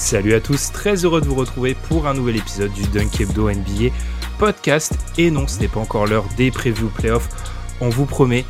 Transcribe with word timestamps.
Salut 0.00 0.32
à 0.34 0.40
tous, 0.40 0.70
très 0.70 1.04
heureux 1.04 1.20
de 1.20 1.26
vous 1.26 1.34
retrouver 1.34 1.74
pour 1.74 2.06
un 2.06 2.14
nouvel 2.14 2.36
épisode 2.36 2.72
du 2.72 2.82
Dunk 2.84 3.20
Hebdo 3.20 3.50
NBA 3.50 3.92
podcast. 4.38 4.96
Et 5.18 5.28
non, 5.28 5.48
ce 5.48 5.58
n'est 5.58 5.66
pas 5.66 5.80
encore 5.80 6.06
l'heure 6.06 6.24
des 6.36 6.52
previews 6.52 6.88
playoffs. 6.88 7.28
On 7.80 7.88
vous 7.88 8.06
promet, 8.06 8.44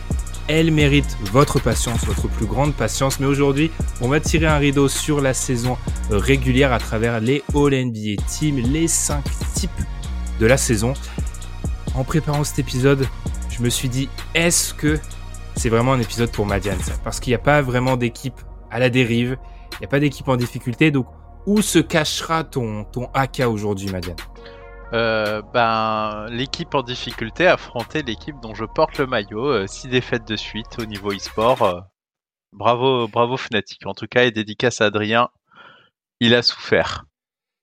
elle 0.46 0.70
mérite 0.70 1.16
votre 1.32 1.58
patience, 1.58 2.04
votre 2.04 2.28
plus 2.28 2.44
grande 2.44 2.74
patience. 2.74 3.18
Mais 3.18 3.26
aujourd'hui, 3.26 3.70
on 4.02 4.08
va 4.08 4.20
tirer 4.20 4.46
un 4.46 4.58
rideau 4.58 4.88
sur 4.88 5.22
la 5.22 5.32
saison 5.32 5.78
régulière 6.10 6.70
à 6.72 6.78
travers 6.78 7.18
les 7.18 7.42
All 7.54 7.74
NBA 7.74 8.22
Teams, 8.28 8.58
les 8.58 8.86
5 8.86 9.24
types 9.54 9.70
de 10.38 10.46
la 10.46 10.58
saison. 10.58 10.92
En 11.94 12.04
préparant 12.04 12.44
cet 12.44 12.58
épisode, 12.58 13.06
je 13.48 13.62
me 13.62 13.70
suis 13.70 13.88
dit, 13.88 14.10
est-ce 14.34 14.74
que 14.74 15.00
c'est 15.56 15.70
vraiment 15.70 15.94
un 15.94 16.00
épisode 16.00 16.30
pour 16.30 16.44
Madian 16.44 16.76
Parce 17.02 17.20
qu'il 17.20 17.30
n'y 17.30 17.36
a 17.36 17.40
pas 17.40 17.62
vraiment 17.62 17.96
d'équipe 17.96 18.38
à 18.70 18.78
la 18.78 18.90
dérive, 18.90 19.38
il 19.72 19.78
n'y 19.80 19.86
a 19.86 19.88
pas 19.88 19.98
d'équipe 19.98 20.28
en 20.28 20.36
difficulté, 20.36 20.90
donc 20.90 21.06
où 21.48 21.62
se 21.62 21.78
cachera 21.78 22.44
ton, 22.44 22.84
ton 22.84 23.06
AK 23.14 23.40
aujourd'hui, 23.48 23.90
Madiane? 23.90 24.16
Euh, 24.92 25.40
ben, 25.54 26.26
l'équipe 26.30 26.74
en 26.74 26.82
difficulté 26.82 27.46
a 27.46 27.54
affronté 27.54 28.02
l'équipe 28.02 28.36
dont 28.42 28.54
je 28.54 28.66
porte 28.66 28.98
le 28.98 29.06
maillot. 29.06 29.66
6 29.66 29.86
euh, 29.86 29.90
défaites 29.90 30.28
de 30.28 30.36
suite 30.36 30.78
au 30.78 30.84
niveau 30.84 31.10
e-sport. 31.10 31.62
Euh, 31.62 31.80
bravo, 32.52 33.08
bravo 33.08 33.38
Fnatic. 33.38 33.86
En 33.86 33.94
tout 33.94 34.06
cas, 34.06 34.24
et 34.24 34.30
dédicace 34.30 34.82
à 34.82 34.86
Adrien. 34.86 35.30
Il 36.20 36.34
a 36.34 36.42
souffert. 36.42 37.06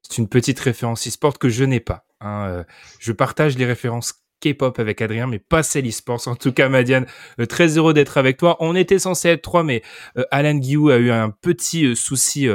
C'est 0.02 0.18
une 0.18 0.30
petite 0.30 0.60
référence 0.60 1.08
e-sport 1.08 1.38
que 1.38 1.50
je 1.50 1.64
n'ai 1.64 1.80
pas. 1.80 2.06
Hein. 2.22 2.64
je 3.00 3.12
partage 3.12 3.56
les 3.58 3.66
références 3.66 4.14
K-pop 4.42 4.80
avec 4.80 5.02
Adrien, 5.02 5.28
mais 5.28 5.38
pas 5.38 5.62
celle 5.62 5.88
e-sports. 5.88 6.28
En 6.28 6.36
tout 6.36 6.54
cas, 6.54 6.70
Madiane, 6.70 7.06
très 7.50 7.78
heureux 7.78 7.94
d'être 7.94 8.18
avec 8.18 8.38
toi. 8.38 8.56
On 8.62 8.76
était 8.76 9.00
censé 9.00 9.30
être 9.30 9.42
trois, 9.42 9.64
mais 9.64 9.84
Alan 10.32 10.56
Guillou 10.56 10.90
a 10.90 10.98
eu 10.98 11.12
un 11.12 11.30
petit 11.30 11.96
souci 11.96 12.48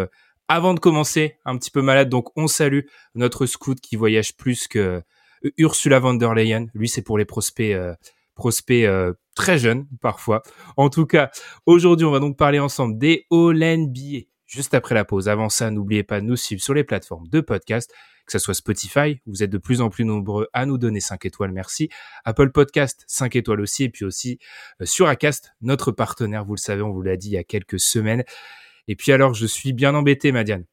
avant 0.50 0.74
de 0.74 0.80
commencer, 0.80 1.36
un 1.44 1.56
petit 1.56 1.70
peu 1.70 1.80
malade, 1.80 2.08
donc 2.08 2.36
on 2.36 2.48
salue 2.48 2.80
notre 3.14 3.46
scout 3.46 3.80
qui 3.80 3.94
voyage 3.94 4.36
plus 4.36 4.66
que 4.66 5.00
euh, 5.44 5.50
Ursula 5.58 6.00
von 6.00 6.14
der 6.14 6.34
Leyen. 6.34 6.66
Lui, 6.74 6.88
c'est 6.88 7.02
pour 7.02 7.18
les 7.18 7.24
prospects, 7.24 7.72
euh, 7.72 7.94
prospects 8.34 8.84
euh, 8.84 9.12
très 9.36 9.58
jeunes 9.58 9.86
parfois. 10.00 10.42
En 10.76 10.90
tout 10.90 11.06
cas, 11.06 11.30
aujourd'hui, 11.66 12.04
on 12.04 12.10
va 12.10 12.18
donc 12.18 12.36
parler 12.36 12.58
ensemble 12.58 12.98
des 12.98 13.26
All 13.30 13.62
NBA 13.62 14.26
juste 14.44 14.74
après 14.74 14.96
la 14.96 15.04
pause. 15.04 15.28
Avant 15.28 15.50
ça, 15.50 15.70
n'oubliez 15.70 16.02
pas 16.02 16.20
de 16.20 16.26
nous 16.26 16.34
suivre 16.34 16.60
sur 16.60 16.74
les 16.74 16.82
plateformes 16.82 17.28
de 17.28 17.40
podcast, 17.40 17.94
que 18.26 18.32
ce 18.32 18.40
soit 18.40 18.54
Spotify, 18.54 19.20
vous 19.26 19.44
êtes 19.44 19.50
de 19.50 19.58
plus 19.58 19.80
en 19.80 19.88
plus 19.88 20.04
nombreux 20.04 20.48
à 20.52 20.66
nous 20.66 20.78
donner 20.78 20.98
5 20.98 21.26
étoiles, 21.26 21.52
merci. 21.52 21.90
Apple 22.24 22.50
Podcast, 22.50 23.04
5 23.06 23.36
étoiles 23.36 23.60
aussi, 23.60 23.84
et 23.84 23.88
puis 23.88 24.04
aussi 24.04 24.40
sur 24.82 25.06
Acast, 25.06 25.52
notre 25.60 25.92
partenaire, 25.92 26.44
vous 26.44 26.56
le 26.56 26.60
savez, 26.60 26.82
on 26.82 26.90
vous 26.90 27.02
l'a 27.02 27.16
dit 27.16 27.28
il 27.28 27.34
y 27.34 27.38
a 27.38 27.44
quelques 27.44 27.78
semaines. 27.78 28.24
Et 28.90 28.96
puis 28.96 29.12
alors, 29.12 29.34
je 29.34 29.46
suis 29.46 29.72
bien 29.72 29.94
embêté, 29.94 30.32
Madiane. 30.32 30.64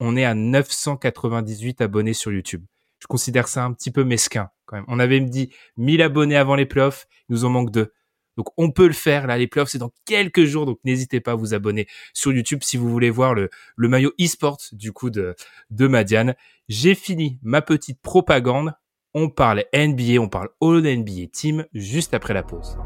On 0.00 0.16
est 0.16 0.24
à 0.24 0.34
998 0.34 1.80
abonnés 1.80 2.14
sur 2.14 2.32
YouTube. 2.32 2.64
Je 2.98 3.06
considère 3.06 3.46
ça 3.46 3.64
un 3.64 3.72
petit 3.72 3.92
peu 3.92 4.02
mesquin 4.02 4.50
quand 4.66 4.74
même. 4.74 4.84
On 4.88 4.98
avait 4.98 5.20
dit 5.20 5.52
1000 5.76 6.02
abonnés 6.02 6.36
avant 6.36 6.56
les 6.56 6.66
playoffs, 6.66 7.06
il 7.28 7.34
nous 7.34 7.44
en 7.44 7.50
manque 7.50 7.70
deux. 7.70 7.92
Donc 8.36 8.48
on 8.56 8.72
peut 8.72 8.88
le 8.88 8.92
faire 8.92 9.28
là, 9.28 9.38
les 9.38 9.46
playoffs 9.46 9.68
c'est 9.68 9.78
dans 9.78 9.92
quelques 10.04 10.46
jours, 10.46 10.66
donc 10.66 10.80
n'hésitez 10.84 11.20
pas 11.20 11.32
à 11.32 11.34
vous 11.36 11.54
abonner 11.54 11.86
sur 12.12 12.32
YouTube 12.32 12.60
si 12.62 12.76
vous 12.76 12.90
voulez 12.90 13.10
voir 13.10 13.34
le, 13.34 13.50
maillot 13.76 14.12
e-sport 14.20 14.58
du 14.72 14.90
coup 14.90 15.10
de, 15.10 15.36
de 15.70 15.86
Madiane. 15.86 16.34
J'ai 16.68 16.96
fini 16.96 17.38
ma 17.42 17.62
petite 17.62 18.00
propagande. 18.02 18.74
On 19.14 19.28
parle 19.28 19.64
NBA, 19.72 20.20
on 20.20 20.28
parle 20.28 20.48
All 20.60 20.82
NBA 20.82 21.28
Team 21.32 21.66
juste 21.72 22.14
après 22.14 22.34
la 22.34 22.42
pause. 22.42 22.76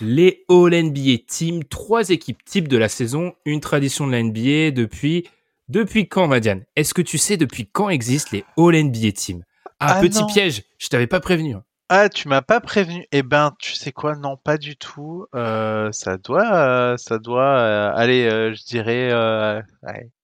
Les 0.00 0.44
All 0.48 0.74
NBA 0.74 1.24
Team, 1.26 1.64
trois 1.64 2.10
équipes 2.10 2.44
types 2.44 2.68
de 2.68 2.76
la 2.76 2.88
saison, 2.88 3.34
une 3.44 3.60
tradition 3.60 4.06
de 4.06 4.12
la 4.12 4.22
NBA 4.22 4.70
depuis 4.70 5.28
depuis 5.68 6.08
quand, 6.08 6.28
Madiane? 6.28 6.64
Est-ce 6.76 6.92
que 6.92 7.02
tu 7.02 7.16
sais 7.16 7.36
depuis 7.36 7.66
quand 7.66 7.88
existent 7.88 8.30
les 8.32 8.44
All 8.58 8.84
NBA 8.84 9.12
Team? 9.12 9.44
Ah, 9.80 9.96
ah, 9.96 10.00
petit 10.00 10.24
piège, 10.26 10.62
je 10.78 10.88
t'avais 10.88 11.06
pas 11.06 11.20
prévenu. 11.20 11.54
Hein. 11.54 11.64
Ah, 11.88 12.08
tu 12.08 12.28
m'as 12.28 12.42
pas 12.42 12.60
prévenu. 12.60 13.06
Eh 13.12 13.22
ben, 13.22 13.54
tu 13.58 13.74
sais 13.74 13.92
quoi? 13.92 14.16
Non, 14.16 14.36
pas 14.36 14.56
du 14.56 14.76
tout. 14.76 15.26
Euh, 15.34 15.92
ça 15.92 16.16
doit, 16.16 16.54
euh, 16.54 16.96
ça 16.96 17.18
doit. 17.18 17.58
Euh, 17.58 17.92
allez, 17.94 18.28
je 18.54 18.64
dirais. 18.64 19.62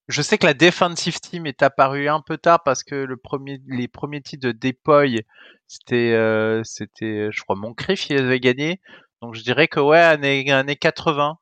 Je 0.08 0.22
sais 0.22 0.38
que 0.38 0.46
la 0.46 0.54
defensive 0.54 1.20
team 1.20 1.46
est 1.46 1.62
apparue 1.62 2.08
un 2.08 2.20
peu 2.20 2.36
tard 2.36 2.64
parce 2.64 2.82
que 2.82 2.96
le 2.96 3.16
premier, 3.16 3.60
les 3.68 3.86
premiers 3.86 4.20
titres 4.20 4.48
de 4.48 4.52
Depoy, 4.52 5.24
c'était, 5.68 6.60
c'était, 6.64 7.28
je 7.30 7.42
crois, 7.42 7.56
Moncrief 7.56 8.06
qui 8.06 8.14
avait 8.14 8.40
gagné. 8.40 8.80
Donc 9.22 9.34
je 9.34 9.42
dirais 9.42 9.68
que 9.68 9.80
ouais, 9.80 9.98
année, 9.98 10.50
année 10.50 10.76
80 10.76 11.38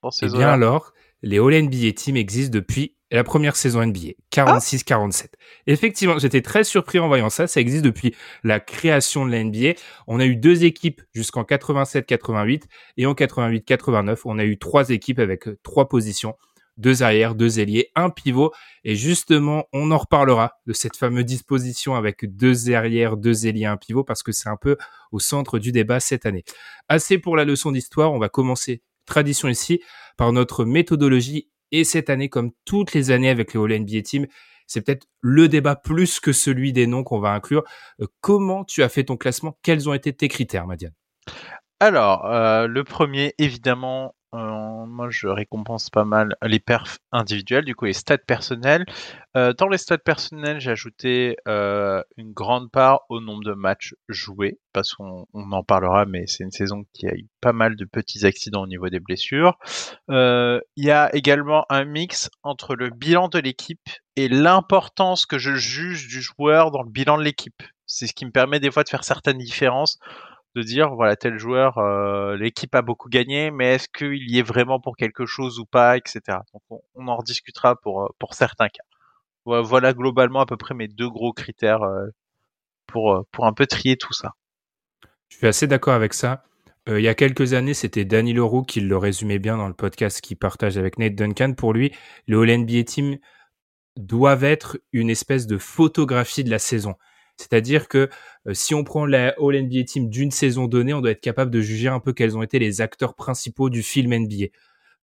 pour 0.00 0.12
ces 0.12 0.26
Eh 0.26 0.36
bien 0.36 0.48
alors, 0.48 0.92
les 1.22 1.38
All 1.38 1.62
NBA 1.62 1.92
Team 1.92 2.16
existent 2.16 2.54
depuis 2.54 2.94
la 3.10 3.24
première 3.24 3.56
saison 3.56 3.84
NBA, 3.84 4.12
46-47. 4.32 5.28
Effectivement, 5.66 6.18
j'étais 6.18 6.42
très 6.42 6.62
surpris 6.62 6.98
en 6.98 7.08
voyant 7.08 7.30
ça. 7.30 7.46
Ça 7.46 7.60
existe 7.60 7.84
depuis 7.84 8.14
la 8.44 8.60
création 8.60 9.24
de 9.24 9.30
la 9.30 9.42
NBA. 9.42 9.80
On 10.06 10.20
a 10.20 10.26
eu 10.26 10.36
deux 10.36 10.64
équipes 10.64 11.00
jusqu'en 11.14 11.42
87-88 11.42 12.64
et 12.98 13.06
en 13.06 13.14
88-89, 13.14 14.20
on 14.26 14.38
a 14.38 14.44
eu 14.44 14.58
trois 14.58 14.90
équipes 14.90 15.20
avec 15.20 15.46
trois 15.62 15.88
positions 15.88 16.36
deux 16.78 17.02
arrières, 17.02 17.34
deux 17.34 17.60
ailiers, 17.60 17.90
un 17.94 18.08
pivot. 18.08 18.52
Et 18.84 18.94
justement, 18.94 19.64
on 19.72 19.90
en 19.90 19.98
reparlera 19.98 20.52
de 20.66 20.72
cette 20.72 20.96
fameuse 20.96 21.24
disposition 21.24 21.94
avec 21.94 22.24
deux 22.24 22.72
arrières, 22.72 23.16
deux 23.16 23.46
ailiers, 23.46 23.66
un 23.66 23.76
pivot, 23.76 24.04
parce 24.04 24.22
que 24.22 24.32
c'est 24.32 24.48
un 24.48 24.56
peu 24.56 24.76
au 25.12 25.18
centre 25.18 25.58
du 25.58 25.72
débat 25.72 26.00
cette 26.00 26.24
année. 26.24 26.44
Assez 26.88 27.18
pour 27.18 27.36
la 27.36 27.44
leçon 27.44 27.72
d'histoire, 27.72 28.12
on 28.12 28.18
va 28.18 28.28
commencer, 28.28 28.82
tradition 29.04 29.48
ici, 29.48 29.82
par 30.16 30.32
notre 30.32 30.64
méthodologie. 30.64 31.50
Et 31.70 31.84
cette 31.84 32.08
année, 32.08 32.30
comme 32.30 32.52
toutes 32.64 32.94
les 32.94 33.10
années 33.10 33.28
avec 33.28 33.52
les 33.52 33.60
All 33.60 33.80
NBA 33.80 34.02
Team, 34.02 34.26
c'est 34.66 34.82
peut-être 34.82 35.06
le 35.20 35.48
débat 35.48 35.76
plus 35.76 36.20
que 36.20 36.32
celui 36.32 36.72
des 36.72 36.86
noms 36.86 37.02
qu'on 37.02 37.18
va 37.18 37.30
inclure. 37.30 37.64
Euh, 38.00 38.06
comment 38.20 38.64
tu 38.64 38.82
as 38.82 38.88
fait 38.88 39.04
ton 39.04 39.16
classement? 39.16 39.58
Quels 39.62 39.88
ont 39.88 39.94
été 39.94 40.12
tes 40.12 40.28
critères, 40.28 40.66
Madiane? 40.66 40.92
Alors, 41.80 42.26
euh, 42.26 42.66
le 42.66 42.84
premier, 42.84 43.34
évidemment, 43.38 44.14
euh, 44.34 44.84
moi, 44.86 45.08
je 45.10 45.26
récompense 45.26 45.88
pas 45.88 46.04
mal 46.04 46.36
les 46.42 46.60
perfs 46.60 46.98
individuels, 47.12 47.64
du 47.64 47.74
coup 47.74 47.86
les 47.86 47.94
stats 47.94 48.18
personnels. 48.18 48.84
Euh, 49.36 49.54
dans 49.54 49.68
les 49.68 49.78
stats 49.78 49.98
personnels, 49.98 50.60
j'ai 50.60 50.70
ajouté 50.70 51.36
euh, 51.48 52.02
une 52.18 52.32
grande 52.32 52.70
part 52.70 53.00
au 53.08 53.20
nombre 53.20 53.42
de 53.44 53.54
matchs 53.54 53.94
joués, 54.08 54.58
parce 54.74 54.92
qu'on 54.92 55.26
en 55.34 55.62
parlera, 55.62 56.04
mais 56.04 56.26
c'est 56.26 56.44
une 56.44 56.50
saison 56.50 56.84
qui 56.92 57.06
a 57.06 57.14
eu 57.14 57.26
pas 57.40 57.54
mal 57.54 57.76
de 57.76 57.86
petits 57.86 58.26
accidents 58.26 58.62
au 58.62 58.66
niveau 58.66 58.90
des 58.90 59.00
blessures. 59.00 59.58
Il 60.08 60.60
y 60.76 60.90
a 60.90 61.14
également 61.14 61.64
un 61.70 61.84
mix 61.84 62.30
entre 62.42 62.74
le 62.74 62.90
bilan 62.90 63.28
de 63.28 63.38
l'équipe 63.38 63.88
et 64.16 64.28
l'importance 64.28 65.24
que 65.26 65.38
je 65.38 65.54
juge 65.54 66.08
du 66.08 66.20
joueur 66.20 66.70
dans 66.70 66.82
le 66.82 66.90
bilan 66.90 67.16
de 67.16 67.22
l'équipe. 67.22 67.62
C'est 67.86 68.06
ce 68.06 68.12
qui 68.12 68.26
me 68.26 68.30
permet 68.30 68.60
des 68.60 68.70
fois 68.70 68.84
de 68.84 68.88
faire 68.90 69.04
certaines 69.04 69.38
différences 69.38 69.98
dire 70.62 70.94
voilà 70.94 71.16
tel 71.16 71.38
joueur, 71.38 71.78
euh, 71.78 72.36
l'équipe 72.36 72.74
a 72.74 72.82
beaucoup 72.82 73.08
gagné, 73.08 73.50
mais 73.50 73.74
est-ce 73.74 73.88
qu'il 73.88 74.30
y 74.30 74.38
est 74.38 74.42
vraiment 74.42 74.80
pour 74.80 74.96
quelque 74.96 75.26
chose 75.26 75.58
ou 75.58 75.66
pas, 75.66 75.96
etc. 75.96 76.20
Donc 76.52 76.82
on, 76.94 77.08
en 77.08 77.16
rediscutera 77.16 77.76
pour 77.76 78.02
euh, 78.02 78.08
pour 78.18 78.34
certains 78.34 78.68
cas. 78.68 78.82
Voilà 79.44 79.94
globalement 79.94 80.40
à 80.40 80.46
peu 80.46 80.58
près 80.58 80.74
mes 80.74 80.88
deux 80.88 81.08
gros 81.08 81.32
critères 81.32 81.82
euh, 81.82 82.08
pour 82.86 83.24
pour 83.32 83.46
un 83.46 83.52
peu 83.52 83.66
trier 83.66 83.96
tout 83.96 84.12
ça. 84.12 84.32
Je 85.30 85.38
suis 85.38 85.46
assez 85.46 85.66
d'accord 85.66 85.94
avec 85.94 86.14
ça. 86.14 86.44
il 86.86 87.00
y 87.00 87.08
a 87.08 87.14
quelques 87.14 87.54
années, 87.54 87.74
c'était 87.74 88.04
Danny 88.04 88.32
Leroux 88.32 88.62
qui 88.62 88.80
le 88.80 88.96
résumait 88.96 89.38
bien 89.38 89.56
dans 89.56 89.68
le 89.68 89.74
podcast 89.74 90.20
qu'il 90.20 90.36
partage 90.36 90.76
avec 90.78 90.98
Nate 90.98 91.14
Duncan. 91.14 91.54
Pour 91.54 91.72
lui, 91.72 91.92
le 92.26 92.40
All 92.42 92.58
NBA 92.58 92.84
Team, 92.84 93.18
doivent 93.98 94.44
être 94.44 94.78
une 94.92 95.10
espèce 95.10 95.46
de 95.46 95.58
photographie 95.58 96.44
de 96.44 96.50
la 96.50 96.58
saison. 96.58 96.94
C'est-à-dire 97.38 97.88
que 97.88 98.10
euh, 98.46 98.54
si 98.54 98.74
on 98.74 98.84
prend 98.84 99.06
la 99.06 99.34
All 99.38 99.62
NBA 99.62 99.84
Team 99.84 100.10
d'une 100.10 100.30
saison 100.30 100.66
donnée, 100.66 100.92
on 100.92 101.00
doit 101.00 101.12
être 101.12 101.20
capable 101.20 101.50
de 101.50 101.60
juger 101.60 101.88
un 101.88 102.00
peu 102.00 102.12
quels 102.12 102.36
ont 102.36 102.42
été 102.42 102.58
les 102.58 102.80
acteurs 102.80 103.14
principaux 103.14 103.70
du 103.70 103.82
film 103.82 104.14
NBA. 104.14 104.46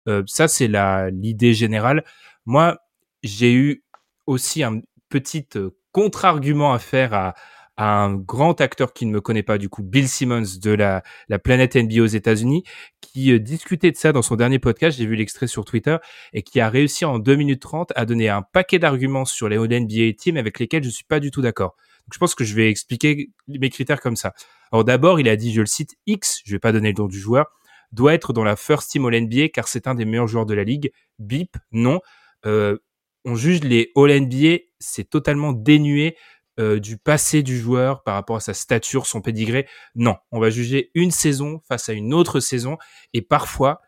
Euh, 0.09 0.23
ça, 0.25 0.47
c'est 0.47 0.69
l'idée 1.11 1.53
générale. 1.53 2.03
Moi, 2.45 2.79
j'ai 3.21 3.53
eu 3.53 3.83
aussi 4.25 4.63
un 4.63 4.81
petit 5.09 5.47
euh, 5.55 5.69
contre-argument 5.91 6.73
à 6.73 6.79
faire 6.79 7.13
à, 7.13 7.35
un 7.75 8.13
grand 8.13 8.61
acteur 8.61 8.93
qui 8.93 9.07
ne 9.07 9.11
me 9.11 9.19
connaît 9.19 9.41
pas, 9.41 9.57
du 9.57 9.67
coup, 9.67 9.81
Bill 9.81 10.07
Simmons 10.07 10.59
de 10.61 10.71
la, 10.71 11.01
la 11.27 11.39
planète 11.39 11.75
NBA 11.75 12.03
aux 12.03 12.05
États-Unis, 12.05 12.63
qui 13.01 13.39
discutait 13.39 13.89
de 13.89 13.97
ça 13.97 14.11
dans 14.11 14.21
son 14.21 14.35
dernier 14.35 14.59
podcast, 14.59 14.95
j'ai 14.99 15.07
vu 15.07 15.15
l'extrait 15.15 15.47
sur 15.47 15.65
Twitter, 15.65 15.97
et 16.33 16.43
qui 16.43 16.59
a 16.59 16.69
réussi 16.69 17.03
en 17.03 17.17
2 17.17 17.35
minutes 17.35 17.63
30 17.63 17.91
à 17.95 18.05
donner 18.05 18.29
un 18.29 18.43
paquet 18.43 18.77
d'arguments 18.77 19.25
sur 19.25 19.49
les 19.49 19.57
All 19.57 19.67
NBA 19.67 20.13
Team 20.19 20.37
avec 20.37 20.59
lesquels 20.59 20.83
je 20.83 20.89
suis 20.89 21.03
pas 21.03 21.19
du 21.19 21.31
tout 21.31 21.41
d'accord 21.41 21.75
je 22.11 22.17
pense 22.17 22.35
que 22.35 22.43
je 22.43 22.55
vais 22.55 22.69
expliquer 22.69 23.29
mes 23.47 23.69
critères 23.69 24.01
comme 24.01 24.15
ça. 24.15 24.33
Alors 24.71 24.83
d'abord, 24.83 25.19
il 25.19 25.29
a 25.29 25.35
dit, 25.35 25.53
je 25.53 25.61
le 25.61 25.67
cite, 25.67 25.95
X, 26.05 26.41
je 26.45 26.51
vais 26.51 26.59
pas 26.59 26.71
donner 26.71 26.89
le 26.89 27.01
nom 27.01 27.07
du 27.07 27.19
joueur, 27.19 27.47
doit 27.91 28.13
être 28.13 28.33
dans 28.33 28.43
la 28.43 28.55
first 28.55 28.91
team 28.91 29.05
All 29.05 29.19
NBA 29.21 29.49
car 29.49 29.67
c'est 29.67 29.87
un 29.87 29.95
des 29.95 30.05
meilleurs 30.05 30.27
joueurs 30.27 30.45
de 30.45 30.53
la 30.53 30.63
ligue. 30.63 30.91
Bip, 31.19 31.57
non. 31.71 31.99
Euh, 32.45 32.77
on 33.25 33.35
juge 33.35 33.61
les 33.61 33.91
All 33.95 34.19
NBA, 34.19 34.57
c'est 34.79 35.09
totalement 35.09 35.53
dénué 35.53 36.17
euh, 36.59 36.79
du 36.79 36.97
passé 36.97 37.41
du 37.41 37.57
joueur 37.57 38.03
par 38.03 38.15
rapport 38.15 38.35
à 38.35 38.39
sa 38.39 38.53
stature, 38.53 39.05
son 39.05 39.21
pédigré. 39.21 39.67
Non, 39.95 40.17
on 40.31 40.39
va 40.39 40.49
juger 40.49 40.91
une 40.93 41.11
saison 41.11 41.61
face 41.67 41.89
à 41.89 41.93
une 41.93 42.13
autre 42.13 42.39
saison 42.39 42.77
et 43.13 43.21
parfois 43.21 43.81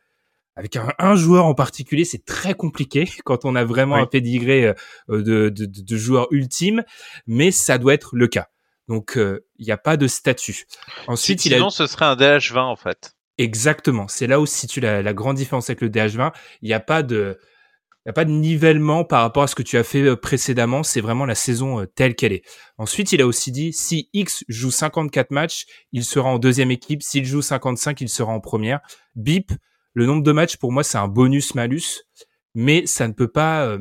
avec 0.55 0.77
un, 0.97 1.15
joueur 1.15 1.45
en 1.45 1.53
particulier, 1.53 2.05
c'est 2.05 2.23
très 2.23 2.53
compliqué 2.53 3.05
quand 3.25 3.45
on 3.45 3.55
a 3.55 3.65
vraiment 3.65 3.95
un 3.95 4.05
pédigré 4.05 4.67
euh, 4.67 4.73
de, 5.09 5.49
de, 5.49 5.65
de, 5.65 5.97
joueur 5.97 6.27
ultime, 6.31 6.83
mais 7.27 7.51
ça 7.51 7.77
doit 7.77 7.93
être 7.93 8.15
le 8.15 8.27
cas. 8.27 8.47
Donc, 8.87 9.17
euh, 9.17 9.45
il 9.57 9.65
n'y 9.65 9.71
a 9.71 9.77
pas 9.77 9.97
de 9.97 10.07
statut. 10.07 10.65
Ensuite, 11.07 11.41
Sinon, 11.41 11.69
ce 11.69 11.87
serait 11.87 12.05
un 12.05 12.15
DH20 12.15 12.59
en 12.59 12.75
fait. 12.75 13.15
Exactement. 13.37 14.07
C'est 14.07 14.27
là 14.27 14.39
où 14.39 14.45
se 14.45 14.55
situe 14.55 14.79
la, 14.79 15.01
la 15.01 15.13
grande 15.13 15.35
différence 15.35 15.69
avec 15.69 15.81
le 15.81 15.89
DH20. 15.89 16.31
Il 16.61 16.67
n'y 16.67 16.73
a 16.73 16.79
pas 16.79 17.03
de, 17.03 17.37
il 18.05 18.09
a 18.09 18.13
pas 18.13 18.23
de 18.23 18.31
nivellement 18.31 19.03
par 19.03 19.21
rapport 19.23 19.43
à 19.43 19.47
ce 19.47 19.55
que 19.55 19.63
tu 19.63 19.77
as 19.77 19.83
fait 19.83 20.03
euh, 20.03 20.15
précédemment. 20.15 20.83
C'est 20.83 21.01
vraiment 21.01 21.25
la 21.25 21.35
saison 21.35 21.85
telle 21.95 22.15
qu'elle 22.15 22.31
est. 22.31 22.43
Ensuite, 22.77 23.11
il 23.11 23.21
a 23.21 23.27
aussi 23.27 23.51
dit 23.51 23.73
si 23.73 24.09
X 24.13 24.45
joue 24.47 24.71
54 24.71 25.31
matchs, 25.31 25.65
il 25.91 26.05
sera 26.05 26.29
en 26.29 26.39
deuxième 26.39 26.71
équipe. 26.71 27.03
S'il 27.03 27.25
joue 27.25 27.41
55, 27.41 27.99
il 27.99 28.09
sera 28.09 28.31
en 28.31 28.39
première. 28.39 28.79
Bip 29.15 29.51
le 29.95 30.05
nombre 30.05 30.21
de 30.21 30.31
matchs 30.31 30.57
pour 30.57 30.71
moi 30.71 30.83
c'est 30.83 30.99
un 30.99 31.07
bonus 31.07 31.55
malus, 31.55 32.03
mais 32.53 32.85
ça 32.85 33.07
ne 33.07 33.13
peut 33.13 33.27
pas 33.27 33.65
euh, 33.65 33.79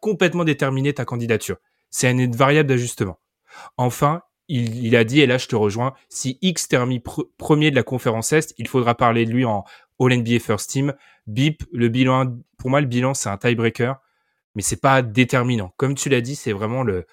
complètement 0.00 0.44
déterminer 0.44 0.92
ta 0.92 1.04
candidature. 1.04 1.58
C'est 1.90 2.10
une 2.10 2.34
variable 2.34 2.68
d'ajustement. 2.68 3.20
Enfin, 3.76 4.22
il, 4.48 4.96
a 4.96 5.04
dit, 5.04 5.20
et 5.20 5.26
là 5.26 5.38
je 5.38 5.46
te 5.46 5.54
rejoins, 5.54 5.94
si 6.08 6.38
X 6.42 6.66
termine 6.66 7.00
premier 7.38 7.70
de 7.70 7.76
la 7.76 7.84
conférence 7.84 8.32
Est, 8.32 8.52
il 8.58 8.66
faudra 8.66 8.96
parler 8.96 9.24
de 9.24 9.30
lui 9.30 9.44
en 9.44 9.64
All 10.00 10.16
NBA 10.16 10.40
First 10.40 10.70
Team. 10.70 10.94
BIP, 11.26 11.62
le 11.72 11.88
bilan, 11.88 12.36
pour 12.58 12.70
moi 12.70 12.80
le 12.80 12.88
bilan 12.88 13.14
c'est 13.14 13.28
un 13.28 13.36
tiebreaker, 13.36 14.00
mais 14.54 14.62
c'est 14.62 14.80
pas 14.80 15.02
déterminant. 15.02 15.72
Comme 15.76 15.94
tu 15.94 16.08
l'as 16.08 16.20
dit, 16.20 16.34
c'est 16.34 16.52
vraiment 16.52 16.82
le 16.82 17.06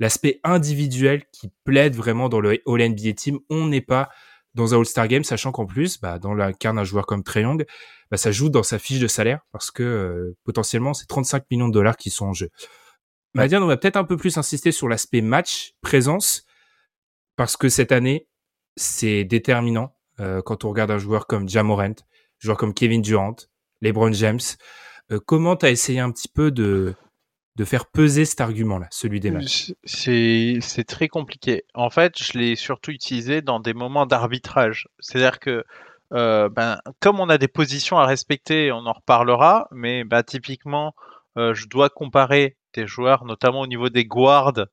l'aspect 0.00 0.40
individuel 0.44 1.24
qui 1.32 1.50
plaide 1.64 1.94
vraiment 1.94 2.28
dans 2.28 2.40
le 2.40 2.62
All 2.66 2.88
NBA 2.90 3.14
Team. 3.14 3.40
On 3.50 3.66
n'est 3.66 3.80
pas 3.80 4.10
dans 4.58 4.74
un 4.74 4.78
All-Star 4.78 5.08
Game, 5.08 5.24
sachant 5.24 5.52
qu'en 5.52 5.66
plus, 5.66 6.00
bah, 6.00 6.18
dans 6.18 6.34
la 6.34 6.52
carte 6.52 6.76
d'un 6.76 6.84
joueur 6.84 7.06
comme 7.06 7.22
Trae 7.22 7.42
Young, 7.42 7.64
bah, 8.10 8.16
ça 8.16 8.32
joue 8.32 8.50
dans 8.50 8.62
sa 8.62 8.78
fiche 8.78 8.98
de 8.98 9.06
salaire 9.06 9.40
parce 9.52 9.70
que 9.70 9.82
euh, 9.82 10.36
potentiellement 10.44 10.94
c'est 10.94 11.06
35 11.06 11.44
millions 11.50 11.68
de 11.68 11.72
dollars 11.72 11.96
qui 11.96 12.10
sont 12.10 12.26
en 12.26 12.32
jeu. 12.32 12.50
Madiane, 13.34 13.62
on 13.62 13.66
va 13.66 13.76
peut-être 13.76 13.96
un 13.96 14.04
peu 14.04 14.16
plus 14.16 14.36
insister 14.36 14.72
sur 14.72 14.88
l'aspect 14.88 15.20
match, 15.20 15.74
présence, 15.80 16.44
parce 17.36 17.56
que 17.56 17.68
cette 17.68 17.92
année, 17.92 18.26
c'est 18.76 19.24
déterminant 19.24 19.94
euh, 20.20 20.42
quand 20.42 20.64
on 20.64 20.70
regarde 20.70 20.90
un 20.90 20.98
joueur 20.98 21.26
comme 21.26 21.48
Jamorant, 21.48 21.84
un 21.84 21.94
joueur 22.40 22.56
comme 22.56 22.74
Kevin 22.74 23.00
Durant, 23.02 23.36
LeBron 23.80 24.12
James. 24.12 24.40
Euh, 25.12 25.20
comment 25.24 25.56
tu 25.56 25.66
as 25.66 25.70
essayé 25.70 26.00
un 26.00 26.10
petit 26.10 26.28
peu 26.28 26.50
de, 26.50 26.94
de 27.58 27.64
faire 27.64 27.86
peser 27.86 28.24
cet 28.24 28.40
argument-là, 28.40 28.86
celui 28.90 29.18
des 29.18 29.32
matchs 29.32 29.72
C'est 29.84 30.84
très 30.86 31.08
compliqué. 31.08 31.64
En 31.74 31.90
fait, 31.90 32.22
je 32.22 32.38
l'ai 32.38 32.54
surtout 32.54 32.92
utilisé 32.92 33.42
dans 33.42 33.58
des 33.58 33.74
moments 33.74 34.06
d'arbitrage. 34.06 34.88
C'est-à-dire 35.00 35.40
que, 35.40 35.64
euh, 36.12 36.48
ben, 36.48 36.78
comme 37.00 37.18
on 37.18 37.28
a 37.28 37.36
des 37.36 37.48
positions 37.48 37.98
à 37.98 38.06
respecter, 38.06 38.70
on 38.70 38.86
en 38.86 38.92
reparlera, 38.92 39.66
mais 39.72 40.04
ben, 40.04 40.22
typiquement, 40.22 40.94
euh, 41.36 41.52
je 41.52 41.66
dois 41.66 41.90
comparer 41.90 42.56
des 42.74 42.86
joueurs, 42.86 43.24
notamment 43.24 43.60
au 43.60 43.66
niveau 43.66 43.88
des 43.88 44.04
guards. 44.04 44.66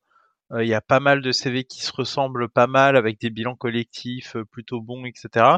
Euh, 0.52 0.62
il 0.62 0.68
y 0.68 0.74
a 0.74 0.80
pas 0.80 1.00
mal 1.00 1.22
de 1.22 1.32
CV 1.32 1.64
qui 1.64 1.82
se 1.82 1.90
ressemblent 1.92 2.48
pas 2.48 2.68
mal 2.68 2.96
avec 2.96 3.20
des 3.20 3.30
bilans 3.30 3.56
collectifs 3.56 4.36
plutôt 4.52 4.80
bons, 4.80 5.04
etc. 5.06 5.56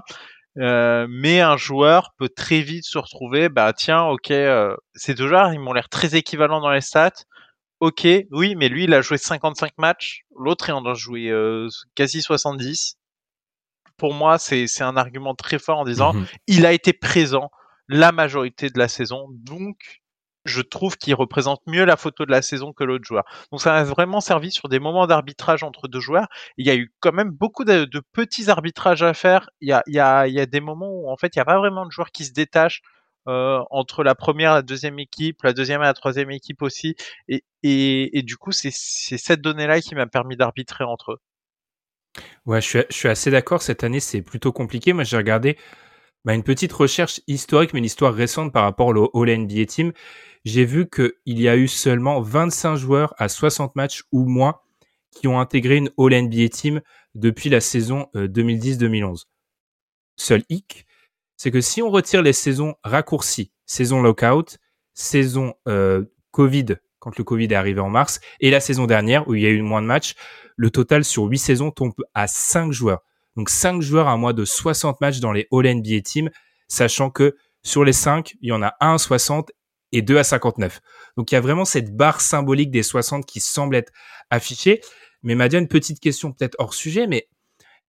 Euh, 0.58 1.06
mais 1.08 1.40
un 1.40 1.56
joueur 1.56 2.14
peut 2.18 2.28
très 2.28 2.60
vite 2.60 2.84
se 2.84 2.98
retrouver, 2.98 3.48
bah 3.48 3.72
tiens, 3.72 4.04
ok, 4.04 4.30
euh, 4.32 4.76
ces 4.94 5.14
deux 5.14 5.28
joueurs, 5.28 5.52
ils 5.52 5.60
m'ont 5.60 5.72
l'air 5.72 5.88
très 5.88 6.16
équivalents 6.16 6.60
dans 6.60 6.70
les 6.70 6.80
stats. 6.80 7.24
Ok, 7.80 8.06
oui, 8.32 8.56
mais 8.56 8.68
lui, 8.68 8.84
il 8.84 8.94
a 8.94 9.00
joué 9.00 9.18
55 9.18 9.72
matchs, 9.78 10.22
l'autre, 10.36 10.68
il 10.68 10.72
en 10.72 10.84
a 10.84 10.94
joué 10.94 11.28
euh, 11.28 11.68
quasi 11.94 12.22
70. 12.22 12.96
Pour 13.96 14.14
moi, 14.14 14.38
c'est 14.38 14.82
un 14.82 14.96
argument 14.96 15.34
très 15.34 15.58
fort 15.58 15.78
en 15.78 15.84
disant, 15.84 16.14
mmh 16.14 16.26
il 16.48 16.66
a 16.66 16.72
été 16.72 16.92
présent 16.92 17.50
la 17.88 18.12
majorité 18.12 18.68
de 18.68 18.78
la 18.78 18.88
saison, 18.88 19.26
donc 19.30 20.00
je 20.48 20.62
trouve 20.62 20.96
qu'il 20.96 21.14
représente 21.14 21.60
mieux 21.66 21.84
la 21.84 21.96
photo 21.96 22.26
de 22.26 22.30
la 22.30 22.42
saison 22.42 22.72
que 22.72 22.84
l'autre 22.84 23.04
joueur. 23.04 23.24
Donc 23.52 23.60
ça 23.60 23.76
a 23.76 23.84
vraiment 23.84 24.20
servi 24.20 24.50
sur 24.50 24.68
des 24.68 24.78
moments 24.78 25.06
d'arbitrage 25.06 25.62
entre 25.62 25.88
deux 25.88 26.00
joueurs. 26.00 26.28
Il 26.56 26.66
y 26.66 26.70
a 26.70 26.76
eu 26.76 26.92
quand 27.00 27.12
même 27.12 27.30
beaucoup 27.30 27.64
de, 27.64 27.88
petits 28.12 28.50
arbitrages 28.50 29.02
à 29.02 29.14
faire. 29.14 29.50
Il 29.60 29.68
y, 29.68 29.98
a, 30.00 30.46
des 30.46 30.60
moments 30.60 30.90
où 30.90 31.10
en 31.10 31.16
fait 31.16 31.34
il 31.36 31.38
n'y 31.38 31.42
a 31.42 31.44
pas 31.44 31.58
vraiment 31.58 31.86
de 31.86 31.90
joueurs 31.90 32.10
qui 32.10 32.24
se 32.24 32.32
détachent 32.32 32.82
euh, 33.28 33.62
entre 33.70 34.02
la 34.02 34.14
première 34.14 34.54
la 34.54 34.62
deuxième 34.62 34.98
équipe, 34.98 35.42
la 35.42 35.52
deuxième 35.52 35.82
et 35.82 35.84
la 35.84 35.94
troisième 35.94 36.30
équipe 36.30 36.62
aussi. 36.62 36.96
Et, 37.28 38.22
du 38.22 38.36
coup, 38.36 38.52
c'est 38.52 38.70
cette 38.72 39.40
donnée-là 39.40 39.80
qui 39.80 39.94
m'a 39.94 40.06
permis 40.06 40.36
d'arbitrer 40.36 40.84
entre 40.84 41.12
eux. 41.12 41.18
Ouais, 42.46 42.60
je 42.60 42.66
suis, 42.66 42.78
je 42.90 42.96
suis 42.96 43.08
assez 43.08 43.30
d'accord. 43.30 43.62
Cette 43.62 43.84
année, 43.84 44.00
c'est 44.00 44.22
plutôt 44.22 44.52
compliqué. 44.52 44.92
Moi, 44.92 45.04
j'ai 45.04 45.18
regardé 45.18 45.58
bah, 46.24 46.34
une 46.34 46.42
petite 46.42 46.72
recherche 46.72 47.20
historique, 47.26 47.72
mais 47.72 47.78
une 47.78 47.84
histoire 47.84 48.14
récente 48.14 48.52
par 48.52 48.64
rapport 48.64 48.88
au 48.88 49.22
All 49.22 49.38
NBA 49.38 49.66
Team 49.66 49.92
j'ai 50.44 50.64
vu 50.64 50.88
qu'il 50.88 51.12
y 51.26 51.48
a 51.48 51.56
eu 51.56 51.68
seulement 51.68 52.20
25 52.20 52.76
joueurs 52.76 53.14
à 53.18 53.28
60 53.28 53.76
matchs 53.76 54.04
ou 54.12 54.24
moins 54.24 54.60
qui 55.10 55.28
ont 55.28 55.40
intégré 55.40 55.76
une 55.76 55.90
All 55.98 56.22
NBA 56.22 56.48
Team 56.50 56.80
depuis 57.14 57.50
la 57.50 57.60
saison 57.60 58.06
2010-2011. 58.14 59.04
Euh, 59.04 59.14
Seul 60.16 60.42
hic, 60.48 60.86
c'est 61.36 61.50
que 61.50 61.60
si 61.60 61.82
on 61.82 61.90
retire 61.90 62.22
les 62.22 62.32
saisons 62.32 62.74
raccourcies, 62.82 63.52
saison 63.66 64.02
lockout, 64.02 64.58
saison 64.94 65.54
euh, 65.68 66.04
Covid, 66.32 66.76
quand 66.98 67.16
le 67.16 67.24
Covid 67.24 67.44
est 67.44 67.54
arrivé 67.54 67.80
en 67.80 67.88
mars, 67.88 68.20
et 68.40 68.50
la 68.50 68.60
saison 68.60 68.86
dernière 68.86 69.28
où 69.28 69.34
il 69.34 69.42
y 69.42 69.46
a 69.46 69.50
eu 69.50 69.62
moins 69.62 69.80
de 69.80 69.86
matchs, 69.86 70.14
le 70.56 70.70
total 70.70 71.04
sur 71.04 71.24
8 71.24 71.38
saisons 71.38 71.70
tombe 71.70 71.94
à 72.14 72.26
5 72.26 72.72
joueurs. 72.72 73.00
Donc 73.36 73.50
5 73.50 73.80
joueurs 73.80 74.08
à 74.08 74.16
moins 74.16 74.32
de 74.32 74.44
60 74.44 75.00
matchs 75.00 75.20
dans 75.20 75.32
les 75.32 75.46
All 75.52 75.72
NBA 75.72 76.00
Team, 76.00 76.30
sachant 76.66 77.10
que 77.10 77.36
sur 77.62 77.84
les 77.84 77.92
5, 77.92 78.34
il 78.40 78.48
y 78.48 78.52
en 78.52 78.62
a 78.62 78.74
un 78.80 78.94
à 78.94 78.98
60 78.98 79.52
et 79.92 80.02
2 80.02 80.18
à 80.18 80.24
59. 80.24 80.80
Donc 81.16 81.30
il 81.32 81.34
y 81.34 81.38
a 81.38 81.40
vraiment 81.40 81.64
cette 81.64 81.96
barre 81.96 82.20
symbolique 82.20 82.70
des 82.70 82.82
60 82.82 83.26
qui 83.26 83.40
semble 83.40 83.76
être 83.76 83.92
affichée. 84.30 84.80
Mais 85.22 85.34
Madia, 85.34 85.58
une 85.58 85.68
petite 85.68 86.00
question 86.00 86.32
peut-être 86.32 86.56
hors 86.58 86.74
sujet, 86.74 87.06
mais 87.06 87.28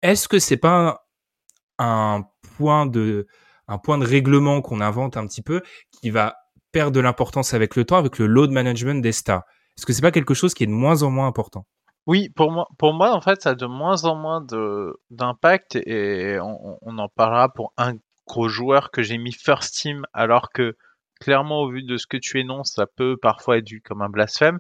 est-ce 0.02 0.28
que 0.28 0.40
c'est 0.40 0.58
pas 0.58 1.08
un, 1.80 2.26
point 2.58 2.86
de 2.86 3.28
un 3.68 3.78
point 3.78 3.98
de 3.98 4.06
règlement 4.06 4.62
qu'on 4.62 4.80
invente 4.80 5.18
un 5.18 5.26
petit 5.26 5.42
peu 5.42 5.62
qui 5.92 6.12
va 6.12 6.36
perdre 6.72 6.92
de 6.92 7.00
l'importance 7.00 7.54
avec 7.54 7.76
le 7.76 7.86
temps, 7.86 7.98
avec 7.98 8.20
le 8.20 8.28
load 8.28 8.52
management 8.52 9.02
des 9.02 9.12
stars? 9.12 9.44
Est-ce 9.78 9.86
que 9.86 9.94
c'est 9.94 10.02
pas 10.02 10.12
quelque 10.12 10.34
chose 10.34 10.54
qui 10.54 10.64
est 10.64 10.68
de 10.68 10.72
moins 10.72 11.04
en 11.04 11.10
moins 11.10 11.28
important? 11.28 11.66
Oui, 12.06 12.30
pour 12.30 12.52
moi, 12.52 13.16
en 13.16 13.22
fait, 13.22 13.42
ça 13.42 13.52
a 13.52 13.56
de 13.56 13.66
moins 13.66 14.04
en 14.04 14.16
moins 14.16 14.46
d'impact 15.10 15.76
et 15.76 16.38
on, 16.40 16.78
on, 16.80 16.98
en 17.00 17.10
parlera 17.10 17.52
pour 17.52 17.74
un 17.78 17.96
gros 18.28 18.48
joueur 18.48 18.92
que 18.92 19.02
j'ai 19.02 19.18
mis 19.18 19.32
first 19.32 19.76
team 19.76 20.06
alors 20.14 20.52
que 20.52 20.78
clairement, 21.20 21.62
au 21.62 21.72
vu 21.72 21.84
de 21.84 21.98
ce 21.98 22.08
que 22.08 22.18
tu 22.18 22.40
énonces, 22.40 22.74
ça 22.74 22.88
peut 22.88 23.18
parfois 23.18 23.58
être 23.58 23.70
vu 23.70 23.82
comme 23.82 24.02
un 24.02 24.10
blasphème. 24.10 24.60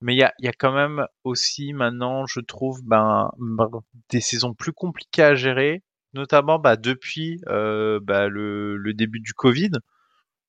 Mais 0.00 0.14
il 0.14 0.18
y 0.18 0.48
a, 0.48 0.52
quand 0.52 0.72
même 0.72 1.06
aussi 1.24 1.72
maintenant, 1.72 2.24
je 2.26 2.40
trouve, 2.40 2.80
ben, 2.84 3.30
ben, 3.38 3.68
des 4.10 4.20
saisons 4.20 4.54
plus 4.54 4.72
compliquées 4.72 5.24
à 5.24 5.34
gérer, 5.34 5.82
notamment 6.14 6.58
bah, 6.60 6.76
depuis 6.76 7.40
euh, 7.48 7.98
bah, 8.02 8.28
le, 8.28 8.92
début 8.94 9.20
du 9.20 9.34
Covid, 9.34 9.72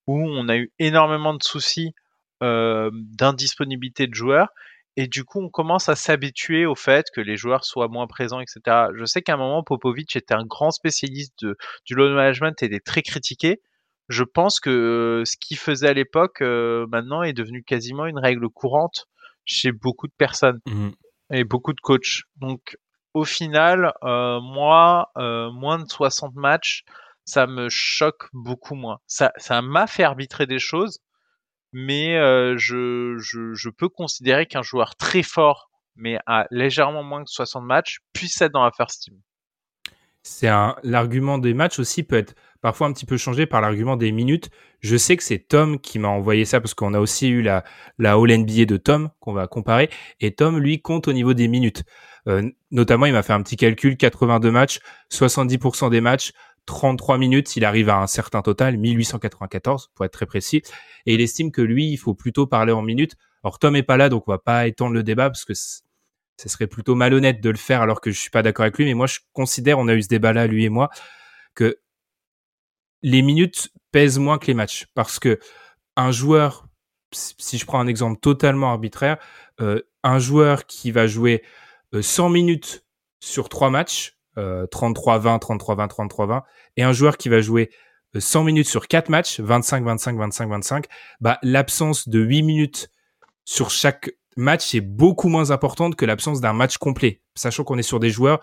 où 0.08 0.20
on 0.22 0.50
a 0.50 0.58
eu 0.58 0.72
énormément 0.78 1.34
de 1.34 1.44
soucis 1.44 1.94
euh, 2.44 2.92
d'indisponibilité 2.94 4.08
de 4.08 4.14
joueurs. 4.14 4.50
Et 4.98 5.08
du 5.08 5.24
coup, 5.24 5.42
on 5.42 5.50
commence 5.50 5.90
à 5.90 5.96
s'habituer 5.96 6.66
au 6.66 6.76
fait 6.76 7.08
que 7.14 7.22
les 7.22 7.38
joueurs 7.38 7.66
soient 7.66 7.88
moins 7.88 8.06
présents, 8.06 8.42
etc. 8.42 8.88
Je 8.96 9.06
sais 9.06 9.22
qu'à 9.22 9.34
un 9.36 9.38
moment, 9.38 9.64
Popovic 9.64 10.16
était 10.16 10.34
un 10.34 10.46
grand 10.46 10.72
spécialiste 10.72 11.46
du 11.86 11.96
load 11.96 12.14
management 12.14 12.62
et 12.62 12.66
était 12.68 12.80
très 12.80 13.02
critiqué. 13.02 13.62
Je 14.10 14.24
pense 14.24 14.60
que 14.60 15.24
ce 15.26 15.38
qu'il 15.38 15.58
faisait 15.58 15.88
à 15.90 15.94
l'époque, 15.94 16.42
maintenant, 16.42 17.24
est 17.24 17.34
devenu 17.34 17.64
quasiment 17.64 18.06
une 18.06 18.20
règle 18.20 18.50
courante 18.50 19.08
chez 19.46 19.72
beaucoup 19.72 20.08
de 20.08 20.14
personnes 20.18 20.60
mmh. 20.66 20.90
et 21.32 21.44
beaucoup 21.44 21.74
de 21.74 21.82
coachs. 21.82 22.24
Donc, 22.38 22.76
au 23.14 23.24
final, 23.24 23.94
moi, 24.02 25.12
moins 25.16 25.80
de 25.80 25.88
60 25.88 26.36
matchs, 26.36 26.84
ça 27.26 27.46
me 27.46 27.70
choque 27.70 28.28
beaucoup 28.34 28.76
moins. 28.76 28.98
Ça, 29.06 29.32
ça 29.38 29.62
m'a 29.62 29.86
fait 29.86 30.04
arbitrer 30.04 30.48
des 30.48 30.60
choses, 30.60 31.00
mais 31.72 32.16
je, 32.58 33.16
je, 33.20 33.54
je 33.54 33.70
peux 33.70 33.90
considérer 33.90 34.48
qu'un 34.48 34.64
joueur 34.64 34.96
très 34.96 35.22
fort, 35.22 35.70
mais 35.96 36.18
à 36.26 36.48
légèrement 36.50 37.04
moins 37.04 37.24
que 37.24 37.30
60 37.30 37.64
matchs, 37.64 38.00
puisse 38.14 38.42
être 38.42 38.54
dans 38.54 38.64
la 38.64 38.72
first 38.72 39.04
team 39.04 39.20
c'est 40.24 40.48
un 40.48 40.76
l'argument 40.84 41.38
des 41.38 41.54
matchs 41.54 41.80
aussi 41.80 42.04
peut 42.04 42.18
être 42.18 42.36
parfois 42.62 42.88
un 42.88 42.94
petit 42.94 43.06
peu 43.06 43.18
changé 43.18 43.46
par 43.46 43.62
l'argument 43.62 43.96
des 43.96 44.12
minutes. 44.12 44.50
Je 44.82 44.98
sais 44.98 45.18
que 45.18 45.24
c'est 45.24 45.40
Tom 45.40 45.80
qui 45.80 46.00
m'a 46.00 46.10
envoyé 46.10 46.46
ça 46.46 46.62
parce 46.62 46.74
qu'on 46.74 46.94
a 46.94 47.00
aussi 47.00 47.30
eu 47.30 47.42
la 47.42 47.64
la 47.98 48.14
All 48.14 48.38
NBA 48.38 48.66
de 48.66 48.78
Tom 48.78 49.10
qu'on 49.20 49.34
va 49.34 49.48
comparer 49.48 49.90
et 50.20 50.34
Tom 50.34 50.60
lui 50.60 50.82
compte 50.82 51.08
au 51.08 51.14
niveau 51.14 51.34
des 51.34 51.48
minutes. 51.48 51.84
Euh, 52.28 52.50
notamment, 52.72 53.06
il 53.06 53.14
m'a 53.14 53.24
fait 53.24 53.34
un 53.34 53.42
petit 53.42 53.56
calcul 53.56 53.96
82 53.96 54.52
matchs, 54.52 54.80
70% 55.10 55.90
des 55.90 56.02
matchs 56.02 56.34
33 56.70 57.18
minutes, 57.18 57.56
il 57.56 57.66
arrive 57.66 57.90
à 57.90 57.98
un 57.98 58.06
certain 58.06 58.44
total, 58.44 58.78
1894 58.78 59.90
pour 59.96 60.06
être 60.06 60.14
très 60.14 60.28
précis, 60.28 60.62
et 61.08 61.16
il 61.16 61.22
estime 61.22 61.52
que 61.52 61.64
lui, 61.64 61.88
il 61.88 61.98
faut 61.98 62.14
plutôt 62.14 62.46
parler 62.46 62.72
en 62.72 62.84
minutes. 62.84 63.16
Alors 63.44 63.58
Tom 63.58 63.76
est 63.76 63.84
pas 63.84 63.98
là, 63.98 64.08
donc 64.08 64.28
on 64.28 64.32
va 64.32 64.38
pas 64.38 64.68
étendre 64.68 64.94
le 64.94 65.02
débat 65.02 65.32
parce 65.32 65.46
que 65.46 65.54
ce 66.40 66.48
serait 66.48 66.68
plutôt 66.68 66.96
malhonnête 66.96 67.42
de 67.42 67.50
le 67.50 67.58
faire 67.58 67.82
alors 67.82 68.00
que 68.00 68.12
je 68.12 68.20
suis 68.20 68.30
pas 68.30 68.42
d'accord 68.42 68.64
avec 68.64 68.78
lui. 68.78 68.86
Mais 68.86 68.94
moi, 68.94 69.08
je 69.08 69.20
considère, 69.34 69.78
on 69.78 69.90
a 69.90 69.94
eu 69.94 70.02
ce 70.02 70.08
débat-là, 70.08 70.48
lui 70.48 70.64
et 70.64 70.70
moi, 70.70 70.90
que 71.54 71.80
les 73.02 73.22
minutes 73.22 73.72
pèsent 73.92 74.20
moins 74.20 74.38
que 74.38 74.48
les 74.48 74.54
matchs 74.54 74.88
parce 74.94 75.20
que 75.20 75.40
un 75.98 76.12
joueur, 76.12 76.66
si 77.12 77.58
je 77.58 77.66
prends 77.66 77.82
un 77.82 77.88
exemple 77.88 78.22
totalement 78.22 78.70
arbitraire, 78.70 79.18
euh, 79.60 79.82
un 80.04 80.20
joueur 80.20 80.66
qui 80.66 80.92
va 80.92 81.08
jouer 81.08 81.44
100 82.00 82.28
euh, 82.28 82.30
minutes 82.30 82.86
sur 83.20 83.50
trois 83.50 83.70
matchs, 83.70 84.18
33-20, 84.38 85.42
33-20, 85.42 85.90
33-20, 85.90 86.44
et 86.78 86.84
un 86.84 86.94
joueur 86.94 87.18
qui 87.18 87.28
va 87.28 87.42
jouer 87.42 87.70
100 88.18 88.40
euh, 88.40 88.44
minutes 88.46 88.70
sur 88.70 88.88
quatre 88.88 89.10
matchs, 89.10 89.42
25, 89.42 89.84
25, 89.84 90.18
25, 90.18 90.50
25, 90.50 90.86
bah, 91.20 91.38
l'absence 91.44 92.08
de 92.08 92.20
8 92.22 92.44
minutes 92.44 92.92
sur 93.44 93.72
chaque 93.72 94.12
match 94.40 94.74
est 94.74 94.82
beaucoup 94.82 95.28
moins 95.28 95.52
importante 95.52 95.96
que 95.96 96.06
l'absence 96.06 96.42
d'un 96.42 96.54
match 96.54 96.78
complet, 96.78 97.22
sachant 97.36 97.64
qu'on 97.64 97.78
est 97.78 97.84
sur 97.84 98.00
des 98.00 98.10
joueurs 98.10 98.42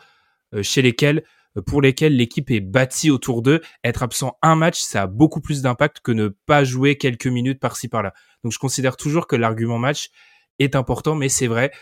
euh, 0.54 0.62
chez 0.62 0.82
lesquels, 0.82 1.24
euh, 1.56 1.62
pour 1.62 1.82
lesquels 1.82 2.14
l'équipe 2.14 2.50
est 2.50 2.60
bâtie 2.60 3.10
autour 3.10 3.42
d'eux. 3.42 3.60
Être 3.82 4.02
absent 4.02 4.38
un 4.42 4.54
match, 4.54 4.80
ça 4.80 5.02
a 5.02 5.06
beaucoup 5.06 5.40
plus 5.40 5.62
d'impact 5.62 6.00
que 6.00 6.12
ne 6.12 6.28
pas 6.28 6.64
jouer 6.64 6.96
quelques 6.96 7.26
minutes 7.26 7.60
par-ci 7.60 7.88
par-là. 7.88 8.12
Donc 8.44 8.52
je 8.52 8.58
considère 8.58 8.96
toujours 8.96 9.26
que 9.26 9.36
l'argument 9.36 9.78
match 9.78 10.10
est 10.58 10.76
important, 10.76 11.14
mais 11.14 11.28
c'est 11.28 11.46
vrai, 11.46 11.72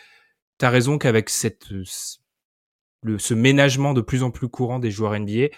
tu 0.59 0.65
as 0.65 0.71
raison 0.71 0.99
qu'avec 0.99 1.29
cette 1.29 1.71
euh, 1.73 1.85
le, 3.03 3.19
ce 3.19 3.35
ménagement 3.35 3.93
de 3.93 4.01
plus 4.01 4.23
en 4.23 4.31
plus 4.31 4.49
courant 4.49 4.79
des 4.79 4.91
joueurs 4.91 5.19
NBA, 5.19 5.49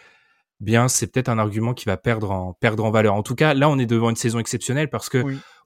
bien 0.61 0.89
c'est 0.89 1.07
peut-être 1.07 1.29
un 1.29 1.39
argument 1.39 1.75
qui 1.75 1.85
va 1.85 1.97
perdre 1.97 2.31
en 2.31 2.55
perdre 2.55 2.85
en 2.85 2.91
valeur. 2.91 3.15
En 3.15 3.23
tout 3.23 3.35
cas, 3.35 3.55
là 3.55 3.69
on 3.69 3.79
est 3.79 3.87
devant 3.87 4.11
une 4.11 4.17
saison 4.17 4.39
exceptionnelle 4.39 4.91
parce 4.91 5.09
que 5.09 5.23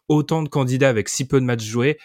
autant 0.08 0.42
de 0.42 0.48
candidats 0.48 0.88
avec 0.88 1.08
si 1.08 1.26
peu 1.26 1.40
de 1.40 1.46
matchs 1.46 1.64
joués, 1.64 1.96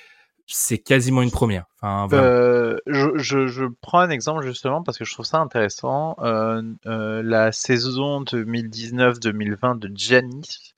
c'est 0.48 0.78
quasiment 0.78 1.22
une 1.22 1.32
première. 1.32 1.66
euh, 2.14 2.78
je, 2.86 3.18
je, 3.18 3.48
je, 3.48 3.66
prends 3.82 4.00
un 4.00 4.10
exemple 4.10 4.46
justement 4.46 4.84
parce 4.84 4.98
que 4.98 5.06
je 5.06 5.14
trouve 5.14 5.26
ça 5.26 5.40
intéressant. 5.40 6.16
Euh, 6.20 6.62
euh, 6.86 7.24
la 7.24 7.52
saison 7.52 8.22
2019-2020 8.24 9.80
de 9.80 9.92
Giannis, 9.96 10.74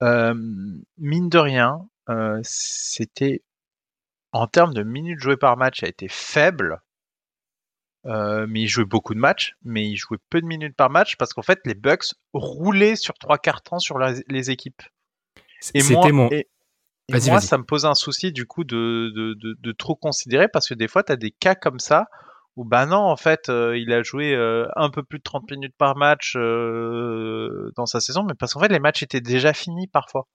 mine 0.00 1.28
de 1.28 1.38
rien, 1.38 1.88
c'était 2.42 3.42
en 4.32 4.46
termes 4.46 4.74
de 4.74 4.82
minutes 4.82 5.20
jouées 5.20 5.36
par 5.36 5.56
match, 5.56 5.82
a 5.82 5.88
été 5.88 6.08
faible. 6.08 6.80
Mais 8.04 8.62
il 8.62 8.68
jouait 8.68 8.84
beaucoup 8.84 9.14
de 9.14 9.18
matchs, 9.18 9.56
mais 9.62 9.86
il 9.88 9.96
jouait 9.96 10.18
peu 10.30 10.40
de 10.40 10.46
minutes 10.46 10.76
par 10.76 10.88
match 10.88 11.16
parce 11.16 11.32
qu'en 11.32 11.42
fait 11.42 11.60
les 11.64 11.74
Bucks 11.74 12.14
roulaient 12.32 12.96
sur 12.96 13.14
trois 13.14 13.38
quarts 13.38 13.62
temps 13.62 13.80
sur 13.80 13.98
les 13.98 14.50
équipes. 14.50 14.82
C'était 15.60 16.12
mon, 16.12 16.30
moi, 17.10 17.40
ça 17.40 17.58
me 17.58 17.64
pose 17.64 17.84
un 17.86 17.94
souci 17.94 18.32
du 18.32 18.46
coup 18.46 18.64
de, 18.64 19.12
de, 19.14 19.34
de, 19.34 19.56
de 19.58 19.72
trop 19.72 19.94
considérer 19.94 20.48
parce 20.48 20.68
que 20.68 20.74
des 20.74 20.88
fois, 20.88 21.02
tu 21.02 21.12
as 21.12 21.16
des 21.16 21.30
cas 21.30 21.54
comme 21.54 21.78
ça 21.78 22.06
où, 22.56 22.64
bah 22.64 22.86
non, 22.86 22.98
en 22.98 23.16
fait, 23.16 23.48
euh, 23.48 23.78
il 23.78 23.92
a 23.92 24.02
joué 24.02 24.34
euh, 24.34 24.66
un 24.76 24.90
peu 24.90 25.02
plus 25.02 25.18
de 25.18 25.22
30 25.22 25.50
minutes 25.50 25.74
par 25.78 25.96
match 25.96 26.34
euh, 26.36 27.70
dans 27.76 27.86
sa 27.86 28.00
saison, 28.00 28.24
mais 28.26 28.34
parce 28.34 28.54
qu'en 28.54 28.60
fait, 28.60 28.68
les 28.68 28.80
matchs 28.80 29.02
étaient 29.02 29.20
déjà 29.20 29.52
finis 29.52 29.86
parfois. 29.86 30.26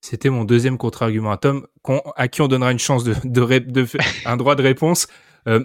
C'était 0.00 0.30
mon 0.30 0.44
deuxième 0.44 0.78
contre-argument 0.78 1.32
à 1.32 1.38
Tom, 1.38 1.66
à 2.14 2.28
qui 2.28 2.40
on 2.40 2.46
donnera 2.48 2.70
une 2.70 2.78
chance 2.78 3.02
de, 3.04 3.14
de, 3.24 3.58
de 3.58 3.86
un 4.26 4.36
droit 4.36 4.54
de 4.54 4.62
réponse. 4.62 5.08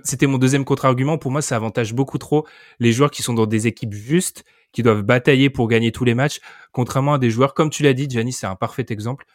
C'était 0.05 0.27
mon 0.27 0.37
deuxième 0.37 0.63
contre-argument. 0.63 1.17
Pour 1.17 1.29
moi, 1.29 1.41
ça 1.41 1.57
avantage 1.57 1.93
beaucoup 1.93 2.17
trop 2.17 2.47
les 2.79 2.93
joueurs 2.93 3.11
qui 3.11 3.21
sont 3.21 3.33
dans 3.33 3.45
des 3.45 3.67
équipes 3.67 3.93
justes, 3.93 4.45
qui 4.71 4.81
doivent 4.81 5.03
batailler 5.03 5.49
pour 5.49 5.67
gagner 5.67 5.91
tous 5.91 6.03
les 6.03 6.15
matchs, 6.15 6.39
contrairement 6.71 7.13
à 7.13 7.19
des 7.19 7.29
joueurs, 7.29 7.53
comme 7.53 7.69
tu 7.69 7.83
l'as 7.83 7.93
dit, 7.93 8.09
Gianni, 8.09 8.33
c'est 8.33 8.47
un 8.47 8.55
parfait 8.55 8.85
exemple, 8.89 9.25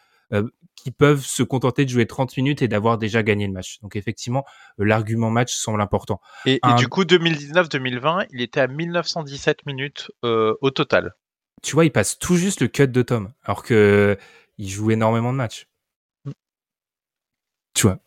qui 0.83 0.91
peuvent 0.91 1.25
se 1.25 1.43
contenter 1.43 1.85
de 1.85 1.89
jouer 1.89 2.05
30 2.05 2.37
minutes 2.37 2.61
et 2.61 2.67
d'avoir 2.67 2.97
déjà 2.97 3.21
gagné 3.23 3.47
le 3.47 3.53
match. 3.53 3.79
Donc 3.81 3.95
effectivement, 3.95 4.45
euh, 4.79 4.85
l'argument 4.85 5.29
match 5.29 5.53
semble 5.53 5.81
important. 5.81 6.21
Et, 6.45 6.59
du 6.77 6.87
coup, 6.87 7.03
2019-2020, 7.03 8.27
il 8.31 8.41
était 8.41 8.61
à 8.61 8.67
1917 8.67 9.65
minutes 9.65 10.11
euh, 10.23 10.53
au 10.61 10.71
total. 10.71 11.13
Tu 11.61 11.73
vois, 11.73 11.85
il 11.85 11.91
passe 11.91 12.17
tout 12.17 12.37
juste 12.37 12.61
le 12.61 12.67
cut 12.67 12.87
de 12.87 13.01
Tom, 13.01 13.33
alors 13.43 13.63
que 13.63 14.17
il 14.57 14.69
joue 14.69 14.91
énormément 14.91 15.33
de 15.33 15.37
matchs. 15.37 15.67
Mm. 16.25 16.31
Tu 17.73 17.87
vois. 17.87 17.99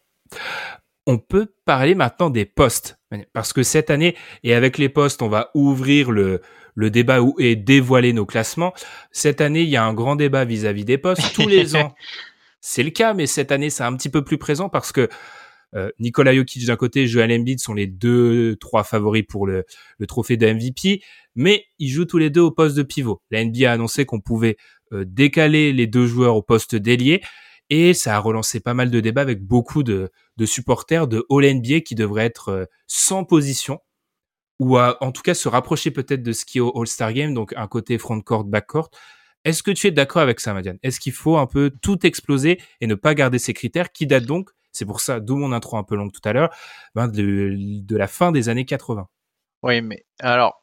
On 1.06 1.18
peut 1.18 1.52
parler 1.64 1.94
maintenant 1.94 2.30
des 2.30 2.46
postes, 2.46 2.98
parce 3.32 3.52
que 3.52 3.62
cette 3.62 3.90
année, 3.90 4.16
et 4.42 4.54
avec 4.54 4.78
les 4.78 4.88
postes, 4.88 5.22
on 5.22 5.28
va 5.28 5.50
ouvrir 5.54 6.10
le, 6.10 6.40
le 6.74 6.90
débat 6.90 7.20
et 7.38 7.56
dévoiler 7.56 8.12
nos 8.12 8.26
classements. 8.26 8.72
Cette 9.10 9.40
année, 9.40 9.62
il 9.62 9.68
y 9.68 9.76
a 9.76 9.84
un 9.84 9.94
grand 9.94 10.16
débat 10.16 10.44
vis-à-vis 10.44 10.84
des 10.84 10.98
postes. 10.98 11.34
Tous 11.34 11.48
les 11.48 11.76
ans, 11.76 11.94
c'est 12.60 12.82
le 12.82 12.90
cas, 12.90 13.14
mais 13.14 13.26
cette 13.26 13.52
année, 13.52 13.70
c'est 13.70 13.84
un 13.84 13.94
petit 13.96 14.08
peu 14.08 14.22
plus 14.24 14.38
présent 14.38 14.68
parce 14.68 14.92
que 14.92 15.08
euh, 15.74 15.90
Nikola 15.98 16.34
Jokic 16.34 16.66
d'un 16.66 16.76
côté, 16.76 17.06
Joel 17.06 17.32
Embiid 17.32 17.58
sont 17.58 17.74
les 17.74 17.86
deux, 17.86 18.56
trois 18.56 18.84
favoris 18.84 19.24
pour 19.26 19.46
le, 19.46 19.64
trophée 20.06 20.36
de 20.36 20.46
MVP, 20.46 21.02
mais 21.34 21.64
ils 21.78 21.88
jouent 21.88 22.04
tous 22.04 22.18
les 22.18 22.30
deux 22.30 22.42
au 22.42 22.50
poste 22.50 22.76
de 22.76 22.82
pivot. 22.82 23.22
La 23.30 23.44
NBA 23.44 23.70
a 23.70 23.74
annoncé 23.74 24.04
qu'on 24.04 24.20
pouvait 24.20 24.56
euh, 24.92 25.04
décaler 25.06 25.72
les 25.72 25.86
deux 25.86 26.06
joueurs 26.06 26.36
au 26.36 26.42
poste 26.42 26.76
d'ailier, 26.76 27.22
et 27.74 27.94
ça 27.94 28.16
a 28.16 28.18
relancé 28.18 28.60
pas 28.60 28.74
mal 28.74 28.90
de 28.90 29.00
débats 29.00 29.22
avec 29.22 29.42
beaucoup 29.42 29.82
de, 29.82 30.10
supporters 30.44 31.08
de 31.08 31.24
All 31.30 31.54
NBA 31.54 31.80
qui 31.80 31.94
devraient 31.94 32.26
être 32.26 32.50
euh, 32.50 32.64
sans 32.86 33.24
position 33.24 33.80
ou 34.58 34.78
en 34.78 35.10
tout 35.10 35.22
cas 35.22 35.32
se 35.32 35.48
rapprocher 35.48 35.90
peut-être 35.90 36.22
de 36.22 36.32
ce 36.32 36.44
qui 36.44 36.58
est 36.58 36.60
au 36.60 36.78
All-Star 36.78 37.12
Game, 37.14 37.34
donc 37.34 37.52
un 37.56 37.66
côté 37.66 37.98
front-court, 37.98 38.44
back-court. 38.44 38.90
Est-ce 39.44 39.62
que 39.62 39.72
tu 39.72 39.88
es 39.88 39.90
d'accord 39.90 40.22
avec 40.22 40.38
ça, 40.38 40.54
Madiane? 40.54 40.78
Est-ce 40.84 41.00
qu'il 41.00 41.14
faut 41.14 41.36
un 41.36 41.46
peu 41.46 41.72
tout 41.82 42.06
exploser 42.06 42.60
et 42.80 42.86
ne 42.86 42.94
pas 42.94 43.14
garder 43.14 43.40
ces 43.40 43.54
critères 43.54 43.90
qui 43.90 44.06
datent 44.06 44.26
donc, 44.26 44.50
c'est 44.70 44.84
pour 44.84 45.00
ça, 45.00 45.18
d'où 45.18 45.36
mon 45.36 45.50
intro 45.50 45.78
un 45.78 45.82
peu 45.82 45.96
longue 45.96 46.12
tout 46.12 46.28
à 46.28 46.32
l'heure, 46.32 46.54
ben 46.94 47.08
de 47.08 47.96
la 47.96 48.06
fin 48.06 48.30
des 48.30 48.50
années 48.50 48.66
80 48.66 49.08
Oui, 49.62 49.80
mais 49.80 50.04
alors, 50.20 50.62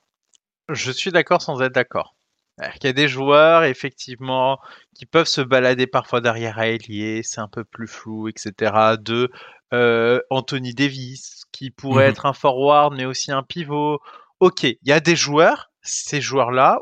je 0.70 0.92
suis 0.92 1.12
d'accord 1.12 1.42
sans 1.42 1.60
être 1.62 1.74
d'accord. 1.74 2.16
Il 2.60 2.84
y 2.84 2.88
a 2.88 2.94
des 2.94 3.08
joueurs, 3.08 3.64
effectivement, 3.64 4.60
qui 4.94 5.06
peuvent 5.06 5.28
se 5.28 5.42
balader 5.42 5.88
parfois 5.88 6.22
derrière 6.22 6.60
ailier, 6.60 7.22
c'est 7.24 7.40
un 7.40 7.48
peu 7.48 7.64
plus 7.64 7.88
flou, 7.88 8.28
etc. 8.28 8.96
De 9.00 9.32
euh, 9.74 10.20
Anthony 10.30 10.74
Davis, 10.74 11.46
qui 11.52 11.72
pourrait 11.72 12.08
mmh 12.08 12.12
être 12.12 12.26
un 12.26 12.34
forward, 12.34 12.94
mais 12.96 13.06
aussi 13.06 13.32
un 13.32 13.44
pivot. 13.44 14.00
Ok, 14.40 14.64
il 14.64 14.78
y 14.84 14.92
a 14.92 15.00
des 15.00 15.16
joueurs, 15.16 15.72
ces 15.82 16.22
joueurs-là, 16.22 16.80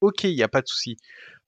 ok, 0.00 0.24
il 0.24 0.34
n'y 0.34 0.42
a 0.42 0.48
pas 0.48 0.62
de 0.62 0.66
souci. 0.68 0.96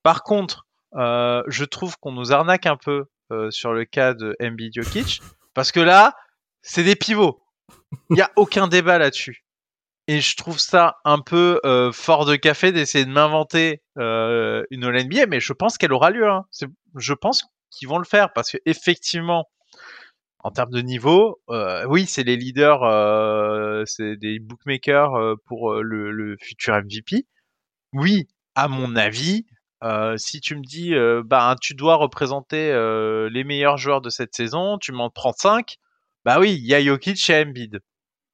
Par 0.02 0.22
contre, 0.22 0.66
euh, 0.94 1.42
je 1.46 1.64
trouve 1.64 1.96
qu'on 1.98 2.12
nous 2.12 2.32
arnaque 2.32 2.66
un 2.66 2.76
peu 2.76 3.06
euh, 3.32 3.50
sur 3.50 3.72
le 3.72 3.84
cas 3.84 4.14
de 4.14 4.36
MB 4.40 4.60
Jokic, 4.72 5.20
parce 5.54 5.72
que 5.72 5.80
là, 5.80 6.14
c'est 6.62 6.84
des 6.84 6.96
pivots. 6.96 7.42
Il 8.10 8.16
n'y 8.16 8.22
a 8.22 8.30
aucun 8.36 8.68
débat 8.68 8.98
là-dessus. 8.98 9.44
Et 10.10 10.20
je 10.20 10.36
trouve 10.36 10.58
ça 10.58 10.96
un 11.04 11.20
peu 11.20 11.60
euh, 11.64 11.92
fort 11.92 12.24
de 12.24 12.34
café 12.34 12.72
d'essayer 12.72 13.04
de 13.04 13.12
m'inventer 13.12 13.80
une 13.96 14.84
All 14.84 15.04
NBA, 15.04 15.26
mais 15.26 15.38
je 15.38 15.52
pense 15.52 15.78
qu'elle 15.78 15.92
aura 15.92 16.10
lieu. 16.10 16.28
Hein. 16.28 16.46
Je 16.96 17.14
pense 17.14 17.44
qu'ils 17.70 17.86
vont 17.86 17.98
le 17.98 18.04
faire 18.04 18.32
parce 18.32 18.50
que 18.50 18.58
effectivement, 18.66 19.46
en 20.42 20.50
termes 20.50 20.70
de 20.70 20.80
niveau, 20.80 21.40
euh, 21.50 21.84
oui, 21.86 22.06
c'est 22.06 22.24
les 22.24 22.36
leaders, 22.36 22.82
euh, 22.82 23.84
c'est 23.86 24.16
des 24.16 24.38
bookmakers 24.38 25.14
euh, 25.14 25.34
pour 25.46 25.74
le, 25.74 26.36
futur 26.40 26.74
MVP. 26.74 27.26
Oui, 27.92 28.26
à 28.54 28.66
mon 28.66 28.96
avis, 28.96 29.46
si 30.16 30.40
tu 30.40 30.56
me 30.56 30.62
dis, 30.62 30.92
bah, 31.24 31.54
tu 31.60 31.74
dois 31.74 31.96
représenter 31.96 32.72
les 33.30 33.44
meilleurs 33.44 33.76
joueurs 33.76 34.00
de 34.00 34.10
cette 34.10 34.34
saison, 34.34 34.78
tu 34.78 34.92
m'en 34.92 35.10
prends 35.10 35.32
5, 35.32 35.76
bah 36.24 36.38
oui, 36.40 36.52
il 36.52 36.66
y 36.66 36.74
a 36.74 36.82
Jokic 36.82 37.30
et 37.30 37.42
Embiid. 37.42 37.80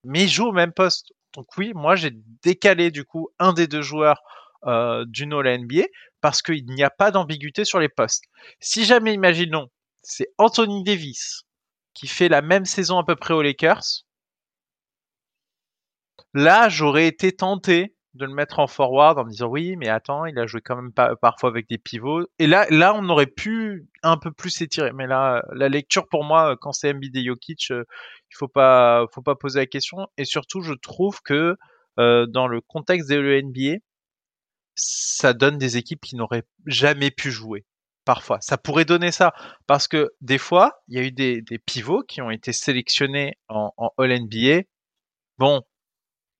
Mais 0.05 0.25
ils 0.25 0.29
jouent 0.29 0.49
au 0.49 0.53
même 0.53 0.73
poste. 0.73 1.13
Donc 1.37 1.47
oui, 1.59 1.73
moi 1.75 1.97
j'ai 1.97 2.13
décalé 2.43 2.91
du 2.91 3.05
coup 3.05 3.29
un 3.39 3.53
des 3.53 3.67
deux 3.67 3.83
joueurs 3.83 4.23
All 4.63 5.07
NBA 5.15 5.85
parce 6.21 6.43
qu'il 6.43 6.67
n'y 6.67 6.83
a 6.83 6.91
pas 6.91 7.11
d'ambiguïté 7.11 7.65
sur 7.65 7.79
les 7.79 7.89
postes. 7.89 8.25
Si 8.59 8.85
jamais, 8.85 9.15
imaginons, 9.15 9.69
c'est 10.03 10.29
Anthony 10.39 10.83
Davis 10.83 11.43
qui 11.95 12.09
fait 12.09 12.29
la 12.29 12.43
même 12.43 12.65
saison 12.65 12.99
à 12.99 13.05
peu 13.05 13.17
près 13.17 13.35
aux 13.35 13.43
Lakers, 13.43 14.05
là, 16.35 16.69
j'aurais 16.69 17.07
été 17.07 17.33
tenté 17.33 17.96
de 18.17 18.25
le 18.27 18.35
mettre 18.35 18.59
en 18.59 18.67
forward 18.67 19.19
en 19.19 19.25
me 19.25 19.31
disant 19.31 19.49
oui, 19.49 19.77
mais 19.77 19.89
attends, 19.89 20.25
il 20.27 20.39
a 20.39 20.47
joué 20.47 20.61
quand 20.61 20.77
même 20.77 20.93
pas, 20.93 21.17
parfois 21.17 21.51
avec 21.51 21.69
des 21.69 21.79
pivots. 21.79 22.27
Et 22.39 22.47
là, 22.47 22.67
là, 22.71 22.95
on 22.95 23.09
aurait 23.09 23.27
pu 23.27 23.87
un 24.03 24.17
peu 24.17 24.33
plus 24.33 24.51
s'étirer. 24.51 24.93
Mais 24.93 25.07
là, 25.07 25.43
la 25.53 25.69
lecture 25.69 26.09
pour 26.09 26.25
moi, 26.25 26.57
quand 26.61 26.73
c'est 26.73 26.91
et 26.91 27.25
Jokic, 27.25 27.71
euh, 27.71 27.85
il 28.31 28.37
faut 28.37 28.49
pas, 28.49 29.07
faut 29.13 29.23
pas 29.23 29.35
poser 29.37 29.61
la 29.61 29.67
question. 29.67 30.09
Et 30.19 30.25
surtout, 30.25 30.63
je 30.63 30.75
trouve 30.75 31.21
que 31.23 31.57
euh, 31.99 32.27
dans 32.27 32.47
le 32.49 32.61
contexte 32.61 33.09
de 33.11 33.17
l'NBA, 33.17 33.79
ça 34.75 35.33
donne 35.33 35.59
des 35.59 35.77
équipes 35.77 36.01
qui 36.03 36.17
n'auraient 36.17 36.45
jamais 36.67 37.11
pu 37.11 37.31
jouer. 37.31 37.65
Parfois, 38.05 38.39
ça 38.41 38.57
pourrait 38.57 38.85
donner 38.85 39.11
ça 39.11 39.35
parce 39.67 39.89
que 39.89 40.13
des 40.21 40.39
fois, 40.39 40.81
il 40.89 40.97
y 40.97 41.01
a 41.01 41.03
eu 41.03 41.11
des, 41.11 41.43
des 41.43 41.59
pivots 41.59 42.03
qui 42.03 42.23
ont 42.23 42.31
été 42.31 42.53
sélectionnés 42.53 43.35
en, 43.49 43.73
en 43.77 43.91
All 43.99 44.13
NBA. 44.23 44.63
Bon, 45.39 45.63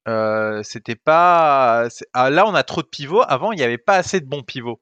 euh, 0.09 0.63
c'était 0.63 0.97
pas. 0.97 1.89
Ah, 2.13 2.31
là, 2.31 2.47
on 2.47 2.55
a 2.55 2.63
trop 2.63 2.83
de 2.83 2.89
pivots. 2.89 3.23
Avant, 3.27 3.53
il 3.53 3.57
n'y 3.57 3.65
avait 3.65 3.79
pas 3.79 3.97
assez 3.97 4.21
de 4.21 4.27
bons 4.27 4.43
pivots. 4.43 4.81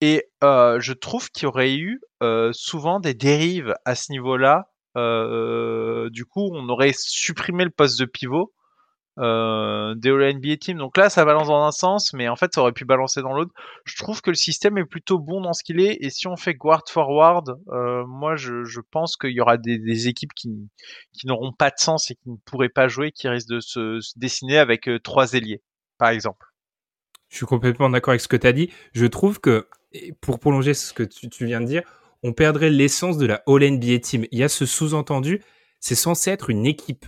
Et 0.00 0.24
euh, 0.44 0.80
je 0.80 0.92
trouve 0.92 1.30
qu'il 1.30 1.44
y 1.44 1.46
aurait 1.46 1.74
eu 1.74 2.00
euh, 2.22 2.52
souvent 2.52 3.00
des 3.00 3.14
dérives 3.14 3.74
à 3.84 3.94
ce 3.94 4.12
niveau-là. 4.12 4.70
du 6.10 6.24
coup, 6.24 6.50
on 6.52 6.68
aurait 6.68 6.92
supprimé 6.94 7.64
le 7.64 7.70
poste 7.70 7.98
de 8.00 8.04
pivot 8.04 8.52
euh, 9.18 9.94
des 9.96 10.10
NBA 10.10 10.56
Team. 10.58 10.78
Donc 10.78 10.96
là, 10.96 11.10
ça 11.10 11.24
balance 11.24 11.48
dans 11.48 11.64
un 11.64 11.72
sens, 11.72 12.12
mais 12.12 12.28
en 12.28 12.36
fait, 12.36 12.54
ça 12.54 12.60
aurait 12.60 12.72
pu 12.72 12.84
balancer 12.84 13.20
dans 13.20 13.32
l'autre. 13.32 13.52
Je 13.84 13.96
trouve 13.96 14.20
que 14.20 14.30
le 14.30 14.36
système 14.36 14.78
est 14.78 14.84
plutôt 14.84 15.18
bon 15.18 15.40
dans 15.40 15.52
ce 15.52 15.64
qu'il 15.64 15.80
est. 15.80 15.98
Et 16.00 16.10
si 16.10 16.28
on 16.28 16.36
fait 16.36 16.54
guard 16.54 16.84
forward, 16.88 17.56
euh, 17.70 18.04
moi, 18.06 18.36
je, 18.36 18.80
pense 18.90 19.16
qu'il 19.16 19.32
y 19.32 19.40
aura 19.40 19.56
des, 19.56 20.08
équipes 20.08 20.32
qui, 20.34 20.70
qui 21.12 21.26
n'auront 21.26 21.52
pas 21.52 21.70
de 21.70 21.78
sens 21.78 22.10
et 22.10 22.14
qui 22.14 22.30
ne 22.30 22.36
pourraient 22.44 22.68
pas 22.68 22.86
jouer, 22.86 23.10
qui 23.10 23.28
risquent 23.28 23.50
de 23.50 23.60
se, 23.60 23.98
dessiner 24.16 24.58
avec 24.58 24.88
euh, 24.88 24.98
trois 25.00 25.32
ailiers, 25.32 25.62
par 25.98 26.10
exemple. 26.10 26.46
Je 27.28 27.36
suis 27.36 27.46
complètement 27.46 27.90
d'accord 27.90 28.12
avec 28.12 28.20
ce 28.20 28.28
que 28.28 28.36
tu 28.36 28.46
as 28.46 28.52
dit. 28.52 28.70
Je 28.94 29.06
trouve 29.06 29.40
que, 29.40 29.68
pour 30.20 30.38
prolonger 30.38 30.74
ce 30.74 30.92
que 30.92 31.02
tu, 31.02 31.28
tu 31.28 31.44
viens 31.44 31.60
de 31.60 31.66
dire, 31.66 31.82
on 32.22 32.32
perdrait 32.32 32.70
l'essence 32.70 33.18
de 33.18 33.26
la 33.26 33.42
All 33.46 33.68
NBA 33.68 33.98
Team. 33.98 34.26
Il 34.30 34.38
y 34.38 34.44
a 34.44 34.48
ce 34.48 34.64
sous-entendu, 34.64 35.42
c'est 35.80 35.94
censé 35.94 36.30
être 36.30 36.50
une 36.50 36.66
équipe. 36.66 37.06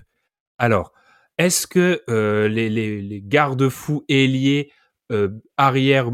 Alors, 0.58 0.92
est-ce 1.40 1.66
que 1.66 2.02
euh, 2.10 2.48
les, 2.48 3.22
garde-fous 3.24 4.04
ailiers 4.10 4.70
euh, 5.10 5.30
arrière 5.56 6.10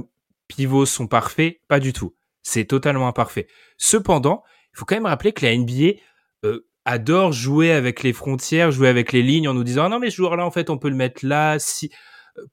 pivots 0.47 0.87
sont 0.87 1.09
parfaits? 1.09 1.59
Pas 1.67 1.81
du 1.81 1.93
tout. 1.93 2.15
C'est 2.45 2.67
totalement 2.67 3.09
imparfait. 3.09 3.49
Cependant, 3.77 4.45
il 4.73 4.79
faut 4.79 4.85
quand 4.85 4.95
même 4.95 5.07
rappeler 5.07 5.33
que 5.33 5.45
la 5.45 5.57
NBA 5.57 5.99
euh, 6.45 6.69
adore 6.85 7.33
jouer 7.33 7.73
avec 7.73 8.05
les 8.05 8.13
frontières, 8.13 8.71
jouer 8.71 8.87
avec 8.87 9.11
les 9.11 9.23
lignes 9.23 9.49
en 9.49 9.55
nous 9.55 9.65
disant 9.65 9.87
ah 9.87 9.89
non 9.89 9.99
mais 9.99 10.11
ce 10.11 10.17
joueur-là 10.17 10.47
en 10.47 10.53
fait 10.53 10.71
on 10.71 10.79
peut 10.79 10.91
le 10.91 10.95
mettre 10.95 11.27
là. 11.27 11.59
Si 11.59 11.91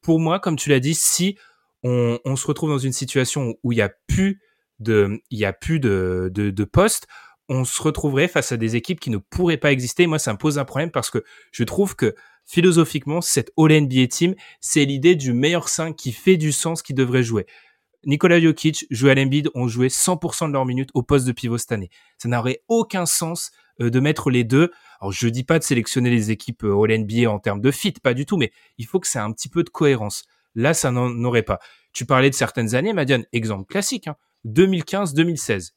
pour 0.02 0.20
moi, 0.20 0.40
comme 0.40 0.56
tu 0.56 0.70
l'as 0.72 0.80
dit, 0.80 0.96
si 0.96 1.38
on, 1.84 2.18
se 2.36 2.48
retrouve 2.48 2.72
dans 2.72 2.80
une 2.80 2.94
situation 2.94 3.56
où 3.62 3.72
il 3.72 3.78
y 3.78 3.84
a 3.84 3.92
plus 4.08 4.42
de 4.80 5.22
il 5.30 5.38
y 5.38 5.46
a 5.46 5.54
plus 5.54 5.80
de 5.80 6.64
postes, 6.64 7.06
on 7.50 7.66
se 7.66 7.82
retrouverait 7.84 8.28
face 8.28 8.52
à 8.52 8.58
des 8.58 8.76
équipes 8.76 9.00
qui 9.00 9.12
ne 9.12 9.18
pourraient 9.18 9.58
pas 9.58 9.72
exister. 9.72 10.08
Moi, 10.08 10.18
ça 10.18 10.34
me 10.34 10.38
pose 10.38 10.58
un 10.58 10.66
problème 10.66 10.90
parce 10.90 11.12
que 11.12 11.24
je 11.52 11.64
trouve 11.64 11.96
que 11.96 12.16
philosophiquement, 12.46 13.22
cette 13.22 13.52
All-NBA 13.58 14.08
team, 14.08 14.36
c'est 14.62 14.86
l'idée 14.86 15.16
du 15.16 15.34
meilleur 15.34 15.70
5 15.70 15.96
qui 15.96 16.12
fait 16.12 16.38
du 16.38 16.52
sens, 16.52 16.82
qui 16.82 16.94
devrait 16.94 17.24
jouer. 17.24 17.46
Nikola 18.06 18.40
Jokic, 18.40 18.86
Joel 18.90 19.20
Embiid 19.20 19.50
ont 19.56 19.68
joué 19.68 19.88
100% 19.88 20.48
de 20.48 20.54
leurs 20.54 20.66
minutes 20.66 20.90
au 20.94 21.04
poste 21.04 21.26
de 21.26 21.32
pivot 21.32 21.58
cette 21.58 21.72
année. 21.72 21.90
Ça 22.18 22.28
n'aurait 22.28 22.62
aucun 22.68 23.06
sens 23.06 23.52
euh, 23.82 23.90
de 23.90 24.00
mettre 24.00 24.30
les 24.30 24.44
deux. 24.44 24.72
Alors, 25.00 25.12
je 25.12 25.28
dis 25.28 25.44
pas 25.44 25.58
de 25.58 25.64
sélectionner 25.64 26.10
les 26.10 26.30
équipes 26.32 26.64
euh, 26.64 26.84
All-NBA 26.84 27.30
en 27.30 27.40
termes 27.40 27.62
de 27.62 27.72
fit, 27.72 27.94
pas 27.94 28.14
du 28.14 28.26
tout, 28.26 28.38
mais 28.38 28.52
il 28.78 28.86
faut 28.86 29.00
que 29.00 29.08
ça 29.08 29.20
ait 29.20 29.24
un 29.24 29.32
petit 29.32 29.50
peu 29.50 29.64
de 29.64 29.70
cohérence. 29.70 30.26
Là, 30.56 30.74
ça 30.74 30.92
n'en 30.92 31.24
aurait 31.24 31.44
pas. 31.44 31.60
Tu 31.94 32.06
parlais 32.06 32.30
de 32.30 32.36
certaines 32.36 32.76
années, 32.76 32.94
Madiane, 32.94 33.26
exemple 33.32 33.66
classique, 33.66 34.08
hein. 34.08 34.16
2015-2016. 34.46 35.72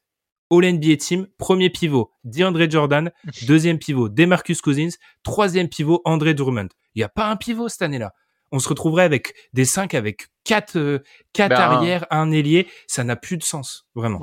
All-NBA 0.50 0.96
Team, 0.98 1.26
premier 1.38 1.70
pivot, 1.70 2.10
DeAndre 2.24 2.70
Jordan, 2.70 3.10
deuxième 3.46 3.78
pivot, 3.78 4.08
Demarcus 4.08 4.60
Cousins, 4.60 4.96
troisième 5.22 5.68
pivot, 5.68 6.02
André 6.04 6.34
Drummond. 6.34 6.68
Il 6.94 7.00
n'y 7.00 7.04
a 7.04 7.08
pas 7.08 7.28
un 7.28 7.36
pivot 7.36 7.68
cette 7.68 7.82
année-là. 7.82 8.12
On 8.52 8.58
se 8.58 8.68
retrouverait 8.68 9.02
avec 9.02 9.34
des 9.52 9.64
cinq, 9.64 9.94
avec 9.94 10.28
quatre, 10.44 10.78
euh, 10.78 11.02
bah, 11.36 11.48
arrières, 11.50 12.06
un 12.10 12.30
ailier. 12.30 12.68
Ça 12.86 13.04
n'a 13.04 13.16
plus 13.16 13.36
de 13.36 13.42
sens, 13.42 13.86
vraiment. 13.94 14.20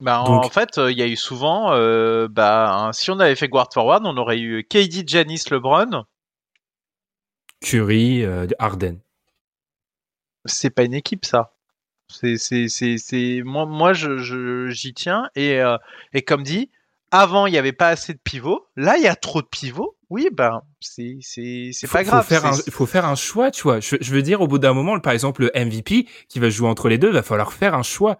Bah, 0.00 0.20
en 0.20 0.48
fait, 0.48 0.78
euh, 0.78 0.92
il 0.92 0.98
y 0.98 1.02
a 1.02 1.08
eu 1.08 1.16
souvent, 1.16 1.72
euh, 1.72 2.28
bah, 2.28 2.72
hein, 2.72 2.92
si 2.92 3.10
on 3.10 3.18
avait 3.18 3.34
fait 3.34 3.48
guard 3.48 3.68
forward, 3.72 4.06
on 4.06 4.16
aurait 4.16 4.38
eu 4.38 4.64
KD, 4.64 5.08
Janice, 5.08 5.50
LeBron, 5.50 6.04
Curry, 7.60 8.24
Harden. 8.58 9.00
C'est 10.44 10.70
pas 10.70 10.84
une 10.84 10.94
équipe, 10.94 11.24
ça. 11.24 11.57
C'est, 12.10 13.42
moi, 13.44 13.66
moi, 13.66 13.92
je, 13.92 14.68
j'y 14.70 14.94
tiens. 14.94 15.28
Et, 15.34 15.60
euh, 15.60 15.76
et 16.12 16.22
comme 16.22 16.42
dit, 16.42 16.70
avant, 17.10 17.46
il 17.46 17.52
n'y 17.52 17.58
avait 17.58 17.72
pas 17.72 17.88
assez 17.88 18.14
de 18.14 18.20
pivots. 18.22 18.66
Là, 18.76 18.96
il 18.96 19.02
y 19.02 19.08
a 19.08 19.16
trop 19.16 19.42
de 19.42 19.46
pivots. 19.46 19.96
Oui, 20.10 20.28
ben, 20.32 20.62
c'est, 20.80 21.18
c'est, 21.20 21.70
c'est 21.72 21.90
pas 21.90 22.02
grave. 22.02 22.26
Il 22.66 22.72
faut 22.72 22.86
faire 22.86 23.04
un 23.04 23.14
choix, 23.14 23.50
tu 23.50 23.62
vois. 23.62 23.80
Je, 23.80 23.96
je, 24.00 24.14
veux 24.14 24.22
dire, 24.22 24.40
au 24.40 24.48
bout 24.48 24.58
d'un 24.58 24.72
moment, 24.72 24.98
par 25.00 25.12
exemple, 25.12 25.42
le 25.42 25.64
MVP 25.64 26.06
qui 26.28 26.38
va 26.38 26.48
jouer 26.48 26.68
entre 26.68 26.88
les 26.88 26.96
deux, 26.96 27.10
va 27.10 27.22
falloir 27.22 27.52
faire 27.52 27.74
un 27.74 27.82
choix. 27.82 28.18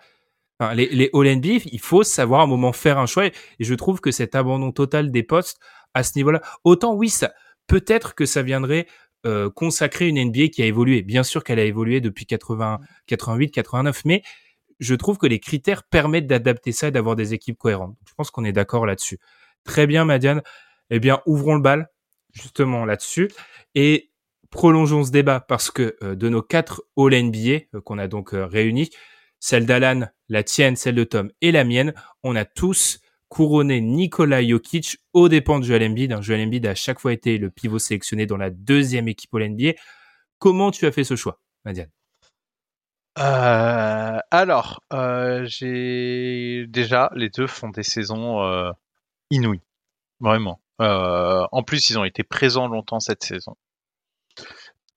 Enfin, 0.61 0.74
les, 0.74 0.88
les 0.88 1.09
All-NBA, 1.14 1.64
il 1.72 1.81
faut 1.81 2.03
savoir 2.03 2.40
à 2.40 2.44
un 2.44 2.46
moment 2.46 2.72
faire 2.72 2.98
un 2.98 3.07
choix. 3.07 3.27
Et 3.27 3.33
je 3.61 3.74
trouve 3.74 4.01
que 4.01 4.11
cet 4.11 4.35
abandon 4.35 4.70
total 4.72 5.11
des 5.11 5.22
postes 5.22 5.59
à 5.94 6.03
ce 6.03 6.12
niveau-là, 6.16 6.42
autant 6.64 6.94
oui, 6.94 7.09
ça, 7.09 7.33
peut-être 7.68 8.14
que 8.14 8.27
ça 8.27 8.42
viendrait 8.42 8.87
euh, 9.26 9.50
consacrer 9.50 10.09
une 10.09 10.22
NBA 10.22 10.48
qui 10.48 10.62
a 10.62 10.66
évolué. 10.66 11.02
Bien 11.02 11.22
sûr 11.22 11.42
qu'elle 11.42 11.59
a 11.59 11.64
évolué 11.64 12.00
depuis 12.00 12.26
80, 12.26 12.81
88, 13.07 13.50
89, 13.50 14.04
mais 14.04 14.22
je 14.78 14.94
trouve 14.94 15.18
que 15.18 15.26
les 15.26 15.40
critères 15.40 15.83
permettent 15.83 16.26
d'adapter 16.28 16.72
ça 16.72 16.88
et 16.88 16.90
d'avoir 16.90 17.16
des 17.16 17.35
équipes 17.35 17.59
cohérentes. 17.59 17.96
Je 18.09 18.14
pense 18.14 18.31
qu'on 18.31 18.44
est 18.44 18.52
d'accord 18.52 18.87
là-dessus. 18.87 19.18
Très 19.64 19.87
bien, 19.87 20.04
Madiane. 20.04 20.42
Eh 20.90 21.00
bien, 21.00 21.20
ouvrons 21.26 21.57
le 21.57 21.61
bal 21.61 21.90
justement 22.33 22.85
là-dessus 22.85 23.28
et 23.74 24.11
prolongeons 24.50 25.04
ce 25.04 25.11
débat 25.11 25.40
parce 25.40 25.70
que 25.70 25.96
euh, 26.02 26.14
de 26.14 26.28
nos 26.28 26.42
quatre 26.42 26.85
All 26.96 27.12
NBA 27.12 27.64
euh, 27.74 27.81
qu'on 27.85 27.98
a 27.98 28.07
donc 28.07 28.31
réunis, 28.33 28.90
celle 29.40 29.66
d'Alan, 29.66 30.09
la 30.28 30.42
tienne, 30.42 30.76
celle 30.76 30.94
de 30.94 31.04
Tom 31.04 31.31
et 31.40 31.52
la 31.52 31.64
mienne, 31.64 31.92
on 32.22 32.37
a 32.37 32.44
tous 32.44 33.00
couronné 33.28 33.80
Nikola 33.80 34.46
Jokic 34.46 34.98
aux 35.12 35.28
dépens 35.28 35.58
de 35.58 35.64
Joel 35.64 35.82
Embiid. 35.82 36.12
Un 36.12 36.22
Joel 36.22 36.46
Embiid 36.46 36.66
a 36.66 36.74
chaque 36.74 37.00
fois 37.00 37.12
été 37.12 37.38
le 37.38 37.50
pivot 37.50 37.78
sélectionné 37.78 38.26
dans 38.26 38.36
la 38.36 38.50
deuxième 38.50 39.08
équipe 39.08 39.32
au 39.34 39.38
NBA. 39.38 39.72
Comment 40.38 40.70
tu 40.70 40.86
as 40.86 40.92
fait 40.92 41.04
ce 41.04 41.16
choix, 41.16 41.40
Madiane? 41.64 41.90
Euh, 43.18 44.18
alors, 44.30 44.80
euh, 44.92 45.46
déjà 46.68 47.10
les 47.14 47.30
deux 47.30 47.48
font 47.48 47.70
des 47.70 47.82
saisons 47.82 48.44
euh, 48.44 48.70
inouïes, 49.30 49.62
vraiment. 50.20 50.60
en 50.78 51.62
plus, 51.64 51.90
ils 51.90 51.98
ont 51.98 52.04
été 52.04 52.22
présents 52.22 52.68
longtemps 52.68 53.00
cette 53.00 53.24
saison. 53.24 53.56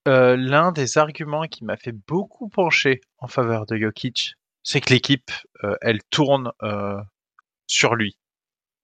L'un 0.06 0.72
des 0.72 0.98
arguments 0.98 1.48
qui 1.48 1.64
m'a 1.64 1.78
fait 1.78 1.92
beaucoup 1.92 2.50
pencher 2.50 3.02
en 3.18 3.28
faveur 3.28 3.66
de 3.66 3.78
Jokic, 3.78 4.36
c'est 4.64 4.82
que 4.82 4.94
l'équipe, 4.94 5.32
elle 5.82 6.04
tourne 6.12 6.52
sur 7.66 7.96
lui. 7.96 8.18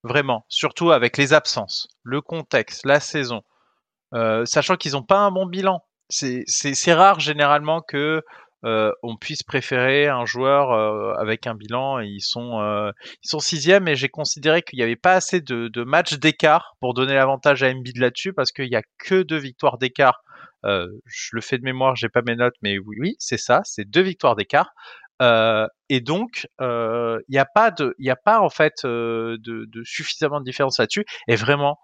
Vraiment, 0.04 0.46
surtout 0.48 0.92
avec 0.92 1.18
les 1.18 1.34
absences, 1.34 1.88
le 2.04 2.22
contexte, 2.22 2.86
la 2.86 3.00
saison, 3.00 3.42
euh, 4.14 4.46
sachant 4.46 4.76
qu'ils 4.76 4.94
n'ont 4.94 5.04
pas 5.04 5.20
un 5.20 5.32
bon 5.32 5.46
bilan. 5.46 5.84
C'est 6.10 6.94
rare 6.94 7.20
généralement 7.20 7.82
que 7.82 8.24
euh, 8.64 8.92
on 9.04 9.18
puisse 9.18 9.44
préférer 9.44 10.08
un 10.08 10.26
joueur 10.26 10.72
euh, 10.72 11.14
avec 11.16 11.46
un 11.46 11.56
bilan. 11.56 12.00
ils 12.00 12.22
sont 12.22 12.92
sont 13.22 13.40
sixième 13.40 13.88
et 13.88 13.96
j'ai 13.96 14.10
considéré 14.10 14.62
qu'il 14.62 14.78
n'y 14.78 14.84
avait 14.84 14.96
pas 14.96 15.14
assez 15.14 15.42
de, 15.42 15.84
matchs 15.84 16.14
d'écart 16.16 16.76
pour 16.80 16.94
donner 16.94 17.16
l'avantage 17.16 17.64
à 17.64 17.70
Embiid 17.70 17.98
là-dessus 17.98 18.34
parce 18.34 18.52
qu'il 18.52 18.70
n'y 18.70 18.76
a 18.76 18.84
que 18.98 19.24
deux 19.24 19.38
victoires 19.38 19.78
d'écart. 19.78 20.24
je 20.64 21.30
le 21.34 21.42
fais 21.42 21.58
de 21.58 21.64
mémoire, 21.64 21.96
j'ai 21.96 22.10
pas 22.10 22.22
mes 22.26 22.36
notes, 22.36 22.56
mais 22.62 22.78
oui 22.80 23.16
c'est 23.20 23.38
ça, 23.38 23.62
c'est 23.66 23.86
deux 23.86 24.02
victoires 24.02 24.36
d'écart. 24.36 24.72
Euh, 25.22 25.68
et 25.90 26.02
donc, 26.02 26.48
il 26.60 26.66
euh, 26.66 27.20
n'y 27.30 27.38
a 27.38 27.46
pas 27.46 27.72
de, 27.72 27.96
il 27.98 28.10
a 28.10 28.16
pas 28.16 28.40
en 28.40 28.50
fait 28.50 28.86
euh, 28.86 29.38
de, 29.40 29.66
de, 29.66 29.84
suffisamment 29.84 30.40
de 30.40 30.46
différence 30.46 30.80
là-dessus. 30.80 31.06
Et 31.28 31.36
vraiment, 31.36 31.80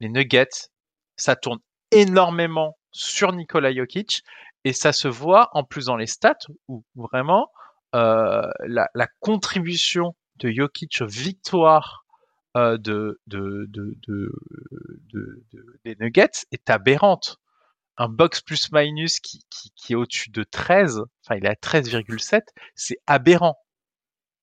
les 0.00 0.08
Nuggets, 0.08 0.68
ça 1.16 1.36
tourne 1.36 1.58
énormément 1.90 2.76
sur 2.92 3.32
Nikola 3.32 3.72
Jokic 3.74 4.22
et 4.64 4.72
ça 4.72 4.92
se 4.92 5.08
voit 5.08 5.48
en 5.52 5.64
plus 5.64 5.86
dans 5.86 5.96
les 5.96 6.06
stats 6.06 6.38
où 6.68 6.84
vraiment 6.94 7.50
la, 7.92 8.88
la, 8.94 9.06
contribution 9.20 10.14
de 10.36 10.50
Jokic 10.50 11.00
aux 11.00 11.06
victoires 11.06 12.04
euh, 12.56 12.78
de, 12.78 13.20
de, 13.26 13.66
de, 13.68 13.98
de, 14.06 15.44
des 15.84 15.94
Nuggets 16.00 16.46
est 16.52 16.70
aberrante. 16.70 17.36
Un 17.98 18.08
box 18.08 18.40
plus 18.40 18.70
minus 18.72 19.20
qui, 19.20 19.40
qui, 19.74 19.92
est 19.92 19.96
au-dessus 19.96 20.30
de 20.30 20.44
13, 20.44 21.02
enfin 21.24 21.36
il 21.36 21.46
est 21.46 21.48
à 21.48 21.54
13,7, 21.54 22.42
c'est 22.74 22.98
aberrant. 23.06 23.56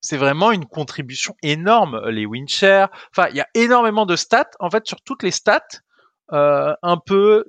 C'est 0.01 0.17
vraiment 0.17 0.51
une 0.51 0.65
contribution 0.65 1.35
énorme. 1.43 2.09
Les 2.09 2.25
win 2.25 2.45
enfin 2.45 3.29
il 3.29 3.35
y 3.35 3.41
a 3.41 3.47
énormément 3.53 4.05
de 4.05 4.15
stats. 4.17 4.49
En 4.59 4.69
fait, 4.69 4.85
sur 4.85 5.01
toutes 5.01 5.23
les 5.23 5.31
stats, 5.31 5.61
euh, 6.33 6.73
un 6.81 6.97
peu 6.97 7.45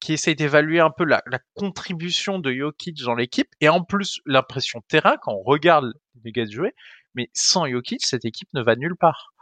qui 0.00 0.14
essaye 0.14 0.34
d'évaluer 0.34 0.80
un 0.80 0.90
peu 0.90 1.04
la, 1.04 1.22
la, 1.26 1.38
contribution 1.54 2.38
de 2.38 2.52
Jokic 2.52 3.02
dans 3.02 3.14
l'équipe 3.14 3.48
et 3.60 3.68
en 3.68 3.84
plus 3.84 4.20
l'impression 4.24 4.80
terrain 4.88 5.16
quand 5.20 5.34
on 5.34 5.42
regarde 5.42 5.92
les 6.24 6.32
gars 6.32 6.46
jouer. 6.46 6.74
Mais 7.14 7.28
sans 7.34 7.66
Jokic, 7.68 8.06
cette 8.06 8.24
équipe 8.24 8.48
ne 8.54 8.62
va 8.62 8.76
nulle 8.76 8.96
part. 8.96 9.34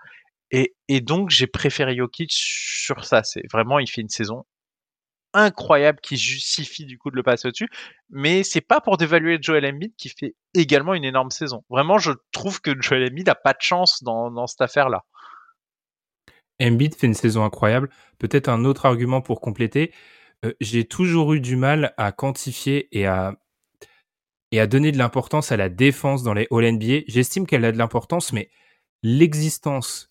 Et, 0.51 0.75
et 0.88 1.01
donc 1.01 1.31
j'ai 1.31 1.47
préféré 1.47 1.97
Jokic 1.97 2.33
sur 2.33 3.05
ça. 3.05 3.23
C'est 3.23 3.42
vraiment, 3.53 3.79
il 3.79 3.88
fait 3.88 4.01
une 4.01 4.09
saison 4.09 4.47
incroyable 5.38 6.01
qui 6.01 6.16
justifie 6.16 6.85
du 6.85 6.98
coup 6.98 7.11
de 7.11 7.16
le 7.16 7.22
passer 7.22 7.48
au-dessus. 7.48 7.68
Mais 8.11 8.42
c'est 8.42 8.61
pas 8.61 8.81
pour 8.81 8.96
dévaluer 8.96 9.38
Joel 9.40 9.66
Embiid 9.66 9.94
qui 9.96 10.09
fait 10.09 10.35
également 10.55 10.94
une 10.94 11.05
énorme 11.05 11.31
saison. 11.31 11.64
Vraiment, 11.70 11.98
je 11.98 12.12
trouve 12.33 12.61
que 12.61 12.70
Joel 12.81 13.11
Embiid 13.11 13.29
a 13.29 13.35
pas 13.35 13.53
de 13.53 13.61
chance 13.61 14.03
dans, 14.03 14.46
cette 14.46 14.61
affaire-là. 14.61 15.05
Embiid 16.61 16.94
fait 16.94 17.07
une 17.07 17.14
saison 17.14 17.44
incroyable. 17.44 17.88
Peut-être 18.18 18.48
un 18.48 18.64
autre 18.64 18.87
argument 18.87 19.20
pour 19.20 19.40
compléter. 19.40 19.92
Euh, 20.44 20.53
j'ai 20.61 20.85
toujours 20.85 21.35
eu 21.35 21.40
du 21.40 21.57
mal 21.57 21.94
à 21.96 22.12
quantifier 22.12 22.88
et 22.96 23.07
à 23.07 23.35
et 24.51 24.61
à 24.61 24.66
donner 24.66 24.92
de 24.92 24.98
l'importance 24.98 25.53
à 25.53 25.57
la 25.57 25.68
défense 25.68 26.22
dans 26.22 26.33
les 26.33 26.48
All 26.51 26.72
NBA. 26.72 27.01
J'estime 27.07 27.46
qu'elle 27.46 27.64
a 27.64 27.72
de 27.72 27.77
l'importance, 27.79 28.33
mais 28.33 28.51
l'existence 29.03 30.11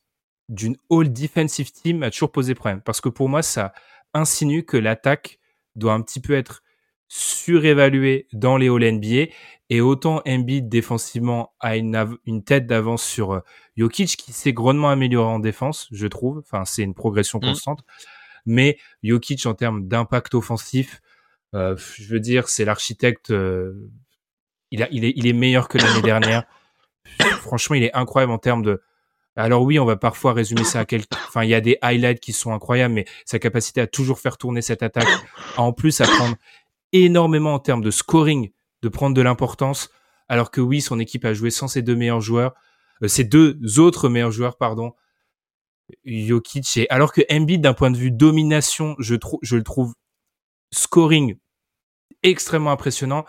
d'une 0.50 0.78
All 0.90 1.12
Defensive 1.12 1.72
Team 1.72 2.04
a 2.04 2.12
toujours 2.12 2.32
posé 2.32 2.56
problème. 2.56 2.82
Parce 2.82 3.02
que 3.02 3.10
pour 3.10 3.30
moi, 3.30 3.42
ça, 3.42 3.74
insinue 4.18 4.66
que 4.66 4.78
l'attaque 4.78 5.40
doit 5.76 5.94
un 5.94 6.02
petit 6.02 6.20
peu 6.20 6.34
être 6.34 6.64
surévaluée 7.08 8.28
dans 8.34 8.58
les 8.58 8.68
All 8.68 8.84
NBA 8.84 9.32
et 9.70 9.82
autant 9.82 10.22
Embiid 10.28 10.70
défensivement 10.70 11.54
a 11.60 11.78
une, 11.78 12.18
une 12.26 12.44
tête 12.44 12.68
d'avance 12.68 13.04
sur 13.04 13.34
euh, 13.34 13.40
Jokic 13.78 14.18
qui 14.18 14.34
s'est 14.34 14.54
grandement 14.54 14.90
amélioré 14.90 15.30
en 15.30 15.40
défense, 15.40 15.88
je 15.92 16.08
trouve. 16.08 16.40
Enfin, 16.40 16.66
c'est 16.66 16.84
une 16.84 16.94
progression 16.94 17.40
mmh. 17.40 17.46
constante. 17.46 17.84
Mais 18.46 18.78
Jokic 19.04 19.46
en 19.46 19.54
termes 19.54 19.88
d'impact 19.88 20.34
offensif, 20.34 21.02
euh, 21.54 21.76
je 21.78 22.08
veux 22.08 22.20
dire, 22.20 22.50
c'est 22.50 22.66
l'architecte. 22.66 23.32
Euh, 23.32 23.90
il, 24.72 24.84
a, 24.84 24.88
il, 24.92 25.06
est, 25.06 25.14
il 25.16 25.28
est 25.28 25.34
meilleur 25.34 25.68
que 25.68 25.78
l'année 25.78 26.02
dernière. 26.04 26.44
Franchement, 27.42 27.76
il 27.76 27.84
est 27.84 27.94
incroyable 27.94 28.32
en 28.32 28.38
termes 28.38 28.64
de 28.64 28.82
alors 29.44 29.64
oui, 29.64 29.80
on 29.80 29.86
va 29.86 29.98
parfois 29.98 30.34
résumer 30.34 30.64
ça 30.64 30.82
à 30.82 30.86
quelques... 30.86 31.14
Enfin, 31.28 31.44
il 31.44 31.50
y 31.50 31.54
a 31.54 31.62
des 31.62 31.78
highlights 31.82 32.20
qui 32.20 32.34
sont 32.34 32.54
incroyables, 32.54 32.94
mais 32.94 33.06
sa 33.26 33.40
capacité 33.40 33.82
à 33.82 33.88
toujours 33.88 34.20
faire 34.20 34.38
tourner 34.38 34.62
cette 34.62 34.84
attaque, 34.84 35.08
en 35.58 35.74
plus 35.74 36.02
à 36.02 36.06
prendre 36.06 36.36
énormément 36.92 37.54
en 37.54 37.60
termes 37.60 37.84
de 37.84 37.92
scoring, 37.92 38.52
de 38.82 38.90
prendre 38.90 39.16
de 39.16 39.22
l'importance, 39.22 39.90
alors 40.28 40.52
que 40.52 40.62
oui, 40.62 40.82
son 40.82 41.00
équipe 41.00 41.26
a 41.26 41.34
joué 41.34 41.52
sans 41.52 41.68
ses 41.68 41.82
deux 41.82 41.96
meilleurs 41.96 42.22
joueurs, 42.22 42.54
euh, 43.04 43.08
ses 43.08 43.24
deux 43.24 43.60
autres 43.80 44.10
meilleurs 44.10 44.32
joueurs, 44.32 44.58
pardon, 44.58 44.94
Jokic 46.06 46.78
et 46.78 46.90
alors 46.90 47.14
que 47.14 47.22
Embiid 47.32 47.62
d'un 47.62 47.74
point 47.74 47.92
de 47.92 47.98
vue 47.98 48.12
domination, 48.12 48.96
je 49.00 49.16
je 49.42 49.56
le 49.56 49.64
trouve 49.64 49.94
scoring 50.74 51.38
extrêmement 52.24 52.72
impressionnant. 52.72 53.26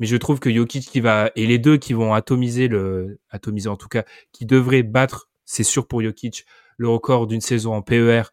Mais 0.00 0.06
je 0.06 0.16
trouve 0.16 0.38
que 0.38 0.52
Jokic 0.52 0.88
qui 0.88 1.00
va 1.00 1.30
et 1.34 1.46
les 1.46 1.58
deux 1.58 1.76
qui 1.76 1.92
vont 1.92 2.14
atomiser 2.14 2.68
le 2.68 3.20
atomiser 3.30 3.68
en 3.68 3.76
tout 3.76 3.88
cas 3.88 4.04
qui 4.32 4.46
devraient 4.46 4.82
battre 4.84 5.28
c'est 5.48 5.64
sûr 5.64 5.88
pour 5.88 6.02
Jokic, 6.02 6.44
le 6.76 6.88
record 6.90 7.26
d'une 7.26 7.40
saison 7.40 7.72
en 7.72 7.80
PER. 7.80 8.24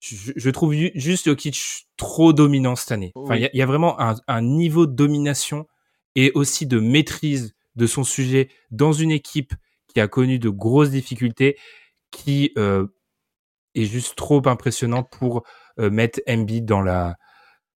Je, 0.00 0.50
trouve 0.50 0.74
juste 0.94 1.24
Jokic 1.24 1.88
trop 1.96 2.34
dominant 2.34 2.76
cette 2.76 2.92
année. 2.92 3.12
Enfin, 3.14 3.36
il 3.36 3.48
y, 3.50 3.62
a 3.62 3.66
vraiment 3.66 3.96
un, 3.98 4.42
niveau 4.42 4.86
de 4.86 4.92
domination 4.92 5.66
et 6.14 6.30
aussi 6.34 6.66
de 6.66 6.78
maîtrise 6.78 7.54
de 7.76 7.86
son 7.86 8.04
sujet 8.04 8.50
dans 8.70 8.92
une 8.92 9.10
équipe 9.10 9.54
qui 9.88 10.00
a 10.00 10.06
connu 10.06 10.38
de 10.38 10.50
grosses 10.50 10.90
difficultés, 10.90 11.56
qui 12.10 12.52
euh, 12.58 12.86
est 13.74 13.86
juste 13.86 14.14
trop 14.14 14.46
impressionnant 14.46 15.02
pour 15.02 15.44
euh, 15.78 15.88
mettre 15.88 16.20
Embiid 16.28 16.66
dans 16.66 16.82
la, 16.82 17.16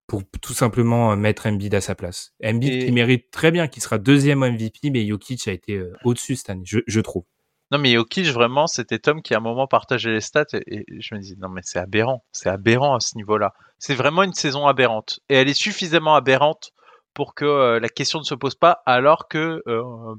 pour 0.09 0.23
tout 0.43 0.55
simplement 0.55 1.13
euh, 1.13 1.17
mettre 1.17 1.47
Embiid 1.47 1.75
à 1.77 1.81
sa 1.81 1.95
place. 1.95 2.33
Embiid 2.45 2.87
qui 2.87 2.93
mérite 2.93 3.31
très 3.31 3.53
bien, 3.53 3.69
qui 3.69 3.81
sera 3.81 3.99
deuxième 3.99 4.41
MVP, 4.41 4.91
mais 4.91 5.07
Jokic 5.07 5.47
a 5.47 5.53
été 5.53 5.81
au-dessus 6.03 6.35
cette 6.35 6.51
année, 6.51 6.65
je 6.65 7.01
trouve. 7.01 7.25
Non, 7.71 7.79
mais 7.79 7.93
Jokic, 7.93 8.27
vraiment, 8.29 8.67
c'était 8.67 8.99
Tom 8.99 9.21
qui 9.21 9.35
à 9.35 9.39
un 9.39 9.41
moment 9.41 9.67
partageait 9.67 10.13
les 10.13 10.21
stats 10.23 10.47
et, 10.55 10.87
je 11.01 11.15
me 11.15 11.21
dis, 11.21 11.37
non, 11.39 11.51
mais 11.51 11.61
c'est 11.63 11.79
aberrant. 11.79 12.25
C'est 12.33 12.49
aberrant 12.49 12.95
à 12.97 13.01
ce 13.01 13.17
niveau-là. 13.17 13.53
C'est 13.79 13.95
vraiment 13.95 14.23
une 14.23 14.33
saison 14.33 14.67
aberrante. 14.67 15.21
Et 15.29 15.35
elle 15.35 15.49
est 15.49 15.55
suffisamment 15.55 16.15
aberrante 16.15 16.73
pour 17.13 17.35
que 17.35 17.45
euh, 17.45 17.81
la 17.81 17.89
question 17.89 18.21
ne 18.21 18.25
se 18.25 18.35
pose 18.35 18.55
pas 18.55 18.83
alors 18.87 19.29
que 19.29 19.63
euh, 19.67 20.15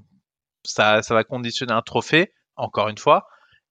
ça, 0.63 1.01
ça 1.01 1.13
va 1.15 1.23
conditionner 1.23 1.73
un 1.73 1.81
trophée, 1.81 2.33
encore 2.55 2.87
une 2.89 2.99
fois. 2.99 3.27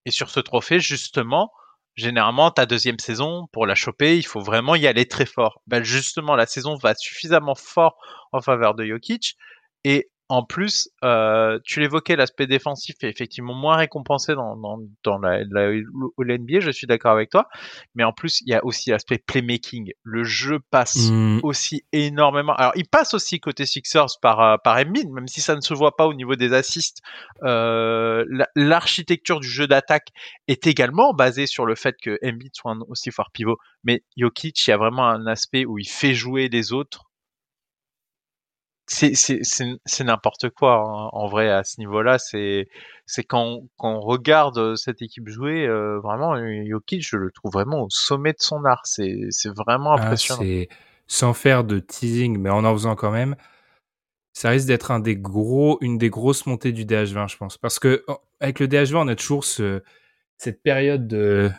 Et 0.07 0.11
sur 0.11 0.31
ce 0.31 0.41
trophée, 0.41 0.81
justement, 0.81 1.53
généralement, 1.99 2.51
ta 2.51 2.65
deuxième 2.65 2.99
saison, 2.99 3.49
pour 3.53 3.67
la 3.67 3.75
choper, 3.75 4.17
il 4.17 4.25
faut 4.25 4.41
vraiment 4.41 4.75
y 4.77 4.87
aller 4.87 5.07
très 5.07 5.27
fort. 5.27 5.61
Ben, 5.67 5.83
justement, 5.83 6.37
la 6.37 6.47
saison 6.47 6.77
va 6.77 6.95
suffisamment 6.95 7.57
fort 7.57 7.99
en 8.33 8.41
faveur 8.41 8.75
de 8.75 8.87
Jokic. 8.87 9.37
Et 9.85 10.09
en 10.31 10.43
plus, 10.43 10.91
euh, 11.05 11.59
tu 11.65 11.81
l'évoquais, 11.81 12.15
l'aspect 12.15 12.47
défensif 12.47 12.97
est 13.03 13.09
effectivement 13.09 13.55
moins 13.55 13.77
récompensé 13.77 14.35
dans, 14.35 14.57
dans, 14.57 14.79
dans 15.03 15.19
la, 15.19 15.43
la, 15.45 15.71
l'NBA, 16.19 16.61
je 16.61 16.71
suis 16.71 16.87
d'accord 16.87 17.13
avec 17.13 17.31
toi. 17.31 17.49
Mais 17.95 18.05
en 18.05 18.13
plus, 18.13 18.43
il 18.43 18.51
y 18.51 18.55
a 18.55 18.63
aussi 18.63 18.91
l'aspect 18.91 19.17
playmaking. 19.17 19.93
Le 20.03 20.25
jeu 20.25 20.61
passe 20.71 21.11
mmh. 21.11 21.41
aussi 21.45 21.85
énormément. 21.93 22.55
Alors, 22.57 22.73
il 22.77 22.87
passe 22.87 23.15
aussi 23.15 23.41
côté 23.41 23.65
Sixers 23.65 24.19
par, 24.21 24.41
euh, 24.41 24.57
par 24.63 24.77
Embiid, 24.77 25.11
même 25.11 25.29
si 25.29 25.41
ça 25.41 25.57
ne 25.57 25.63
se 25.63 25.73
voit 25.73 25.97
pas 25.97 26.07
au 26.07 26.13
niveau 26.13 26.37
des 26.37 26.53
assists. 26.53 27.01
Euh, 27.45 28.27
l'architecture 28.55 29.41
du 29.41 29.49
jeu 29.49 29.67
d'attaque 29.67 30.09
est 30.47 30.67
également 30.67 31.15
basée 31.15 31.47
sur 31.47 31.65
le 31.65 31.75
fait 31.75 31.97
que 32.03 32.19
Embiid 32.23 32.55
soit 32.55 32.73
un 32.73 32.81
aussi 32.89 33.11
fort 33.11 33.31
pivot. 33.33 33.57
Mais 33.83 34.03
Jokic, 34.19 34.67
il 34.67 34.71
y 34.71 34.73
a 34.75 34.77
vraiment 34.77 35.09
un 35.09 35.27
aspect 35.27 35.65
où 35.65 35.79
il 35.79 35.89
fait 35.89 36.13
jouer 36.13 36.51
les 36.51 36.75
autres 36.75 37.08
c'est 38.89 40.05
n'importe 40.05 40.51
quoi 40.51 40.77
hein. 40.77 41.11
en 41.13 41.27
vrai 41.29 41.51
à 41.51 41.65
ce 41.65 41.79
niveau-là. 41.81 42.19
C'est 42.19 42.69
c'est 43.07 43.25
quand, 43.25 43.61
quand 43.77 43.97
on 43.97 44.01
regarde 44.01 44.59
euh, 44.59 44.77
cette 44.77 45.03
équipe 45.03 45.29
jouer, 45.29 45.67
euh, 45.67 45.99
vraiment 46.01 46.37
Jokic, 46.67 47.07
je 47.07 47.17
le 47.17 47.31
trouve 47.31 47.53
vraiment 47.53 47.83
au 47.83 47.91
sommet 47.91 48.33
de 48.33 48.41
son 48.41 48.65
art. 48.65 48.83
C'est 48.85 49.29
c'est 49.31 49.55
vraiment 49.55 49.93
ah, 49.93 50.03
impressionnant. 50.03 50.65
sans 51.07 51.35
faire 51.35 51.65
de 51.65 51.79
teasing, 51.79 52.39
mais 52.39 52.51
en 52.51 52.65
en 52.65 52.73
faisant 52.73 52.97
quand 52.97 53.11
même. 53.11 53.37
Ça 54.33 54.51
risque 54.51 54.69
d'être 54.69 54.91
un 54.93 55.01
des 55.01 55.17
gros, 55.17 55.79
une 55.81 55.99
des 55.99 56.11
grosses 56.11 56.47
montées 56.47 56.71
du 56.73 56.85
DH20, 56.85 57.29
je 57.29 57.37
pense, 57.37 57.59
parce 57.59 57.81
que 57.81 58.05
avec 58.41 58.61
le 58.61 58.69
DH20, 58.69 58.97
on 58.97 59.09
a 59.09 59.17
toujours 59.17 59.45
ce, 59.45 59.83
cette 60.37 60.63
période 60.63 61.09
de 61.09 61.51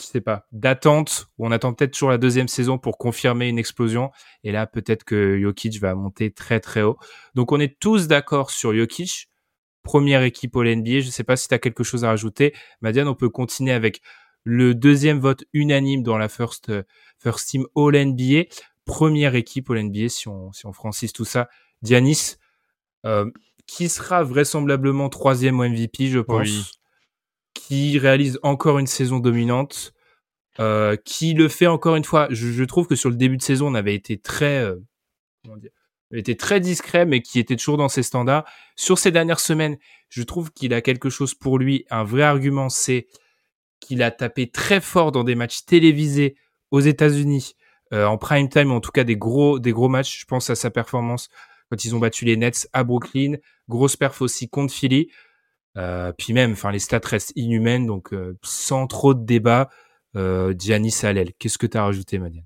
je 0.00 0.04
sais 0.06 0.20
pas, 0.20 0.46
d'attente 0.50 1.28
où 1.38 1.46
on 1.46 1.52
attend 1.52 1.72
peut-être 1.72 1.92
toujours 1.92 2.10
la 2.10 2.18
deuxième 2.18 2.48
saison 2.48 2.78
pour 2.78 2.98
confirmer 2.98 3.48
une 3.48 3.58
explosion. 3.58 4.10
Et 4.42 4.50
là, 4.50 4.66
peut-être 4.66 5.04
que 5.04 5.38
Jokic 5.40 5.78
va 5.80 5.94
monter 5.94 6.32
très 6.32 6.60
très 6.60 6.82
haut. 6.82 6.98
Donc 7.34 7.52
on 7.52 7.60
est 7.60 7.78
tous 7.78 8.08
d'accord 8.08 8.50
sur 8.50 8.74
Jokic, 8.74 9.28
première 9.82 10.22
équipe 10.22 10.56
au 10.56 10.64
NBA. 10.64 11.00
Je 11.00 11.10
sais 11.10 11.24
pas 11.24 11.36
si 11.36 11.46
tu 11.48 11.54
as 11.54 11.58
quelque 11.58 11.84
chose 11.84 12.04
à 12.04 12.08
rajouter. 12.08 12.54
Madiane, 12.80 13.06
on 13.06 13.14
peut 13.14 13.28
continuer 13.28 13.72
avec 13.72 14.00
le 14.42 14.74
deuxième 14.74 15.20
vote 15.20 15.44
unanime 15.52 16.02
dans 16.02 16.18
la 16.18 16.28
first, 16.28 16.72
first 17.18 17.48
team 17.48 17.66
All 17.76 17.94
NBA. 17.96 18.44
Première 18.84 19.36
équipe 19.36 19.70
All 19.70 19.82
NBA 19.84 20.08
si 20.08 20.28
on, 20.28 20.52
si 20.52 20.66
on 20.66 20.72
francise 20.72 21.12
tout 21.12 21.24
ça. 21.24 21.48
Dianis, 21.82 22.36
euh, 23.06 23.30
qui 23.66 23.88
sera 23.88 24.24
vraisemblablement 24.24 25.08
troisième 25.08 25.60
au 25.60 25.68
MVP, 25.68 26.08
je 26.08 26.18
pense 26.18 26.72
qui 27.54 27.98
réalise 27.98 28.38
encore 28.42 28.78
une 28.78 28.86
saison 28.86 29.18
dominante, 29.20 29.94
euh, 30.60 30.96
qui 30.96 31.34
le 31.34 31.48
fait 31.48 31.66
encore 31.66 31.96
une 31.96 32.04
fois. 32.04 32.28
Je, 32.30 32.48
je, 32.48 32.64
trouve 32.64 32.86
que 32.86 32.96
sur 32.96 33.10
le 33.10 33.16
début 33.16 33.36
de 33.36 33.42
saison, 33.42 33.68
on 33.68 33.74
avait 33.74 33.94
été 33.94 34.18
très, 34.18 34.62
euh, 34.62 34.76
comment 35.42 35.56
dire, 35.56 35.70
était 36.12 36.36
très 36.36 36.60
discret, 36.60 37.06
mais 37.06 37.22
qui 37.22 37.38
était 37.38 37.56
toujours 37.56 37.76
dans 37.76 37.88
ses 37.88 38.02
standards. 38.02 38.44
Sur 38.76 38.98
ces 38.98 39.10
dernières 39.10 39.40
semaines, 39.40 39.78
je 40.08 40.22
trouve 40.22 40.52
qu'il 40.52 40.74
a 40.74 40.80
quelque 40.80 41.10
chose 41.10 41.34
pour 41.34 41.58
lui. 41.58 41.86
Un 41.90 42.04
vrai 42.04 42.22
argument, 42.22 42.68
c'est 42.68 43.08
qu'il 43.80 44.02
a 44.02 44.10
tapé 44.10 44.50
très 44.50 44.80
fort 44.80 45.12
dans 45.12 45.24
des 45.24 45.34
matchs 45.34 45.64
télévisés 45.64 46.36
aux 46.70 46.80
États-Unis, 46.80 47.54
euh, 47.92 48.06
en 48.06 48.16
prime 48.16 48.48
time, 48.48 48.70
en 48.70 48.80
tout 48.80 48.90
cas 48.90 49.04
des 49.04 49.16
gros, 49.16 49.58
des 49.58 49.72
gros 49.72 49.88
matchs. 49.88 50.20
Je 50.20 50.24
pense 50.26 50.50
à 50.50 50.54
sa 50.54 50.70
performance 50.70 51.28
quand 51.70 51.84
ils 51.84 51.94
ont 51.94 51.98
battu 51.98 52.24
les 52.24 52.36
Nets 52.36 52.68
à 52.72 52.84
Brooklyn. 52.84 53.34
Grosse 53.68 53.96
perf 53.96 54.20
aussi 54.22 54.48
contre 54.48 54.72
Philly. 54.72 55.08
Euh, 55.76 56.12
puis 56.16 56.32
même, 56.32 56.52
enfin, 56.52 56.70
les 56.70 56.78
stats 56.78 57.00
restent 57.04 57.32
inhumaines, 57.36 57.86
donc 57.86 58.12
euh, 58.12 58.36
sans 58.42 58.86
trop 58.86 59.14
de 59.14 59.24
débat, 59.24 59.68
euh, 60.16 60.54
Giannis 60.56 61.00
Alel. 61.02 61.32
Qu'est-ce 61.38 61.58
que 61.58 61.66
tu 61.66 61.76
as 61.76 61.84
rajouté, 61.84 62.18
Madiane? 62.18 62.44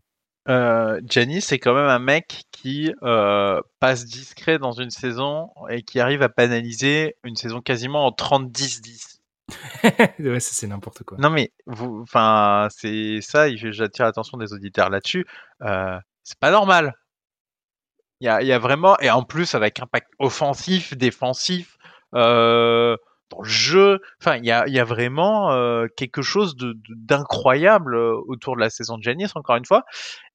Euh, 0.48 1.00
Giannis, 1.04 1.42
c'est 1.42 1.58
quand 1.58 1.74
même 1.74 1.88
un 1.88 1.98
mec 1.98 2.44
qui 2.52 2.92
euh, 3.02 3.60
passe 3.80 4.06
discret 4.06 4.58
dans 4.58 4.72
une 4.72 4.90
saison 4.90 5.50
et 5.68 5.82
qui 5.82 6.00
arrive 6.00 6.22
à 6.22 6.28
banaliser 6.28 7.16
une 7.22 7.36
saison 7.36 7.60
quasiment 7.60 8.06
en 8.06 8.10
30-10-10. 8.10 9.18
ouais, 10.20 10.40
ça 10.40 10.50
c'est 10.52 10.66
n'importe 10.66 11.04
quoi. 11.04 11.18
Non 11.18 11.30
mais, 11.30 11.52
enfin, 11.66 12.68
c'est 12.70 13.20
ça. 13.20 13.54
J'attire 13.54 14.06
l'attention 14.06 14.38
des 14.38 14.52
auditeurs 14.54 14.88
là-dessus. 14.88 15.26
C'est 15.60 16.38
pas 16.38 16.50
normal. 16.50 16.94
Il 18.20 18.26
y 18.26 18.28
a, 18.28 18.42
y 18.42 18.52
a, 18.52 18.58
vraiment, 18.58 18.98
et 18.98 19.10
en 19.10 19.22
plus 19.22 19.54
avec 19.54 19.80
impact 19.80 20.08
offensif, 20.18 20.96
défensif, 20.96 21.78
euh, 22.14 22.96
dans 23.30 23.42
le 23.42 23.48
jeu, 23.48 24.00
enfin, 24.20 24.36
il 24.36 24.44
y 24.44 24.50
a, 24.50 24.66
y 24.68 24.78
a 24.78 24.84
vraiment 24.84 25.52
euh, 25.52 25.86
quelque 25.96 26.22
chose 26.22 26.56
d'incroyable 26.56 27.94
de, 27.94 28.12
autour 28.28 28.56
de 28.56 28.60
la 28.60 28.70
saison 28.70 28.98
de 28.98 29.02
Janice, 29.02 29.32
encore 29.36 29.56
une 29.56 29.66
fois. 29.66 29.84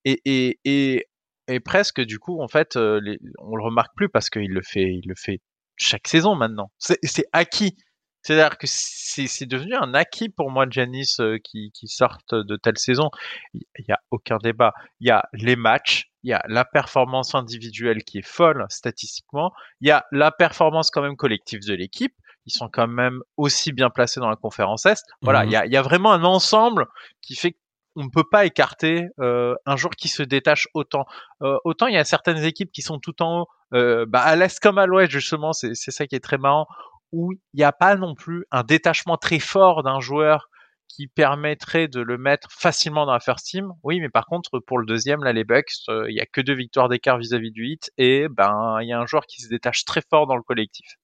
Et, 0.05 0.21
et, 0.25 0.59
et, 0.65 1.07
et 1.47 1.59
presque, 1.59 2.01
du 2.01 2.19
coup, 2.19 2.41
en 2.41 2.47
fait, 2.47 2.75
les, 2.75 3.19
on 3.39 3.55
le 3.55 3.63
remarque 3.63 3.95
plus 3.95 4.09
parce 4.09 4.29
qu'il 4.29 4.51
le 4.51 4.61
fait, 4.61 4.83
il 4.83 5.07
le 5.07 5.15
fait 5.15 5.41
chaque 5.75 6.07
saison 6.07 6.35
maintenant. 6.35 6.71
C'est 6.77 7.25
acquis. 7.31 7.75
C'est-à-dire 8.21 8.57
que 8.57 8.67
c'est 8.67 9.45
devenu 9.45 9.75
un 9.75 9.93
acquis 9.93 10.29
pour 10.29 10.49
moi, 10.49 10.65
Janice, 10.69 11.19
qui, 11.43 11.71
qui 11.73 11.89
sortent 11.89 12.33
de 12.35 12.55
telle 12.55 12.77
saison. 12.77 13.09
Il 13.53 13.65
n'y 13.85 13.93
a 13.93 13.99
aucun 14.11 14.37
débat. 14.37 14.73
Il 15.01 15.07
y 15.07 15.11
a 15.11 15.25
les 15.33 15.57
matchs, 15.57 16.09
il 16.23 16.29
y 16.29 16.33
a 16.33 16.41
la 16.47 16.63
performance 16.63 17.35
individuelle 17.35 18.03
qui 18.03 18.19
est 18.19 18.25
folle 18.25 18.65
statistiquement, 18.69 19.51
il 19.81 19.89
y 19.89 19.91
a 19.91 20.05
la 20.13 20.31
performance 20.31 20.89
quand 20.89 21.01
même 21.01 21.17
collective 21.17 21.65
de 21.67 21.73
l'équipe. 21.73 22.15
Ils 22.45 22.51
sont 22.51 22.69
quand 22.69 22.87
même 22.87 23.21
aussi 23.37 23.71
bien 23.71 23.89
placés 23.89 24.19
dans 24.19 24.29
la 24.29 24.35
conférence 24.35 24.85
Est. 24.85 25.03
Voilà, 25.21 25.45
il 25.45 25.51
y, 25.51 25.55
a, 25.55 25.65
y, 25.65 25.77
a, 25.77 25.81
vraiment 25.81 26.11
un 26.11 26.23
ensemble 26.23 26.87
qui 27.21 27.35
fait 27.35 27.55
qu'on 27.95 28.03
ne 28.03 28.09
peut 28.09 28.27
pas 28.29 28.45
écarter 28.45 29.07
euh, 29.19 29.55
un 29.65 29.75
joueur 29.77 29.91
qui 29.95 30.07
se 30.07 30.23
détache 30.23 30.67
autant. 30.73 31.05
Euh, 31.41 31.57
autant 31.63 31.87
il 31.87 31.93
y 31.93 31.97
a 31.97 32.03
certaines 32.03 32.43
équipes 32.43 32.71
qui 32.71 32.81
sont 32.81 32.99
tout 32.99 33.21
en 33.21 33.41
haut, 33.41 33.47
euh, 33.73 34.05
bah 34.07 34.21
à 34.21 34.35
l'Est 34.35 34.59
comme 34.59 34.77
à 34.77 34.85
l'Ouest 34.85 35.11
justement, 35.11 35.53
c'est 35.53 35.73
ça 35.75 36.07
qui 36.07 36.15
est 36.15 36.23
très 36.23 36.37
marrant, 36.37 36.67
où 37.11 37.33
il 37.33 37.57
n'y 37.57 37.63
a 37.63 37.71
pas 37.71 37.95
non 37.95 38.15
plus 38.15 38.45
un 38.51 38.63
détachement 38.63 39.17
très 39.17 39.39
fort 39.39 39.83
d'un 39.83 39.99
joueur 39.99 40.49
qui 40.87 41.07
permettrait 41.07 41.87
de 41.87 42.01
le 42.01 42.17
mettre 42.17 42.51
facilement 42.51 43.05
dans 43.05 43.13
la 43.13 43.19
first 43.19 43.47
team. 43.47 43.71
Oui, 43.83 43.99
mais 43.99 44.09
par 44.09 44.25
contre, 44.25 44.59
pour 44.59 44.77
le 44.77 44.85
deuxième, 44.85 45.23
là, 45.23 45.33
les 45.33 45.43
Bucks, 45.43 45.71
euh, 45.89 46.05
il 46.09 46.15
y 46.15 46.21
a 46.21 46.25
que 46.25 46.41
deux 46.41 46.53
victoires 46.53 46.89
d'écart 46.89 47.17
vis-à-vis 47.17 47.51
du 47.51 47.67
hit 47.67 47.91
et 47.97 48.27
ben, 48.29 48.77
il 48.81 48.87
y 48.87 48.93
a 48.93 48.99
un 48.99 49.05
joueur 49.05 49.25
qui 49.25 49.41
se 49.41 49.49
détache 49.49 49.85
très 49.85 50.01
fort 50.07 50.27
dans 50.27 50.35
le 50.35 50.43
collectif. 50.43 50.97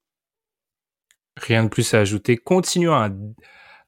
Rien 1.39 1.63
de 1.63 1.69
plus 1.69 1.93
à 1.93 1.99
ajouter. 1.99 2.37
Continuons 2.37 2.93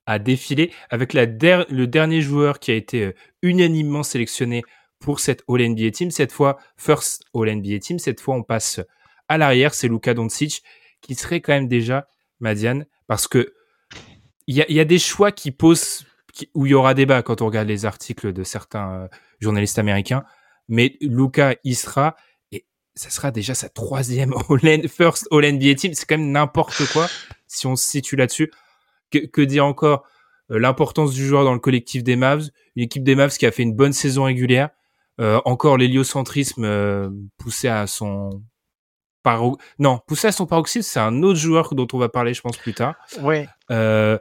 à, 0.06 0.20
défiler 0.20 0.72
avec 0.90 1.14
le 1.14 1.86
dernier 1.86 2.22
joueur 2.22 2.60
qui 2.60 2.72
a 2.72 2.76
été 2.76 3.06
euh, 3.06 3.16
unanimement 3.42 4.04
sélectionné 4.04 4.62
pour 5.00 5.22
cette 5.22 5.44
All-NBA 5.48 5.92
Team. 5.92 6.12
Cette 6.12 6.34
fois, 6.34 6.58
first 6.76 7.24
All-NBA 7.34 7.80
Team. 7.80 7.98
Cette 7.98 8.20
fois, 8.20 8.36
on 8.36 8.44
passe 8.44 8.82
à 9.30 9.38
l'arrière. 9.38 9.74
C'est 9.74 9.88
Luka 9.88 10.14
Doncic 10.14 10.64
qui 11.02 11.16
serait 11.16 11.42
quand 11.42 11.54
même 11.54 11.68
déjà 11.68 12.08
Madiane 12.40 12.86
parce 13.08 13.28
que 13.28 13.54
il 14.48 14.56
y 14.58 14.80
a, 14.80 14.86
des 14.86 15.00
choix 15.00 15.32
qui 15.32 15.52
posent, 15.52 16.06
où 16.56 16.66
il 16.66 16.72
y 16.72 16.74
aura 16.74 16.94
débat 16.94 17.22
quand 17.22 17.42
on 17.42 17.46
regarde 17.46 17.68
les 17.70 17.86
articles 17.86 18.34
de 18.34 18.44
certains 18.44 18.92
euh, 18.92 19.08
journalistes 19.40 19.80
américains. 19.80 20.24
Mais 20.68 20.98
Luca 21.00 21.56
y 21.64 21.76
sera 21.76 22.18
et 22.52 22.66
ça 22.94 23.10
sera 23.10 23.32
déjà 23.32 23.54
sa 23.54 23.70
troisième 23.70 24.34
all 24.50 24.90
first 24.90 25.28
All 25.32 25.46
NBA 25.46 25.76
team. 25.76 25.94
C'est 25.94 26.06
quand 26.06 26.18
même 26.18 26.32
n'importe 26.32 26.86
quoi 26.92 27.08
si 27.52 27.68
on 27.68 27.76
se 27.76 27.88
situe 27.88 28.16
là-dessus. 28.16 28.52
Que, 29.12 29.20
que, 29.20 29.42
dire 29.42 29.66
encore 29.66 30.06
euh, 30.52 30.60
L'importance 30.60 31.14
du 31.14 31.26
joueur 31.26 31.44
dans 31.44 31.54
le 31.54 31.60
collectif 31.60 32.04
des 32.04 32.16
Mavs, 32.16 32.50
une 32.76 32.84
équipe 32.84 33.04
des 33.04 33.16
Mavs 33.16 33.36
qui 33.38 33.46
a 33.46 33.52
fait 33.52 33.64
une 33.64 33.76
bonne 33.76 33.94
saison 33.94 34.24
régulière. 34.24 34.70
Euh, 35.20 35.42
encore 35.46 35.78
l'héliocentrisme 35.78 36.64
euh, 36.64 37.10
poussé 37.38 37.68
à 37.68 37.86
son 37.86 38.42
paro... 39.22 39.58
non 39.78 40.00
poussé 40.08 40.28
à 40.28 40.32
son 40.32 40.48
paroxysme, 40.48 40.90
c'est 40.90 41.00
un 41.00 41.22
autre 41.22 41.38
joueur 41.38 41.76
dont 41.76 41.88
on 41.94 41.98
va 41.98 42.10
parler, 42.10 42.34
je 42.34 42.42
pense 42.42 42.58
plus 42.58 42.74
tard. 42.74 42.96
Oui. 43.20 43.46
Euh, 43.70 44.18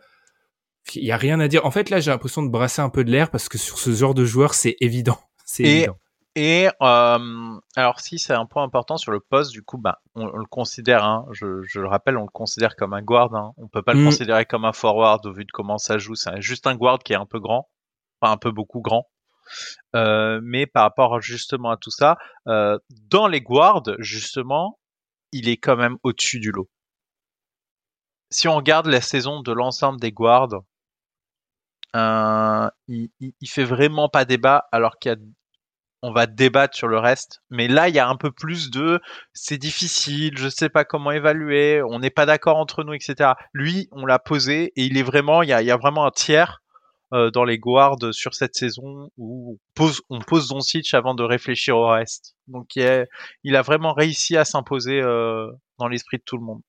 il 0.95 1.05
y 1.05 1.13
a 1.13 1.17
rien 1.17 1.39
à 1.39 1.47
dire. 1.47 1.65
En 1.65 1.71
fait, 1.71 1.89
là, 1.89 2.01
j'ai 2.01 2.11
l'impression 2.11 2.43
de 2.43 2.49
brasser 2.49 2.83
un 2.83 2.89
peu 2.89 3.05
de 3.05 3.11
l'air 3.11 3.31
parce 3.31 3.49
que 3.49 3.59
sur 3.59 3.79
ce 3.79 3.93
genre 3.93 4.15
de 4.15 4.25
joueur, 4.25 4.55
c'est 4.55 4.77
évident. 4.81 5.19
C'est 5.45 5.63
évident. 5.63 5.97
Et 6.37 6.69
euh, 6.81 7.59
alors 7.75 8.01
si 8.01 8.21
c'est 8.21 8.35
un 8.35 8.47
point 8.47 8.63
important 8.63 8.97
sur 8.97 9.11
le 9.11 9.21
poste, 9.21 9.51
du 9.51 9.63
coup, 9.63 9.79
bah, 9.79 10.01
on, 10.15 10.27
le 10.27 10.47
considère, 10.47 11.05
hein, 11.05 11.27
je, 11.33 11.63
je, 11.65 11.81
le 11.81 11.89
rappelle, 11.89 12.17
on 12.17 12.23
le 12.23 12.29
considère 12.29 12.77
comme 12.77 12.93
un 12.93 13.03
guard. 13.03 13.35
Hein. 13.35 13.53
On 13.57 13.67
peut 13.67 13.83
pas 13.83 13.95
le 13.95 14.03
mm. 14.03 14.05
considérer 14.05 14.47
comme 14.47 14.65
un 14.65 14.73
forward 14.73 15.27
au 15.27 15.33
vu 15.33 15.45
de 15.45 15.51
comment 15.53 15.79
ça 15.79 15.99
joue. 15.99 16.15
C'est 16.15 16.41
juste 16.41 16.69
un 16.69 16.77
guard 16.77 17.01
qui 17.01 17.13
est 17.13 17.17
un 17.17 17.27
peu 17.27 17.41
grand, 17.41 17.69
enfin 18.21 18.33
un 18.33 18.37
peu 18.37 18.53
beaucoup 18.53 18.81
grand. 18.81 19.09
Euh, 19.97 20.41
mais 20.43 20.67
par 20.67 20.85
rapport 20.85 21.21
justement 21.21 21.71
à 21.71 21.77
tout 21.77 21.91
ça, 21.91 22.17
euh, 22.47 22.79
dans 22.91 23.27
les 23.27 23.41
guards, 23.41 23.83
justement, 23.99 24.79
il 25.33 25.49
est 25.49 25.57
quand 25.57 25.77
même 25.77 25.97
au-dessus 26.05 26.39
du 26.39 26.53
lot. 26.53 26.69
Si 28.31 28.47
on 28.47 28.55
regarde 28.55 28.87
la 28.87 29.01
saison 29.01 29.43
de 29.43 29.53
l'ensemble 29.53 30.01
des 30.01 30.13
guards, 30.13 30.63
euh, 31.97 32.71
il, 32.87 33.11
il, 33.19 33.49
fait 33.49 33.65
vraiment 33.65 34.09
pas 34.09 34.25
débat 34.25 34.69
alors 34.71 34.99
qu'il 35.01 35.11
y 35.11 35.15
a 35.15 35.19
on 36.03 36.13
va 36.13 36.27
débattre 36.27 36.77
sur 36.77 36.89
le 36.89 36.99
reste. 36.99 37.41
Mais 37.51 37.69
là, 37.69 37.89
il 37.89 37.95
y 37.95 37.99
a 37.99 38.09
un 38.09 38.17
peu 38.17 38.31
plus 38.31 38.71
de 38.71 39.01
c'est 39.33 39.59
difficile, 39.59 40.37
je 40.37 40.49
sais 40.49 40.69
pas 40.69 40.85
comment 40.85 41.11
évaluer, 41.11 41.83
on 41.83 41.99
n'est 41.99 42.11
pas 42.11 42.27
d'accord 42.27 42.57
entre 42.57 42.85
nous, 42.85 42.95
etc. 42.95 43.33
Lui, 43.53 43.89
on 43.93 44.07
l'a 44.07 44.19
posé 44.19 44.73
et 44.77 44.85
il 44.85 44.97
est 44.97 45.03
vraiment, 45.03 45.43
il 45.43 45.49
y 45.49 45.53
a, 45.53 45.77
vraiment 45.77 46.07
un 46.07 46.11
tiers 46.11 46.63
euh, 47.13 47.31
dans 47.31 47.45
les 47.45 47.59
guards 47.59 47.97
sur 48.13 48.35
cette 48.35 48.55
saison 48.55 49.11
où 49.17 49.59
on 49.59 49.59
pose, 49.75 50.01
on 50.09 50.21
pose 50.21 50.53
avant 50.93 51.15
de 51.15 51.23
réfléchir 51.23 51.77
au 51.77 51.89
reste. 51.89 52.35
Donc 52.49 52.77
il 52.77 53.57
a 53.57 53.63
vraiment 53.63 53.93
réussi 53.93 54.37
à 54.37 54.45
s'imposer 54.45 55.01
euh, 55.01 55.47
dans 55.79 55.89
l'esprit 55.89 56.19
de 56.19 56.25
tout 56.25 56.37
le 56.37 56.45
monde. 56.45 56.61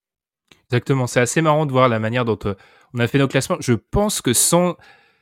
Exactement, 0.72 1.06
c'est 1.06 1.20
assez 1.20 1.42
marrant 1.42 1.66
de 1.66 1.72
voir 1.74 1.90
la 1.90 2.00
manière 2.00 2.24
dont 2.24 2.40
euh, 2.46 2.56
on 2.94 3.00
a 3.00 3.08
fait 3.08 3.18
nos 3.18 3.28
classements. 3.28 3.58
Je 3.60 3.74
pense 3.74 4.22
que 4.22 4.32
sans 4.32 4.78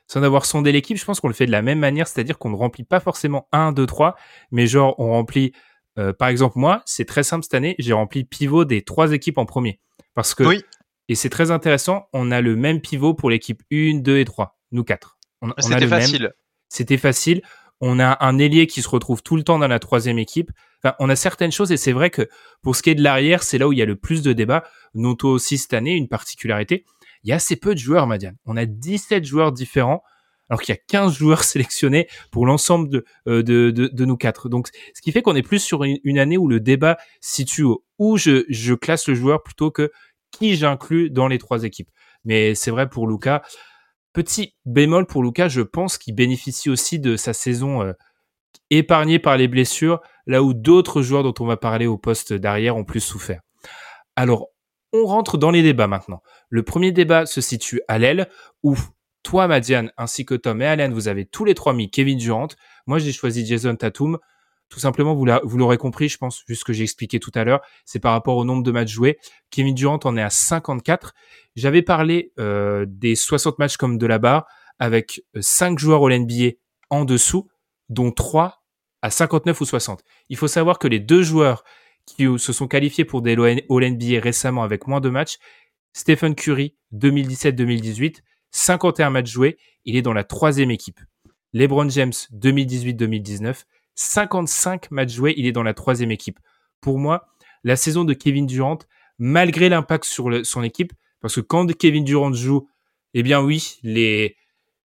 sans 0.10 0.24
avoir 0.24 0.46
sondé 0.46 0.72
l'équipe, 0.72 0.98
je 0.98 1.06
pense 1.06 1.20
qu'on 1.20 1.28
le 1.28 1.36
fait 1.36 1.46
de 1.46 1.52
la 1.52 1.62
même 1.62 1.78
manière, 1.78 2.08
c'est-à-dire 2.08 2.40
qu'on 2.40 2.50
ne 2.50 2.56
remplit 2.56 2.84
pas 2.84 3.00
forcément 3.00 3.48
1, 3.52 3.74
2, 3.74 3.86
3, 3.86 4.16
mais 4.52 4.66
genre 4.66 4.96
on 4.98 5.12
remplit, 5.12 5.54
euh, 6.00 6.14
par 6.14 6.30
exemple 6.30 6.58
moi, 6.58 6.82
c'est 6.86 7.06
très 7.06 7.22
simple 7.22 7.44
cette 7.44 7.54
année, 7.54 7.76
j'ai 7.78 7.94
rempli 7.94 8.24
pivot 8.24 8.66
des 8.66 8.82
trois 8.82 9.14
équipes 9.14 9.38
en 9.38 9.46
premier. 9.46 9.80
Parce 10.16 10.34
que, 10.34 10.44
oui. 10.44 10.64
et 11.10 11.16
c'est 11.16 11.30
très 11.30 11.52
intéressant, 11.52 12.08
on 12.12 12.32
a 12.32 12.42
le 12.42 12.56
même 12.56 12.82
pivot 12.82 13.14
pour 13.14 13.30
l'équipe 13.30 13.62
1, 13.72 14.00
2 14.00 14.18
et 14.18 14.26
3, 14.26 14.58
nous 14.72 14.84
quatre. 14.84 15.20
C'était 15.60 15.88
facile. 15.88 16.34
C'était 16.70 16.98
facile. 16.98 17.42
On 17.80 18.00
a 18.00 18.18
un 18.26 18.40
ailier 18.40 18.68
qui 18.68 18.82
se 18.82 18.90
retrouve 18.90 19.22
tout 19.22 19.36
le 19.38 19.44
temps 19.44 19.60
dans 19.60 19.68
la 19.68 19.80
troisième 19.80 20.20
équipe. 20.20 20.52
Enfin, 20.84 20.96
on 21.00 21.10
a 21.10 21.16
certaines 21.16 21.52
choses 21.52 21.72
et 21.72 21.78
c'est 21.78 21.94
vrai 21.94 22.10
que 22.10 22.28
pour 22.62 22.76
ce 22.76 22.82
qui 22.82 22.90
est 22.90 22.96
de 22.96 23.04
l'arrière, 23.04 23.44
c'est 23.44 23.58
là 23.58 23.68
où 23.68 23.74
il 23.74 23.80
y 23.80 23.82
a 23.82 23.86
le 23.86 23.96
plus 23.96 24.22
de 24.22 24.34
débats. 24.34 24.64
Noto 24.96 25.30
aussi 25.30 25.58
cette 25.58 25.74
année, 25.74 25.96
une 25.96 26.08
particularité, 26.08 26.86
il 27.24 27.30
y 27.30 27.34
a 27.34 27.36
assez 27.36 27.56
peu 27.56 27.74
de 27.74 27.80
joueurs, 27.80 28.08
Madiane. 28.08 28.38
On 28.46 28.58
a 28.58 28.66
17 28.66 29.26
joueurs 29.26 29.52
différents, 29.52 30.04
alors 30.50 30.62
qu'il 30.62 30.74
y 30.74 30.78
a 30.78 30.82
15 30.88 31.18
joueurs 31.18 31.44
sélectionnés 31.44 32.08
pour 32.32 32.46
l'ensemble 32.46 32.90
de, 32.90 33.06
euh, 33.28 33.44
de, 33.44 33.72
de, 33.72 33.88
de, 33.88 34.06
nous 34.06 34.18
quatre. 34.18 34.50
Donc, 34.50 34.70
ce 34.94 35.02
qui 35.02 35.12
fait 35.12 35.22
qu'on 35.22 35.36
est 35.36 35.44
plus 35.44 35.60
sur 35.60 35.84
une, 35.84 36.20
année 36.20 36.38
où 36.38 36.48
le 36.48 36.60
débat 36.60 36.98
situe 37.22 37.66
où 37.98 38.18
je, 38.18 38.46
je 38.50 38.74
classe 38.74 39.08
le 39.08 39.16
joueur 39.16 39.44
plutôt 39.44 39.72
que 39.72 39.92
qui 40.32 40.56
j'inclus 40.56 41.10
dans 41.10 41.28
les 41.28 41.38
trois 41.38 41.64
équipes. 41.64 41.90
Mais 42.24 42.56
c'est 42.56 42.72
vrai 42.72 42.90
pour 42.90 43.08
Lucas. 43.08 43.42
Petit 44.14 44.56
bémol 44.66 45.06
pour 45.06 45.24
Lucas, 45.24 45.50
je 45.50 45.62
pense 45.62 45.98
qu'il 45.98 46.16
bénéficie 46.16 46.70
aussi 46.70 47.00
de 47.00 47.16
sa 47.16 47.34
saison 47.34 47.84
euh, 47.84 47.94
épargnée 48.70 49.20
par 49.20 49.38
les 49.38 49.48
blessures, 49.48 50.02
là 50.26 50.44
où 50.44 50.54
d'autres 50.54 51.02
joueurs 51.02 51.24
dont 51.24 51.34
on 51.40 51.46
va 51.46 51.58
parler 51.58 51.86
au 51.86 51.98
poste 51.98 52.34
d'arrière 52.34 52.76
ont 52.76 52.84
plus 52.84 53.00
souffert. 53.00 53.42
Alors, 54.16 54.48
on 54.94 55.06
rentre 55.06 55.38
dans 55.38 55.52
les 55.52 55.62
débats 55.62 55.88
maintenant. 55.88 56.22
Le 56.50 56.64
premier 56.64 56.92
débat 56.92 57.26
se 57.26 57.42
situe 57.42 57.82
à 57.88 57.98
l'aile, 58.00 58.30
où 58.64 58.76
toi, 59.24 59.48
Madiane, 59.48 59.92
ainsi 59.98 60.26
que 60.26 60.36
Tom 60.36 60.62
et 60.62 60.66
Allen, 60.66 60.94
vous 60.94 61.08
avez 61.08 61.26
tous 61.26 61.46
les 61.46 61.54
trois 61.54 61.74
mis 61.74 61.90
Kevin 61.90 62.18
Durant. 62.18 62.48
Moi, 62.88 63.00
j'ai 63.00 63.12
choisi 63.12 63.46
Jason 63.46 63.76
Tatum. 63.76 64.18
Tout 64.70 64.80
simplement, 64.80 65.16
vous 65.16 65.58
l'aurez 65.58 65.78
compris, 65.78 66.10
je 66.10 66.18
pense, 66.18 66.44
vu 66.48 66.56
ce 66.56 66.64
que 66.64 66.74
j'ai 66.74 66.84
expliqué 66.84 67.20
tout 67.20 67.32
à 67.34 67.44
l'heure, 67.44 67.62
c'est 67.86 68.00
par 68.00 68.14
rapport 68.14 68.38
au 68.38 68.46
nombre 68.46 68.62
de 68.62 68.72
matchs 68.72 68.92
joués. 68.92 69.18
Kevin 69.50 69.74
Durant 69.74 70.00
en 70.04 70.16
est 70.16 70.22
à 70.22 70.30
54. 70.30 71.14
J'avais 71.56 71.82
parlé 71.82 72.34
euh, 72.40 72.86
des 72.88 73.16
60 73.16 73.58
matchs 73.58 73.78
comme 73.78 73.98
de 73.98 74.06
la 74.06 74.20
barre, 74.20 74.46
avec 74.78 75.24
5 75.40 75.74
euh, 75.74 75.78
joueurs 75.78 76.02
au 76.02 76.10
NBA 76.10 76.52
en 76.92 77.04
dessous, 77.04 77.50
dont 77.90 78.12
3 78.12 78.64
à 79.02 79.10
59 79.10 79.60
ou 79.60 79.66
60. 79.66 80.04
Il 80.30 80.38
faut 80.38 80.48
savoir 80.48 80.78
que 80.78 80.88
les 80.88 81.00
deux 81.00 81.24
joueurs 81.24 81.64
qui 82.14 82.40
se 82.40 82.54
sont 82.54 82.68
qualifiés 82.68 83.06
pour 83.06 83.22
des 83.22 83.34
All-NBA 83.34 84.20
récemment 84.20 84.64
avec 84.64 84.88
moins 84.88 85.02
de 85.02 85.10
matchs. 85.10 85.38
Stephen 85.94 86.36
Curry, 86.36 86.76
2017-2018, 86.94 88.22
51 88.52 89.10
matchs 89.10 89.32
joués, 89.32 89.58
il 89.86 89.96
est 89.96 90.02
dans 90.02 90.14
la 90.14 90.24
troisième 90.24 90.72
équipe. 90.72 91.00
LeBron 91.54 91.90
James, 91.90 92.14
2018-2019, 92.34 93.64
55 93.96 94.92
matchs 94.92 95.14
joués, 95.14 95.34
il 95.38 95.46
est 95.46 95.52
dans 95.52 95.64
la 95.64 95.74
troisième 95.74 96.12
équipe. 96.12 96.40
Pour 96.82 97.00
moi, 97.00 97.28
la 97.64 97.76
saison 97.76 98.06
de 98.06 98.14
Kevin 98.14 98.46
Durant, 98.46 98.80
malgré 99.18 99.70
l'impact 99.70 100.06
sur 100.06 100.46
son 100.46 100.64
équipe, 100.64 100.94
parce 101.22 101.36
que 101.36 101.42
quand 101.42 101.76
Kevin 101.78 102.04
Durant 102.04 102.32
joue, 102.34 102.70
eh 103.14 103.24
bien 103.24 103.42
oui, 103.42 103.80
les, 103.84 104.38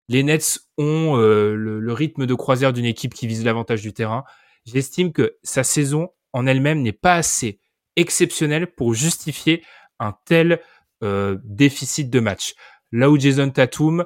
Nets 0.08 0.58
ont 0.78 1.16
euh, 1.16 1.54
le, 1.54 1.78
le, 1.78 1.92
rythme 1.92 2.26
de 2.26 2.34
croisière 2.34 2.72
d'une 2.72 2.84
équipe 2.84 3.14
qui 3.14 3.26
vise 3.26 3.44
l'avantage 3.44 3.82
du 3.82 3.92
terrain. 3.92 4.24
J'estime 4.64 5.12
que 5.12 5.36
sa 5.42 5.62
saison 5.62 6.10
en 6.34 6.46
elle-même 6.46 6.82
n'est 6.82 6.92
pas 6.92 7.14
assez 7.14 7.60
exceptionnelle 7.96 8.66
pour 8.66 8.92
justifier 8.92 9.62
un 10.00 10.14
tel 10.26 10.60
euh, 11.02 11.38
déficit 11.44 12.10
de 12.10 12.20
match. 12.20 12.54
Là 12.92 13.10
où 13.10 13.18
Jason 13.18 13.48
Tatum 13.50 14.04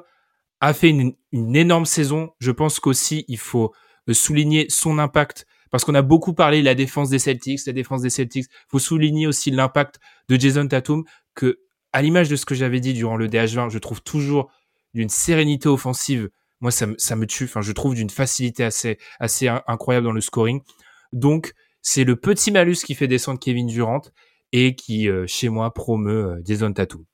a 0.61 0.73
fait 0.73 0.89
une, 0.89 1.15
énorme 1.31 1.85
saison, 1.85 2.31
je 2.39 2.51
pense 2.51 2.79
qu'aussi 2.79 3.25
il 3.27 3.37
faut 3.37 3.73
euh, 4.07 4.13
souligner 4.13 4.67
son 4.69 4.99
impact 4.99 5.45
parce 5.71 5.83
qu'on 5.83 5.95
a 5.95 6.01
beaucoup 6.01 6.33
parlé 6.33 6.59
de 6.59 6.65
la 6.65 6.75
défense 6.75 7.09
des 7.09 7.19
Celtics, 7.19 7.65
la 7.65 7.73
défense 7.73 8.01
des 8.01 8.09
Celtics. 8.09 8.47
Faut 8.67 8.79
souligner 8.79 9.27
aussi 9.27 9.51
l'impact 9.51 9.99
de 10.27 10.39
Jason 10.39 10.67
Tatum 10.67 11.03
que, 11.35 11.59
à 11.93 12.01
l'image 12.01 12.29
de 12.29 12.35
ce 12.35 12.45
que 12.45 12.55
j'avais 12.55 12.79
dit 12.79 12.93
durant 12.93 13.17
le 13.17 13.27
DH20, 13.27 13.69
je 13.69 13.77
trouve 13.77 14.01
toujours 14.01 14.51
d'une 14.93 15.09
sérénité 15.09 15.69
offensive. 15.69 16.29
Moi, 16.59 16.71
ça, 16.71 16.87
ça 16.97 17.15
me 17.15 17.27
tue. 17.27 17.43
Enfin, 17.43 17.61
je 17.61 17.71
trouve 17.71 17.93
d'une 17.93 18.09
facilité 18.09 18.63
assez, 18.63 18.97
assez 19.19 19.47
incroyable 19.47 20.05
dans 20.05 20.11
le 20.11 20.21
scoring. 20.21 20.61
Donc, 21.13 21.53
c'est 21.81 22.03
le 22.03 22.15
petit 22.15 22.51
malus 22.51 22.77
qui 22.85 22.95
fait 22.95 23.07
descendre 23.07 23.39
Kevin 23.39 23.67
Durant 23.67 24.01
et 24.51 24.75
qui, 24.75 25.09
euh, 25.09 25.25
chez 25.27 25.49
moi, 25.49 25.73
promeut 25.73 26.31
euh, 26.31 26.41
Jason 26.43 26.73
Tatum. 26.73 27.05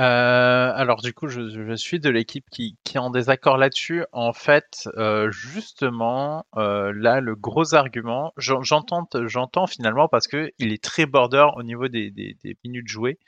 Euh, 0.00 0.72
alors 0.74 1.02
du 1.02 1.12
coup, 1.12 1.28
je, 1.28 1.74
suis 1.76 2.00
de 2.00 2.08
l'équipe 2.08 2.48
qui, 2.50 2.78
est 2.94 2.98
en 2.98 3.10
désaccord 3.10 3.58
là-dessus. 3.58 4.04
En 4.12 4.32
fait, 4.32 4.88
euh, 4.96 5.30
justement, 5.30 6.46
euh, 6.56 6.92
là, 6.94 7.20
le 7.20 7.34
gros 7.34 7.74
argument, 7.74 8.32
j'entends, 8.38 9.66
finalement 9.66 10.08
parce 10.08 10.26
que 10.26 10.52
il 10.58 10.72
est 10.72 10.82
très 10.82 11.04
border 11.04 11.48
au 11.56 11.62
niveau 11.62 11.88
des 11.88 12.12
minutes 12.64 12.88
jouées. 12.88 13.18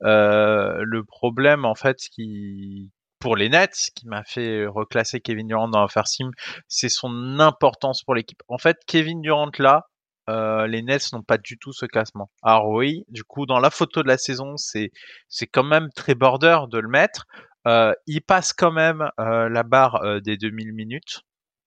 le 0.00 1.02
problème, 1.02 1.64
en 1.64 1.74
fait, 1.74 1.96
qui 1.96 2.92
pour 3.24 3.36
les 3.36 3.48
Nets, 3.48 3.90
qui 3.94 4.06
m'a 4.06 4.22
fait 4.22 4.66
reclasser 4.66 5.18
Kevin 5.18 5.48
Durant 5.48 5.68
dans 5.68 5.80
la 5.80 6.04
sim, 6.04 6.30
c'est 6.68 6.90
son 6.90 7.40
importance 7.40 8.02
pour 8.02 8.14
l'équipe. 8.14 8.42
En 8.48 8.58
fait, 8.58 8.76
Kevin 8.86 9.22
Durant 9.22 9.50
là, 9.58 9.86
euh, 10.28 10.66
les 10.66 10.82
Nets 10.82 11.10
n'ont 11.14 11.22
pas 11.22 11.38
du 11.38 11.56
tout 11.56 11.72
ce 11.72 11.86
classement. 11.86 12.30
Alors 12.42 12.68
oui, 12.68 13.06
du 13.08 13.24
coup, 13.24 13.46
dans 13.46 13.60
la 13.60 13.70
photo 13.70 14.02
de 14.02 14.08
la 14.08 14.18
saison, 14.18 14.58
c'est 14.58 14.90
c'est 15.30 15.46
quand 15.46 15.64
même 15.64 15.88
très 15.96 16.14
border 16.14 16.58
de 16.70 16.78
le 16.78 16.88
mettre. 16.88 17.24
Euh, 17.66 17.94
il 18.06 18.20
passe 18.20 18.52
quand 18.52 18.72
même 18.72 19.08
euh, 19.18 19.48
la 19.48 19.62
barre 19.62 20.04
euh, 20.04 20.20
des 20.20 20.36
2000 20.36 20.74
minutes. 20.74 21.22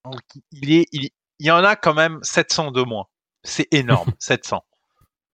Donc, 0.06 0.22
il 0.52 0.72
est, 0.72 0.86
il, 0.91 1.10
y 1.39 1.50
en 1.50 1.63
a 1.63 1.76
quand 1.76 1.96
même 1.96 2.20
700 2.22 2.70
de 2.70 2.84
moins. 2.84 3.06
C'est 3.41 3.67
énorme, 3.72 4.12
700. 4.20 4.63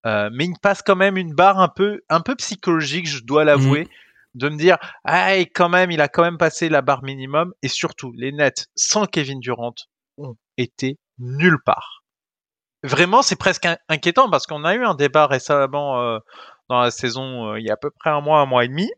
Euh, 0.06 0.30
mais 0.34 0.46
il 0.46 0.58
passe 0.62 0.82
quand 0.82 0.96
même 0.96 1.18
une 1.18 1.34
barre 1.34 1.60
un 1.60 1.68
peu, 1.68 2.02
un 2.10 2.22
peu 2.22 2.36
psychologique, 2.36 3.08
je 3.08 3.24
dois 3.24 3.44
l'avouer, 3.44 3.84
mmh. 3.84 3.90
De 4.36 4.50
me 4.50 4.58
dire, 4.58 4.78
ah, 5.06 5.36
quand 5.54 5.70
même, 5.70 5.92
il 5.92 6.02
a 6.02 6.08
quand 6.08 6.24
même 6.24 6.38
passé 6.38 6.70
la 6.70 6.82
barre 6.82 7.04
minimum. 7.04 7.54
Et 7.62 7.68
surtout, 7.68 8.12
les 8.14 8.32
Nets 8.32 8.68
sans 8.76 9.06
Kevin 9.06 9.40
Durant 9.40 9.76
ont 10.18 10.36
été 10.58 10.98
nulle 11.20 11.62
part. 11.64 12.04
Vraiment, 12.84 13.22
c'est 13.22 13.38
presque 13.38 13.68
inquiétant 13.88 14.30
parce 14.30 14.46
qu'on 14.46 14.66
a 14.66 14.76
eu 14.76 14.84
un 14.84 14.96
débat 14.96 15.28
récemment 15.28 16.02
euh, 16.02 16.20
dans 16.70 16.82
la 16.82 16.92
saison, 16.92 17.52
euh, 17.52 17.60
il 17.60 17.66
y 17.66 17.70
a 17.70 17.74
à 17.74 17.78
peu 17.78 17.92
près 17.92 18.10
un 18.10 18.20
mois, 18.20 18.40
un 18.40 18.46
mois 18.46 18.66
et 18.66 18.68
demi, 18.68 18.92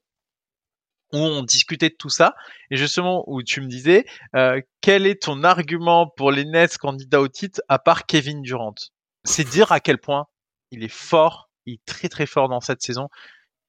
où 1.13 1.17
on 1.17 1.43
discutait 1.43 1.89
de 1.89 1.95
tout 1.95 2.09
ça, 2.09 2.35
et 2.71 2.77
justement 2.77 3.23
où 3.27 3.43
tu 3.43 3.61
me 3.61 3.67
disais, 3.67 4.05
euh, 4.35 4.59
quel 4.81 5.05
est 5.05 5.21
ton 5.21 5.43
argument 5.43 6.07
pour 6.07 6.31
les 6.31 6.45
Nets 6.45 6.77
candidats 6.77 7.21
au 7.21 7.27
titre 7.27 7.61
à 7.69 7.77
part 7.77 8.05
Kevin 8.05 8.41
Durant? 8.41 8.75
C'est 9.23 9.47
dire 9.47 9.71
à 9.71 9.79
quel 9.79 9.99
point 9.99 10.25
il 10.71 10.83
est 10.83 10.91
fort, 10.91 11.49
il 11.65 11.75
est 11.75 11.85
très 11.85 12.09
très 12.09 12.25
fort 12.25 12.49
dans 12.49 12.61
cette 12.61 12.81
saison, 12.81 13.09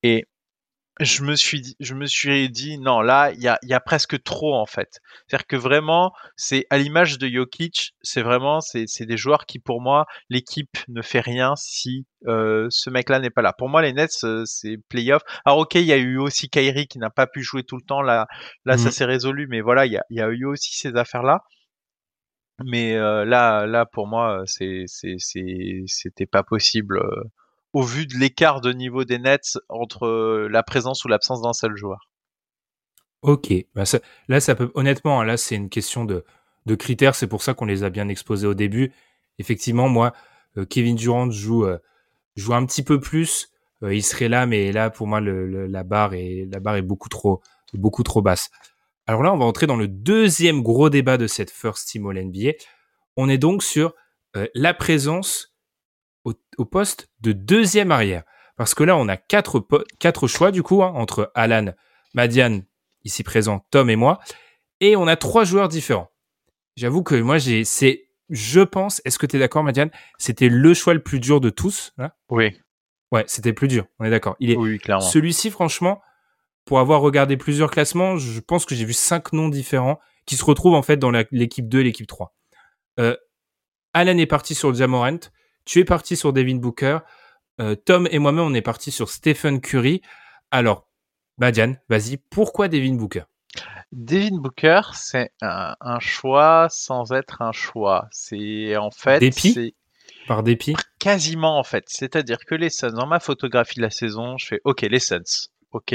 et 0.03 0.27
je 1.01 1.23
me 1.23 1.35
suis 1.37 1.61
dit, 1.61 1.77
je 1.79 1.95
me 1.95 2.07
suis 2.07 2.49
dit 2.51 2.79
non 2.79 3.01
là 3.03 3.31
il 3.33 3.43
y 3.43 3.49
a, 3.49 3.59
y 3.63 3.75
a 3.75 3.81
presque 3.81 4.23
trop 4.23 4.55
en 4.55 4.65
fait. 4.67 5.01
C'est-à-dire 5.27 5.47
que 5.47 5.57
vraiment 5.57 6.13
c'est 6.37 6.67
à 6.71 6.79
l'image 6.79 7.19
de 7.19 7.29
Jokic, 7.29 7.95
c'est 8.03 8.23
vraiment 8.23 8.61
c'est 8.61 8.87
des 9.05 9.17
joueurs 9.17 9.45
qui 9.47 9.59
pour 9.59 9.83
moi 9.83 10.07
l'équipe 10.31 10.79
ne 10.89 11.03
fait 11.03 11.21
rien 11.21 11.55
si 11.57 12.07
euh, 12.27 12.67
ce 12.71 12.89
mec-là 12.89 13.21
n'est 13.21 13.31
pas 13.31 13.43
là. 13.43 13.53
Pour 13.53 13.69
moi 13.69 13.83
les 13.83 13.93
Nets 13.93 14.25
euh, 14.25 14.45
c'est 14.47 14.79
playoff. 14.89 15.23
Alors 15.45 15.59
ok 15.59 15.75
il 15.75 15.83
y 15.83 15.93
a 15.93 15.99
eu 15.99 16.19
aussi 16.19 16.49
Kyrie 16.49 16.89
qui 16.89 16.99
n'a 16.99 17.11
pas 17.11 17.27
pu 17.27 17.43
jouer 17.43 17.63
tout 17.63 17.77
le 17.77 17.83
temps 17.83 18.03
là 18.03 18.27
là 18.65 18.79
ça 18.79 18.89
mmh. 18.89 18.93
s'est 18.93 19.05
résolu 19.05 19.47
mais 19.49 19.61
voilà 19.61 19.85
il 19.87 19.93
y 19.93 19.99
a, 19.99 20.05
y 20.11 20.21
a 20.21 20.29
eu 20.29 20.47
aussi 20.47 20.77
ces 20.77 20.97
affaires 20.97 21.23
là. 21.23 21.43
Mais 22.65 22.95
euh, 22.95 23.27
là 23.27 23.67
là 23.67 23.85
pour 23.85 24.07
moi 24.07 24.43
c'est 24.47 24.85
c'est 24.87 25.17
c'était 25.87 26.27
pas 26.27 26.43
possible 26.43 27.01
au 27.73 27.83
vu 27.83 28.07
de 28.07 28.15
l'écart 28.15 28.61
de 28.61 28.73
niveau 28.73 29.05
des 29.05 29.19
Nets 29.19 29.59
entre 29.69 30.07
euh, 30.07 30.49
la 30.51 30.63
présence 30.63 31.05
ou 31.05 31.09
l'absence 31.09 31.43
d'un 31.43 31.53
seul 31.53 31.77
joueur. 31.77 32.09
Ok, 33.23 33.53
bah, 33.75 33.85
là 34.29 34.41
ça 34.41 34.55
peut 34.55 34.71
honnêtement, 34.75 35.23
là 35.23 35.37
c'est 35.37 35.57
une 35.57 35.69
question 35.69 36.05
de, 36.05 36.25
critères, 36.77 37.15
c'est 37.15 37.27
pour 37.27 37.43
ça 37.43 37.55
qu'on 37.55 37.65
les 37.65 37.83
a 37.83 37.91
bien 37.91 38.09
exposés 38.09 38.47
au 38.47 38.55
début. 38.55 38.93
Effectivement, 39.39 39.89
moi, 39.89 40.13
euh, 40.57 40.65
Kevin 40.65 40.97
Durant 40.97 41.31
joue 41.31 41.65
euh, 41.65 41.79
joue 42.37 42.55
un 42.55 42.65
petit 42.67 42.83
peu 42.83 43.01
plus, 43.01 43.53
il 43.83 44.03
serait 44.03 44.29
là, 44.29 44.47
mais 44.47 44.73
là 44.73 44.91
pour 44.91 45.07
moi 45.07 45.21
la 45.21 45.85
barre 45.85 46.15
est 46.15 46.83
beaucoup 46.83 47.09
trop 47.09 48.23
basse. 48.23 48.51
Alors 49.07 49.23
là, 49.23 49.33
on 49.33 49.39
va 49.39 49.45
entrer 49.45 49.67
dans 49.67 49.77
le 49.77 49.87
deuxième 49.87 50.63
gros 50.63 50.91
débat 50.91 51.17
de 51.19 51.27
cette 51.27 51.51
first 51.51 51.89
team 51.89 52.07
All 52.07 52.19
NBA. 52.19 52.53
On 53.17 53.29
est 53.29 53.39
donc 53.39 53.63
sur 53.63 53.95
la 54.55 54.75
présence 54.75 55.56
au, 56.59 56.65
poste 56.65 57.09
de 57.21 57.33
deuxième 57.33 57.91
arrière. 57.91 58.23
Parce 58.57 58.75
que 58.75 58.85
là, 58.85 58.97
on 58.97 59.09
a 59.09 59.17
quatre, 59.17 59.67
quatre 59.99 60.27
choix, 60.27 60.51
du 60.51 60.63
coup, 60.63 60.83
hein, 60.83 60.93
entre 60.95 61.31
Alan, 61.35 61.73
Madiane, 62.15 62.65
ici 63.05 63.23
présent, 63.23 63.67
Tom 63.71 63.91
et 63.91 63.97
moi. 63.97 64.19
Et 64.81 64.97
on 64.97 65.07
a 65.07 65.17
trois 65.17 65.45
joueurs 65.45 65.69
différents. 65.69 66.11
J'avoue 66.77 67.03
que 67.03 67.15
moi, 67.15 67.39
j'ai, 67.39 67.65
c'est, 67.65 68.09
je 68.31 68.61
pense, 68.61 69.01
est-ce 69.05 69.19
que 69.19 69.27
tu 69.27 69.37
es 69.37 69.39
d'accord, 69.39 69.63
Madiane? 69.63 69.91
C'était 70.19 70.49
le 70.49 70.75
choix 70.75 70.95
le 70.95 71.03
plus 71.03 71.21
dur 71.21 71.41
de 71.41 71.51
tous. 71.51 71.95
oui. 72.31 72.59
Ouais, 73.13 73.25
c'était 73.29 73.53
plus 73.53 73.69
dur. 73.69 73.87
On 74.01 74.05
est 74.05 74.11
d'accord. 74.11 74.35
Il 74.41 74.51
est, 74.51 74.57
oui, 74.57 74.79
clairement. 74.79 75.01
Celui-ci, 75.01 75.51
franchement, 75.51 76.03
pour 76.65 76.81
avoir 76.81 77.01
regardé 77.01 77.37
plusieurs 77.37 77.71
classements, 77.71 78.17
je 78.17 78.41
pense 78.41 78.67
que 78.67 78.75
j'ai 78.75 78.85
vu 78.85 78.93
cinq 78.93 79.33
noms 79.33 79.49
différents 79.49 80.01
qui 80.27 80.37
se 80.37 80.45
retrouvent 80.45 80.75
en 80.75 80.83
fait 80.83 80.97
dans 80.97 81.13
l'équipe 81.31 81.69
2 81.69 81.81
et 81.81 81.85
l'équipe 81.85 82.09
3. 82.09 82.35
Euh, 82.99 83.17
Alan 83.93 84.19
est 84.19 84.27
parti 84.27 84.57
sur 84.57 84.75
Jamorant. 84.75 85.19
Tu 85.67 85.81
es 85.81 85.85
parti 85.85 86.17
sur 86.17 86.33
Devin 86.33 86.57
Booker. 86.57 87.01
Euh, 87.61 87.75
Tom 87.75 88.09
et 88.11 88.19
moi-même, 88.19 88.45
on 88.45 88.55
est 88.55 88.63
parti 88.63 88.93
sur 88.93 89.11
Stephen 89.11 89.61
Curry. 89.61 90.01
Alors, 90.53 90.89
Badian, 91.39 91.75
vas-y, 91.89 92.19
pourquoi 92.19 92.69
Devin 92.69 92.95
Booker? 92.95 93.25
Devin 93.91 94.37
Booker, 94.39 94.83
c'est 94.95 95.33
un, 95.43 95.99
choix 95.99 96.69
sans 96.71 97.13
être 97.13 97.43
un 97.43 97.51
choix. 97.51 98.07
C'est 98.13 98.77
en 98.77 98.93
fait. 98.93 99.19
Dépit? 99.19 99.75
Par 100.29 100.45
dépit? 100.45 100.77
Quasiment 101.01 101.59
en 101.59 101.65
fait. 101.65 101.85
C'est-à-dire 101.89 102.39
que 102.47 102.55
les 102.55 102.71
Suns, 102.71 102.93
dans 102.93 103.07
ma 103.07 103.19
photographie 103.21 103.77
de 103.77 103.83
la 103.83 103.91
saison, 103.91 104.39
je 104.39 104.47
fais 104.47 104.61
OK, 104.65 104.83
les 104.83 105.01
Suns. 105.01 105.49
OK, 105.73 105.95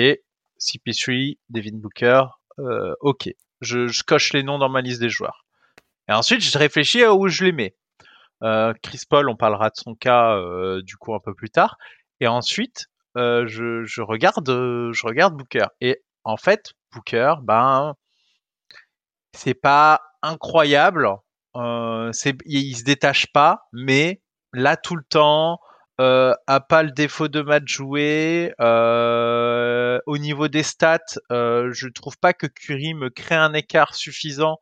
CP3, 0.60 1.38
Devin 1.50 1.78
Booker, 1.78 2.24
euh, 2.60 2.94
OK. 3.00 3.30
Je, 3.62 3.88
je, 3.88 4.04
coche 4.04 4.34
les 4.34 4.44
noms 4.44 4.58
dans 4.58 4.70
ma 4.70 4.82
liste 4.82 5.00
des 5.00 5.10
joueurs. 5.10 5.46
Et 6.10 6.14
ensuite, 6.14 6.42
je 6.42 6.58
réfléchis 6.58 7.04
à 7.04 7.14
où 7.14 7.28
je 7.28 7.46
les 7.46 7.52
mets. 7.52 7.76
Euh, 8.44 8.74
Chris 8.82 9.04
Paul, 9.10 9.30
on 9.30 9.36
parlera 9.36 9.70
de 9.70 9.76
son 9.76 9.96
cas 9.96 10.36
euh, 10.36 10.82
du 10.82 10.98
coup 10.98 11.14
un 11.14 11.20
peu 11.20 11.34
plus 11.34 11.50
tard. 11.50 11.78
Et 12.20 12.28
ensuite, 12.28 12.88
euh, 13.18 13.46
je, 13.48 13.84
je, 13.84 14.02
regarde, 14.02 14.48
je 14.48 15.06
regarde 15.08 15.36
Booker. 15.36 15.66
Et 15.82 16.02
en 16.24 16.38
fait, 16.38 16.74
Booker, 16.94 17.36
ben, 17.44 17.96
c'est 19.34 19.54
pas 19.54 20.02
incroyable. 20.22 21.10
c'est, 22.12 22.36
il 22.46 22.76
se 22.76 22.84
détache 22.84 23.28
pas, 23.34 23.68
mais 23.74 24.22
là 24.54 24.78
tout 24.78 24.96
le 24.96 25.04
temps, 25.04 25.60
euh, 26.02 26.34
a 26.48 26.60
pas 26.62 26.82
le 26.82 26.92
défaut 26.92 27.28
de 27.28 27.42
match 27.42 27.68
joué. 27.68 28.54
Euh, 28.60 30.00
au 30.08 30.18
niveau 30.18 30.48
des 30.48 30.64
stats, 30.64 31.20
euh, 31.32 31.72
je 31.74 31.88
trouve 31.90 32.18
pas 32.18 32.34
que 32.34 32.48
Curry 32.48 32.96
me 32.96 33.10
crée 33.10 33.36
un 33.36 33.54
écart 33.54 33.94
suffisant 33.94 34.58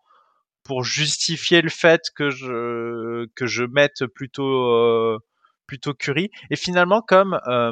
pour 0.63 0.83
justifier 0.83 1.61
le 1.61 1.69
fait 1.69 2.01
que 2.15 2.29
je 2.29 3.27
que 3.35 3.47
je 3.47 3.63
mette 3.63 4.05
plutôt 4.05 4.73
euh, 4.73 5.17
plutôt 5.69 5.93
Curry. 5.93 6.31
Et 6.49 6.55
finalement, 6.55 7.01
comme 7.01 7.39
euh, 7.47 7.71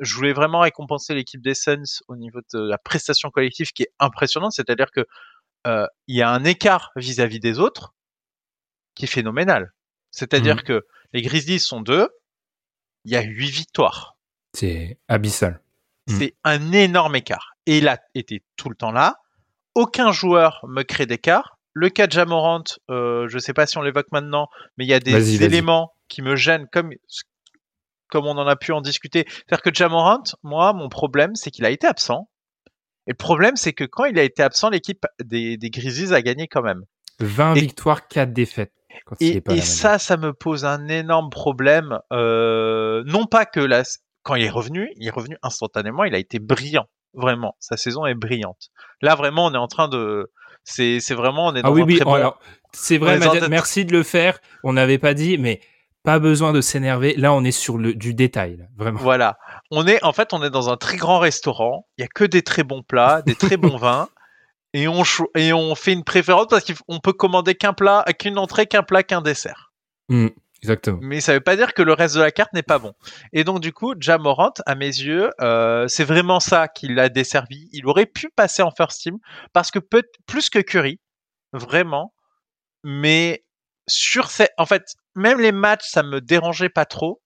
je 0.00 0.14
voulais 0.16 0.32
vraiment 0.32 0.60
récompenser 0.60 1.14
l'équipe 1.14 1.40
des 1.40 1.54
Suns 1.54 2.02
au 2.08 2.16
niveau 2.16 2.40
de 2.52 2.58
la 2.58 2.78
prestation 2.78 3.30
collective 3.30 3.70
qui 3.72 3.84
est 3.84 3.92
impressionnante, 4.00 4.52
c'est-à-dire 4.52 4.90
que 4.90 5.06
euh, 5.68 5.86
il 6.08 6.16
y 6.16 6.22
a 6.22 6.28
un 6.28 6.42
écart 6.42 6.90
vis-à-vis 6.96 7.38
des 7.38 7.60
autres 7.60 7.94
qui 8.96 9.04
est 9.04 9.08
phénoménal. 9.08 9.72
C'est-à-dire 10.10 10.56
mmh. 10.56 10.62
que 10.62 10.86
les 11.12 11.22
Grizzlies 11.22 11.60
sont 11.60 11.80
deux, 11.80 12.08
il 13.04 13.12
y 13.12 13.16
a 13.16 13.22
huit 13.22 13.50
victoires. 13.50 14.16
C'est 14.52 14.98
abyssal. 15.06 15.62
Mmh. 16.08 16.18
C'est 16.18 16.34
un 16.42 16.72
énorme 16.72 17.14
écart. 17.14 17.54
Et 17.66 17.78
il 17.78 17.86
a 17.86 18.00
été 18.16 18.42
tout 18.56 18.68
le 18.68 18.74
temps 18.74 18.90
là. 18.90 19.20
Aucun 19.76 20.10
joueur 20.10 20.64
me 20.68 20.82
crée 20.82 21.06
d'écart 21.06 21.58
le 21.74 21.88
cas 21.88 22.06
de 22.06 22.12
Jamorant, 22.12 22.64
euh, 22.90 23.28
je 23.28 23.34
ne 23.34 23.40
sais 23.40 23.54
pas 23.54 23.66
si 23.66 23.78
on 23.78 23.82
l'évoque 23.82 24.10
maintenant, 24.12 24.48
mais 24.76 24.84
il 24.84 24.88
y 24.88 24.94
a 24.94 25.00
des 25.00 25.42
éléments 25.42 25.92
qui 26.08 26.22
me 26.22 26.36
gênent 26.36 26.66
comme 26.72 26.90
comme 28.08 28.26
on 28.26 28.36
en 28.36 28.46
a 28.46 28.56
pu 28.56 28.72
en 28.72 28.82
discuter. 28.82 29.24
C'est-à-dire 29.26 29.62
que 29.62 29.72
Jamorant, 29.72 30.22
moi, 30.42 30.74
mon 30.74 30.90
problème, 30.90 31.34
c'est 31.34 31.50
qu'il 31.50 31.64
a 31.64 31.70
été 31.70 31.86
absent. 31.86 32.28
Et 33.06 33.12
le 33.12 33.16
problème, 33.16 33.56
c'est 33.56 33.72
que 33.72 33.84
quand 33.84 34.04
il 34.04 34.18
a 34.18 34.22
été 34.22 34.42
absent, 34.42 34.68
l'équipe 34.68 35.06
des, 35.24 35.56
des 35.56 35.70
Grizzlies 35.70 36.12
a 36.12 36.20
gagné 36.20 36.46
quand 36.46 36.60
même. 36.60 36.82
20 37.20 37.54
victoires, 37.54 38.06
4 38.08 38.32
défaites. 38.32 38.72
et, 39.20 39.40
ça, 39.62 39.98
ça 39.98 40.18
me 40.18 40.34
pose 40.34 40.66
un 40.66 40.88
énorme 40.88 41.30
problème. 41.30 41.98
Euh, 42.12 43.02
non 43.06 43.24
pas 43.24 43.46
que 43.46 43.60
la, 43.60 43.82
quand 44.22 44.34
il 44.34 44.44
est 44.44 44.50
revenu, 44.50 44.90
il 44.96 45.06
est 45.06 45.10
revenu 45.10 45.36
instantanément, 45.42 46.04
il 46.04 46.14
a 46.14 46.18
été 46.18 46.38
brillant. 46.38 46.86
Vraiment, 47.14 47.56
sa 47.60 47.76
saison 47.76 48.06
est 48.06 48.14
brillante. 48.14 48.70
Là, 49.00 49.14
vraiment, 49.14 49.46
on 49.46 49.54
est 49.54 49.58
en 49.58 49.68
train 49.68 49.88
de, 49.88 50.30
C'est 50.64 50.98
vraiment, 51.14 51.48
on 51.48 51.54
est 51.54 51.60
ah 51.60 51.62
dans 51.62 51.72
oui, 51.72 51.82
un 51.82 51.84
oui, 51.84 51.96
très 51.96 52.04
bon... 52.04 52.14
alors, 52.14 52.38
c'est 52.72 52.98
vrai, 52.98 53.18
merci 53.48 53.84
de 53.84 53.92
le 53.92 54.02
faire. 54.02 54.38
On 54.62 54.72
n'avait 54.72 54.98
pas 54.98 55.14
dit, 55.14 55.38
mais 55.38 55.60
pas 56.02 56.18
besoin 56.18 56.52
de 56.52 56.60
s'énerver. 56.60 57.14
Là, 57.16 57.32
on 57.32 57.44
est 57.44 57.52
sur 57.52 57.78
le, 57.78 57.94
du 57.94 58.14
détail, 58.14 58.66
vraiment. 58.76 58.98
Voilà. 59.00 59.38
On 59.70 59.86
est, 59.86 60.02
en 60.04 60.12
fait, 60.12 60.32
on 60.32 60.42
est 60.42 60.50
dans 60.50 60.70
un 60.70 60.76
très 60.76 60.96
grand 60.96 61.18
restaurant. 61.18 61.86
Il 61.98 62.02
y 62.02 62.04
a 62.04 62.08
que 62.08 62.24
des 62.24 62.42
très 62.42 62.64
bons 62.64 62.82
plats, 62.82 63.22
des 63.22 63.34
très 63.34 63.56
bons 63.56 63.76
vins. 63.78 64.08
Et 64.74 64.88
on, 64.88 65.02
et 65.36 65.52
on 65.52 65.74
fait 65.74 65.92
une 65.92 66.02
préférence 66.02 66.46
parce 66.48 66.64
qu'on 66.64 66.98
peut 66.98 67.12
commander 67.12 67.54
qu'un 67.54 67.74
plat, 67.74 68.04
qu'une 68.18 68.38
entrée, 68.38 68.66
qu'un 68.66 68.82
plat, 68.82 69.02
qu'un 69.02 69.20
dessert. 69.20 69.70
Mmh, 70.08 70.28
exactement. 70.62 70.98
Mais 71.02 71.20
ça 71.20 71.34
veut 71.34 71.40
pas 71.40 71.56
dire 71.56 71.74
que 71.74 71.82
le 71.82 71.92
reste 71.92 72.14
de 72.16 72.20
la 72.20 72.30
carte 72.30 72.52
n'est 72.52 72.62
pas 72.62 72.78
bon. 72.78 72.92
Et 73.32 73.44
donc, 73.44 73.60
du 73.60 73.72
coup, 73.72 73.94
Jamorant, 73.98 74.54
à 74.66 74.74
mes 74.74 74.86
yeux, 74.86 75.30
euh, 75.40 75.86
c'est 75.88 76.04
vraiment 76.04 76.40
ça 76.40 76.68
qui 76.68 76.88
l'a 76.88 77.08
desservi. 77.08 77.68
Il 77.72 77.86
aurait 77.86 78.06
pu 78.06 78.30
passer 78.30 78.62
en 78.62 78.70
first 78.70 79.00
team 79.02 79.18
parce 79.52 79.70
que 79.70 79.78
peut 79.78 80.04
plus 80.26 80.50
que 80.50 80.58
Curry, 80.58 81.00
vraiment. 81.52 82.14
Mais 82.84 83.44
sur 83.88 84.30
ces, 84.30 84.48
en 84.58 84.66
fait, 84.66 84.94
même 85.14 85.40
les 85.40 85.52
matchs, 85.52 85.88
ça 85.88 86.02
me 86.02 86.20
dérangeait 86.20 86.68
pas 86.68 86.84
trop. 86.84 87.20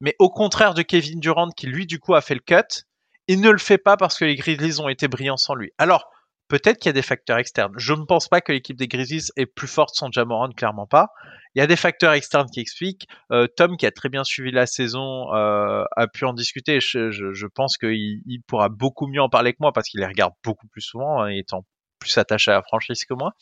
Mais 0.00 0.14
au 0.18 0.30
contraire 0.30 0.74
de 0.74 0.82
Kevin 0.82 1.20
Durant, 1.20 1.50
qui 1.50 1.66
lui, 1.66 1.86
du 1.86 1.98
coup, 1.98 2.14
a 2.14 2.20
fait 2.20 2.34
le 2.34 2.40
cut, 2.40 2.84
il 3.26 3.40
ne 3.40 3.50
le 3.50 3.58
fait 3.58 3.78
pas 3.78 3.96
parce 3.96 4.18
que 4.18 4.24
les 4.24 4.36
Grizzlies 4.36 4.80
ont 4.80 4.88
été 4.88 5.08
brillants 5.08 5.36
sans 5.36 5.54
lui. 5.54 5.72
Alors, 5.78 6.10
peut-être 6.48 6.78
qu'il 6.78 6.88
y 6.88 6.90
a 6.90 6.94
des 6.94 7.02
facteurs 7.02 7.38
externes. 7.38 7.74
Je 7.76 7.94
ne 7.94 8.04
pense 8.04 8.28
pas 8.28 8.40
que 8.40 8.52
l'équipe 8.52 8.76
des 8.76 8.88
Grizzlies 8.88 9.30
est 9.36 9.46
plus 9.46 9.68
forte 9.68 9.94
sans 9.94 10.10
Jamorant, 10.10 10.50
clairement 10.50 10.86
pas. 10.86 11.08
Il 11.54 11.60
y 11.60 11.62
a 11.62 11.66
des 11.66 11.76
facteurs 11.76 12.12
externes 12.12 12.48
qui 12.52 12.60
expliquent. 12.60 13.06
Euh, 13.30 13.46
Tom, 13.56 13.76
qui 13.76 13.86
a 13.86 13.90
très 13.90 14.08
bien 14.08 14.24
suivi 14.24 14.50
la 14.50 14.66
saison, 14.66 15.32
euh, 15.34 15.84
a 15.96 16.06
pu 16.08 16.24
en 16.24 16.32
discuter. 16.32 16.80
Je, 16.80 17.10
je, 17.10 17.32
je 17.32 17.46
pense 17.46 17.76
qu'il 17.76 18.22
il 18.26 18.42
pourra 18.46 18.68
beaucoup 18.68 19.06
mieux 19.06 19.22
en 19.22 19.28
parler 19.28 19.52
que 19.52 19.58
moi 19.60 19.72
parce 19.72 19.88
qu'il 19.88 20.00
les 20.00 20.06
regarde 20.06 20.32
beaucoup 20.42 20.66
plus 20.66 20.82
souvent, 20.82 21.22
hein, 21.22 21.28
étant 21.28 21.64
plus 22.00 22.18
attaché 22.18 22.50
à 22.50 22.54
la 22.54 22.62
franchise 22.62 23.04
que 23.04 23.14
moi. 23.14 23.32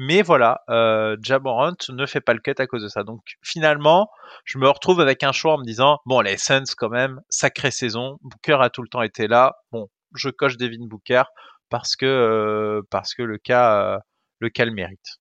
Mais 0.00 0.22
voilà, 0.22 0.60
euh, 0.70 1.16
Jamorant 1.20 1.74
ne 1.88 2.06
fait 2.06 2.20
pas 2.20 2.32
le 2.32 2.38
cut 2.38 2.54
à 2.58 2.68
cause 2.68 2.84
de 2.84 2.88
ça. 2.88 3.02
Donc 3.02 3.20
finalement, 3.42 4.08
je 4.44 4.58
me 4.58 4.68
retrouve 4.68 5.00
avec 5.00 5.24
un 5.24 5.32
choix 5.32 5.54
en 5.54 5.58
me 5.58 5.64
disant, 5.64 5.98
bon, 6.06 6.20
les 6.20 6.36
Suns 6.36 6.62
quand 6.76 6.88
même, 6.88 7.20
sacrée 7.28 7.72
saison. 7.72 8.18
Booker 8.22 8.58
a 8.60 8.70
tout 8.70 8.82
le 8.82 8.88
temps 8.88 9.02
été 9.02 9.26
là. 9.26 9.56
Bon, 9.72 9.88
je 10.14 10.30
coche 10.30 10.56
Devin 10.56 10.86
Booker 10.86 11.24
parce 11.68 11.96
que 11.96 12.06
euh, 12.06 12.82
parce 12.90 13.14
que 13.14 13.22
le 13.22 13.38
cas 13.38 13.96
euh, 13.96 13.98
le 14.40 14.48
cas 14.50 14.64
le 14.64 14.72
mérite. 14.72 15.18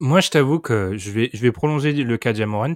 Moi, 0.00 0.20
je 0.20 0.30
t'avoue 0.30 0.58
que 0.58 0.96
je 0.96 1.10
vais 1.10 1.30
je 1.32 1.40
vais 1.40 1.52
prolonger 1.52 1.92
le 1.92 2.16
cas 2.18 2.32
de 2.32 2.38
Jamorant. 2.38 2.68
De 2.70 2.74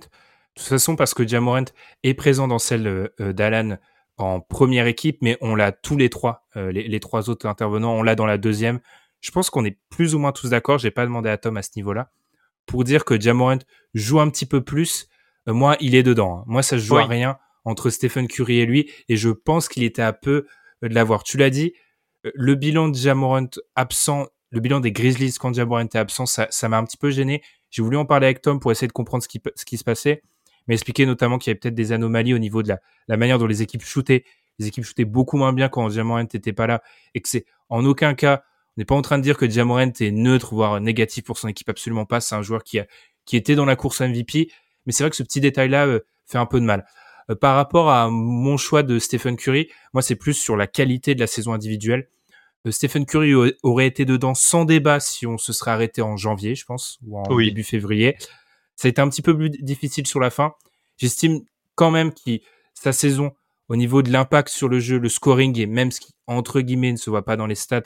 toute 0.54 0.66
façon, 0.66 0.96
parce 0.96 1.14
que 1.14 1.26
Jamorant 1.26 1.64
est 2.02 2.14
présent 2.14 2.48
dans 2.48 2.58
celle 2.58 2.86
euh, 3.20 3.32
d'Alan 3.32 3.78
en 4.16 4.40
première 4.40 4.86
équipe, 4.86 5.18
mais 5.22 5.36
on 5.40 5.54
l'a 5.54 5.70
tous 5.70 5.96
les 5.96 6.10
trois, 6.10 6.46
euh, 6.56 6.72
les, 6.72 6.88
les, 6.88 7.00
trois 7.00 7.30
autres 7.30 7.46
intervenants, 7.46 7.92
on 7.94 8.02
l'a 8.02 8.16
dans 8.16 8.26
la 8.26 8.38
deuxième. 8.38 8.80
Je 9.20 9.30
pense 9.30 9.50
qu'on 9.50 9.64
est 9.64 9.78
plus 9.90 10.14
ou 10.14 10.18
moins 10.18 10.32
tous 10.32 10.50
d'accord. 10.50 10.78
J'ai 10.78 10.90
pas 10.90 11.04
demandé 11.04 11.28
à 11.28 11.36
Tom 11.38 11.56
à 11.56 11.62
ce 11.62 11.70
niveau-là 11.76 12.10
pour 12.66 12.82
dire 12.84 13.04
que 13.04 13.20
Jamorant 13.20 13.58
joue 13.94 14.20
un 14.20 14.28
petit 14.30 14.46
peu 14.46 14.62
plus. 14.62 15.08
Euh, 15.48 15.52
moi, 15.52 15.76
il 15.80 15.94
est 15.94 16.02
dedans. 16.02 16.38
Hein. 16.40 16.44
Moi, 16.46 16.62
ça 16.62 16.78
se 16.78 16.82
joue 16.84 16.96
Oui. 16.96 17.02
à 17.02 17.06
rien 17.06 17.38
entre 17.64 17.90
Stephen 17.90 18.26
Curry 18.28 18.60
et 18.60 18.66
lui, 18.66 18.90
et 19.08 19.16
je 19.16 19.28
pense 19.28 19.68
qu'il 19.68 19.82
était 19.82 20.02
à 20.02 20.12
peu 20.12 20.46
de 20.82 20.94
l'avoir. 20.94 21.22
Tu 21.22 21.36
l'as 21.36 21.50
dit, 21.50 21.74
le 22.22 22.54
bilan 22.54 22.88
de 22.88 22.94
Jamorant 22.94 23.48
absent, 23.76 24.26
le 24.50 24.60
bilan 24.60 24.80
des 24.80 24.92
Grizzlies 24.92 25.34
quand 25.38 25.54
Jamorant 25.54 25.80
était 25.80 25.98
absent, 25.98 26.26
ça 26.26 26.68
m'a 26.68 26.78
un 26.78 26.84
petit 26.84 26.96
peu 26.96 27.10
gêné. 27.10 27.42
J'ai 27.70 27.82
voulu 27.82 27.96
en 27.96 28.04
parler 28.04 28.26
avec 28.26 28.40
Tom 28.40 28.60
pour 28.60 28.72
essayer 28.72 28.88
de 28.88 28.92
comprendre 28.92 29.22
ce 29.22 29.64
qui, 29.64 29.78
se 29.78 29.84
passait, 29.84 30.22
mais 30.66 30.74
expliquer 30.74 31.06
notamment 31.06 31.38
qu'il 31.38 31.50
y 31.50 31.52
avait 31.52 31.58
peut-être 31.58 31.74
des 31.74 31.92
anomalies 31.92 32.34
au 32.34 32.38
niveau 32.38 32.62
de 32.62 32.74
la, 33.08 33.16
manière 33.16 33.38
dont 33.38 33.46
les 33.46 33.62
équipes 33.62 33.82
shootaient. 33.82 34.24
Les 34.58 34.66
équipes 34.66 34.84
shootaient 34.84 35.04
beaucoup 35.04 35.36
moins 35.36 35.52
bien 35.52 35.68
quand 35.68 35.88
Jamorant 35.90 36.22
n'était 36.22 36.52
pas 36.52 36.66
là, 36.66 36.82
et 37.14 37.20
que 37.20 37.28
c'est 37.28 37.44
en 37.68 37.84
aucun 37.84 38.14
cas 38.14 38.42
on 38.76 38.80
n'est 38.80 38.84
pas 38.84 38.94
en 38.94 39.02
train 39.02 39.18
de 39.18 39.24
dire 39.24 39.36
que 39.36 39.50
Jamorant 39.50 39.90
est 39.98 40.12
neutre, 40.12 40.54
voire 40.54 40.80
négatif 40.80 41.24
pour 41.24 41.36
son 41.36 41.48
équipe, 41.48 41.68
absolument 41.68 42.04
pas. 42.04 42.20
C'est 42.20 42.36
un 42.36 42.42
joueur 42.42 42.62
qui 42.62 42.78
était 43.32 43.56
dans 43.56 43.64
la 43.64 43.74
course 43.74 44.00
MVP, 44.00 44.52
mais 44.86 44.92
c'est 44.92 45.02
vrai 45.02 45.10
que 45.10 45.16
ce 45.16 45.24
petit 45.24 45.40
détail-là 45.40 45.86
euh, 45.88 46.00
fait 46.26 46.38
un 46.38 46.46
peu 46.46 46.60
de 46.60 46.64
mal. 46.64 46.86
Euh, 47.30 47.34
par 47.34 47.56
rapport 47.56 47.90
à 47.90 48.08
mon 48.10 48.56
choix 48.56 48.82
de 48.82 48.98
Stephen 48.98 49.36
Curry, 49.36 49.68
moi 49.92 50.02
c'est 50.02 50.16
plus 50.16 50.34
sur 50.34 50.56
la 50.56 50.66
qualité 50.66 51.14
de 51.14 51.20
la 51.20 51.26
saison 51.26 51.52
individuelle. 51.52 52.08
Euh, 52.66 52.70
Stephen 52.70 53.06
Curry 53.06 53.32
aurait 53.62 53.86
été 53.86 54.04
dedans 54.04 54.34
sans 54.34 54.64
débat 54.64 55.00
si 55.00 55.26
on 55.26 55.38
se 55.38 55.52
serait 55.52 55.70
arrêté 55.70 56.02
en 56.02 56.16
janvier, 56.16 56.54
je 56.54 56.64
pense, 56.64 56.98
ou 57.06 57.18
en 57.18 57.32
Oui. 57.34 57.46
début 57.46 57.64
février. 57.64 58.16
Ça 58.76 58.86
a 58.86 58.90
été 58.90 59.00
un 59.00 59.08
petit 59.08 59.22
peu 59.22 59.36
plus 59.36 59.50
difficile 59.50 60.06
sur 60.06 60.20
la 60.20 60.30
fin. 60.30 60.54
J'estime 60.96 61.40
quand 61.74 61.90
même 61.90 62.12
que 62.12 62.38
sa 62.74 62.92
saison, 62.92 63.32
au 63.68 63.76
niveau 63.76 64.02
de 64.02 64.10
l'impact 64.10 64.48
sur 64.48 64.68
le 64.68 64.80
jeu, 64.80 64.98
le 64.98 65.08
scoring 65.08 65.58
et 65.58 65.66
même 65.66 65.90
ce 65.90 66.00
qui, 66.00 66.14
entre 66.26 66.60
guillemets, 66.60 66.92
ne 66.92 66.96
se 66.96 67.10
voit 67.10 67.24
pas 67.24 67.36
dans 67.36 67.46
les 67.46 67.54
stats, 67.54 67.82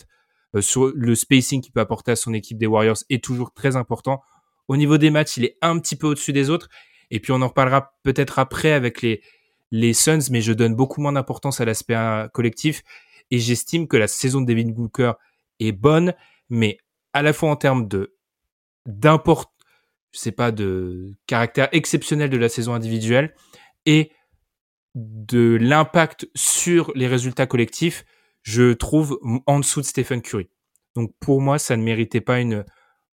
euh, 0.54 0.60
sur 0.60 0.92
le 0.94 1.14
spacing 1.14 1.60
qu'il 1.62 1.72
peut 1.72 1.80
apporter 1.80 2.12
à 2.12 2.16
son 2.16 2.34
équipe 2.34 2.58
des 2.58 2.66
Warriors 2.66 2.98
est 3.10 3.22
toujours 3.24 3.52
très 3.52 3.76
important. 3.76 4.22
Au 4.68 4.76
niveau 4.76 4.96
des 4.98 5.10
matchs, 5.10 5.38
il 5.38 5.44
est 5.44 5.56
un 5.60 5.78
petit 5.78 5.96
peu 5.96 6.06
au-dessus 6.06 6.32
des 6.32 6.50
autres. 6.50 6.68
Et 7.12 7.20
puis 7.20 7.30
on 7.30 7.42
en 7.42 7.48
reparlera 7.48 7.94
peut-être 8.02 8.40
après 8.40 8.72
avec 8.72 9.02
les, 9.02 9.22
les 9.70 9.92
Suns, 9.92 10.30
mais 10.30 10.40
je 10.40 10.52
donne 10.52 10.74
beaucoup 10.74 11.00
moins 11.00 11.12
d'importance 11.12 11.60
à 11.60 11.64
l'aspect 11.64 11.94
euh, 11.94 12.26
collectif. 12.26 12.82
Et 13.30 13.38
j'estime 13.38 13.86
que 13.86 13.96
la 13.96 14.08
saison 14.08 14.40
de 14.40 14.46
Devin 14.46 14.70
Booker 14.70 15.12
est 15.60 15.72
bonne, 15.72 16.14
mais 16.48 16.78
à 17.12 17.22
la 17.22 17.32
fois 17.32 17.50
en 17.50 17.56
termes 17.56 17.86
de 17.86 18.16
d'import, 18.86 19.54
je 20.12 20.18
sais 20.18 20.32
pas, 20.32 20.50
de 20.52 21.14
caractère 21.26 21.68
exceptionnel 21.72 22.30
de 22.30 22.36
la 22.38 22.48
saison 22.48 22.74
individuelle 22.74 23.34
et 23.86 24.10
de 24.94 25.56
l'impact 25.60 26.28
sur 26.34 26.92
les 26.94 27.06
résultats 27.06 27.46
collectifs, 27.46 28.04
je 28.42 28.72
trouve 28.72 29.20
en 29.46 29.60
dessous 29.60 29.82
de 29.82 29.86
Stephen 29.86 30.22
Curry. 30.22 30.48
Donc 30.94 31.12
pour 31.20 31.42
moi, 31.42 31.58
ça 31.58 31.76
ne 31.76 31.82
méritait 31.82 32.20
pas 32.22 32.40
une 32.40 32.64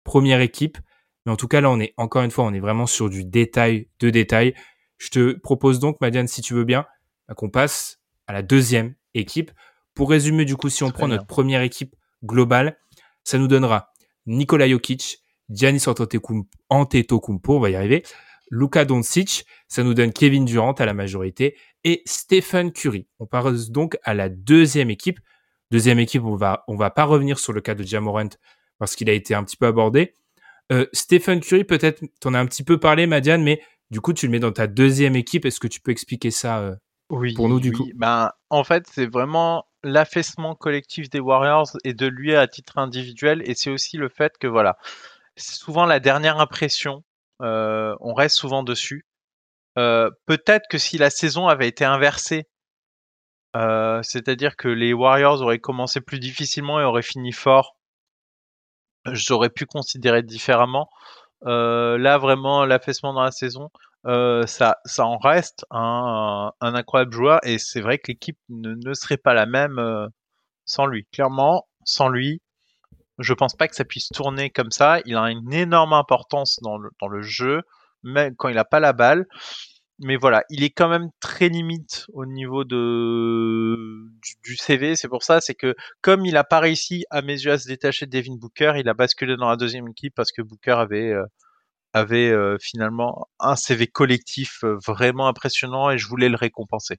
première 0.05 0.41
équipe. 0.41 0.79
Mais 1.27 1.33
en 1.33 1.37
tout 1.37 1.49
cas, 1.49 1.61
là, 1.61 1.71
on 1.71 1.81
est 1.81 1.93
encore 1.97 2.23
une 2.23 2.31
fois, 2.31 2.45
on 2.45 2.55
est 2.55 2.61
vraiment 2.61 2.87
sur 2.87 3.11
du 3.11 3.25
détail 3.25 3.89
de 3.99 4.11
détail. 4.11 4.55
Je 4.97 5.11
te 5.11 5.33
propose 5.33 5.81
donc, 5.81 6.01
Madiane, 6.01 6.29
si 6.29 6.41
tu 6.41 6.55
veux 6.55 6.65
bien, 6.65 6.87
bah, 7.29 7.35
qu'on 7.35 7.51
passe 7.51 8.01
à 8.27 8.33
la 8.33 8.43
deuxième 8.43 8.95
équipe. 9.15 9.51
Pour 9.95 10.11
résumer, 10.11 10.45
du 10.45 10.57
coup, 10.57 10.69
si 10.69 10.85
on 10.85 10.89
Très 10.89 10.99
prend 10.99 11.07
bien. 11.07 11.17
notre 11.17 11.27
première 11.27 11.63
équipe 11.63 11.95
globale, 12.25 12.79
ça 13.25 13.39
nous 13.39 13.49
donnera 13.49 13.93
Nikola 14.27 14.69
Jokic, 14.69 15.19
Giannis 15.51 15.85
Antetokounmpo, 15.87 16.49
Antetokounmpo, 16.71 17.57
on 17.57 17.61
va 17.61 17.71
y 17.71 17.77
arriver, 17.77 18.03
Luka 18.51 18.85
Doncic, 18.85 19.45
ça 19.69 19.83
nous 19.83 19.95
donne 19.95 20.13
Kevin 20.13 20.45
Durant 20.45 20.73
à 20.73 20.87
la 20.87 20.95
majorité 20.95 21.57
et 21.85 22.03
Stephen 22.05 22.73
Curry. 22.73 23.07
On 23.19 23.27
passe 23.27 23.71
donc 23.71 23.97
à 24.05 24.15
la 24.15 24.29
deuxième 24.29 24.91
équipe. 24.91 25.19
Deuxième 25.71 25.99
équipe, 25.99 26.23
on 26.23 26.37
va 26.37 26.63
on 26.69 26.77
va 26.77 26.91
pas 26.91 27.05
revenir 27.05 27.39
sur 27.41 27.53
le 27.53 27.61
cas 27.61 27.75
de 27.75 27.83
Jamorant 27.83 28.29
parce 28.79 28.95
qu'il 28.95 29.11
a 29.11 29.13
été 29.13 29.35
un 29.35 29.43
petit 29.43 29.57
peu 29.57 29.67
abordé. 29.67 30.15
Euh, 30.73 30.87
Stephen 30.93 31.41
Curry, 31.41 31.65
peut-être, 31.65 32.03
t'en 32.21 32.35
as 32.35 32.41
un 32.41 32.47
petit 32.47 32.65
peu 32.65 32.79
parlé, 32.79 33.07
Madiane, 33.07 33.43
mais 33.43 33.63
du 33.91 34.01
coup, 34.01 34.13
tu 34.13 34.27
le 34.27 34.33
mets 34.33 34.41
dans 34.41 34.53
ta 34.53 34.67
deuxième 34.67 35.17
équipe. 35.17 35.45
Est-ce 35.45 35.61
que 35.61 35.69
tu 35.69 35.81
peux 35.81 35.93
expliquer 35.93 36.31
ça 36.31 36.59
euh 36.61 36.75
Oui, 37.11 37.35
Pour 37.35 37.49
nous, 37.49 37.61
du 37.61 37.71
oui. 37.71 37.77
coup? 37.77 37.91
Ben, 37.95 38.33
en 38.51 38.65
fait, 38.65 38.87
c'est 38.91 39.07
vraiment 39.07 39.67
l'affaissement 39.85 40.55
collectif 40.57 41.09
des 41.09 41.21
Warriors 41.21 41.77
et 41.85 41.95
de 41.95 42.07
lui 42.07 42.35
à 42.35 42.49
titre 42.49 42.79
individuel. 42.79 43.43
Et 43.49 43.55
c'est 43.55 43.71
aussi 43.71 43.97
le 43.97 44.09
fait 44.09 44.37
que, 44.39 44.47
voilà, 44.47 44.77
c'est 45.37 45.57
souvent 45.57 45.87
la 45.87 46.01
dernière 46.01 46.41
impression, 46.41 47.05
euh, 47.43 47.95
on 48.01 48.15
reste 48.15 48.37
souvent 48.37 48.63
dessus. 48.65 49.07
Euh, 49.79 50.11
Peut-être 50.27 50.65
que 50.69 50.79
si 50.79 50.99
la 50.99 51.11
saison 51.11 51.47
avait 51.47 51.69
été 51.69 51.85
inversée, 51.85 52.49
c'est-à-dire 54.03 54.55
que 54.57 54.69
les 54.69 54.93
Warriors 54.93 55.41
auraient 55.41 55.61
commencé 55.61 56.03
plus 56.03 56.21
difficilement 56.21 56.79
et 56.79 56.85
auraient 56.85 57.01
fini 57.01 57.33
fort, 57.33 57.76
j'aurais 59.13 59.51
pu 59.51 59.67
considérer 59.67 60.23
différemment. 60.23 60.89
Euh, 61.47 61.99
là, 61.99 62.19
vraiment, 62.19 62.65
l'affaissement 62.65 63.13
dans 63.13 63.23
la 63.23 63.31
saison, 63.31 63.71
euh, 64.07 64.47
ça, 64.47 64.79
ça 64.85 65.05
en 65.05 65.19
reste 65.19 65.65
un, 65.71 66.53
un 66.61 66.75
incroyable 66.75 67.13
joueur 67.13 67.41
et 67.43 67.59
c'est 67.59 67.81
vrai 67.81 67.99
que 67.99 68.13
l'équipe 68.13 68.39
ne, 68.49 68.75
ne 68.75 68.95
serait 68.95 69.17
pas 69.17 69.35
la 69.35 69.47
même 69.47 69.79
euh, 69.79 70.07
sans 70.65 70.87
lui. 70.87 71.07
Clairement, 71.13 71.67
sans 71.85 72.09
lui, 72.09 72.41
je 73.19 73.35
pense 73.35 73.55
pas 73.55 73.69
que 73.69 73.75
ça 73.75 73.85
puisse 73.85 74.09
tourner 74.09 74.51
comme 74.51 74.71
ça. 74.71 75.01
Il 75.07 75.17
a 75.17 75.31
une 75.31 75.53
énorme 75.53 75.93
importance 75.93 76.61
dans 76.63 76.79
le, 76.79 76.91
dans 77.01 77.09
le 77.09 77.23
jeu, 77.23 77.63
même 78.03 78.37
quand 78.37 78.49
il 78.49 78.57
n'a 78.57 78.65
pas 78.65 78.81
la 78.81 78.93
balle. 78.93 79.27
Mais 79.99 80.17
voilà, 80.17 80.45
il 80.51 80.63
est 80.63 80.71
quand 80.71 80.89
même 80.89 81.09
très 81.21 81.49
limite 81.49 82.07
au 82.13 82.27
niveau 82.27 82.65
de 82.65 84.07
du, 84.23 84.33
du 84.45 84.57
CV. 84.57 84.95
C'est 84.95 85.09
pour 85.09 85.23
ça, 85.23 85.41
c'est 85.41 85.55
que 85.55 85.75
comme 86.03 86.27
il 86.27 86.35
n'a 86.35 86.45
pas 86.45 86.61
réussi 86.61 87.05
à 87.11 87.23
mes 87.23 87.33
yeux 87.33 87.53
à 87.53 87.59
se 87.59 87.67
détacher 87.67 88.07
de 88.07 88.11
Devin 88.11 88.37
Booker, 88.37 88.75
il 88.77 88.89
a 88.89 88.95
basculé 88.95 89.37
dans 89.37 89.49
la 89.49 89.57
deuxième 89.57 89.89
équipe 89.89 90.15
parce 90.15 90.33
que 90.33 90.43
Booker 90.43 90.73
avait 90.73 91.13
euh, 91.13 91.25
avait 91.95 92.31
euh, 92.31 92.59
finalement 92.61 93.29
un 93.41 93.57
CV 93.57 93.87
collectif 93.87 94.65
euh, 94.65 94.77
vraiment 94.87 95.29
impressionnant 95.29 95.91
et 95.91 95.97
je 95.97 96.07
voulais 96.07 96.29
le 96.29 96.37
récompenser. 96.37 96.99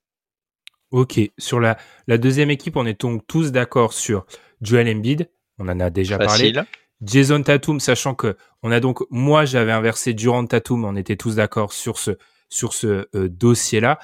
Ok, 0.89 1.19
sur 1.37 1.59
la, 1.59 1.77
la 2.07 2.17
deuxième 2.17 2.49
équipe, 2.49 2.77
on 2.77 2.85
est 2.85 2.99
donc 2.99 3.27
tous 3.27 3.51
d'accord 3.51 3.93
sur 3.93 4.25
Joel 4.61 4.87
Embiid. 4.87 5.29
On 5.59 5.67
en 5.67 5.79
a 5.79 5.89
déjà 5.89 6.17
parlé. 6.17 6.53
Jason 7.01 7.43
Tatum, 7.43 7.79
sachant 7.79 8.15
que 8.15 8.37
on 8.63 8.71
a 8.71 8.79
donc, 8.79 9.01
moi 9.11 9.45
j'avais 9.45 9.71
inversé 9.71 10.13
Durant 10.13 10.45
Tatum, 10.45 10.83
on 10.85 10.95
était 10.95 11.15
tous 11.15 11.35
d'accord 11.35 11.73
sur 11.73 11.99
ce 11.99 12.17
sur 12.49 12.73
ce 12.73 13.07
euh, 13.15 13.29
dossier-là. 13.29 13.99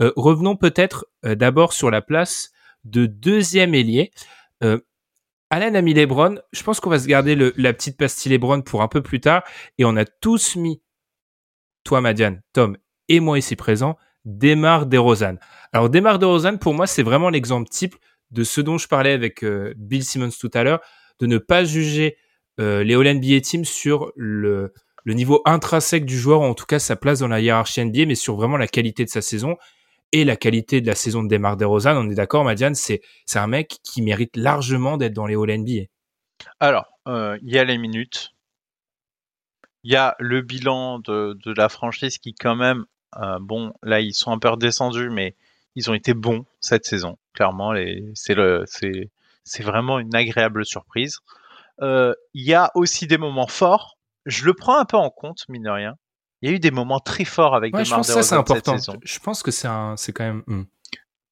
Euh, 0.00 0.12
revenons 0.16 0.56
peut-être 0.56 1.06
euh, 1.24 1.34
d'abord 1.34 1.72
sur 1.72 1.90
la 1.90 2.02
place 2.02 2.52
de 2.84 3.06
deuxième 3.06 3.74
ailier. 3.74 4.12
Alan 5.50 5.74
a 5.74 5.80
mis 5.80 5.94
Lebron. 5.94 6.36
Je 6.52 6.62
pense 6.62 6.80
qu'on 6.80 6.90
va 6.90 6.98
se 6.98 7.06
garder 7.06 7.36
la 7.56 7.72
petite 7.72 7.96
pastille 7.96 8.32
Lebron 8.32 8.62
pour 8.62 8.82
un 8.82 8.88
peu 8.88 9.02
plus 9.02 9.20
tard. 9.20 9.42
Et 9.78 9.84
on 9.84 9.96
a 9.96 10.04
tous 10.04 10.56
mis, 10.56 10.80
toi, 11.84 12.00
Madiane, 12.00 12.42
Tom 12.52 12.76
et 13.08 13.20
moi 13.20 13.38
ici 13.38 13.54
présent, 13.54 13.96
Demar 14.24 14.86
DeRozan. 14.86 15.36
Alors, 15.72 15.90
Demar 15.90 16.18
DeRozan, 16.18 16.58
pour 16.58 16.74
moi, 16.74 16.86
c'est 16.86 17.02
vraiment 17.02 17.28
l'exemple 17.28 17.68
type 17.68 17.96
de 18.30 18.44
ce 18.44 18.60
dont 18.60 18.78
je 18.78 18.88
parlais 18.88 19.12
avec 19.12 19.44
Bill 19.76 20.04
Simmons 20.04 20.30
tout 20.30 20.50
à 20.54 20.64
l'heure, 20.64 20.80
de 21.20 21.26
ne 21.26 21.38
pas 21.38 21.64
juger 21.64 22.16
les 22.58 22.94
All 22.94 23.14
NBA 23.14 23.64
sur 23.64 24.12
le, 24.16 24.72
le 25.06 25.14
niveau 25.14 25.40
intrinsèque 25.44 26.04
du 26.04 26.18
joueur, 26.18 26.40
en 26.40 26.52
tout 26.52 26.66
cas 26.66 26.80
sa 26.80 26.96
place 26.96 27.20
dans 27.20 27.28
la 27.28 27.40
hiérarchie 27.40 27.82
NBA, 27.82 28.06
mais 28.06 28.16
sur 28.16 28.34
vraiment 28.34 28.56
la 28.56 28.66
qualité 28.66 29.04
de 29.04 29.08
sa 29.08 29.22
saison 29.22 29.56
et 30.10 30.24
la 30.24 30.34
qualité 30.34 30.80
de 30.80 30.86
la 30.86 30.96
saison 30.96 31.22
de 31.22 31.28
Demar 31.28 31.56
DeRozan. 31.56 31.96
On 31.96 32.10
est 32.10 32.14
d'accord, 32.16 32.44
Madiane, 32.44 32.74
c'est 32.74 33.00
c'est 33.24 33.38
un 33.38 33.46
mec 33.46 33.78
qui 33.84 34.02
mérite 34.02 34.36
largement 34.36 34.96
d'être 34.96 35.12
dans 35.12 35.26
les 35.26 35.36
All 35.36 35.60
NBA. 35.60 35.84
Alors, 36.58 36.86
euh, 37.06 37.38
il 37.42 37.54
y 37.54 37.58
a 37.58 37.64
les 37.64 37.78
minutes, 37.78 38.34
il 39.84 39.92
y 39.92 39.96
a 39.96 40.16
le 40.18 40.42
bilan 40.42 40.98
de, 40.98 41.36
la 41.56 41.68
franchise 41.68 42.18
qui 42.18 42.34
quand 42.34 42.56
même, 42.56 42.84
euh, 43.16 43.38
bon, 43.40 43.72
là 43.84 44.00
ils 44.00 44.12
sont 44.12 44.32
un 44.32 44.40
peu 44.40 44.48
redescendus, 44.48 45.10
mais 45.10 45.36
ils 45.76 45.88
ont 45.88 45.94
été 45.94 46.14
bons 46.14 46.46
cette 46.58 46.84
saison. 46.84 47.16
Clairement, 47.32 47.74
c'est 48.14 48.34
vraiment 49.62 50.00
une 50.00 50.16
agréable 50.16 50.66
surprise. 50.66 51.20
Euh, 51.80 52.12
il 52.34 52.42
y 52.42 52.54
a 52.54 52.72
aussi 52.74 53.06
des 53.06 53.18
moments 53.18 53.46
forts 53.46 53.95
je 54.26 54.44
le 54.44 54.54
prends 54.54 54.78
un 54.78 54.84
peu 54.84 54.96
en 54.96 55.10
compte, 55.10 55.48
mine 55.48 55.62
de 55.62 55.70
rien. 55.70 55.94
Il 56.42 56.50
y 56.50 56.52
a 56.52 56.56
eu 56.56 56.58
des 56.58 56.70
moments 56.70 57.00
très 57.00 57.24
forts 57.24 57.54
avec 57.54 57.74
ouais, 57.74 57.84
je 57.84 57.94
pense 57.94 58.08
que 58.08 58.12
ça 58.12 58.22
c'est 58.22 58.34
important. 58.34 58.76
Je 59.02 59.18
pense 59.20 59.42
que 59.42 59.50
c'est 59.50 59.68
un, 59.68 59.96
c'est 59.96 60.12
quand 60.12 60.24
même. 60.24 60.42
Hmm. 60.46 60.64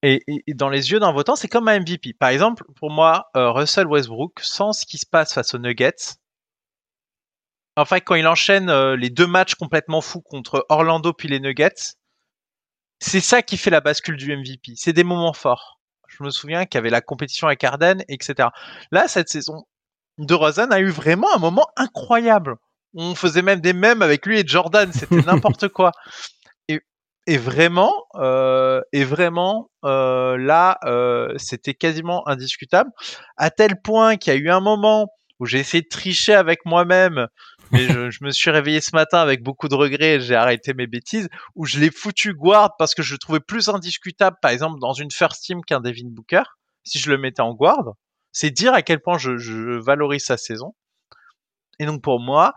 Et, 0.03 0.23
dans 0.49 0.69
les 0.69 0.93
yeux 0.93 1.01
d'un 1.01 1.13
votant, 1.13 1.35
c'est 1.35 1.49
comme 1.49 1.69
un 1.69 1.81
MVP. 1.81 2.13
Par 2.13 2.29
exemple, 2.29 2.65
pour 2.77 2.91
moi, 2.91 3.31
euh, 3.37 3.51
Russell 3.51 3.87
Westbrook, 3.87 4.41
sans 4.41 4.73
ce 4.73 4.87
qui 4.87 4.99
se 4.99 5.07
passe 5.07 5.33
face 5.33 5.55
aux 5.55 5.59
Nuggets, 5.59 6.17
enfin 7.77 8.01
quand 8.01 8.15
il 8.15 8.27
enchaîne 8.27 8.71
euh, 8.71 8.97
les 8.97 9.11
deux 9.11 9.27
matchs 9.27 9.55
complètement 9.55 10.01
fous 10.01 10.21
contre 10.21 10.67
Orlando 10.69 11.13
puis 11.13 11.29
les 11.29 11.41
Nuggets, 11.41 11.97
c'est 12.99 13.21
ça 13.21 13.43
qui 13.43 13.57
fait 13.57 13.71
la 13.71 13.81
bascule 13.81 14.17
du 14.17 14.35
MVP. 14.37 14.75
C'est 14.77 14.93
des 14.93 15.05
moments 15.05 15.33
forts. 15.33 15.81
Je 16.07 16.23
me 16.23 16.31
souviens 16.31 16.65
qu'il 16.65 16.79
y 16.79 16.81
avait 16.81 16.91
la 16.91 17.01
compétition 17.01 17.47
avec 17.47 17.65
Arden, 17.65 18.05
etc. 18.09 18.51
Là, 18.93 19.09
cette 19.09 19.29
saison, 19.29 19.65
de 20.19 20.35
Rosanne 20.35 20.73
a 20.73 20.81
eu 20.81 20.91
vraiment 20.91 21.35
un 21.35 21.39
moment 21.39 21.67
incroyable 21.77 22.57
on 22.95 23.15
faisait 23.15 23.43
même 23.43 23.61
des 23.61 23.73
mèmes 23.73 24.03
avec 24.03 24.25
lui 24.27 24.39
et 24.39 24.45
Jordan, 24.47 24.93
c'était 24.93 25.17
n'importe 25.27 25.69
quoi. 25.69 25.93
Et, 27.27 27.39
vraiment, 27.39 27.91
euh, 28.17 28.83
et 28.93 29.03
vraiment, 29.03 29.71
euh, 29.87 30.37
là, 30.37 30.77
euh, 30.85 31.33
c'était 31.39 31.73
quasiment 31.73 32.29
indiscutable, 32.29 32.91
à 33.39 33.49
tel 33.49 33.81
point 33.81 34.19
qu'il 34.19 34.35
y 34.35 34.37
a 34.37 34.39
eu 34.39 34.51
un 34.51 34.61
moment 34.61 35.09
où 35.41 35.47
j'ai 35.47 35.59
essayé 35.59 35.81
de 35.81 35.89
tricher 35.89 36.35
avec 36.35 36.67
moi-même, 36.67 37.29
mais 37.71 37.89
je, 37.89 38.23
me 38.23 38.31
suis 38.31 38.51
réveillé 38.51 38.83
ce 38.83 38.95
matin 38.95 39.21
avec 39.21 39.43
beaucoup 39.43 39.69
de 39.69 39.75
regrets, 39.75 40.21
j'ai 40.21 40.35
arrêté 40.35 40.75
mes 40.75 40.87
bêtises, 40.87 41.31
où 41.55 41.65
je 41.65 41.81
l'ai 41.81 41.91
foutu 41.91 42.35
guard 42.35 42.77
parce 42.79 42.95
que 42.95 43.03
je 43.03 43.15
le 43.15 43.19
trouvais 43.19 43.41
plus 43.41 43.71
indiscutable, 43.71 44.37
par 44.43 44.51
exemple, 44.51 44.79
dans 44.79 44.93
une 44.93 45.11
first 45.11 45.43
team 45.45 45.63
qu'un 45.65 45.81
Devin 45.81 46.11
Booker, 46.11 46.43
si 46.85 46.99
je 46.99 47.11
le 47.11 47.17
mettais 47.17 47.41
en 47.41 47.55
guard. 47.55 47.95
C'est 48.33 48.51
dire 48.51 48.75
à 48.75 48.83
quel 48.83 49.01
point 49.01 49.17
je, 49.17 49.39
je 49.39 49.81
valorise 49.81 50.25
sa 50.25 50.37
saison. 50.37 50.75
Et 51.79 51.87
donc 51.87 52.03
pour 52.03 52.21
moi, 52.21 52.55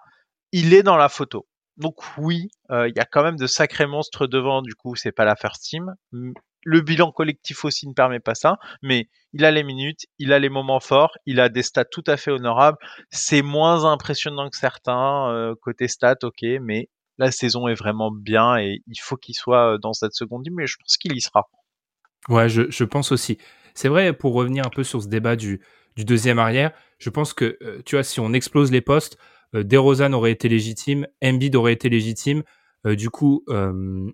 il 0.52 0.74
est 0.74 0.84
dans 0.84 0.98
la 0.98 1.10
photo. 1.10 1.48
Donc 1.78 1.96
oui, 2.18 2.50
euh, 2.72 2.88
il 2.88 2.96
y 2.96 3.00
a 3.00 3.06
quand 3.06 3.24
même 3.24 3.36
de 3.36 3.48
sacrés 3.48 3.86
monstres 3.86 4.28
devant, 4.28 4.62
du 4.62 4.74
coup, 4.74 4.96
c'est 4.96 5.12
pas 5.12 5.26
la 5.26 5.36
first 5.36 5.64
team. 5.64 5.94
Le 6.12 6.82
bilan 6.82 7.12
collectif 7.12 7.64
aussi 7.66 7.88
ne 7.88 7.94
permet 7.94 8.20
pas 8.20 8.34
ça, 8.34 8.58
mais 8.82 9.08
il 9.34 9.46
a 9.46 9.52
les 9.52 9.64
minutes, 9.64 10.06
il 10.18 10.34
a 10.34 10.40
les 10.40 10.50
moments 10.50 10.80
forts, 10.80 11.18
il 11.26 11.40
a 11.40 11.50
des 11.50 11.62
stats 11.62 11.86
tout 11.86 12.04
à 12.08 12.18
fait 12.18 12.32
honorables. 12.32 12.78
C'est 13.12 13.44
moins 13.44 13.86
impressionnant 13.86 14.50
que 14.50 14.58
certains 14.58 15.32
euh, 15.32 15.54
côté 15.62 15.88
stats, 15.88 16.18
ok, 16.24 16.44
mais 16.62 16.90
la 17.20 17.32
saison 17.32 17.68
est 17.68 17.76
vraiment 17.76 18.12
bien 18.12 18.58
et 18.58 18.82
il 18.88 19.00
faut 19.00 19.16
qu'il 19.16 19.36
soit 19.36 19.76
euh, 19.76 19.78
dans 19.78 19.94
cette 19.94 20.14
seconde 20.14 20.44
team, 20.44 20.56
mais 20.56 20.68
je 20.68 20.78
pense 20.78 20.98
qu'il 20.98 21.16
y 21.16 21.22
sera. 21.22 21.48
Ouais, 22.28 22.50
je, 22.50 22.84
pense 22.84 23.12
aussi. 23.12 23.38
C'est 23.76 23.88
vrai, 23.88 24.12
pour 24.12 24.34
revenir 24.34 24.66
un 24.66 24.70
peu 24.70 24.84
sur 24.84 25.02
ce 25.02 25.08
débat 25.08 25.36
du, 25.36 25.62
du 25.96 26.04
deuxième 26.04 26.40
arrière, 26.40 26.72
je 26.98 27.12
pense 27.12 27.34
que, 27.34 27.58
tu 27.86 27.96
vois, 27.96 28.04
si 28.04 28.20
on 28.20 28.34
explose 28.34 28.72
les 28.72 28.82
postes, 28.82 29.18
DeRozan 29.54 30.14
aurait 30.14 30.32
été 30.32 30.50
légitime, 30.50 31.08
Embiid 31.24 31.56
aurait 31.56 31.74
été 31.74 31.90
légitime. 31.90 32.44
Euh, 32.86 32.96
du 32.96 33.10
coup, 33.10 33.44
euh, 33.50 34.12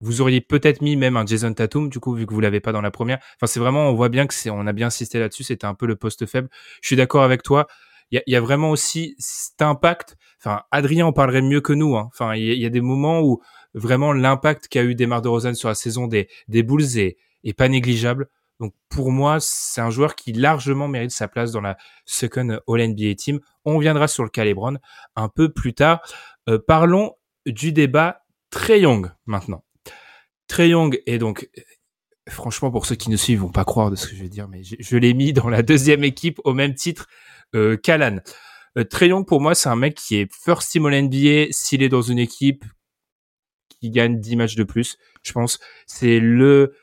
vous 0.00 0.20
auriez 0.20 0.40
peut-être 0.40 0.82
mis 0.82 0.96
même 0.96 1.16
un 1.16 1.24
Jason 1.24 1.52
Tatum, 1.52 1.88
du 1.88 2.00
coup, 2.00 2.14
vu 2.14 2.26
que 2.26 2.34
vous 2.34 2.40
l'avez 2.40 2.60
pas 2.60 2.72
dans 2.72 2.80
la 2.80 2.90
première. 2.90 3.18
Enfin, 3.36 3.46
c'est 3.46 3.60
vraiment, 3.60 3.88
on 3.88 3.94
voit 3.94 4.08
bien 4.08 4.26
que 4.26 4.34
c'est, 4.34 4.50
on 4.50 4.66
a 4.66 4.72
bien 4.72 4.88
insisté 4.88 5.18
là-dessus, 5.18 5.44
c'était 5.44 5.66
un 5.66 5.74
peu 5.74 5.86
le 5.86 5.96
poste 5.96 6.26
faible. 6.26 6.48
Je 6.82 6.88
suis 6.88 6.96
d'accord 6.96 7.22
avec 7.22 7.42
toi. 7.42 7.66
Il 8.12 8.22
y 8.26 8.36
a, 8.36 8.40
vraiment 8.40 8.70
aussi 8.70 9.16
cet 9.18 9.62
impact. 9.62 10.16
Enfin, 10.38 10.62
Adrien 10.70 11.06
en 11.06 11.12
parlerait 11.12 11.42
mieux 11.42 11.60
que 11.60 11.72
nous. 11.72 11.96
Hein. 11.96 12.08
Enfin, 12.12 12.36
il 12.36 12.44
y, 12.44 12.64
a 12.64 12.68
des 12.68 12.80
moments 12.80 13.20
où 13.20 13.42
vraiment 13.74 14.12
l'impact 14.12 14.68
qu'a 14.68 14.84
eu 14.84 14.94
Demar 14.94 15.22
DeRozan 15.22 15.54
sur 15.54 15.68
la 15.68 15.74
saison 15.74 16.06
des, 16.06 16.28
des 16.46 16.62
Bulls 16.62 16.98
est, 16.98 17.16
est 17.42 17.52
pas 17.52 17.68
négligeable. 17.68 18.28
Donc 18.60 18.74
pour 18.88 19.10
moi, 19.10 19.38
c'est 19.40 19.80
un 19.80 19.90
joueur 19.90 20.14
qui 20.14 20.32
largement 20.32 20.88
mérite 20.88 21.10
sa 21.10 21.28
place 21.28 21.52
dans 21.52 21.60
la 21.60 21.76
second 22.04 22.58
All 22.68 22.88
NBA 22.88 23.14
Team. 23.16 23.40
On 23.64 23.78
viendra 23.78 24.08
sur 24.08 24.22
le 24.22 24.30
Calebron 24.30 24.78
un 25.14 25.28
peu 25.28 25.52
plus 25.52 25.74
tard. 25.74 26.00
Euh, 26.48 26.58
parlons 26.58 27.14
du 27.44 27.72
débat 27.72 28.24
Trey 28.50 28.80
Young 28.80 29.10
maintenant. 29.26 29.64
Trey 30.48 30.70
Young 30.70 31.00
est 31.06 31.18
donc, 31.18 31.50
franchement, 32.28 32.70
pour 32.70 32.86
ceux 32.86 32.94
qui 32.94 33.10
nous 33.10 33.16
suivent, 33.16 33.40
vont 33.40 33.50
pas 33.50 33.64
croire 33.64 33.90
de 33.90 33.96
ce 33.96 34.06
que 34.06 34.14
je 34.14 34.22
vais 34.22 34.28
dire, 34.28 34.48
mais 34.48 34.62
je, 34.62 34.96
l'ai 34.96 35.12
mis 35.12 35.32
dans 35.32 35.48
la 35.48 35.62
deuxième 35.62 36.04
équipe 36.04 36.40
au 36.44 36.54
même 36.54 36.74
titre 36.74 37.08
euh, 37.54 37.76
qu'Alan. 37.76 38.20
Euh, 38.78 38.84
Trey 38.84 39.08
Young, 39.08 39.26
pour 39.26 39.40
moi, 39.40 39.54
c'est 39.54 39.68
un 39.68 39.76
mec 39.76 39.96
qui 39.96 40.16
est 40.16 40.32
first 40.32 40.70
team 40.70 40.86
All 40.86 41.02
NBA 41.02 41.48
s'il 41.50 41.82
est 41.82 41.88
dans 41.88 42.02
une 42.02 42.18
équipe 42.18 42.64
qui 43.80 43.90
gagne 43.90 44.20
10 44.20 44.36
matchs 44.36 44.54
de 44.54 44.64
plus. 44.64 44.96
Je 45.22 45.32
pense 45.32 45.58
c'est 45.86 46.20
le 46.20 46.74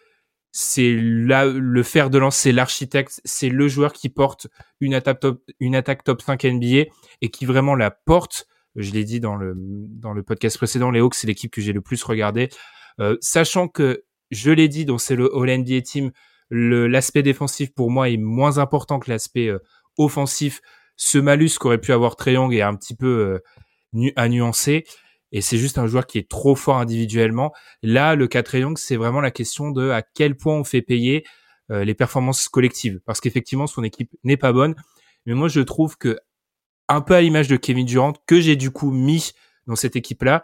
c'est 0.56 0.94
là 0.96 1.46
le 1.46 1.84
fer 1.84 2.12
de 2.12 2.20
lance, 2.20 2.38
c'est 2.38 2.52
l'architecte, 2.52 3.20
c'est 3.26 3.50
le 3.50 3.68
joueur 3.68 3.92
qui 3.92 4.08
porte 4.10 4.48
une 4.80 4.94
attaque 4.94 5.20
top, 5.20 5.42
une 5.60 5.76
attaque 5.76 6.04
top 6.04 6.22
5 6.22 6.44
NBA 6.44 6.86
et 7.22 7.30
qui 7.30 7.46
vraiment 7.46 7.74
la 7.74 7.90
porte. 7.90 8.46
Je 8.76 8.92
l'ai 8.92 9.04
dit 9.04 9.20
dans 9.20 9.36
le 9.36 9.56
dans 9.58 10.14
le 10.14 10.22
podcast 10.22 10.58
précédent, 10.58 10.92
les 10.92 11.00
Hawks 11.00 11.16
c'est 11.16 11.26
l'équipe 11.26 11.52
que 11.52 11.60
j'ai 11.60 11.74
le 11.74 11.82
plus 11.82 12.04
regardé, 12.04 12.50
euh, 13.00 13.18
sachant 13.20 13.68
que 13.68 14.04
je 14.30 14.52
l'ai 14.52 14.68
dit, 14.68 14.86
donc 14.86 15.02
c'est 15.02 15.16
le 15.16 15.36
All 15.36 15.60
NBA 15.60 15.82
Team, 15.82 16.12
l'aspect 16.52 17.24
défensif 17.24 17.74
pour 17.74 17.90
moi 17.90 18.10
est 18.10 18.18
moins 18.18 18.60
important 18.60 19.00
que 19.00 19.10
l'aspect 19.10 19.48
euh, 19.48 19.60
offensif. 19.98 20.62
Ce 20.96 21.18
malus 21.18 21.58
qu'aurait 21.60 21.82
pu 21.82 21.94
avoir 21.94 22.16
Treyong 22.16 22.54
est 22.54 22.62
un 22.62 22.76
petit 22.76 22.96
peu 22.96 23.42
euh, 23.96 24.12
à 24.16 24.30
nuancer 24.30 24.86
et 25.34 25.42
c'est 25.42 25.58
juste 25.58 25.80
un 25.80 25.88
joueur 25.88 26.06
qui 26.06 26.20
est 26.20 26.30
trop 26.30 26.56
fort 26.56 26.78
individuellement. 26.78 27.52
Là, 27.82 28.16
le 28.16 28.28
cas 28.28 28.44
Young, 28.54 28.78
c'est 28.78 28.96
vraiment 28.96 29.20
la 29.20 29.32
question 29.32 29.72
de 29.72 29.90
à 29.90 30.04
quel 30.04 30.38
point 30.38 30.56
on 30.56 30.64
fait 30.64 30.84
payer 30.84 31.26
euh, 31.72 31.84
les 31.84 31.96
performances 31.96 32.48
collectives, 32.48 33.02
parce 33.06 33.20
qu'effectivement 33.20 33.66
son 33.66 33.84
équipe 33.84 34.12
n'est 34.24 34.38
pas 34.38 34.54
bonne. 34.54 34.76
Mais 35.26 35.34
moi, 35.34 35.48
je 35.48 35.60
trouve 35.60 35.98
que 35.98 36.20
un 36.88 37.02
peu 37.02 37.16
à 37.16 37.22
l'image 37.22 37.48
de 37.48 37.56
Kevin 37.56 37.86
Durant, 37.86 38.14
que 38.28 38.40
j'ai 38.40 38.56
du 38.56 38.70
coup 38.70 38.92
mis 38.92 39.32
dans 39.66 39.76
cette 39.76 39.96
équipe-là, 39.96 40.44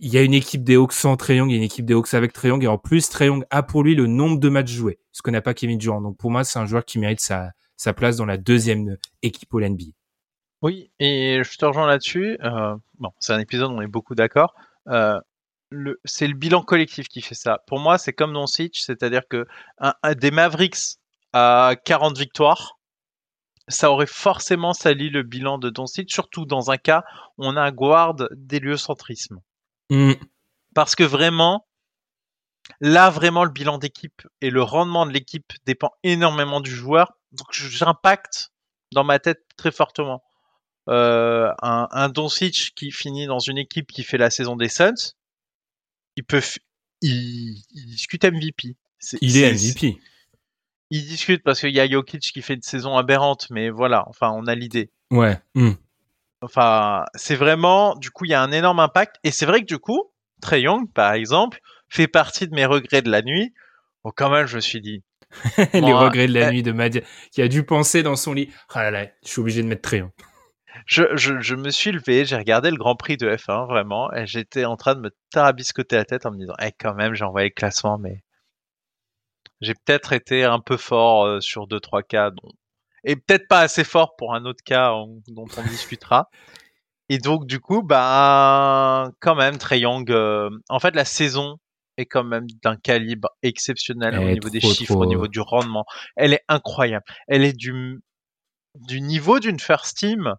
il 0.00 0.12
y 0.12 0.18
a 0.18 0.22
une 0.22 0.34
équipe 0.34 0.62
des 0.62 0.74
Hawks 0.74 0.92
sans 0.92 1.16
Young, 1.28 1.48
il 1.50 1.52
y 1.52 1.54
a 1.54 1.58
une 1.58 1.62
équipe 1.62 1.86
des 1.86 1.94
Hawks 1.94 2.12
avec 2.12 2.36
Young, 2.42 2.62
et 2.62 2.66
en 2.66 2.76
plus 2.76 3.08
Young 3.18 3.46
a 3.48 3.62
pour 3.62 3.82
lui 3.82 3.94
le 3.94 4.06
nombre 4.06 4.38
de 4.38 4.50
matchs 4.50 4.72
joués, 4.72 4.98
ce 5.12 5.22
que 5.22 5.30
n'a 5.30 5.40
pas 5.40 5.54
Kevin 5.54 5.78
Durant. 5.78 6.02
Donc 6.02 6.18
pour 6.18 6.30
moi, 6.30 6.44
c'est 6.44 6.58
un 6.58 6.66
joueur 6.66 6.84
qui 6.84 6.98
mérite 6.98 7.20
sa, 7.20 7.52
sa 7.78 7.94
place 7.94 8.16
dans 8.16 8.26
la 8.26 8.36
deuxième 8.36 8.98
équipe 9.22 9.54
au 9.54 9.60
NBA. 9.60 9.86
Oui, 10.66 10.90
et 10.98 11.42
je 11.44 11.58
te 11.58 11.64
rejoins 11.64 11.86
là-dessus. 11.86 12.38
Euh, 12.42 12.74
bon, 12.98 13.12
c'est 13.20 13.32
un 13.32 13.38
épisode 13.38 13.70
où 13.70 13.74
on 13.74 13.82
est 13.82 13.86
beaucoup 13.86 14.16
d'accord. 14.16 14.52
Euh, 14.88 15.20
c'est 16.04 16.26
le 16.26 16.34
bilan 16.34 16.60
collectif 16.60 17.06
qui 17.06 17.22
fait 17.22 17.36
ça. 17.36 17.62
Pour 17.68 17.78
moi, 17.78 17.98
c'est 17.98 18.12
comme 18.12 18.32
Doncic, 18.32 18.76
c'est-à-dire 18.76 19.28
que 19.28 19.46
un, 19.78 19.94
des 20.16 20.32
Mavericks 20.32 20.98
à 21.32 21.74
40 21.84 22.18
victoires, 22.18 22.80
ça 23.68 23.92
aurait 23.92 24.08
forcément 24.08 24.72
sali 24.72 25.08
le 25.08 25.22
bilan 25.22 25.58
de 25.58 25.70
Doncic, 25.70 26.10
surtout 26.10 26.46
dans 26.46 26.72
un 26.72 26.78
cas 26.78 27.04
où 27.38 27.46
on 27.46 27.56
a 27.56 27.62
un 27.62 27.70
guard 27.70 28.16
d'héliocentrisme. 28.32 29.38
Mm. 29.90 30.14
Parce 30.74 30.96
que 30.96 31.04
vraiment, 31.04 31.64
là, 32.80 33.08
vraiment, 33.10 33.44
le 33.44 33.50
bilan 33.50 33.78
d'équipe 33.78 34.26
et 34.40 34.50
le 34.50 34.64
rendement 34.64 35.06
de 35.06 35.12
l'équipe 35.12 35.52
dépend 35.64 35.92
énormément 36.02 36.60
du 36.60 36.72
joueur. 36.72 37.12
Donc, 37.30 37.52
j'impacte 37.52 38.50
dans 38.90 39.04
ma 39.04 39.20
tête 39.20 39.44
très 39.56 39.70
fortement. 39.70 40.24
Euh, 40.88 41.50
un, 41.62 41.88
un 41.90 42.08
Doncic 42.08 42.72
qui 42.76 42.92
finit 42.92 43.26
dans 43.26 43.40
une 43.40 43.58
équipe 43.58 43.90
qui 43.90 44.04
fait 44.04 44.18
la 44.18 44.30
saison 44.30 44.56
des 44.56 44.68
Suns, 44.68 45.14
il 46.16 46.24
peut, 46.24 46.40
il, 47.02 47.62
discute 47.72 48.24
MVP. 48.24 48.76
il 49.20 49.36
est, 49.36 49.52
MVP. 49.52 49.98
Il 50.90 51.04
discute 51.06 51.42
parce 51.42 51.60
qu'il 51.60 51.74
y 51.74 51.80
a 51.80 51.88
Jokic 51.88 52.20
qui 52.20 52.42
fait 52.42 52.54
une 52.54 52.62
saison 52.62 52.96
aberrante, 52.96 53.48
mais 53.50 53.70
voilà, 53.70 54.04
enfin, 54.08 54.30
on 54.30 54.46
a 54.46 54.54
l'idée. 54.54 54.90
Ouais. 55.10 55.38
Hmm. 55.54 55.72
Enfin, 56.40 57.04
c'est 57.14 57.34
vraiment, 57.34 57.96
du 57.96 58.10
coup, 58.10 58.24
il 58.24 58.30
y 58.30 58.34
a 58.34 58.42
un 58.42 58.52
énorme 58.52 58.80
impact. 58.80 59.16
Et 59.24 59.30
c'est 59.30 59.46
vrai 59.46 59.60
que 59.60 59.66
du 59.66 59.78
coup, 59.78 60.04
Trey 60.40 60.62
Young, 60.62 60.90
par 60.92 61.12
exemple, 61.12 61.60
fait 61.88 62.08
partie 62.08 62.46
de 62.46 62.54
mes 62.54 62.66
regrets 62.66 63.02
de 63.02 63.10
la 63.10 63.22
nuit. 63.22 63.52
Bon, 64.04 64.12
quand 64.14 64.30
même, 64.30 64.46
je 64.46 64.56
me 64.56 64.60
suis 64.60 64.80
dit, 64.80 65.02
les 65.72 65.92
regrets 65.92 66.28
de 66.28 66.34
la 66.34 66.50
nuit 66.50 66.62
de 66.62 66.72
Madiane, 66.72 67.04
qui 67.32 67.42
a 67.42 67.48
dû 67.48 67.64
penser 67.64 68.02
dans 68.02 68.16
son 68.16 68.32
lit. 68.32 68.50
Ah 68.72 68.84
là 68.84 68.90
là, 68.90 69.06
je 69.24 69.30
suis 69.30 69.40
obligé 69.40 69.62
de 69.62 69.68
mettre 69.68 69.82
Tréon. 69.82 70.12
Je, 70.84 71.04
je, 71.16 71.40
je, 71.40 71.54
me 71.54 71.70
suis 71.70 71.92
levé, 71.92 72.24
j'ai 72.24 72.36
regardé 72.36 72.70
le 72.70 72.76
Grand 72.76 72.96
Prix 72.96 73.16
de 73.16 73.28
F1, 73.28 73.66
vraiment, 73.66 74.12
et 74.12 74.26
j'étais 74.26 74.64
en 74.64 74.76
train 74.76 74.94
de 74.94 75.00
me 75.00 75.10
tarabiscoter 75.30 75.96
la 75.96 76.04
tête 76.04 76.26
en 76.26 76.30
me 76.30 76.38
disant, 76.38 76.54
eh, 76.60 76.72
quand 76.78 76.94
même, 76.94 77.14
j'ai 77.14 77.24
envoyé 77.24 77.48
le 77.48 77.54
classement, 77.54 77.98
mais 77.98 78.22
j'ai 79.60 79.74
peut-être 79.74 80.12
été 80.12 80.44
un 80.44 80.60
peu 80.60 80.76
fort 80.76 81.24
euh, 81.24 81.40
sur 81.40 81.66
deux 81.66 81.80
trois 81.80 82.02
cas, 82.02 82.30
dont... 82.30 82.50
et 83.04 83.16
peut-être 83.16 83.48
pas 83.48 83.60
assez 83.60 83.84
fort 83.84 84.16
pour 84.16 84.34
un 84.34 84.44
autre 84.44 84.62
cas 84.64 84.90
dont 85.28 85.46
on 85.56 85.62
discutera. 85.62 86.28
Et 87.08 87.18
donc, 87.18 87.46
du 87.46 87.60
coup, 87.60 87.82
bah, 87.82 89.10
quand 89.20 89.36
même, 89.36 89.58
Trey 89.58 89.80
Young, 89.80 90.10
euh, 90.10 90.50
en 90.68 90.80
fait, 90.80 90.94
la 90.94 91.04
saison 91.04 91.58
est 91.96 92.06
quand 92.06 92.24
même 92.24 92.46
d'un 92.62 92.76
calibre 92.76 93.30
exceptionnel 93.42 94.18
au 94.18 94.24
niveau 94.24 94.50
des 94.50 94.60
chiffres, 94.60 94.96
au 94.96 95.06
niveau 95.06 95.28
du 95.28 95.40
rendement. 95.40 95.84
Elle 96.16 96.32
est 96.34 96.42
incroyable. 96.48 97.04
Elle 97.28 97.44
est 97.44 97.56
du, 97.56 98.00
du 98.74 99.00
niveau 99.00 99.38
d'une 99.38 99.60
first 99.60 99.96
team, 99.96 100.34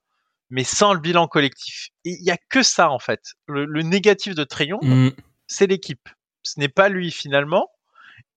mais 0.49 0.63
sans 0.63 0.93
le 0.93 0.99
bilan 0.99 1.27
collectif. 1.27 1.89
Il 2.03 2.23
y 2.23 2.31
a 2.31 2.37
que 2.49 2.63
ça, 2.63 2.89
en 2.89 2.99
fait. 2.99 3.21
Le, 3.47 3.81
négatif 3.81 4.35
de 4.35 4.43
Trey 4.43 4.67
Young, 4.67 4.83
mm. 4.83 5.11
c'est 5.47 5.67
l'équipe. 5.67 6.09
Ce 6.43 6.59
n'est 6.59 6.69
pas 6.69 6.89
lui, 6.89 7.11
finalement. 7.11 7.69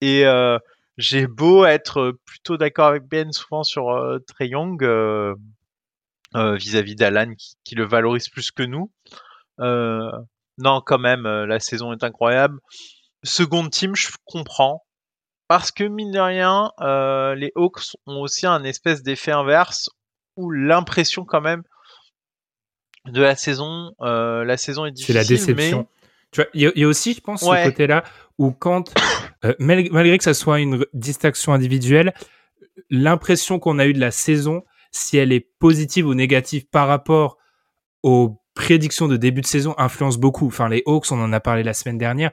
Et 0.00 0.26
euh, 0.26 0.58
j'ai 0.96 1.26
beau 1.26 1.64
être 1.64 2.18
plutôt 2.24 2.56
d'accord 2.56 2.88
avec 2.88 3.04
Ben 3.04 3.32
souvent 3.32 3.62
sur 3.62 3.90
euh, 3.90 4.18
euh, 4.82 5.34
euh, 6.36 6.56
vis-à-vis 6.56 6.94
d'Alan 6.94 7.32
qui, 7.64 7.74
le 7.74 7.84
valorise 7.84 8.28
plus 8.28 8.50
que 8.50 8.62
nous. 8.62 8.92
Euh, 9.60 10.10
non, 10.58 10.82
quand 10.84 10.98
même, 10.98 11.26
euh, 11.26 11.46
la 11.46 11.60
saison 11.60 11.92
est 11.92 12.04
incroyable. 12.04 12.58
Seconde 13.22 13.70
team, 13.70 13.94
je 13.94 14.08
comprends. 14.24 14.84
Parce 15.48 15.72
que, 15.72 15.84
mine 15.84 16.12
de 16.12 16.20
rien, 16.20 16.70
les 17.36 17.50
Hawks 17.56 17.96
ont 18.06 18.20
aussi 18.20 18.46
un 18.46 18.62
espèce 18.62 19.02
d'effet 19.02 19.32
inverse 19.32 19.90
où 20.36 20.50
l'impression 20.50 21.24
quand 21.24 21.40
même 21.40 21.64
de 23.06 23.22
la 23.22 23.36
saison, 23.36 23.92
la 24.00 24.56
saison 24.56 24.86
est 24.86 24.92
difficile. 24.92 25.14
C'est 25.14 25.20
la 25.20 25.24
déception. 25.24 25.86
Tu 26.32 26.40
vois, 26.40 26.50
il 26.54 26.72
y, 26.76 26.84
a 26.84 26.86
aussi, 26.86 27.14
je 27.14 27.20
pense, 27.20 27.40
ce 27.40 27.64
côté-là 27.64 28.04
où 28.38 28.52
quand, 28.52 28.94
malgré 29.58 30.16
que 30.16 30.24
ça 30.24 30.34
soit 30.34 30.60
une 30.60 30.84
distinction 30.94 31.52
individuelle, 31.52 32.14
l'impression 32.88 33.58
qu'on 33.58 33.78
a 33.78 33.86
eu 33.86 33.92
de 33.92 34.00
la 34.00 34.10
saison, 34.12 34.62
si 34.92 35.16
elle 35.16 35.32
est 35.32 35.40
positive 35.58 36.06
ou 36.06 36.14
négative 36.14 36.66
par 36.66 36.88
rapport 36.88 37.36
aux 38.02 38.40
prédictions 38.54 39.08
de 39.08 39.16
début 39.16 39.40
de 39.40 39.46
saison 39.46 39.74
influence 39.78 40.18
beaucoup. 40.18 40.46
Enfin, 40.46 40.68
les 40.68 40.82
Hawks, 40.86 41.10
on 41.10 41.20
en 41.20 41.32
a 41.32 41.40
parlé 41.40 41.62
la 41.62 41.74
semaine 41.74 41.98
dernière. 41.98 42.30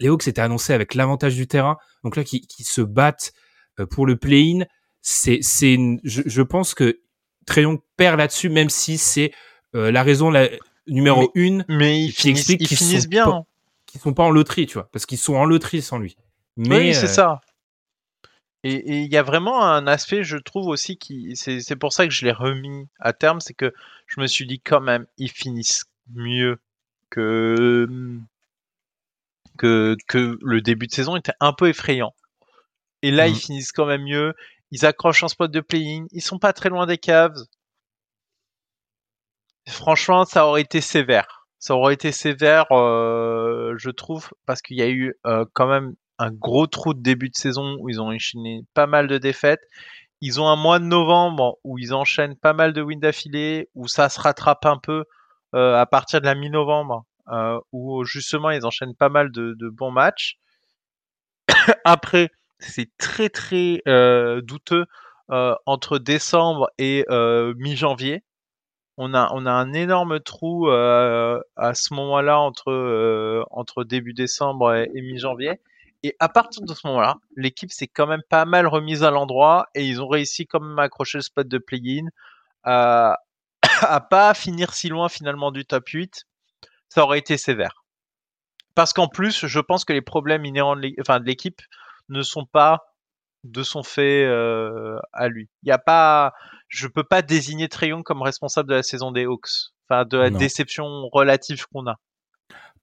Les 0.00 0.08
Hawks 0.08 0.26
étaient 0.28 0.40
annoncés 0.40 0.72
avec 0.72 0.94
l'avantage 0.94 1.34
du 1.34 1.46
terrain. 1.46 1.76
Donc 2.04 2.16
là, 2.16 2.24
qui, 2.24 2.40
qui 2.40 2.64
se 2.64 2.80
battent 2.80 3.32
euh, 3.80 3.86
pour 3.86 4.06
le 4.06 4.16
play-in, 4.16 4.64
c'est, 5.02 5.38
c'est, 5.42 5.76
je, 6.04 6.22
je, 6.24 6.42
pense 6.42 6.74
que 6.74 7.00
Trayon 7.46 7.80
perd 7.96 8.18
là-dessus, 8.18 8.48
même 8.48 8.70
si 8.70 8.98
c'est 8.98 9.32
euh, 9.76 9.90
la 9.90 10.02
raison 10.02 10.30
la, 10.30 10.48
numéro 10.86 11.30
une. 11.34 11.64
Mais 11.68 12.02
ils 12.02 12.12
finissent, 12.12 12.48
ils 12.48 12.66
finissent 12.66 13.08
bien. 13.08 13.24
Pas, 13.24 13.42
qu'ils 13.86 14.00
sont 14.00 14.14
pas 14.14 14.24
en 14.24 14.30
loterie, 14.30 14.66
tu 14.66 14.74
vois, 14.74 14.88
parce 14.92 15.06
qu'ils 15.06 15.18
sont 15.18 15.34
en 15.34 15.44
loterie 15.44 15.82
sans 15.82 15.98
lui. 15.98 16.16
Mais 16.56 16.78
oui, 16.78 16.94
c'est 16.94 17.04
euh, 17.04 17.08
ça. 17.08 17.40
Et 18.64 19.02
il 19.04 19.12
y 19.12 19.16
a 19.16 19.22
vraiment 19.22 19.64
un 19.64 19.86
aspect, 19.86 20.24
je 20.24 20.36
trouve 20.38 20.66
aussi, 20.66 20.96
qui 20.96 21.36
c'est 21.36 21.76
pour 21.76 21.92
ça 21.92 22.06
que 22.06 22.12
je 22.12 22.24
l'ai 22.24 22.32
remis 22.32 22.88
à 22.98 23.12
terme, 23.12 23.40
c'est 23.40 23.54
que 23.54 23.72
je 24.06 24.20
me 24.20 24.26
suis 24.26 24.44
dit 24.44 24.58
quand 24.58 24.80
même, 24.80 25.06
ils 25.18 25.30
finissent 25.30 25.84
mieux 26.12 26.58
que, 27.10 27.86
que, 29.56 29.96
que 30.08 30.38
le 30.42 30.60
début 30.62 30.88
de 30.88 30.92
saison 30.92 31.14
était 31.14 31.34
un 31.38 31.52
peu 31.52 31.68
effrayant. 31.68 32.12
Et 33.02 33.12
là, 33.12 33.28
ils 33.28 33.34
mmh. 33.34 33.38
finissent 33.38 33.72
quand 33.72 33.86
même 33.86 34.02
mieux. 34.02 34.34
Ils 34.72 34.84
accrochent 34.84 35.22
un 35.22 35.28
spot 35.28 35.50
de 35.50 35.60
play-in. 35.60 36.06
Ils 36.10 36.22
sont 36.22 36.38
pas 36.38 36.52
très 36.52 36.68
loin 36.68 36.86
des 36.86 36.98
caves. 36.98 37.36
Franchement, 39.68 40.24
ça 40.24 40.46
aurait 40.46 40.62
été 40.62 40.80
sévère. 40.80 41.46
Ça 41.58 41.74
aurait 41.74 41.94
été 41.94 42.12
sévère, 42.12 42.66
euh, 42.70 43.74
je 43.78 43.90
trouve, 43.90 44.30
parce 44.46 44.62
qu'il 44.62 44.76
y 44.76 44.82
a 44.82 44.88
eu 44.88 45.14
euh, 45.26 45.44
quand 45.54 45.66
même 45.66 45.94
un 46.18 46.30
gros 46.30 46.66
trou 46.66 46.94
de 46.94 47.02
début 47.02 47.28
de 47.28 47.34
saison 47.34 47.76
où 47.80 47.88
ils 47.88 48.00
ont 48.00 48.08
enchaîné 48.08 48.62
pas 48.74 48.86
mal 48.86 49.08
de 49.08 49.18
défaites. 49.18 49.62
Ils 50.20 50.40
ont 50.40 50.48
un 50.48 50.56
mois 50.56 50.78
de 50.78 50.84
novembre 50.84 51.58
où 51.64 51.78
ils 51.78 51.92
enchaînent 51.94 52.36
pas 52.36 52.52
mal 52.52 52.72
de 52.72 52.82
wins 52.82 53.00
d'affilée, 53.00 53.68
où 53.74 53.88
ça 53.88 54.08
se 54.08 54.20
rattrape 54.20 54.64
un 54.66 54.78
peu 54.78 55.04
euh, 55.54 55.74
à 55.76 55.86
partir 55.86 56.20
de 56.20 56.26
la 56.26 56.34
mi-novembre, 56.34 57.04
où 57.72 58.04
justement 58.04 58.50
ils 58.50 58.64
enchaînent 58.64 58.94
pas 58.94 59.08
mal 59.08 59.32
de, 59.32 59.56
bons 59.70 59.90
matchs. 59.90 60.38
Après, 61.84 62.30
c'est 62.60 62.90
très 62.98 63.28
très 63.28 63.82
douteux 64.42 64.86
entre 65.28 65.98
décembre 65.98 66.70
et 66.78 67.04
mi-janvier. 67.56 68.22
On 68.98 69.12
a, 69.14 69.30
on 69.34 69.44
a 69.46 69.50
un 69.50 69.72
énorme 69.72 70.20
trou 70.20 70.68
à 70.70 71.74
ce 71.74 71.94
moment-là 71.94 72.38
entre, 72.38 73.44
entre 73.50 73.84
début 73.84 74.14
décembre 74.14 74.74
et 74.74 75.02
mi-janvier. 75.02 75.60
Et 76.02 76.14
à 76.20 76.28
partir 76.28 76.62
de 76.62 76.72
ce 76.72 76.86
moment-là, 76.86 77.16
l'équipe 77.36 77.72
s'est 77.72 77.88
quand 77.88 78.06
même 78.06 78.22
pas 78.28 78.44
mal 78.44 78.66
remise 78.66 79.02
à 79.02 79.10
l'endroit 79.10 79.66
et 79.74 79.84
ils 79.84 80.00
ont 80.00 80.08
réussi 80.08 80.46
quand 80.46 80.60
même 80.60 80.78
à 80.78 80.84
accrocher 80.84 81.18
le 81.18 81.22
spot 81.22 81.48
de 81.48 81.58
play-in, 81.58 82.06
à, 82.62 83.18
à 83.80 84.00
pas 84.00 84.32
finir 84.34 84.72
si 84.74 84.88
loin 84.88 85.08
finalement 85.08 85.50
du 85.50 85.64
top 85.64 85.88
8. 85.88 86.24
Ça 86.88 87.02
aurait 87.02 87.18
été 87.18 87.36
sévère. 87.36 87.84
Parce 88.76 88.92
qu'en 88.92 89.08
plus, 89.08 89.46
je 89.46 89.60
pense 89.60 89.84
que 89.84 89.92
les 89.92 90.02
problèmes 90.02 90.44
inhérents 90.44 90.76
de 90.76 91.24
l'équipe 91.24 91.62
ne 92.08 92.22
sont 92.22 92.44
pas 92.44 92.84
de 93.44 93.62
son 93.62 93.82
fait 93.82 94.24
euh, 94.24 94.98
à 95.12 95.28
lui. 95.28 95.48
Il 95.62 95.68
y 95.68 95.72
a 95.72 95.78
pas, 95.78 96.32
je 96.68 96.88
peux 96.88 97.04
pas 97.04 97.22
désigner 97.22 97.68
Trayon 97.68 98.02
comme 98.02 98.22
responsable 98.22 98.68
de 98.68 98.74
la 98.74 98.82
saison 98.82 99.12
des 99.12 99.24
Hawks, 99.24 99.72
enfin 99.88 100.04
de 100.04 100.18
la 100.18 100.30
déception 100.30 101.08
relative 101.12 101.66
qu'on 101.72 101.86
a 101.86 101.96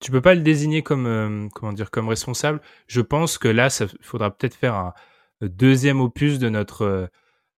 tu 0.04 0.12
peux 0.12 0.22
pas 0.22 0.36
le 0.36 0.42
désigner 0.42 0.84
comme 0.84 1.08
euh, 1.08 1.48
comment 1.56 1.72
dire 1.72 1.90
comme 1.90 2.10
responsable. 2.10 2.62
Je 2.88 3.00
pense 3.00 3.38
que 3.38 3.48
là, 3.48 3.70
ça 3.70 3.86
faudra 4.02 4.36
peut-être 4.36 4.56
faire 4.56 4.76
un 4.76 4.94
deuxième 5.42 6.02
opus 6.02 6.40
de 6.40 6.50
notre 6.50 6.84
euh, 6.84 7.08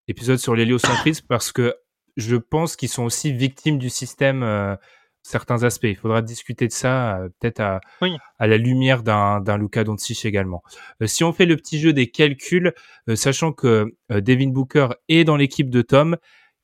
épisode 0.08 0.38
sur 0.38 0.56
l'héliocentrisme 0.56 1.26
parce 1.28 1.52
que 1.52 1.76
je 2.18 2.36
pense 2.36 2.76
qu'ils 2.76 2.90
sont 2.90 3.04
aussi 3.04 3.34
victimes 3.34 3.80
du 3.80 3.90
système 3.90 4.44
euh, 4.44 4.76
certains 5.26 5.64
aspects. 5.64 5.88
Il 5.88 5.96
faudra 5.96 6.22
discuter 6.22 6.68
de 6.68 6.72
ça 6.72 7.20
peut-être 7.40 7.60
à, 7.60 7.82
à 8.38 8.48
la 8.48 8.58
lumière 8.58 9.04
d'un 9.04 9.58
Luka 9.58 9.84
Doncic 9.84 10.26
également. 10.26 10.64
si 11.06 11.24
on 11.24 11.34
fait 11.34 11.46
le 11.46 11.58
petit 11.58 11.80
jeu 11.80 11.94
des 11.94 12.08
calculs, 12.08 12.74
sachant 13.16 13.52
que 13.52 13.96
Devin 14.10 14.50
Booker 14.50 14.90
est 15.10 15.24
dans 15.24 15.36
l'équipe 15.36 15.70
de 15.70 15.82
Tom, 15.82 16.18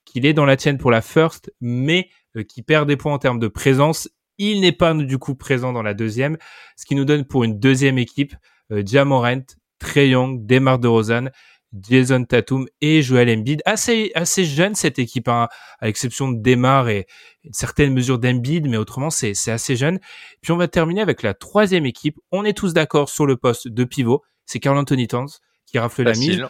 qu'il 0.05 0.25
est 0.25 0.33
dans 0.33 0.45
la 0.45 0.57
tienne 0.57 0.77
pour 0.77 0.91
la 0.91 1.01
first, 1.01 1.51
mais 1.59 2.09
qui 2.47 2.61
perd 2.61 2.87
des 2.87 2.97
points 2.97 3.13
en 3.13 3.19
termes 3.19 3.39
de 3.39 3.47
présence 3.47 4.09
il 4.41 4.61
n'est 4.61 4.71
pas 4.71 4.93
du 4.95 5.19
coup 5.19 5.35
présent 5.35 5.71
dans 5.71 5.83
la 5.83 5.93
deuxième, 5.93 6.37
ce 6.75 6.85
qui 6.85 6.95
nous 6.95 7.05
donne 7.05 7.25
pour 7.25 7.43
une 7.43 7.59
deuxième 7.59 7.99
équipe 7.99 8.35
euh, 8.71 8.81
Jamorant, 8.85 9.43
Trey 9.77 10.09
Young, 10.09 10.45
Demar 10.45 10.79
DeRozan, 10.79 11.29
Jason 11.73 12.23
Tatum 12.25 12.67
et 12.81 13.01
Joel 13.01 13.29
Embiid. 13.29 13.61
Assez 13.65 14.11
assez 14.15 14.45
jeune 14.45 14.75
cette 14.75 14.99
équipe, 14.99 15.27
hein, 15.27 15.47
à 15.79 15.85
l'exception 15.85 16.31
de 16.31 16.41
Demar 16.41 16.89
et 16.89 17.07
une 17.43 17.53
certaine 17.53 17.93
mesure 17.93 18.19
d'Embiid, 18.19 18.67
mais 18.67 18.77
autrement 18.77 19.09
c'est 19.09 19.33
c'est 19.33 19.51
assez 19.51 19.75
jeune. 19.75 19.99
Puis 20.41 20.51
on 20.51 20.57
va 20.57 20.67
terminer 20.67 21.01
avec 21.01 21.23
la 21.23 21.33
troisième 21.33 21.85
équipe. 21.85 22.17
On 22.31 22.43
est 22.45 22.57
tous 22.57 22.73
d'accord 22.73 23.09
sur 23.09 23.25
le 23.25 23.37
poste 23.37 23.67
de 23.67 23.83
pivot, 23.83 24.21
c'est 24.45 24.59
Carl 24.59 24.77
Anthony 24.77 25.07
Towns 25.07 25.29
qui 25.65 25.79
rafle 25.79 26.03
la 26.03 26.13
mise. 26.13 26.45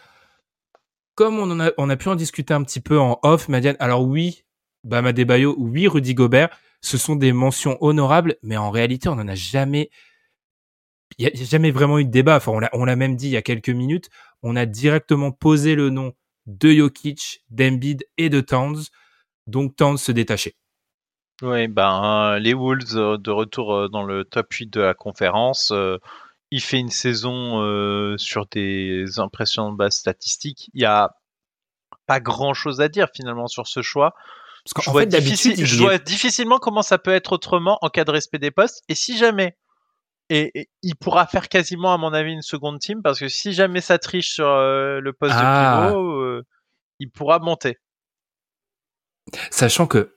Comme 1.15 1.39
on 1.39 1.59
a 1.59 1.71
on 1.77 1.89
a 1.89 1.95
pu 1.97 2.09
en 2.09 2.15
discuter 2.15 2.53
un 2.53 2.63
petit 2.63 2.79
peu 2.79 2.99
en 2.99 3.19
off, 3.23 3.49
Madiane. 3.49 3.75
Alors 3.79 4.05
oui, 4.05 4.43
Bama 4.83 5.13
Debayo, 5.13 5.55
oui, 5.57 5.87
Rudy 5.87 6.13
Gobert 6.13 6.49
ce 6.81 6.97
sont 6.97 7.15
des 7.15 7.31
mentions 7.31 7.77
honorables, 7.81 8.35
mais 8.41 8.57
en 8.57 8.71
réalité, 8.71 9.07
on 9.07 9.15
n'en 9.15 9.27
a 9.27 9.35
jamais. 9.35 9.89
Il 11.17 11.25
n'y 11.25 11.41
a 11.41 11.45
jamais 11.45 11.71
vraiment 11.71 11.99
eu 11.99 12.05
de 12.05 12.11
débat. 12.11 12.37
Enfin, 12.37 12.53
on 12.73 12.85
l'a 12.85 12.95
même 12.95 13.15
dit 13.15 13.27
il 13.27 13.31
y 13.31 13.37
a 13.37 13.41
quelques 13.41 13.69
minutes. 13.69 14.09
On 14.43 14.55
a 14.55 14.65
directement 14.65 15.31
posé 15.31 15.75
le 15.75 15.89
nom 15.89 16.13
de 16.47 16.71
Jokic, 16.71 17.43
d'Embiid 17.49 18.05
et 18.17 18.29
de 18.29 18.41
Towns. 18.41 18.83
Donc 19.47 19.75
Towns 19.75 19.97
se 19.97 20.11
détachait. 20.11 20.55
Oui, 21.41 21.67
ben 21.67 22.37
les 22.39 22.53
Wolves 22.53 22.95
euh, 22.95 23.17
de 23.17 23.31
retour 23.31 23.73
euh, 23.73 23.89
dans 23.89 24.03
le 24.03 24.23
top 24.23 24.53
8 24.53 24.67
de 24.67 24.81
la 24.81 24.93
conférence. 24.93 25.71
Euh, 25.71 25.97
il 26.51 26.61
fait 26.61 26.77
une 26.77 26.89
saison 26.89 27.61
sur 28.17 28.45
des 28.47 29.19
impressions 29.19 29.71
de 29.71 29.77
base 29.77 29.95
statistiques. 29.95 30.69
Il 30.73 30.79
n'y 30.79 30.85
a 30.85 31.15
pas 32.07 32.19
grand 32.19 32.53
chose 32.53 32.81
à 32.81 32.89
dire 32.89 33.07
finalement 33.15 33.47
sur 33.47 33.67
ce 33.67 33.81
choix. 33.81 34.13
Parce 34.65 34.73
qu'en 34.73 34.81
je, 34.81 34.89
vois, 34.89 35.05
je 35.65 35.77
vois 35.77 35.97
difficilement 35.97 36.59
comment 36.59 36.81
ça 36.81 36.97
peut 36.97 37.13
être 37.13 37.31
autrement 37.31 37.77
en 37.81 37.87
cas 37.87 38.03
de 38.03 38.11
respect 38.11 38.37
des 38.37 38.51
postes. 38.51 38.83
Et 38.89 38.95
si 38.95 39.17
jamais, 39.17 39.55
et, 40.31 40.69
il 40.81 40.95
pourra 40.95 41.27
faire 41.27 41.49
quasiment, 41.49 41.93
à 41.93 41.97
mon 41.97 42.13
avis, 42.13 42.31
une 42.31 42.41
seconde 42.41 42.79
team, 42.79 43.01
parce 43.01 43.19
que 43.19 43.27
si 43.27 43.51
jamais 43.51 43.81
ça 43.81 43.99
triche 43.99 44.31
sur 44.31 44.47
euh, 44.47 45.01
le 45.01 45.11
poste 45.11 45.35
de 45.35 45.39
ah. 45.41 45.87
pivot, 45.87 46.21
euh, 46.21 46.45
il 46.99 47.11
pourra 47.11 47.39
monter. 47.39 47.77
Sachant 49.49 49.87
que, 49.87 50.15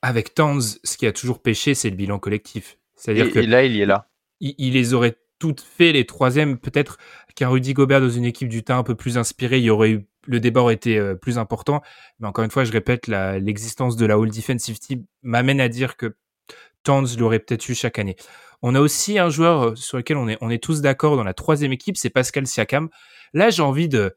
avec 0.00 0.34
Towns, 0.34 0.62
ce 0.82 0.96
qui 0.96 1.06
a 1.06 1.12
toujours 1.12 1.42
pêché, 1.42 1.74
c'est 1.74 1.90
le 1.90 1.96
bilan 1.96 2.18
collectif. 2.18 2.78
C'est-à-dire 2.94 3.30
que. 3.30 3.38
Et 3.40 3.46
là, 3.46 3.64
il 3.64 3.76
y 3.76 3.82
est 3.82 3.86
là. 3.86 4.08
Il, 4.40 4.72
les 4.72 4.94
aurait 4.94 5.16
toutes 5.38 5.60
fait 5.60 5.92
les 5.92 6.06
troisièmes. 6.06 6.58
Peut-être 6.58 6.98
qu'un 7.34 7.48
Rudy 7.48 7.74
Gobert 7.74 8.00
dans 8.00 8.08
une 8.08 8.24
équipe 8.24 8.48
du 8.48 8.64
temps 8.64 8.78
un 8.78 8.82
peu 8.82 8.94
plus 8.94 9.18
inspirée, 9.18 9.58
il 9.58 9.64
y 9.64 9.70
aurait 9.70 9.90
eu 9.90 10.06
le 10.28 10.40
débat 10.40 10.60
aurait 10.60 10.74
été 10.74 10.98
euh, 10.98 11.14
plus 11.14 11.38
important. 11.38 11.82
Mais 12.18 12.26
encore 12.26 12.44
une 12.44 12.50
fois, 12.50 12.64
je 12.64 12.72
répète, 12.72 13.06
l'existence 13.06 13.96
de 13.96 14.06
la 14.06 14.14
All 14.14 14.28
Defensive 14.28 14.78
Team 14.80 15.04
m'amène 15.22 15.60
à 15.60 15.68
dire 15.68 15.96
que 15.96 16.16
Towns 16.86 17.08
l'aurait 17.18 17.40
peut-être 17.40 17.68
eu 17.68 17.74
chaque 17.74 17.98
année. 17.98 18.16
On 18.62 18.74
a 18.74 18.80
aussi 18.80 19.18
un 19.18 19.28
joueur 19.28 19.62
euh, 19.62 19.74
sur 19.74 19.96
lequel 19.96 20.16
on 20.16 20.28
est, 20.28 20.38
on 20.40 20.50
est 20.50 20.62
tous 20.62 20.80
d'accord 20.80 21.16
dans 21.16 21.24
la 21.24 21.34
troisième 21.34 21.72
équipe, 21.72 21.96
c'est 21.96 22.10
Pascal 22.10 22.46
Siakam. 22.46 22.88
Là, 23.34 23.50
j'ai 23.50 23.62
envie 23.62 23.88
de, 23.88 24.14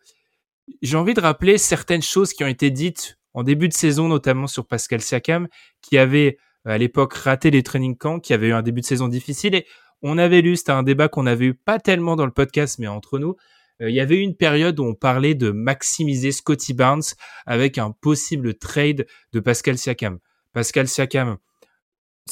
j'ai 0.84 0.96
envie 0.96 1.16
de 1.16 1.20
rappeler 1.20 1.58
certaines 1.58 2.04
choses 2.04 2.34
qui 2.34 2.44
ont 2.44 2.48
été 2.48 2.70
dites 2.70 3.18
en 3.34 3.44
début 3.44 3.68
de 3.68 3.74
saison, 3.74 4.08
notamment 4.08 4.48
sur 4.48 4.68
Pascal 4.68 5.02
Siakam, 5.02 5.48
qui 5.82 5.98
avait 5.98 6.38
à 6.64 6.78
l'époque 6.78 7.14
raté 7.16 7.50
les 7.50 7.64
training 7.64 7.98
camps, 7.98 8.20
qui 8.20 8.34
avait 8.34 8.50
eu 8.50 8.54
un 8.54 8.62
début 8.62 8.82
de 8.82 8.86
saison 8.86 9.08
difficile. 9.08 9.56
Et 9.56 9.66
on 10.04 10.18
avait 10.18 10.42
lu, 10.42 10.56
c'était 10.56 10.72
un 10.72 10.84
débat 10.84 11.08
qu'on 11.08 11.26
avait 11.26 11.46
eu 11.46 11.54
pas 11.56 11.80
tellement 11.80 12.16
dans 12.16 12.26
le 12.26 12.32
podcast, 12.32 12.78
mais 12.80 12.88
entre 12.88 13.18
nous, 13.18 13.36
euh, 13.82 13.90
il 13.90 13.96
y 13.96 14.00
avait 14.00 14.18
eu 14.18 14.22
une 14.22 14.36
période 14.36 14.80
où 14.80 14.84
on 14.84 14.94
parlait 14.94 15.36
de 15.36 15.50
maximiser 15.52 16.32
Scotty 16.32 16.74
Barnes 16.74 17.04
avec 17.46 17.78
un 17.78 17.92
possible 17.92 18.54
trade 18.54 19.08
de 19.34 19.40
Pascal 19.40 19.78
Siakam. 19.78 20.20
Pascal 20.54 20.88
Siakam 20.88 21.38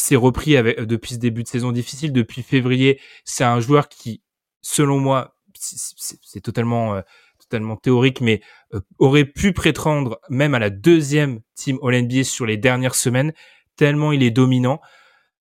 s'est 0.01 0.15
repris 0.15 0.57
avec, 0.57 0.79
depuis 0.81 1.15
ce 1.15 1.19
début 1.19 1.43
de 1.43 1.47
saison 1.47 1.71
difficile, 1.71 2.11
depuis 2.11 2.43
février. 2.43 2.99
C'est 3.25 3.43
un 3.43 3.59
joueur 3.59 3.89
qui, 3.89 4.21
selon 4.61 4.99
moi, 4.99 5.35
c'est 5.59 6.41
totalement, 6.41 6.95
euh, 6.95 7.01
totalement 7.39 7.75
théorique, 7.75 8.21
mais 8.21 8.41
euh, 8.73 8.81
aurait 8.99 9.25
pu 9.25 9.53
prétendre 9.53 10.19
même 10.29 10.53
à 10.53 10.59
la 10.59 10.69
deuxième 10.69 11.39
team 11.55 11.79
All-NBA 11.81 12.23
sur 12.23 12.45
les 12.45 12.57
dernières 12.57 12.95
semaines, 12.95 13.33
tellement 13.75 14.11
il 14.11 14.23
est 14.23 14.31
dominant. 14.31 14.79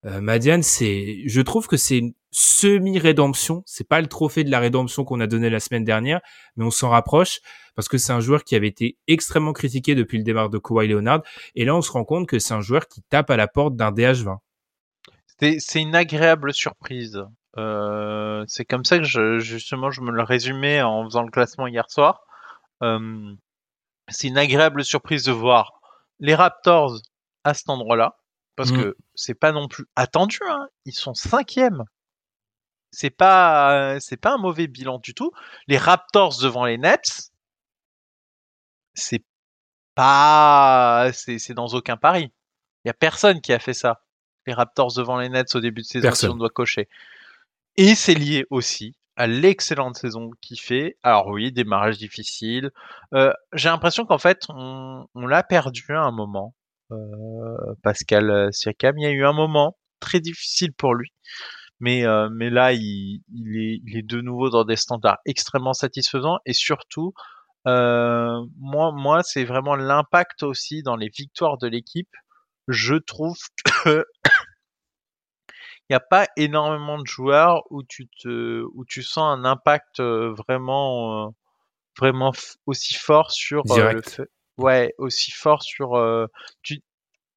Euh, 0.05 0.21
Madiane, 0.21 0.63
c'est, 0.63 1.23
je 1.27 1.41
trouve 1.41 1.67
que 1.67 1.77
c'est 1.77 1.99
une 1.99 2.13
semi-rédemption. 2.31 3.63
C'est 3.67 3.89
pas 3.89 4.01
le 4.01 4.07
trophée 4.07 4.45
de 4.45 4.51
la 4.51 4.61
rédemption 4.61 5.05
qu'on 5.05 5.21
a 5.21 5.27
donné 5.27 5.51
la 5.51 5.59
semaine 5.59 5.85
dernière, 5.85 6.21
mais 6.57 6.65
on 6.65 6.71
s'en 6.71 6.91
rapproche 6.91 7.41
parce 7.75 7.89
que 7.89 7.99
c'est 7.99 8.13
un 8.13 8.21
joueur 8.21 8.45
qui 8.45 8.55
avait 8.55 8.69
été 8.69 8.99
extrêmement 9.09 9.53
critiqué 9.53 9.95
depuis 9.95 10.19
le 10.19 10.25
démarre 10.25 10.51
de 10.51 10.59
Kawhi 10.59 10.89
Leonard. 10.89 11.23
Et 11.55 11.65
là, 11.65 11.75
on 11.75 11.83
se 11.83 11.91
rend 11.91 12.05
compte 12.05 12.29
que 12.29 12.39
c'est 12.39 12.55
un 12.55 12.61
joueur 12.61 12.89
qui 12.89 13.03
tape 13.03 13.31
à 13.31 13.37
la 13.37 13.49
porte 13.49 13.75
d'un 13.75 13.91
DH20. 13.91 14.37
C'est 15.41 15.81
une 15.81 15.95
agréable 15.95 16.55
surprise. 16.55 17.23
Euh, 17.59 18.45
c'est 18.49 18.65
comme 18.65 18.85
ça 18.85 18.99
que 18.99 19.05
je, 19.05 19.39
justement 19.39 19.91
je 19.91 20.01
me 20.01 20.11
le 20.11 20.23
résumais 20.23 20.83
en 20.83 21.05
faisant 21.05 21.23
le 21.23 21.31
classement 21.31 21.67
hier 21.67 21.91
soir. 21.91 22.23
Euh, 22.83 23.35
c'est 24.09 24.29
une 24.29 24.39
agréable 24.39 24.85
surprise 24.85 25.25
de 25.25 25.33
voir 25.33 25.81
les 26.21 26.35
Raptors 26.35 26.99
à 27.45 27.55
cet 27.55 27.69
endroit-là 27.69 28.19
parce 28.57 28.73
mmh. 28.73 28.83
que 28.83 28.97
c'est 29.15 29.35
pas 29.35 29.53
non 29.53 29.69
plus 29.69 29.87
attendu. 29.97 30.39
Hein. 30.49 30.69
Ils 30.85 30.95
sont 30.95 31.15
cinquièmes. 31.15 31.85
C'est 32.91 33.11
pas, 33.11 33.99
c'est 34.01 34.17
pas 34.17 34.35
un 34.35 34.39
mauvais 34.39 34.69
bilan 34.69 34.99
du 34.99 35.13
tout. 35.13 35.33
Les 35.67 35.77
Raptors 35.77 36.39
devant 36.41 36.65
les 36.65 36.79
Nets, 36.79 37.31
c'est 38.95 39.25
pas, 39.95 41.11
c'est 41.13 41.55
dans 41.55 41.69
aucun 41.69 41.97
pari. 41.97 42.33
Il 42.85 42.89
y 42.89 42.91
a 42.91 42.95
personne 42.95 43.41
qui 43.41 43.53
a 43.53 43.59
fait 43.59 43.75
ça. 43.75 44.06
Les 44.47 44.55
Raptors 44.55 44.95
devant 44.95 45.19
les 45.19 45.29
Nets 45.29 45.55
au 45.55 45.61
début 45.61 45.83
de 45.83 45.87
saison, 45.87 46.11
si 46.13 46.27
on 46.27 46.37
doit 46.37 46.51
cocher. 46.51 46.89
Et 47.77 47.95
c'est 47.95 48.15
lié 48.15 48.47
aussi 48.51 48.97
à 49.17 49.27
l'excellente 49.27 49.97
saison 49.97 50.31
qu'il 50.41 50.61
fait. 50.61 50.97
Alors 51.03 51.29
oui, 51.29 51.51
démarrage 51.51 51.99
difficile. 51.99 52.71
Euh, 53.15 53.33
j'ai 53.55 53.69
l'impression 53.69 54.05
qu'en 54.05 54.19
fait, 54.19 54.43
on, 54.51 55.07
on 55.15 55.27
l'a 55.27 55.43
perdu 55.43 55.87
à 55.89 56.03
un 56.03 56.13
moment. 56.13 56.55
Euh, 56.93 57.75
Pascal 57.83 58.53
Siakam. 58.53 58.97
Il 58.99 59.03
y 59.03 59.07
a 59.07 59.11
eu 59.11 59.25
un 59.25 59.33
moment 59.33 59.77
très 59.99 60.21
difficile 60.21 60.73
pour 60.73 60.95
lui, 60.95 61.13
mais 61.81 62.07
euh, 62.07 62.29
mais 62.31 62.49
là 62.49 62.73
il, 62.73 63.23
est, 63.35 63.81
il 63.85 63.97
est 63.97 64.07
de 64.07 64.21
nouveau 64.21 64.51
dans 64.51 64.65
des 64.65 64.77
standards 64.77 65.19
extrêmement 65.25 65.73
satisfaisants 65.73 66.39
et 66.47 66.53
surtout 66.53 67.13
moi 67.65 68.93
moi 68.93 69.25
c'est 69.25 69.43
vraiment 69.45 69.75
l'impact 69.75 70.45
aussi 70.45 70.85
dans 70.85 70.95
les 70.95 71.09
victoires 71.09 71.59
de 71.59 71.67
l'équipe. 71.67 72.15
Je 72.69 72.95
trouve 72.95 73.37
que 73.83 74.07
il 75.89 75.93
n'y 75.93 75.97
a 75.97 76.01
pas 76.01 76.27
énormément 76.37 76.99
de 76.99 77.07
joueurs 77.07 77.63
où 77.71 77.83
tu 77.83 78.09
te 78.09 78.63
où 78.75 78.85
tu 78.85 79.03
sens 79.03 79.39
un 79.39 79.45
impact 79.45 80.01
vraiment 80.01 81.35
vraiment 81.99 82.33
aussi 82.67 82.95
fort 82.95 83.31
sur 83.33 83.65
le 83.91 84.03
fait 84.03 84.29
Ouais, 84.59 84.95
aussi 84.99 85.33
fort 85.33 85.63
sur. 85.63 85.95
Euh, 85.97 86.27
tu, 86.63 86.83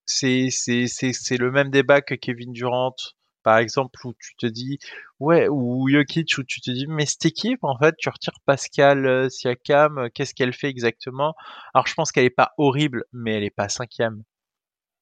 c'est, 0.05 0.49
c'est, 0.51 0.87
c'est, 0.87 1.13
c'est 1.13 1.37
le 1.37 1.51
même 1.51 1.69
débat 1.71 2.01
que 2.01 2.15
Kevin 2.15 2.53
Durant, 2.53 2.95
par 3.43 3.57
exemple, 3.59 3.99
où 4.05 4.13
tu 4.19 4.35
te 4.37 4.45
dis, 4.47 4.79
ouais, 5.19 5.47
ou 5.49 5.89
Jokic, 5.89 6.37
où 6.37 6.43
tu 6.43 6.61
te 6.61 6.71
dis, 6.71 6.87
mais 6.87 7.05
cette 7.05 7.25
équipe, 7.25 7.63
en 7.63 7.77
fait, 7.77 7.95
tu 7.97 8.09
retires 8.09 8.39
Pascal 8.45 9.05
euh, 9.05 9.29
Siakam, 9.29 9.97
euh, 9.99 10.09
qu'est-ce 10.13 10.33
qu'elle 10.35 10.53
fait 10.53 10.69
exactement? 10.69 11.35
Alors, 11.73 11.87
je 11.87 11.93
pense 11.93 12.11
qu'elle 12.11 12.25
est 12.25 12.29
pas 12.29 12.53
horrible, 12.57 13.05
mais 13.13 13.35
elle 13.35 13.43
est 13.43 13.49
pas 13.51 13.69
cinquième. 13.69 14.23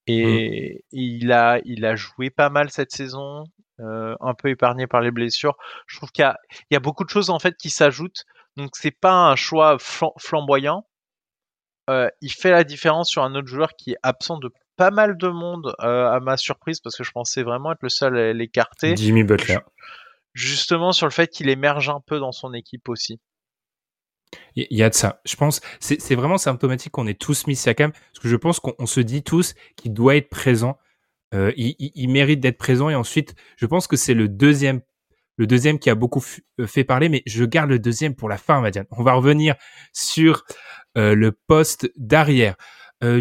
Et, 0.08 0.84
mmh. 0.92 0.98
il 0.98 1.32
a, 1.32 1.60
il 1.66 1.86
a 1.86 1.96
joué 1.96 2.30
pas 2.30 2.50
mal 2.50 2.70
cette 2.70 2.92
saison, 2.92 3.44
euh, 3.80 4.16
un 4.22 4.34
peu 4.34 4.50
épargné 4.50 4.88
par 4.88 5.02
les 5.02 5.12
blessures. 5.12 5.56
Je 5.86 5.98
trouve 5.98 6.12
qu'il 6.12 6.24
y 6.24 6.26
a, 6.26 6.38
il 6.70 6.74
y 6.74 6.78
a 6.78 6.80
beaucoup 6.80 7.04
de 7.04 7.10
choses 7.10 7.30
en 7.30 7.40
fait 7.40 7.56
qui 7.58 7.70
s'ajoutent. 7.70 8.26
Donc 8.56 8.72
c'est 8.74 8.92
pas 8.92 9.14
un 9.14 9.36
choix 9.36 9.78
flamboyant, 10.18 10.84
euh, 11.90 12.10
il 12.22 12.32
fait 12.32 12.52
la 12.52 12.64
différence 12.64 13.10
sur 13.10 13.24
un 13.24 13.34
autre 13.36 13.48
joueur 13.48 13.76
qui 13.78 13.92
est 13.92 13.98
absent 14.04 14.38
de 14.40 14.52
pas 14.76 14.92
mal 14.92 15.18
de 15.18 15.28
monde 15.30 15.74
euh, 15.82 16.10
à 16.10 16.20
ma 16.20 16.38
surprise 16.38 16.80
parce 16.82 16.96
que 16.96 17.04
je 17.04 17.12
pensais 17.12 17.44
vraiment 17.44 17.72
être 17.72 17.82
le 17.82 17.90
seul 17.90 18.18
à 18.18 18.34
l'écarter. 18.34 18.96
Jimmy 18.96 19.24
Butler. 19.24 19.60
Justement 20.34 20.92
sur 20.92 21.08
le 21.08 21.12
fait 21.12 21.28
qu'il 21.28 21.50
émerge 21.50 21.90
un 21.90 22.02
peu 22.06 22.20
dans 22.20 22.32
son 22.32 22.54
équipe 22.54 22.90
aussi. 22.90 23.20
Il 24.56 24.66
y 24.72 24.84
a 24.84 24.90
de 24.90 24.94
ça. 24.94 25.22
Je 25.26 25.36
pense, 25.36 25.62
c'est 25.80 26.16
vraiment 26.16 26.38
symptomatique 26.38 26.92
qu'on 26.92 27.08
ait 27.08 27.14
tous 27.14 27.48
mis 27.48 27.56
Siakam, 27.56 27.92
parce 27.92 28.20
que 28.20 28.28
je 28.28 28.36
pense 28.36 28.60
qu'on 28.60 28.86
se 28.86 29.00
dit 29.00 29.24
tous 29.24 29.54
qu'il 29.76 29.94
doit 29.94 30.16
être 30.16 30.30
présent. 30.30 30.78
Euh, 31.34 31.52
il, 31.58 31.76
il, 31.78 32.08
mérite 32.08 32.40
d'être 32.40 32.58
présent 32.58 32.90
et 32.90 32.96
ensuite, 32.96 33.36
je 33.58 33.66
pense 33.66 33.88
que 33.88 33.98
c'est 33.98 34.14
le 34.14 34.30
deuxième 34.30 34.82
le 35.36 35.46
deuxième 35.46 35.78
qui 35.78 35.90
a 35.92 35.96
beaucoup 35.96 36.24
euh, 36.60 36.66
fait 36.66 36.84
parler, 36.84 37.10
mais 37.10 37.22
je 37.28 37.44
garde 37.44 37.70
le 37.70 37.78
deuxième 37.78 38.16
pour 38.16 38.28
la 38.28 38.38
fin, 38.38 38.60
Madiane. 38.60 38.88
On 38.90 39.04
va 39.04 39.14
revenir 39.14 39.54
sur 39.94 40.46
euh, 40.98 41.14
le 41.14 41.32
poste 41.32 41.92
d'arrière. 41.96 42.56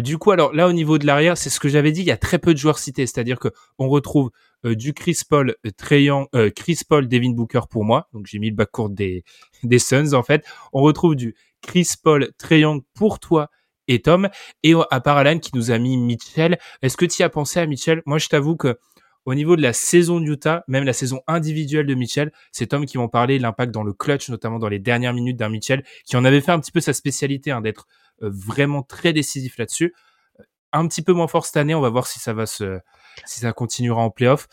Du 0.01 0.17
coup, 0.17 0.31
alors 0.31 0.55
là, 0.55 0.67
au 0.67 0.73
niveau 0.73 0.97
de 0.97 1.05
l'arrière, 1.05 1.37
c'est 1.37 1.51
ce 1.51 1.59
que 1.59 1.69
j'avais 1.69 1.91
dit, 1.91 2.01
il 2.01 2.07
y 2.07 2.11
a 2.11 2.17
très 2.17 2.39
peu 2.39 2.51
de 2.55 2.57
joueurs 2.57 2.79
cités, 2.79 3.05
c'est-à-dire 3.05 3.37
que 3.37 3.49
on 3.77 3.89
retrouve 3.89 4.31
du 4.75 4.93
Chris 4.93 5.19
Paul, 5.27 5.55
Trayan, 5.77 6.27
Chris 6.55 6.81
Paul, 6.87 7.07
Devin 7.07 7.31
Booker 7.31 7.61
pour 7.69 7.83
moi, 7.83 8.07
donc 8.13 8.25
j'ai 8.25 8.39
mis 8.39 8.49
le 8.49 8.55
backcourt 8.55 8.89
des, 8.89 9.23
des 9.63 9.79
Suns 9.79 10.13
en 10.13 10.23
fait. 10.23 10.45
On 10.73 10.81
retrouve 10.81 11.15
du 11.15 11.35
Chris 11.61 11.89
Paul, 12.01 12.31
Trayan 12.37 12.81
pour 12.93 13.19
toi 13.19 13.49
et 13.87 14.01
Tom, 14.01 14.29
et 14.63 14.73
à 14.91 14.99
part 14.99 15.17
Alan 15.17 15.39
qui 15.39 15.51
nous 15.53 15.71
a 15.71 15.77
mis 15.77 15.97
Mitchell. 15.97 16.57
Est-ce 16.81 16.97
que 16.97 17.05
tu 17.05 17.23
as 17.23 17.29
pensé 17.29 17.59
à 17.59 17.65
Mitchell? 17.65 18.01
Moi, 18.05 18.17
je 18.17 18.27
t'avoue 18.27 18.55
que 18.55 18.77
au 19.25 19.35
niveau 19.35 19.57
de 19.57 19.61
la 19.61 19.73
saison 19.73 20.21
d'Utah, 20.21 20.63
même 20.69 20.85
la 20.85 20.93
saison 20.93 21.21
individuelle 21.27 21.85
de 21.85 21.95
Mitchell, 21.95 22.31
c'est 22.53 22.67
Tom 22.67 22.85
qui 22.85 22.95
vont 22.95 23.09
parler 23.09 23.39
l'impact 23.39 23.73
dans 23.73 23.83
le 23.83 23.91
clutch, 23.91 24.29
notamment 24.29 24.57
dans 24.57 24.69
les 24.69 24.79
dernières 24.79 25.13
minutes 25.13 25.35
d'un 25.35 25.49
Mitchell, 25.49 25.83
qui 26.05 26.15
en 26.15 26.23
avait 26.23 26.39
fait 26.39 26.53
un 26.53 26.59
petit 26.61 26.71
peu 26.71 26.79
sa 26.79 26.93
spécialité, 26.93 27.51
hein, 27.51 27.59
d'être 27.59 27.87
euh, 28.23 28.29
vraiment 28.31 28.83
très 28.83 29.11
décisif 29.11 29.57
là-dessus. 29.57 29.93
Un 30.71 30.87
petit 30.87 31.01
peu 31.01 31.11
moins 31.11 31.27
fort 31.27 31.45
cette 31.45 31.57
année, 31.57 31.75
on 31.75 31.81
va 31.81 31.89
voir 31.89 32.07
si 32.07 32.19
ça 32.19 32.33
va 32.33 32.45
se, 32.45 32.79
si 33.25 33.41
ça 33.41 33.53
continuera 33.53 34.01
en 34.01 34.09
playoff. 34.09 34.47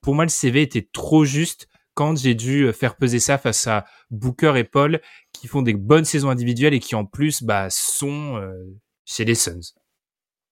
Pour 0.00 0.14
moi, 0.14 0.24
le 0.24 0.30
CV 0.30 0.62
était 0.62 0.88
trop 0.92 1.24
juste 1.24 1.68
quand 1.94 2.16
j'ai 2.18 2.34
dû 2.34 2.64
euh, 2.64 2.72
faire 2.72 2.96
peser 2.96 3.20
ça 3.20 3.38
face 3.38 3.66
à 3.66 3.84
Booker 4.10 4.54
et 4.56 4.64
Paul, 4.64 5.00
qui 5.32 5.46
font 5.46 5.62
des 5.62 5.74
bonnes 5.74 6.04
saisons 6.04 6.28
individuelles 6.28 6.74
et 6.74 6.80
qui 6.80 6.94
en 6.94 7.04
plus 7.04 7.42
bah, 7.42 7.68
sont 7.70 8.36
euh, 8.36 8.52
chez 9.04 9.24
les 9.24 9.34
Suns. 9.34 9.74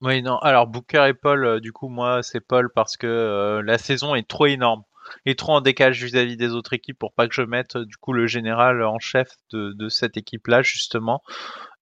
Oui, 0.00 0.22
non. 0.22 0.38
Alors 0.38 0.66
Booker 0.66 1.07
et 1.09 1.14
Paul, 1.14 1.44
euh, 1.44 1.61
du 1.61 1.72
coup, 1.72 1.88
moi, 1.88 2.22
c'est 2.22 2.40
Paul 2.40 2.70
parce 2.74 2.96
que 2.96 3.61
la 3.64 3.78
saison 3.78 4.14
est 4.14 4.26
trop 4.26 4.46
énorme 4.46 4.82
et 5.26 5.34
trop 5.34 5.53
en 5.53 5.61
décalage 5.61 6.03
vis-à-vis 6.03 6.36
des 6.36 6.53
autres 6.53 6.72
équipes 6.72 6.98
pour 6.98 7.12
pas 7.12 7.26
que 7.28 7.34
je 7.34 7.42
mette 7.42 7.76
du 7.76 7.96
coup 7.96 8.12
le 8.12 8.26
général 8.26 8.82
en 8.84 9.00
chef 9.00 9.28
de, 9.53 9.88
cette 9.88 10.16
équipe-là 10.16 10.62
justement. 10.62 11.22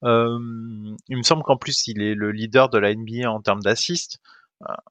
Il 0.02 0.08
me 1.10 1.22
semble 1.22 1.42
qu'en 1.42 1.58
plus 1.58 1.86
il 1.86 2.02
est 2.02 2.14
le 2.14 2.32
leader 2.32 2.70
de 2.70 2.78
la 2.78 2.94
NBA 2.94 3.30
en 3.30 3.42
termes 3.42 3.60
d'assist. 3.60 4.20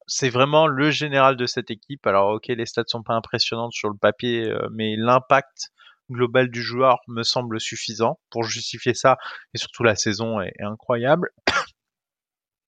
C'est 0.07 0.29
vraiment 0.29 0.67
le 0.67 0.89
général 0.91 1.37
de 1.37 1.45
cette 1.45 1.71
équipe. 1.71 2.07
Alors 2.07 2.29
ok, 2.29 2.47
les 2.47 2.65
stats 2.65 2.83
sont 2.87 3.03
pas 3.03 3.13
impressionnantes 3.13 3.73
sur 3.73 3.89
le 3.89 3.97
papier, 3.97 4.51
mais 4.71 4.95
l'impact 4.97 5.71
global 6.09 6.49
du 6.49 6.61
joueur 6.61 6.99
me 7.07 7.23
semble 7.23 7.59
suffisant 7.59 8.19
pour 8.29 8.43
justifier 8.43 8.93
ça. 8.93 9.17
Et 9.53 9.57
surtout 9.57 9.83
la 9.83 9.95
saison 9.95 10.41
est 10.41 10.53
incroyable. 10.61 11.29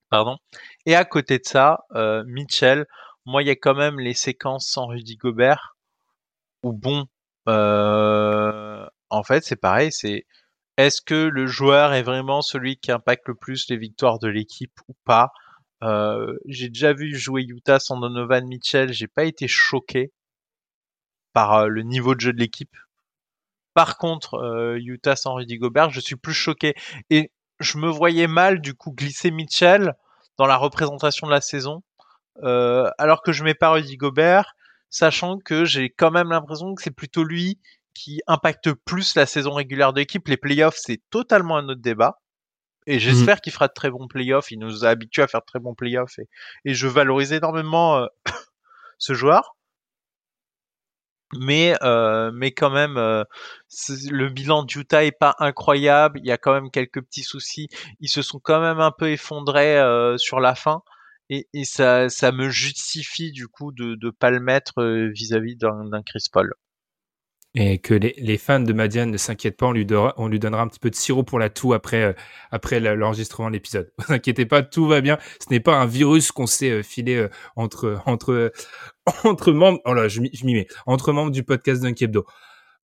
Pardon. 0.10 0.38
Et 0.86 0.95
à 0.95 1.06
côté 1.06 1.39
de 1.39 1.45
ça, 1.45 1.86
euh, 1.95 2.24
Mitchell, 2.28 2.86
moi, 3.26 3.43
il 3.43 3.47
y 3.47 3.52
a 3.52 3.56
quand 3.56 3.76
même 3.76 3.99
les 3.99 4.14
séquences 4.14 4.68
sans 4.68 4.88
Rudy 4.88 5.16
Gobert, 5.16 5.76
où 6.64 6.74
bon, 6.74 7.06
euh, 7.47 8.86
en 9.10 9.24
fait, 9.24 9.43
c'est 9.43 9.56
pareil, 9.56 9.91
c'est 9.91 10.26
est-ce 10.78 11.02
que 11.02 11.16
le 11.16 11.47
joueur 11.47 11.93
est 11.93 12.04
vraiment 12.04 12.41
celui 12.41 12.78
qui 12.78 12.91
impacte 12.91 13.28
le 13.28 13.36
plus 13.36 13.70
les 13.70 13.78
victoires 13.78 14.20
de 14.20 14.28
l'équipe 14.28 14.78
ou 14.88 14.95
pas? 15.06 15.32
Euh, 15.84 16.38
J'ai 16.46 16.70
déjà 16.70 16.94
vu 16.94 17.16
jouer 17.16 17.44
Utah 17.44 17.80
sans 17.80 18.00
Donovan 18.00 18.48
Mitchell, 18.48 18.94
j'ai 18.94 19.08
pas 19.08 19.26
été 19.26 19.48
choqué. 19.48 20.12
par 21.34 21.68
le 21.68 21.82
niveau 21.84 22.16
de 22.16 22.22
jeu 22.22 22.34
de 22.34 22.40
l'équipe. 22.40 22.76
Par 23.74 23.98
contre, 23.98 24.76
Utah 24.80 25.16
sans 25.16 25.36
Rudy 25.36 25.58
Gobert, 25.58 25.90
je 25.92 26.00
suis 26.02 26.16
plus 26.18 26.34
choqué. 26.34 26.76
Et 27.10 27.32
je 27.60 27.78
me 27.78 27.88
voyais 27.90 28.28
mal, 28.28 28.60
du 28.62 28.74
coup, 28.74 28.92
glisser 28.92 29.32
Mitchell 29.32 29.94
dans 30.38 30.46
la 30.48 30.58
représentation 30.58 31.28
de 31.28 31.32
la 31.32 31.42
saison, 31.42 31.84
alors 32.44 33.22
que 33.24 33.32
je 33.32 33.44
mets 33.44 33.54
pas 33.56 33.72
Rudy 33.72 33.98
Gobert, 33.98 34.56
sachant 34.90 35.38
que 35.38 35.66
j'ai 35.66 35.90
quand 35.90 36.12
même 36.12 36.30
l'impression 36.32 36.76
que 36.76 36.84
c'est 36.84 36.92
plutôt 36.92 37.24
lui 37.24 37.60
qui 37.94 38.22
impacte 38.28 38.74
plus 38.74 39.16
la 39.16 39.26
saison 39.26 39.54
régulière 39.54 39.94
de 39.94 40.00
l'équipe. 40.00 40.28
Les 40.28 40.38
playoffs, 40.38 40.78
c'est 40.78 41.02
totalement 41.10 41.58
un 41.58 41.68
autre 41.70 41.82
débat. 41.82 42.21
Et 42.88 42.98
mmh. 42.98 43.00
j'espère 43.00 43.42
qu'il 43.42 43.54
fera 43.54 43.68
de 43.68 43.74
très 43.74 43.92
bons 43.92 44.08
playoffs. 44.08 44.52
Il 44.52 44.60
nous 44.60 44.86
a 44.86 44.90
habitués 44.90 45.22
à 45.22 45.28
faire 45.28 45.42
de 45.42 45.46
très 45.46 45.60
bons 45.60 45.76
playoffs. 45.76 46.20
Et, 46.20 46.28
et 46.66 46.74
je 46.74 46.88
valorise 46.88 47.32
énormément 47.34 48.08
ce 48.98 49.14
joueur 49.14 49.56
mais 51.38 51.76
euh, 51.82 52.32
mais 52.34 52.52
quand 52.52 52.70
même 52.70 52.98
euh, 52.98 53.24
le 54.10 54.30
bilan 54.30 54.64
d'Utah 54.64 55.06
est 55.06 55.12
pas 55.12 55.36
incroyable 55.40 56.20
il 56.20 56.28
y 56.28 56.32
a 56.32 56.38
quand 56.38 56.54
même 56.54 56.72
quelques 56.72 57.02
petits 57.02 57.24
soucis 57.24 57.68
ils 58.00 58.10
se 58.10 58.22
sont 58.22 58.40
quand 58.40 58.62
même 58.62 58.80
un 58.80 58.92
peu 58.92 59.12
effondrés 59.12 59.78
euh, 59.80 60.18
sur 60.18 60.40
la 60.40 60.56
fin 60.56 60.82
et, 61.30 61.48
et, 61.54 61.64
ça 61.64 62.10
ça 62.10 62.32
me 62.32 62.50
justifie 62.50 63.32
du 63.32 63.48
coup 63.48 63.72
de 63.72 63.96
de 63.96 64.10
pas 64.10 64.32
le 64.32 64.40
mettre 64.40 64.84
vis-à-vis 65.14 65.56
d'un 65.56 66.04
Chris 66.06 66.26
Paul 66.32 66.54
et 67.54 67.80
que 67.80 67.93
les, 67.93 68.16
les, 68.18 68.38
fans 68.38 68.62
de 68.62 68.72
Madian 68.72 69.08
ne 69.08 69.18
s'inquiètent 69.18 69.58
pas, 69.58 69.66
on 69.66 69.74
lui, 69.74 69.86
donnera, 69.86 70.62
un 70.62 70.68
petit 70.68 70.80
peu 70.80 70.89
de 70.89 70.95
sirop 70.95 71.24
pour 71.24 71.38
la 71.38 71.49
toux 71.49 71.74
après, 71.74 72.04
euh, 72.04 72.14
après 72.49 72.80
l'enregistrement 72.80 73.49
de 73.49 73.54
l'épisode. 73.54 73.91
Ne 73.99 74.04
vous 74.08 74.14
inquiétez 74.14 74.45
pas, 74.45 74.64
tout 74.64 74.88
va 74.88 75.02
bien. 75.02 75.18
Ce 75.39 75.52
n'est 75.52 75.60
pas 75.60 75.76
un 75.76 75.86
virus 75.86 76.32
qu'on 76.32 76.47
s'est 76.47 76.70
euh, 76.70 76.84
filé 76.84 77.16
euh, 77.16 77.30
entre, 77.58 78.02
entre, 78.06 78.54
entre 79.26 79.52
membres, 79.52 79.80
oh 79.86 79.93
là, 79.93 80.08
je 80.08 80.22
m'y 80.22 80.54
mets, 80.54 80.68
entre 80.86 81.12
membres 81.12 81.32
du 81.32 81.43
podcast 81.43 81.82
d'un 81.82 81.93
Hebdo. 81.93 82.26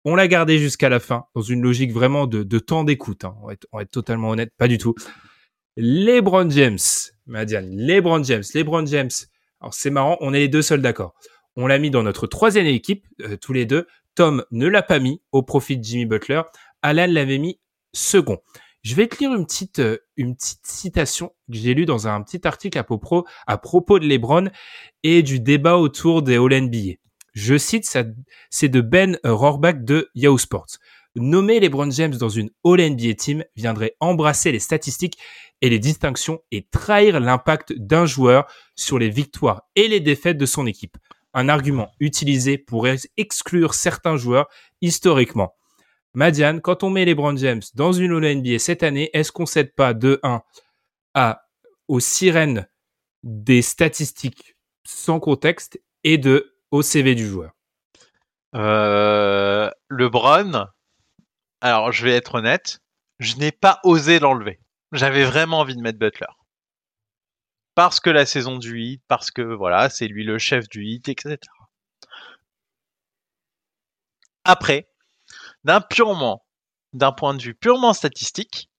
On 0.04 0.16
l'a 0.16 0.26
gardé 0.26 0.58
jusqu'à 0.58 0.88
la 0.88 1.00
fin, 1.00 1.26
dans 1.34 1.42
une 1.42 1.62
logique 1.62 1.92
vraiment 1.92 2.26
de, 2.26 2.58
temps 2.58 2.84
d'écoute. 2.84 3.24
Hein. 3.24 3.36
On, 3.42 3.54
on 3.72 3.76
va 3.76 3.82
être 3.82 3.90
totalement 3.90 4.30
honnête, 4.30 4.50
pas 4.56 4.68
du 4.68 4.78
tout. 4.78 4.94
LeBron 5.76 6.50
James, 6.50 6.78
Madian, 7.26 7.64
LeBron 7.70 8.24
James, 8.24 8.44
LeBron 8.54 8.86
James. 8.86 9.10
Alors 9.60 9.74
c'est 9.74 9.90
marrant, 9.90 10.16
on 10.20 10.32
est 10.32 10.38
les 10.38 10.48
deux 10.48 10.62
seuls 10.62 10.82
d'accord. 10.82 11.14
On 11.56 11.66
l'a 11.66 11.78
mis 11.78 11.90
dans 11.90 12.02
notre 12.02 12.26
troisième 12.26 12.66
équipe, 12.66 13.06
tous 13.40 13.52
les 13.52 13.64
deux. 13.64 13.86
Tom 14.16 14.42
ne 14.50 14.66
l'a 14.66 14.82
pas 14.82 14.98
mis 14.98 15.20
au 15.30 15.42
profit 15.42 15.78
de 15.78 15.84
Jimmy 15.84 16.06
Butler. 16.06 16.42
Alan 16.82 17.06
l'avait 17.06 17.38
mis 17.38 17.60
second. 17.92 18.38
Je 18.82 18.94
vais 18.94 19.06
te 19.06 19.18
lire 19.18 19.34
une 19.34 19.46
petite, 19.46 19.78
euh, 19.78 19.98
une 20.16 20.34
petite 20.34 20.66
citation 20.66 21.28
que 21.50 21.58
j'ai 21.58 21.74
lue 21.74 21.84
dans 21.84 22.08
un 22.08 22.22
petit 22.22 22.46
article 22.46 22.78
à 22.78 22.84
propos, 22.84 23.26
à 23.46 23.58
propos 23.58 23.98
de 23.98 24.06
LeBron 24.06 24.48
et 25.02 25.22
du 25.22 25.38
débat 25.38 25.76
autour 25.76 26.22
des 26.22 26.36
All-NBA. 26.36 26.94
Je 27.34 27.58
cite, 27.58 27.84
c'est 28.48 28.68
de 28.68 28.80
Ben 28.80 29.18
Rohrbach 29.22 29.84
de 29.84 30.08
Yahoo 30.14 30.38
Sports. 30.38 30.78
Nommer 31.14 31.60
LeBron 31.60 31.90
James 31.90 32.16
dans 32.16 32.28
une 32.28 32.50
All-NBA 32.64 33.14
team 33.14 33.44
viendrait 33.54 33.96
embrasser 34.00 34.52
les 34.52 34.60
statistiques 34.60 35.18
et 35.60 35.68
les 35.68 35.78
distinctions 35.78 36.40
et 36.50 36.66
trahir 36.70 37.20
l'impact 37.20 37.74
d'un 37.76 38.06
joueur 38.06 38.46
sur 38.76 38.98
les 38.98 39.10
victoires 39.10 39.62
et 39.74 39.88
les 39.88 40.00
défaites 40.00 40.38
de 40.38 40.46
son 40.46 40.66
équipe 40.66 40.96
un 41.37 41.51
argument 41.51 41.93
utilisé 42.01 42.57
pour 42.57 42.89
exclure 43.16 43.74
certains 43.74 44.16
joueurs 44.16 44.49
historiquement. 44.80 45.55
Madiane, 46.14 46.62
quand 46.62 46.82
on 46.82 46.89
met 46.89 47.05
les 47.05 47.14
Brown 47.14 47.37
James 47.37 47.61
dans 47.74 47.93
une 47.93 48.12
All-NBA 48.12 48.59
cette 48.59 48.82
année, 48.82 49.11
est-ce 49.12 49.30
qu'on 49.30 49.45
cède 49.45 49.74
pas 49.74 49.93
de 49.93 50.18
1 50.22 50.43
à 51.12 51.43
aux 51.89 52.01
sirènes 52.01 52.66
des 53.22 53.61
statistiques 53.61 54.57
sans 54.84 55.20
contexte 55.20 55.78
et 56.05 56.16
de 56.16 56.57
au 56.70 56.80
CV 56.80 57.14
du 57.14 57.26
joueur? 57.26 57.53
Euh, 58.55 59.70
LeBron, 59.91 60.68
alors 61.61 61.93
je 61.93 62.05
vais 62.07 62.12
être 62.12 62.37
honnête, 62.37 62.80
je 63.18 63.37
n'ai 63.37 63.53
pas 63.53 63.78
osé 63.84 64.18
l'enlever. 64.18 64.59
J'avais 64.93 65.24
vraiment 65.24 65.59
envie 65.59 65.76
de 65.76 65.82
mettre 65.82 65.99
Butler 65.99 66.26
parce 67.76 68.00
que 68.00 68.08
la 68.08 68.24
saison 68.24 68.56
du 68.56 68.80
hit, 68.80 69.02
parce 69.06 69.30
que 69.30 69.42
voilà, 69.42 69.90
c'est 69.90 70.08
lui 70.08 70.24
le 70.24 70.38
chef 70.38 70.66
du 70.66 70.82
hit, 70.86 71.10
etc. 71.10 71.36
Après, 74.44 74.88
d'un 75.62 75.82
purement, 75.82 76.46
d'un 76.94 77.12
point 77.12 77.34
de 77.34 77.42
vue 77.42 77.54
purement 77.54 77.92
statistique, 77.92 78.70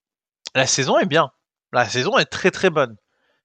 la 0.56 0.66
saison 0.66 0.98
est 0.98 1.06
bien. 1.06 1.30
La 1.72 1.88
saison 1.88 2.18
est 2.18 2.24
très 2.24 2.50
très 2.50 2.70
bonne. 2.70 2.96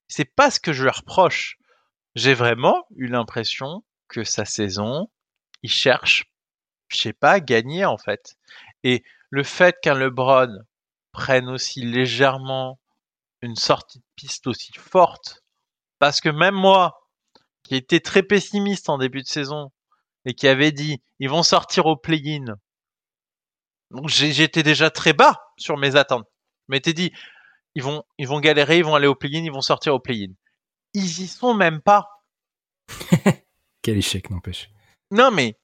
C'est 0.07 0.25
pas 0.25 0.49
ce 0.49 0.59
que 0.59 0.73
je 0.73 0.85
lui 0.85 0.89
reproche. 0.89 1.59
J'ai 2.15 2.33
vraiment 2.33 2.87
eu 2.95 3.05
l'impression 3.05 3.83
que 4.07 4.23
sa 4.23 4.45
saison, 4.45 5.11
il 5.61 5.69
cherche, 5.69 6.25
je 6.87 6.97
sais 6.97 7.13
pas, 7.13 7.33
à 7.33 7.39
gagner 7.39 7.85
en 7.85 7.99
fait. 7.99 8.37
Et 8.83 9.03
le 9.29 9.43
fait 9.43 9.75
qu'un 9.83 9.93
LeBron 9.93 10.49
prenne 11.11 11.47
aussi 11.47 11.81
légèrement 11.81 12.79
une 13.41 13.55
sortie 13.55 13.99
de 13.99 14.05
piste 14.15 14.47
aussi 14.47 14.71
forte 14.73 15.42
parce 16.03 16.19
que 16.19 16.27
même 16.27 16.53
moi, 16.53 17.07
qui 17.63 17.75
étais 17.75 18.01
très 18.01 18.23
pessimiste 18.23 18.89
en 18.89 18.97
début 18.97 19.21
de 19.21 19.27
saison 19.27 19.71
et 20.25 20.33
qui 20.33 20.49
avait 20.49 20.73
dit 20.73 21.01
ils 21.19 21.29
vont 21.29 21.43
sortir 21.43 21.85
au 21.85 21.95
play-in, 21.95 22.57
donc 23.89 24.09
j'étais 24.09 24.63
déjà 24.63 24.89
très 24.89 25.13
bas 25.13 25.39
sur 25.55 25.77
mes 25.77 25.95
attentes. 25.95 26.27
Je 26.67 26.73
m'étais 26.73 26.91
dit 26.91 27.13
ils 27.73 27.83
vont 27.83 28.03
ils 28.17 28.27
vont 28.27 28.41
galérer, 28.41 28.79
ils 28.79 28.83
vont 28.83 28.95
aller 28.95 29.07
au 29.07 29.15
play-in, 29.15 29.45
ils 29.45 29.51
vont 29.53 29.61
sortir 29.61 29.95
au 29.95 29.99
play-in. 30.01 30.33
Ils 30.93 31.21
y 31.21 31.25
sont 31.27 31.53
même 31.53 31.81
pas. 31.81 32.09
Quel 33.81 33.95
échec 33.95 34.29
n'empêche. 34.29 34.71
Non 35.09 35.31
mais 35.31 35.57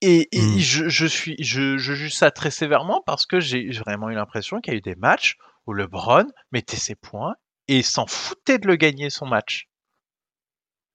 et, 0.00 0.26
hmm. 0.32 0.58
je, 0.58 0.88
je, 0.88 1.04
suis 1.04 1.36
je, 1.38 1.76
je 1.76 1.92
juge 1.92 2.14
ça 2.14 2.30
très 2.30 2.50
sévèrement 2.50 3.02
parce 3.04 3.26
que 3.26 3.40
j'ai 3.40 3.68
vraiment 3.72 4.08
eu 4.08 4.14
l'impression 4.14 4.62
qu'il 4.62 4.72
y 4.72 4.76
a 4.76 4.78
eu 4.78 4.80
des 4.80 4.96
matchs 4.96 5.36
où 5.66 5.74
LeBron 5.74 6.24
mettait 6.50 6.78
ses 6.78 6.94
points 6.94 7.34
et 7.68 7.82
s'en 7.82 8.06
foutait 8.06 8.58
de 8.58 8.66
le 8.66 8.76
gagner 8.76 9.10
son 9.10 9.26
match. 9.26 9.68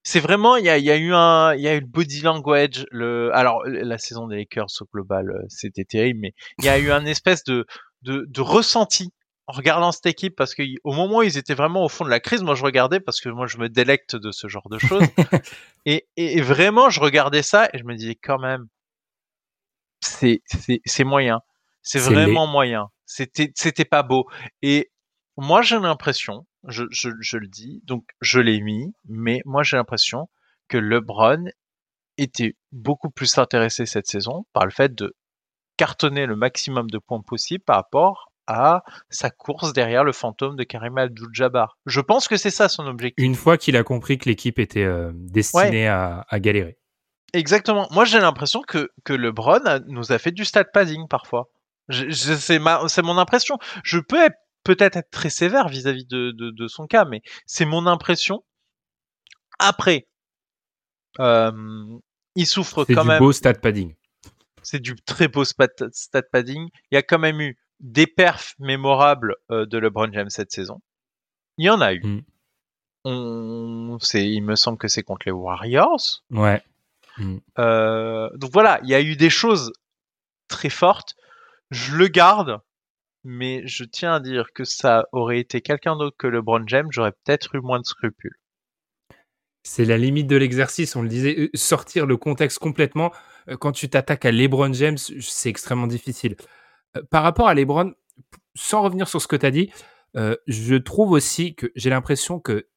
C'est 0.05 0.19
vraiment, 0.19 0.57
il 0.57 0.65
y 0.65 0.69
a, 0.69 0.77
y 0.77 0.91
a, 0.91 0.97
eu 0.97 1.13
un, 1.13 1.53
il 1.53 1.61
y 1.61 1.67
a 1.67 1.75
eu 1.75 1.79
le 1.79 1.85
body 1.85 2.21
language, 2.21 2.85
le, 2.91 3.33
alors 3.33 3.63
la 3.65 3.97
saison 3.97 4.27
des 4.27 4.35
Lakers 4.35 4.67
au 4.81 4.85
global, 4.91 5.29
euh, 5.29 5.45
c'était 5.47 5.85
terrible, 5.85 6.19
mais 6.19 6.33
il 6.59 6.65
y 6.65 6.69
a 6.69 6.77
eu 6.77 6.91
un 6.91 7.05
espèce 7.05 7.45
de, 7.45 7.65
de, 8.01 8.25
de 8.27 8.41
ressenti 8.41 9.13
en 9.47 9.53
regardant 9.53 9.91
cette 9.91 10.05
équipe 10.05 10.35
parce 10.35 10.55
que 10.55 10.63
au 10.83 10.93
moment 10.93 11.17
où 11.17 11.23
ils 11.23 11.37
étaient 11.37 11.53
vraiment 11.53 11.83
au 11.83 11.89
fond 11.89 12.05
de 12.05 12.09
la 12.09 12.19
crise, 12.19 12.43
moi 12.43 12.55
je 12.55 12.63
regardais 12.63 12.99
parce 12.99 13.19
que 13.19 13.29
moi 13.29 13.47
je 13.47 13.57
me 13.57 13.69
délecte 13.69 14.15
de 14.15 14.31
ce 14.31 14.47
genre 14.47 14.69
de 14.69 14.79
choses. 14.79 15.03
Et, 15.85 16.07
et, 16.15 16.39
vraiment 16.39 16.89
je 16.89 17.01
regardais 17.01 17.43
ça 17.43 17.67
et 17.73 17.77
je 17.77 17.83
me 17.83 17.93
disais 17.93 18.15
quand 18.15 18.39
même 18.39 18.67
c'est 19.99 20.41
c'est 20.45 20.79
c'est 20.85 21.03
moyen, 21.03 21.41
c'est 21.81 21.99
vraiment 21.99 22.47
moyen, 22.47 22.87
c'était 23.05 23.51
c'était 23.53 23.83
pas 23.83 24.01
beau. 24.01 24.25
Et 24.61 24.91
moi 25.35 25.61
j'ai 25.61 25.77
l'impression 25.77 26.45
je, 26.67 26.83
je, 26.91 27.09
je 27.19 27.37
le 27.37 27.47
dis, 27.47 27.81
donc 27.85 28.05
je 28.21 28.39
l'ai 28.39 28.61
mis, 28.61 28.93
mais 29.05 29.41
moi 29.45 29.63
j'ai 29.63 29.77
l'impression 29.77 30.29
que 30.67 30.77
LeBron 30.77 31.45
était 32.17 32.55
beaucoup 32.71 33.09
plus 33.09 33.37
intéressé 33.37 33.85
cette 33.85 34.07
saison 34.07 34.45
par 34.53 34.65
le 34.65 34.71
fait 34.71 34.93
de 34.93 35.15
cartonner 35.77 36.25
le 36.25 36.35
maximum 36.35 36.89
de 36.89 36.97
points 36.97 37.21
possible 37.21 37.63
par 37.63 37.77
rapport 37.77 38.31
à 38.47 38.83
sa 39.09 39.29
course 39.29 39.73
derrière 39.73 40.03
le 40.03 40.11
fantôme 40.11 40.55
de 40.55 40.63
Karim 40.63 40.97
Abdul-Jabbar. 40.97 41.77
Je 41.85 42.01
pense 42.01 42.27
que 42.27 42.37
c'est 42.37 42.51
ça 42.51 42.67
son 42.69 42.85
objectif. 42.87 43.23
Une 43.23 43.35
fois 43.35 43.57
qu'il 43.57 43.77
a 43.77 43.83
compris 43.83 44.17
que 44.17 44.27
l'équipe 44.27 44.59
était 44.59 44.83
euh, 44.83 45.11
destinée 45.13 45.87
à, 45.87 46.25
à, 46.27 46.39
galérer. 46.39 46.77
Exactement. 47.33 47.87
Moi, 47.91 48.05
j'ai 48.05 48.19
l'impression 48.19 48.61
que, 48.61 48.91
que 49.05 49.13
LeBron 49.13 49.61
nous 49.87 50.11
a 50.11 50.19
fait 50.19 50.31
du 50.31 50.45
stat 50.45 50.65
padding 50.65 51.07
parfois. 51.07 51.49
c'est 51.89 52.59
mon 52.59 53.17
impression. 53.17 53.57
Je 53.83 53.99
peux 53.99 54.21
être 54.21 54.37
peut-être 54.63 54.97
être 54.97 55.11
très 55.11 55.29
sévère 55.29 55.67
vis-à-vis 55.67 56.05
de, 56.05 56.31
de, 56.31 56.67
son 56.67 56.87
cas, 56.87 57.05
mais 57.05 57.21
c'est 57.45 57.65
mon 57.65 57.85
impression. 57.87 58.43
Après, 59.59 60.07
euh, 61.19 61.99
il 62.35 62.47
souffre 62.47 62.85
quand 62.85 63.05
même. 63.05 63.17
C'est 63.17 63.19
du 63.19 63.19
beau 63.19 63.31
stat 63.31 63.53
padding. 63.55 63.95
C'est 64.61 64.79
du 64.79 64.95
très 64.95 65.27
beau 65.27 65.43
stat 65.43 65.67
padding. 66.31 66.69
Il 66.91 66.95
y 66.95 66.97
a 66.97 67.03
quand 67.03 67.19
même 67.19 67.41
eu 67.41 67.57
des 67.79 68.07
perfs 68.07 68.55
mémorables 68.59 69.35
euh, 69.51 69.65
de 69.65 69.77
LeBron 69.77 70.11
James 70.13 70.29
cette 70.29 70.51
saison. 70.51 70.81
Il 71.57 71.65
y 71.65 71.69
en 71.69 71.81
a 71.81 71.93
eu. 71.93 72.01
Mm. 72.01 72.21
On, 73.05 73.97
il 74.13 74.41
me 74.41 74.55
semble 74.55 74.77
que 74.77 74.87
c'est 74.87 75.03
contre 75.03 75.23
les 75.25 75.31
Warriors. 75.31 76.23
Ouais. 76.31 76.63
Mm. 77.17 77.37
Euh, 77.59 78.29
donc 78.37 78.51
voilà, 78.53 78.79
il 78.83 78.89
y 78.89 78.95
a 78.95 79.01
eu 79.01 79.15
des 79.15 79.29
choses 79.29 79.73
très 80.47 80.69
fortes. 80.69 81.15
Je 81.69 81.95
le 81.95 82.07
garde 82.07 82.59
mais 83.23 83.65
je 83.65 83.83
tiens 83.83 84.13
à 84.15 84.19
dire 84.19 84.51
que 84.53 84.63
ça 84.63 85.07
aurait 85.11 85.39
été 85.39 85.61
quelqu'un 85.61 85.95
d'autre 85.95 86.17
que 86.17 86.27
LeBron 86.27 86.63
James, 86.67 86.87
j'aurais 86.91 87.11
peut-être 87.11 87.55
eu 87.55 87.61
moins 87.61 87.79
de 87.79 87.85
scrupules. 87.85 88.37
C'est 89.63 89.85
la 89.85 89.97
limite 89.97 90.27
de 90.27 90.35
l'exercice, 90.35 90.95
on 90.95 91.01
le 91.01 91.07
disait, 91.07 91.35
euh, 91.39 91.49
sortir 91.53 92.05
le 92.05 92.17
contexte 92.17 92.59
complètement. 92.59 93.13
Euh, 93.49 93.55
quand 93.55 93.71
tu 93.71 93.89
t'attaques 93.89 94.25
à 94.25 94.31
LeBron 94.31 94.73
James, 94.73 94.97
c'est 94.97 95.49
extrêmement 95.49 95.87
difficile. 95.87 96.35
Euh, 96.97 97.01
par 97.09 97.23
rapport 97.23 97.47
à 97.47 97.53
LeBron, 97.53 97.93
sans 98.55 98.81
revenir 98.81 99.07
sur 99.07 99.21
ce 99.21 99.27
que 99.27 99.37
tu 99.37 99.45
as 99.45 99.51
dit, 99.51 99.71
je 100.15 100.75
trouve 100.75 101.11
aussi 101.11 101.55
que 101.55 101.71
j'ai 101.75 101.89
l'impression 101.89 102.39
que, 102.39 102.67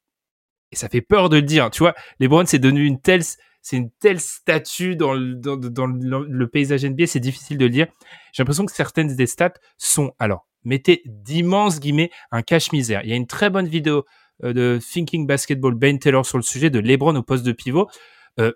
et 0.72 0.76
ça 0.76 0.88
fait 0.88 1.02
peur 1.02 1.28
de 1.28 1.36
le 1.36 1.42
dire, 1.42 1.70
tu 1.70 1.80
vois, 1.80 1.94
LeBron 2.18 2.46
c'est 2.46 2.58
devenu 2.58 2.86
une 2.86 2.98
telle, 2.98 3.20
c'est 3.66 3.78
une 3.78 3.90
telle 3.90 4.20
statue 4.20 4.94
dans 4.94 5.12
le, 5.12 6.44
paysage 6.44 6.84
NBA, 6.84 7.08
c'est 7.08 7.18
difficile 7.18 7.58
de 7.58 7.64
le 7.64 7.70
dire. 7.70 7.88
J'ai 8.32 8.44
l'impression 8.44 8.64
que 8.64 8.70
certaines 8.70 9.16
des 9.16 9.26
stats 9.26 9.54
sont, 9.76 10.12
alors, 10.20 10.46
mettez 10.62 11.02
d'immenses 11.04 11.80
guillemets, 11.80 12.12
un 12.30 12.42
cache-misère. 12.42 13.00
Il 13.02 13.10
y 13.10 13.12
a 13.12 13.16
une 13.16 13.26
très 13.26 13.50
bonne 13.50 13.66
vidéo 13.66 14.04
euh, 14.44 14.52
de 14.52 14.78
Thinking 14.80 15.26
Basketball 15.26 15.74
Ben 15.74 15.98
Taylor 15.98 16.24
sur 16.24 16.38
le 16.38 16.44
sujet 16.44 16.70
de 16.70 16.78
LeBron 16.78 17.16
au 17.16 17.24
poste 17.24 17.44
de 17.44 17.50
pivot. 17.50 17.88
Euh, 18.38 18.52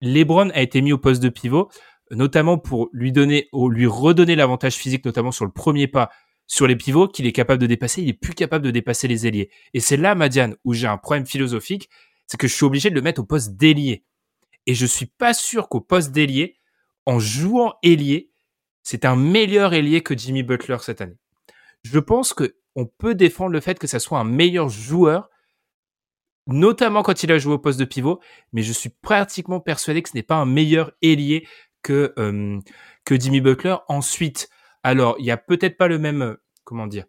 LeBron 0.00 0.50
a 0.50 0.62
été 0.62 0.82
mis 0.82 0.92
au 0.92 0.98
poste 0.98 1.22
de 1.22 1.28
pivot, 1.28 1.70
notamment 2.10 2.58
pour 2.58 2.88
lui 2.92 3.12
donner, 3.12 3.48
ou 3.52 3.70
lui 3.70 3.86
redonner 3.86 4.34
l'avantage 4.34 4.74
physique, 4.74 5.04
notamment 5.04 5.30
sur 5.30 5.44
le 5.44 5.52
premier 5.52 5.86
pas 5.86 6.10
sur 6.48 6.66
les 6.66 6.74
pivots 6.74 7.06
qu'il 7.06 7.24
est 7.28 7.32
capable 7.32 7.62
de 7.62 7.68
dépasser. 7.68 8.02
Il 8.02 8.08
est 8.08 8.14
plus 8.14 8.34
capable 8.34 8.64
de 8.64 8.72
dépasser 8.72 9.06
les 9.06 9.28
ailiers. 9.28 9.48
Et 9.74 9.78
c'est 9.78 9.96
là, 9.96 10.16
Madiane, 10.16 10.56
où 10.64 10.74
j'ai 10.74 10.88
un 10.88 10.96
problème 10.96 11.24
philosophique, 11.24 11.88
c'est 12.30 12.36
que 12.36 12.46
je 12.46 12.54
suis 12.54 12.64
obligé 12.64 12.90
de 12.90 12.94
le 12.94 13.02
mettre 13.02 13.20
au 13.20 13.24
poste 13.24 13.56
d'ailier. 13.56 14.04
Et 14.66 14.74
je 14.74 14.86
suis 14.86 15.06
pas 15.06 15.34
sûr 15.34 15.68
qu'au 15.68 15.80
poste 15.80 16.12
d'ailier, 16.12 16.60
en 17.04 17.18
jouant 17.18 17.74
ailier, 17.82 18.30
c'est 18.84 19.04
un 19.04 19.16
meilleur 19.16 19.74
ailier 19.74 20.00
que 20.00 20.16
Jimmy 20.16 20.44
Butler 20.44 20.76
cette 20.80 21.00
année. 21.00 21.18
Je 21.82 21.98
pense 21.98 22.32
que 22.32 22.54
on 22.76 22.86
peut 22.86 23.16
défendre 23.16 23.50
le 23.50 23.60
fait 23.60 23.80
que 23.80 23.88
ça 23.88 23.98
soit 23.98 24.20
un 24.20 24.24
meilleur 24.24 24.68
joueur, 24.68 25.28
notamment 26.46 27.02
quand 27.02 27.24
il 27.24 27.32
a 27.32 27.38
joué 27.38 27.54
au 27.54 27.58
poste 27.58 27.80
de 27.80 27.84
pivot, 27.84 28.20
mais 28.52 28.62
je 28.62 28.72
suis 28.72 28.90
pratiquement 28.90 29.58
persuadé 29.58 30.00
que 30.00 30.10
ce 30.10 30.16
n'est 30.16 30.22
pas 30.22 30.36
un 30.36 30.46
meilleur 30.46 30.92
ailier 31.02 31.48
que 31.82 32.14
euh, 32.16 32.60
que 33.04 33.18
Jimmy 33.18 33.40
Butler. 33.40 33.74
Ensuite, 33.88 34.48
alors 34.84 35.16
il 35.18 35.24
y 35.24 35.32
a 35.32 35.36
peut-être 35.36 35.76
pas 35.76 35.88
le 35.88 35.98
même 35.98 36.22
euh, 36.22 36.36
comment 36.62 36.86
dire 36.86 37.06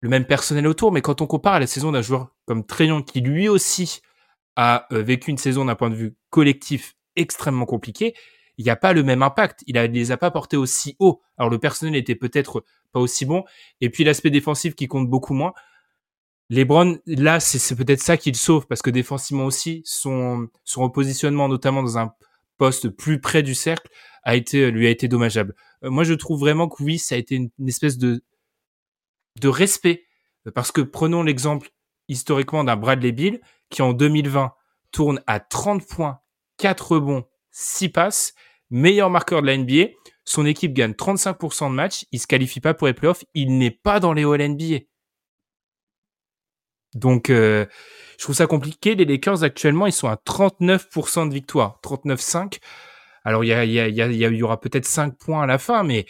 le 0.00 0.08
même 0.08 0.26
personnel 0.26 0.66
autour, 0.66 0.90
mais 0.90 1.00
quand 1.00 1.20
on 1.20 1.28
compare 1.28 1.54
à 1.54 1.60
la 1.60 1.68
saison 1.68 1.92
d'un 1.92 2.02
joueur 2.02 2.34
comme 2.44 2.66
Trayon 2.66 3.02
qui 3.02 3.20
lui 3.20 3.48
aussi 3.48 4.00
a 4.58 4.92
euh, 4.92 5.02
vécu 5.02 5.30
une 5.30 5.38
saison 5.38 5.64
d'un 5.64 5.76
point 5.76 5.88
de 5.88 5.94
vue 5.94 6.16
collectif 6.30 6.96
extrêmement 7.14 7.64
compliqué, 7.64 8.14
il 8.58 8.64
n'y 8.64 8.70
a 8.70 8.76
pas 8.76 8.92
le 8.92 9.04
même 9.04 9.22
impact. 9.22 9.62
Il 9.68 9.76
ne 9.76 9.86
les 9.86 10.10
a 10.10 10.16
pas 10.16 10.32
portés 10.32 10.56
aussi 10.56 10.96
haut. 10.98 11.22
Alors 11.38 11.48
le 11.48 11.60
personnel 11.60 11.94
était 11.94 12.16
peut-être 12.16 12.64
pas 12.92 12.98
aussi 12.98 13.24
bon. 13.24 13.44
Et 13.80 13.88
puis 13.88 14.02
l'aspect 14.02 14.30
défensif 14.30 14.74
qui 14.74 14.88
compte 14.88 15.08
beaucoup 15.08 15.32
moins. 15.32 15.54
LeBron, 16.50 16.98
là, 17.06 17.38
c'est 17.38 17.76
peut-être 17.76 18.00
ça 18.00 18.16
qui 18.16 18.32
le 18.32 18.36
sauve 18.36 18.66
parce 18.66 18.82
que 18.82 18.90
défensivement 18.90 19.44
aussi, 19.44 19.82
son, 19.84 20.48
son 20.64 20.82
repositionnement, 20.82 21.48
notamment 21.48 21.84
dans 21.84 21.98
un 21.98 22.12
poste 22.56 22.88
plus 22.88 23.20
près 23.20 23.44
du 23.44 23.54
cercle, 23.54 23.88
a 24.24 24.34
été, 24.34 24.72
lui 24.72 24.88
a 24.88 24.90
été 24.90 25.06
dommageable. 25.06 25.54
Euh, 25.84 25.90
moi, 25.90 26.02
je 26.02 26.14
trouve 26.14 26.40
vraiment 26.40 26.68
que 26.68 26.82
oui, 26.82 26.98
ça 26.98 27.14
a 27.14 27.18
été 27.18 27.36
une, 27.36 27.50
espèce 27.68 27.96
de, 27.96 28.24
de 29.40 29.48
respect 29.48 30.04
parce 30.54 30.72
que 30.72 30.80
prenons 30.80 31.22
l'exemple 31.22 31.70
historiquement 32.08 32.64
d'un 32.64 32.76
Bradley 32.76 33.12
Bill 33.12 33.40
qui 33.70 33.82
en 33.82 33.92
2020 33.92 34.52
tourne 34.92 35.22
à 35.26 35.40
30 35.40 35.86
points, 35.86 36.20
4 36.58 36.92
rebonds, 36.92 37.24
6 37.50 37.90
passes, 37.90 38.34
meilleur 38.70 39.10
marqueur 39.10 39.42
de 39.42 39.46
la 39.46 39.56
NBA. 39.56 39.90
Son 40.24 40.46
équipe 40.46 40.74
gagne 40.74 40.92
35% 40.92 41.70
de 41.70 41.74
matchs, 41.74 42.04
il 42.12 42.20
se 42.20 42.26
qualifie 42.26 42.60
pas 42.60 42.74
pour 42.74 42.86
les 42.86 42.94
playoffs, 42.94 43.24
il 43.34 43.58
n'est 43.58 43.70
pas 43.70 44.00
dans 44.00 44.12
les 44.12 44.24
All 44.24 44.42
NBA. 44.42 44.80
Donc, 46.94 47.30
euh, 47.30 47.66
je 48.18 48.24
trouve 48.24 48.34
ça 48.34 48.46
compliqué. 48.46 48.94
Les 48.94 49.04
Lakers, 49.04 49.44
actuellement, 49.44 49.86
ils 49.86 49.92
sont 49.92 50.08
à 50.08 50.16
39% 50.16 51.28
de 51.28 51.34
victoire, 51.34 51.80
39-5. 51.82 52.58
Alors, 53.24 53.44
il 53.44 53.50
y, 53.50 54.42
aura 54.42 54.60
peut-être 54.60 54.86
5 54.86 55.16
points 55.18 55.42
à 55.42 55.46
la 55.46 55.58
fin, 55.58 55.82
mais 55.82 56.06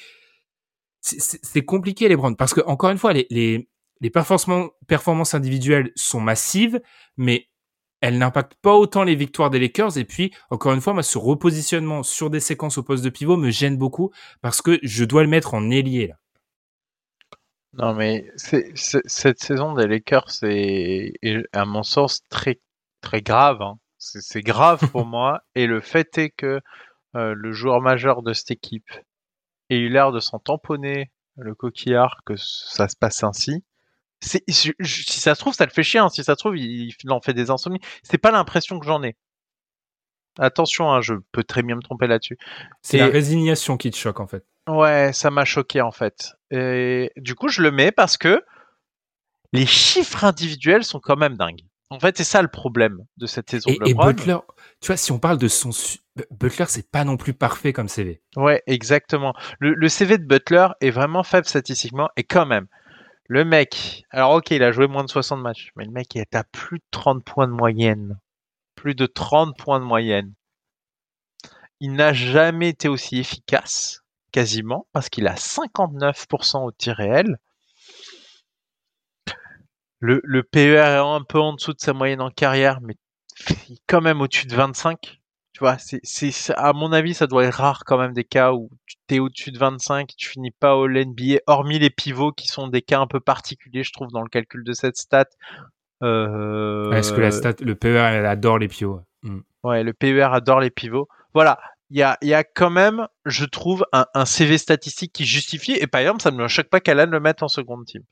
c'est 1.00 1.64
compliqué, 1.64 2.08
les 2.08 2.16
Browns. 2.16 2.36
Parce 2.36 2.54
que, 2.54 2.60
encore 2.66 2.90
une 2.90 2.98
fois, 2.98 3.12
les 3.12 3.68
performances 4.10 5.34
individuelles 5.34 5.90
sont 5.96 6.20
massives, 6.20 6.80
mais 7.16 7.47
elle 8.00 8.18
n'impacte 8.18 8.54
pas 8.62 8.74
autant 8.74 9.04
les 9.04 9.14
victoires 9.14 9.50
des 9.50 9.58
Lakers. 9.58 9.98
Et 9.98 10.04
puis, 10.04 10.32
encore 10.50 10.72
une 10.72 10.80
fois, 10.80 10.94
moi, 10.94 11.02
ce 11.02 11.18
repositionnement 11.18 12.02
sur 12.02 12.30
des 12.30 12.40
séquences 12.40 12.78
au 12.78 12.82
poste 12.82 13.04
de 13.04 13.10
pivot 13.10 13.36
me 13.36 13.50
gêne 13.50 13.76
beaucoup 13.76 14.10
parce 14.40 14.62
que 14.62 14.78
je 14.82 15.04
dois 15.04 15.22
le 15.22 15.28
mettre 15.28 15.54
en 15.54 15.70
ailier, 15.70 16.08
là. 16.08 16.14
Non, 17.74 17.94
mais 17.94 18.26
cette 18.34 19.38
saison 19.38 19.74
des 19.74 19.86
Lakers 19.86 20.42
est, 20.42 21.12
à 21.52 21.64
mon 21.64 21.82
sens, 21.82 22.22
très, 22.28 22.60
très 23.02 23.20
grave. 23.22 23.60
Hein. 23.62 23.78
C'est 23.98 24.40
grave 24.40 24.90
pour 24.90 25.04
moi. 25.06 25.42
Et 25.54 25.66
le 25.66 25.80
fait 25.80 26.18
est 26.18 26.30
que 26.30 26.60
euh, 27.14 27.34
le 27.36 27.52
joueur 27.52 27.80
majeur 27.80 28.22
de 28.22 28.32
cette 28.32 28.50
équipe 28.50 28.90
ait 29.70 29.78
eu 29.78 29.90
l'air 29.90 30.12
de 30.12 30.18
s'en 30.18 30.38
tamponner 30.38 31.12
le 31.36 31.54
coquillard, 31.54 32.20
que 32.26 32.34
ça 32.36 32.88
se 32.88 32.96
passe 32.96 33.22
ainsi 33.22 33.62
si 34.20 34.42
ça 35.20 35.34
se 35.34 35.40
trouve, 35.40 35.54
ça 35.54 35.64
le 35.64 35.70
fait 35.70 35.82
chier. 35.82 36.00
Hein. 36.00 36.08
Si 36.08 36.24
ça 36.24 36.34
se 36.34 36.38
trouve, 36.38 36.56
il, 36.56 36.94
en 37.08 37.20
fait 37.20 37.34
des 37.34 37.50
insomnies. 37.50 37.80
C'est 38.02 38.18
pas 38.18 38.30
l'impression 38.30 38.78
que 38.78 38.86
j'en 38.86 39.02
ai. 39.02 39.16
Attention, 40.38 40.92
hein, 40.92 41.00
je 41.00 41.14
peux 41.32 41.42
très 41.42 41.62
bien 41.62 41.74
me 41.74 41.82
tromper 41.82 42.06
là-dessus. 42.06 42.38
C'est 42.82 42.98
la 42.98 43.08
résignation 43.08 43.76
qui 43.76 43.90
te 43.90 43.96
choque 43.96 44.20
en 44.20 44.26
fait. 44.28 44.44
Ouais, 44.68 45.12
ça 45.12 45.30
m'a 45.30 45.44
choqué 45.44 45.80
en 45.80 45.90
fait. 45.90 46.32
Et 46.50 47.10
du 47.16 47.34
coup, 47.34 47.48
je 47.48 47.62
le 47.62 47.70
mets 47.70 47.90
parce 47.90 48.16
que 48.16 48.42
les 49.52 49.66
chiffres 49.66 50.24
individuels 50.24 50.84
sont 50.84 51.00
quand 51.00 51.16
même 51.16 51.36
dingues. 51.36 51.64
En 51.90 51.98
fait, 51.98 52.18
c'est 52.18 52.24
ça 52.24 52.42
le 52.42 52.48
problème 52.48 52.98
de 53.16 53.26
cette 53.26 53.50
saison. 53.50 53.70
Et, 53.70 53.90
et 53.90 53.94
Butler, 53.94 54.36
tu 54.80 54.88
vois, 54.88 54.98
si 54.98 55.10
on 55.10 55.18
parle 55.18 55.38
de 55.38 55.48
son 55.48 55.70
Butler, 56.30 56.66
c'est 56.68 56.90
pas 56.90 57.04
non 57.04 57.16
plus 57.16 57.32
parfait 57.32 57.72
comme 57.72 57.88
CV. 57.88 58.20
Ouais, 58.36 58.62
exactement. 58.66 59.34
Le, 59.58 59.72
le, 59.72 59.88
CV 59.88 60.18
de 60.18 60.24
Butler 60.24 60.66
est 60.82 60.90
vraiment 60.90 61.22
faible 61.22 61.46
statistiquement 61.46 62.10
et 62.16 62.24
quand 62.24 62.44
même, 62.44 62.66
le 63.28 63.44
mec, 63.44 64.04
alors 64.10 64.32
ok, 64.32 64.50
il 64.52 64.62
a 64.62 64.72
joué 64.72 64.86
moins 64.86 65.04
de 65.04 65.10
60 65.10 65.40
matchs, 65.40 65.70
mais 65.76 65.84
le 65.84 65.90
mec 65.90 66.16
est 66.16 66.34
à 66.34 66.44
plus 66.44 66.78
de 66.78 66.84
30 66.90 67.22
points 67.24 67.46
de 67.46 67.52
moyenne. 67.52 68.18
Plus 68.74 68.94
de 68.94 69.06
30 69.06 69.56
points 69.56 69.80
de 69.80 69.84
moyenne. 69.84 70.32
Il 71.80 71.92
n'a 71.92 72.12
jamais 72.14 72.70
été 72.70 72.88
aussi 72.88 73.18
efficace, 73.18 74.02
quasiment, 74.32 74.86
parce 74.92 75.10
qu'il 75.10 75.26
a 75.26 75.34
59% 75.34 76.64
au 76.64 76.72
tir 76.72 76.96
réel. 76.96 77.38
Le, 80.00 80.20
le 80.24 80.42
PER 80.42 80.76
est 80.76 80.96
un 80.96 81.22
peu 81.22 81.38
en 81.38 81.52
dessous 81.52 81.74
de 81.74 81.80
sa 81.80 81.92
moyenne 81.92 82.22
en 82.22 82.30
carrière, 82.30 82.80
mais 82.80 82.94
quand 83.86 84.00
même 84.00 84.22
au-dessus 84.22 84.46
de 84.46 84.54
25 84.54 85.17
tu 85.58 85.64
vois, 85.64 85.76
c'est, 85.80 86.54
à 86.56 86.72
mon 86.72 86.92
avis, 86.92 87.14
ça 87.14 87.26
doit 87.26 87.44
être 87.44 87.56
rare 87.56 87.82
quand 87.84 87.98
même 87.98 88.12
des 88.12 88.22
cas 88.22 88.52
où 88.52 88.70
tu 89.08 89.16
es 89.16 89.18
au-dessus 89.18 89.50
de 89.50 89.58
25, 89.58 90.08
tu 90.16 90.28
finis 90.28 90.52
pas 90.52 90.76
au 90.76 90.86
NBA, 90.86 91.40
hormis 91.48 91.80
les 91.80 91.90
pivots 91.90 92.30
qui 92.30 92.46
sont 92.46 92.68
des 92.68 92.80
cas 92.80 93.00
un 93.00 93.08
peu 93.08 93.18
particuliers, 93.18 93.82
je 93.82 93.92
trouve, 93.92 94.12
dans 94.12 94.22
le 94.22 94.28
calcul 94.28 94.62
de 94.62 94.72
cette 94.72 94.96
stat. 94.96 95.26
Euh... 96.04 96.92
Est-ce 96.92 97.12
que 97.12 97.20
la 97.20 97.32
stat, 97.32 97.54
le 97.60 97.74
PER 97.74 97.98
adore 97.98 98.60
les 98.60 98.68
pivots. 98.68 99.00
Ouais, 99.64 99.82
le 99.82 99.92
PER 99.92 100.28
adore 100.30 100.60
les 100.60 100.70
pivots. 100.70 101.08
Voilà, 101.34 101.58
il 101.90 101.98
y 101.98 102.04
a, 102.04 102.18
y 102.22 102.34
a 102.34 102.44
quand 102.44 102.70
même, 102.70 103.08
je 103.24 103.44
trouve, 103.44 103.84
un, 103.92 104.06
un, 104.14 104.26
CV 104.26 104.58
statistique 104.58 105.12
qui 105.12 105.24
justifie. 105.26 105.72
Et 105.72 105.88
par 105.88 106.02
exemple, 106.02 106.22
ça 106.22 106.30
ne 106.30 106.36
me 106.36 106.46
choque 106.46 106.68
pas 106.68 106.78
qu'Alan 106.78 107.10
le 107.10 107.18
mette 107.18 107.42
en 107.42 107.48
seconde 107.48 107.84
team. 107.84 108.04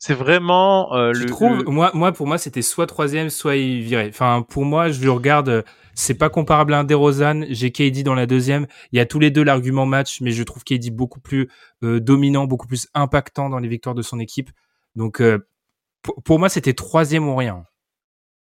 C'est 0.00 0.14
vraiment 0.14 0.92
euh, 0.94 1.12
le. 1.12 1.26
trouve, 1.26 1.62
moi, 1.66 1.92
moi, 1.94 2.10
pour 2.10 2.26
moi, 2.26 2.38
c'était 2.38 2.62
soit 2.62 2.86
troisième, 2.86 3.30
soit 3.30 3.54
il 3.56 3.82
virait. 3.82 4.08
Enfin, 4.08 4.44
pour 4.48 4.64
moi, 4.64 4.90
je 4.90 5.00
le 5.04 5.12
regarde 5.12 5.64
c'est 5.94 6.14
pas 6.14 6.30
comparable 6.30 6.74
à 6.74 6.78
un 6.78 6.84
DeRozan. 6.84 7.44
J'ai 7.50 7.70
KD 7.70 8.02
dans 8.02 8.14
la 8.14 8.26
deuxième. 8.26 8.66
Il 8.92 8.96
y 8.96 9.00
a 9.00 9.06
tous 9.06 9.18
les 9.18 9.30
deux 9.30 9.42
l'argument 9.42 9.86
match, 9.86 10.20
mais 10.20 10.32
je 10.32 10.42
trouve 10.42 10.64
KD 10.64 10.90
beaucoup 10.90 11.20
plus 11.20 11.50
euh, 11.82 12.00
dominant, 12.00 12.46
beaucoup 12.46 12.66
plus 12.66 12.88
impactant 12.94 13.50
dans 13.50 13.58
les 13.58 13.68
victoires 13.68 13.94
de 13.94 14.02
son 14.02 14.18
équipe. 14.18 14.50
Donc, 14.96 15.20
euh, 15.20 15.46
pour, 16.24 16.38
moi, 16.38 16.48
c'était 16.48 16.72
troisième 16.72 17.28
ou 17.28 17.36
rien. 17.36 17.64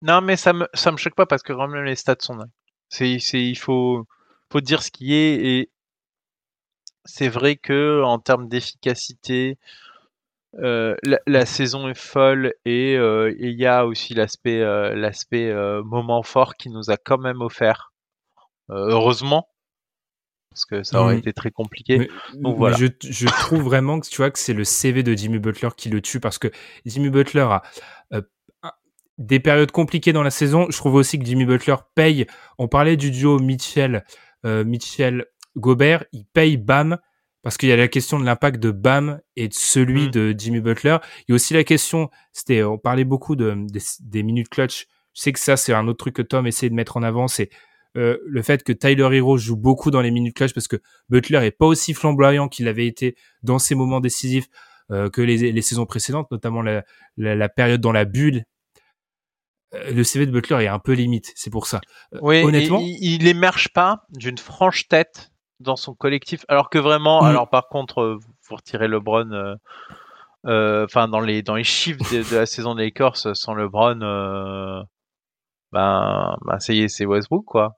Non, 0.01 0.21
mais 0.21 0.35
ça 0.35 0.51
me 0.51 0.67
ça 0.73 0.91
me 0.91 0.97
choque 0.97 1.15
pas 1.15 1.25
parce 1.25 1.43
que 1.43 1.53
vraiment 1.53 1.81
les 1.81 1.95
stats 1.95 2.15
sont 2.19 2.35
là. 2.35 2.45
C'est 2.89 3.19
c'est 3.19 3.41
il 3.41 3.55
faut 3.55 4.05
faut 4.51 4.59
dire 4.59 4.83
ce 4.83 4.91
qui 4.91 5.13
est 5.13 5.35
et 5.45 5.71
c'est 7.05 7.29
vrai 7.29 7.55
que 7.55 8.01
en 8.03 8.19
termes 8.19 8.49
d'efficacité, 8.49 9.57
euh, 10.59 10.95
la, 11.25 11.45
saison 11.47 11.89
est 11.89 11.97
folle 11.97 12.53
et 12.63 12.95
euh, 12.95 13.33
il 13.39 13.59
y 13.59 13.65
a 13.65 13.87
aussi 13.87 14.13
l'aspect 14.13 14.61
euh, 14.61 14.93
l'aspect 14.93 15.51
moment 15.83 16.21
fort 16.21 16.55
qui 16.55 16.69
nous 16.69 16.91
a 16.91 16.97
quand 16.97 17.17
même 17.17 17.41
offert 17.41 17.91
heureusement 18.69 19.47
parce 20.51 20.65
que 20.65 20.83
ça 20.83 21.01
aurait 21.01 21.17
été 21.17 21.33
très 21.33 21.49
compliqué. 21.49 22.11
Donc, 22.35 22.57
voilà. 22.57 22.77
je, 22.77 22.85
je, 23.01 23.25
trouve 23.25 23.63
vraiment 23.63 23.99
que 23.99 24.07
tu 24.07 24.17
vois 24.17 24.29
que 24.29 24.37
c'est 24.37 24.53
le 24.53 24.63
CV 24.63 25.01
de 25.01 25.15
Jimmy 25.15 25.39
Butler 25.39 25.69
qui 25.75 25.89
le 25.89 25.99
tue 25.99 26.19
parce 26.19 26.37
que 26.37 26.51
Jimmy 26.85 27.09
Butler 27.09 27.47
a 27.49 27.63
des 29.17 29.39
périodes 29.39 29.71
compliquées 29.71 30.13
dans 30.13 30.21
la 30.21 30.29
saison. 30.29 30.67
Je 30.69 30.77
trouve 30.77 30.93
aussi 30.93 31.17
que 31.17 31.25
Jimmy 31.25 31.45
Butler 31.45 31.77
paye. 31.95 32.27
On 32.59 32.67
parlait 32.67 32.97
du 32.97 33.09
duo 33.09 33.39
Mitchell 33.39 34.03
Mitchell 34.43 35.25
Gobert, 35.55 36.05
il 36.11 36.25
paye 36.25 36.57
Bam 36.57 36.99
parce 37.43 37.57
qu'il 37.57 37.69
y 37.69 37.73
a 37.73 37.77
la 37.77 37.89
question 37.89 38.19
de 38.19 38.25
l'impact 38.25 38.59
de 38.59 38.71
Bam 38.71 39.21
et 39.35 39.49
de 39.49 39.53
celui 39.53 40.07
mm. 40.07 40.11
de 40.11 40.35
Jimmy 40.35 40.61
Butler. 40.61 40.97
Il 41.19 41.25
y 41.29 41.33
a 41.33 41.35
aussi 41.35 41.53
la 41.53 41.63
question, 41.63 42.09
c'était, 42.31 42.63
on 42.63 42.77
parlait 42.77 43.03
beaucoup 43.03 43.35
de, 43.35 43.55
des 43.99 44.23
minutes 44.23 44.49
clutch. 44.49 44.87
Je 45.13 45.21
sais 45.21 45.33
que 45.33 45.39
ça, 45.39 45.57
c'est 45.57 45.73
un 45.73 45.87
autre 45.87 45.97
truc 45.97 46.15
que 46.15 46.21
Tom 46.21 46.47
essaie 46.47 46.69
de 46.69 46.73
mettre 46.73 46.97
en 46.97 47.03
avant, 47.03 47.27
c'est 47.27 47.49
euh, 47.95 48.17
le 48.25 48.41
fait 48.41 48.63
que 48.63 48.71
Tyler 48.71 49.07
Hero 49.11 49.37
joue 49.37 49.57
beaucoup 49.57 49.91
dans 49.91 50.01
les 50.01 50.09
minutes 50.09 50.35
clutch 50.35 50.53
parce 50.53 50.67
que 50.67 50.77
Butler 51.09 51.45
est 51.45 51.51
pas 51.51 51.67
aussi 51.67 51.93
flamboyant 51.93 52.47
qu'il 52.47 52.67
avait 52.67 52.87
été 52.87 53.15
dans 53.43 53.59
ces 53.59 53.75
moments 53.75 53.99
décisifs 53.99 54.47
euh, 54.89 55.09
que 55.09 55.21
les, 55.21 55.51
les, 55.51 55.61
saisons 55.61 55.85
précédentes, 55.85 56.31
notamment 56.31 56.61
la, 56.61 56.83
la, 57.17 57.35
la, 57.35 57.49
période 57.49 57.81
dans 57.81 57.91
la 57.91 58.05
bulle. 58.05 58.45
le 59.73 60.03
CV 60.03 60.25
de 60.25 60.31
Butler 60.31 60.63
est 60.63 60.67
un 60.67 60.79
peu 60.79 60.93
limite, 60.93 61.31
c'est 61.35 61.51
pour 61.51 61.67
ça. 61.67 61.81
Oui, 62.21 62.41
honnêtement, 62.41 62.79
il, 62.81 63.27
émerge 63.27 63.69
pas 63.73 64.03
d'une 64.09 64.37
franche 64.37 64.87
tête 64.87 65.32
dans 65.63 65.75
son 65.75 65.93
collectif, 65.95 66.45
alors 66.47 66.69
que 66.69 66.77
vraiment, 66.77 67.23
mm. 67.23 67.27
alors 67.27 67.49
par 67.49 67.67
contre, 67.67 68.19
vous 68.47 68.55
retirez 68.55 68.87
LeBron, 68.87 69.57
enfin 70.45 71.07
dans 71.07 71.21
les 71.21 71.41
dans 71.41 71.55
les 71.55 71.63
chiffres 71.63 72.03
de, 72.11 72.35
la 72.35 72.45
saison 72.45 72.75
des 72.75 72.85
Lakers 72.85 73.35
sans 73.35 73.53
LeBron, 73.53 73.95
ben, 75.71 76.37
ben 76.45 76.59
ça 76.59 76.73
y 76.73 76.81
est, 76.81 76.87
c'est 76.87 77.05
Westbrook 77.05 77.45
quoi. 77.45 77.77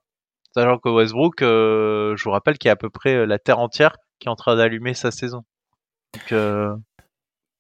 Sachant 0.54 0.80
que 0.80 0.90
Westbrook, 0.90 1.42
je 1.42 2.24
vous 2.24 2.32
rappelle 2.32 2.58
qu'il 2.58 2.68
y 2.68 2.70
a 2.70 2.74
à 2.74 2.78
peu 2.78 2.90
près 2.90 3.26
la 3.26 3.40
terre 3.40 3.60
entière 3.60 3.96
qui 4.20 4.28
est 4.28 4.32
en 4.32 4.36
train 4.36 4.56
d'allumer 4.56 4.94
sa 4.94 5.12
saison. 5.12 5.44
Donc, 6.14 6.32
euh... 6.32 6.76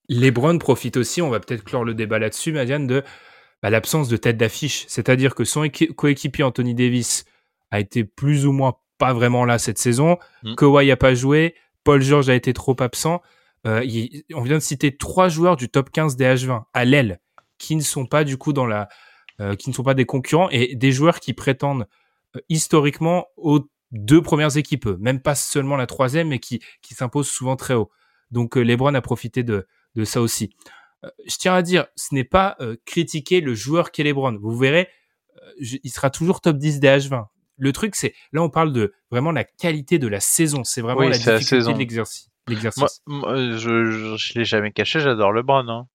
LeBron 0.07 0.57
profite 0.59 0.97
aussi, 0.97 1.21
on 1.21 1.29
va 1.29 1.39
peut-être 1.39 1.63
clore 1.63 1.83
le 1.83 1.93
débat 1.93 2.19
là-dessus, 2.19 2.51
Madiane, 2.51 2.87
de 2.87 3.03
bah, 3.61 3.69
l'absence 3.69 4.07
de 4.07 4.17
tête 4.17 4.37
d'affiche. 4.37 4.85
C'est-à-dire 4.87 5.35
que 5.35 5.43
son 5.43 5.67
coéquipier 5.95 6.43
Anthony 6.43 6.75
Davis 6.75 7.25
a 7.71 7.79
été 7.79 8.03
plus 8.03 8.45
ou 8.45 8.51
moins 8.51 8.75
pas 8.97 9.13
vraiment 9.13 9.45
là 9.45 9.57
cette 9.57 9.77
saison. 9.77 10.17
Mm. 10.43 10.55
Kawhi 10.55 10.87
n'a 10.87 10.97
pas 10.97 11.13
joué. 11.13 11.55
Paul 11.83 12.01
George 12.01 12.29
a 12.29 12.35
été 12.35 12.53
trop 12.53 12.75
absent. 12.81 13.21
Euh, 13.65 13.85
on 14.33 14.41
vient 14.41 14.57
de 14.57 14.63
citer 14.63 14.95
trois 14.95 15.27
joueurs 15.27 15.55
du 15.55 15.69
top 15.69 15.89
15 15.91 16.15
des 16.15 16.25
H20 16.25 16.65
à 16.73 16.85
l'aile 16.85 17.19
qui 17.57 17.75
ne 17.75 17.81
sont 17.81 18.05
pas 18.05 18.23
du 18.23 18.37
coup 18.37 18.53
dans 18.53 18.67
la, 18.67 18.89
euh, 19.39 19.55
qui 19.55 19.69
ne 19.69 19.75
sont 19.75 19.83
pas 19.83 19.93
des 19.93 20.05
concurrents 20.05 20.49
et 20.49 20.75
des 20.75 20.91
joueurs 20.91 21.19
qui 21.19 21.33
prétendent 21.33 21.87
euh, 22.35 22.41
historiquement 22.49 23.27
aux 23.37 23.61
deux 23.91 24.21
premières 24.21 24.57
équipes, 24.57 24.87
même 24.99 25.21
pas 25.21 25.35
seulement 25.35 25.77
la 25.77 25.87
troisième, 25.87 26.27
mais 26.29 26.39
qui, 26.39 26.61
qui 26.81 26.93
s'imposent 26.93 27.29
souvent 27.29 27.55
très 27.55 27.73
haut. 27.73 27.89
Donc 28.29 28.55
LeBron 28.55 28.93
a 28.93 29.01
profité 29.01 29.43
de, 29.43 29.67
de 29.95 30.03
ça 30.03 30.21
aussi. 30.21 30.49
Je 31.27 31.37
tiens 31.37 31.53
à 31.53 31.61
dire, 31.61 31.85
ce 31.95 32.13
n'est 32.13 32.23
pas 32.23 32.57
critiquer 32.85 33.39
le 33.39 33.53
joueur 33.53 33.91
qu'est 33.91 34.03
LeBron. 34.03 34.37
Vous 34.41 34.57
verrez, 34.57 34.89
il 35.59 35.89
sera 35.91 36.09
toujours 36.09 36.41
top 36.41 36.57
10 36.57 36.79
des 36.79 36.87
H20. 36.87 37.27
Le 37.57 37.71
truc, 37.71 37.95
c'est 37.95 38.13
là, 38.33 38.41
on 38.41 38.49
parle 38.49 38.73
de 38.73 38.93
vraiment 39.11 39.31
la 39.31 39.43
qualité 39.43 39.99
de 39.99 40.07
la 40.07 40.19
saison. 40.19 40.63
C'est 40.63 40.81
vraiment 40.81 41.01
la 41.01 41.17
difficulté 41.17 41.59
de 41.59 41.77
l'exercice. 41.77 42.29
Moi, 43.07 43.35
je, 43.35 44.15
je, 44.17 44.33
l'ai 44.37 44.45
jamais 44.45 44.71
caché, 44.71 44.99
j'adore 44.99 45.31
LeBron. 45.31 45.67
Hein. 45.67 45.87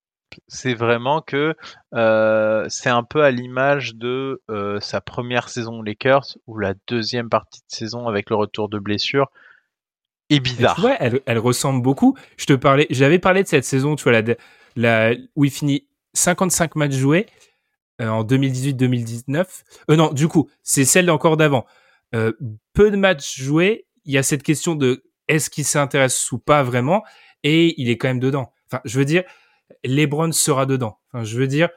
C'est 0.49 0.75
vraiment 0.75 1.21
que 1.21 1.55
c'est 2.69 2.91
un 2.91 3.03
peu 3.03 3.23
à 3.23 3.31
l'image 3.31 3.95
de 3.95 4.41
sa 4.81 5.01
première 5.01 5.49
saison 5.49 5.83
Lakers 5.83 6.37
ou 6.47 6.59
la 6.59 6.75
deuxième 6.89 7.29
partie 7.29 7.61
de 7.61 7.75
saison 7.75 8.09
avec 8.09 8.31
le 8.31 8.37
retour 8.37 8.69
de 8.69 8.79
blessure 8.79 9.31
et 10.31 10.41
bizarre. 10.41 10.83
Ouais, 10.83 10.97
elle, 11.01 11.21
elle, 11.27 11.39
ressemble 11.39 11.83
beaucoup. 11.83 12.17
Je 12.37 12.47
te 12.47 12.53
parlais, 12.53 12.87
j'avais 12.91 13.19
parlé 13.19 13.43
de 13.43 13.49
cette 13.49 13.65
saison, 13.65 13.97
tu 13.97 14.05
vois, 14.05 14.13
la, 14.13 14.23
la, 14.77 15.15
où 15.37 15.45
il 15.45 15.51
finit 15.51 15.87
55 16.15 16.77
matchs 16.77 16.95
joués 16.95 17.27
euh, 17.27 17.49
en 18.09 18.24
2018-2019. 18.24 19.46
Euh, 19.90 19.96
non, 19.96 20.12
du 20.12 20.28
coup, 20.28 20.48
c'est 20.62 20.84
celle 20.84 21.11
encore 21.11 21.36
d'avant. 21.36 21.66
Euh, 22.14 22.32
peu 22.72 22.90
de 22.90 22.96
matchs 22.96 23.40
joués. 23.40 23.86
Il 24.05 24.12
y 24.12 24.18
a 24.18 24.22
cette 24.22 24.42
question 24.42 24.74
de 24.74 25.05
est-ce 25.28 25.51
qu'il 25.51 25.64
s'intéresse 25.64 26.32
ou 26.32 26.38
pas 26.38 26.62
vraiment, 26.62 27.05
et 27.44 27.80
il 27.80 27.88
est 27.88 27.96
quand 27.96 28.09
même 28.09 28.20
dedans. 28.20 28.53
Enfin, 28.66 28.80
je 28.84 28.98
veux 28.98 29.05
dire, 29.05 29.22
LeBron 29.84 30.32
sera 30.32 30.66
dedans. 30.66 30.98
Enfin, 31.12 31.24
je 31.24 31.38
veux 31.38 31.46
dire, 31.46 31.68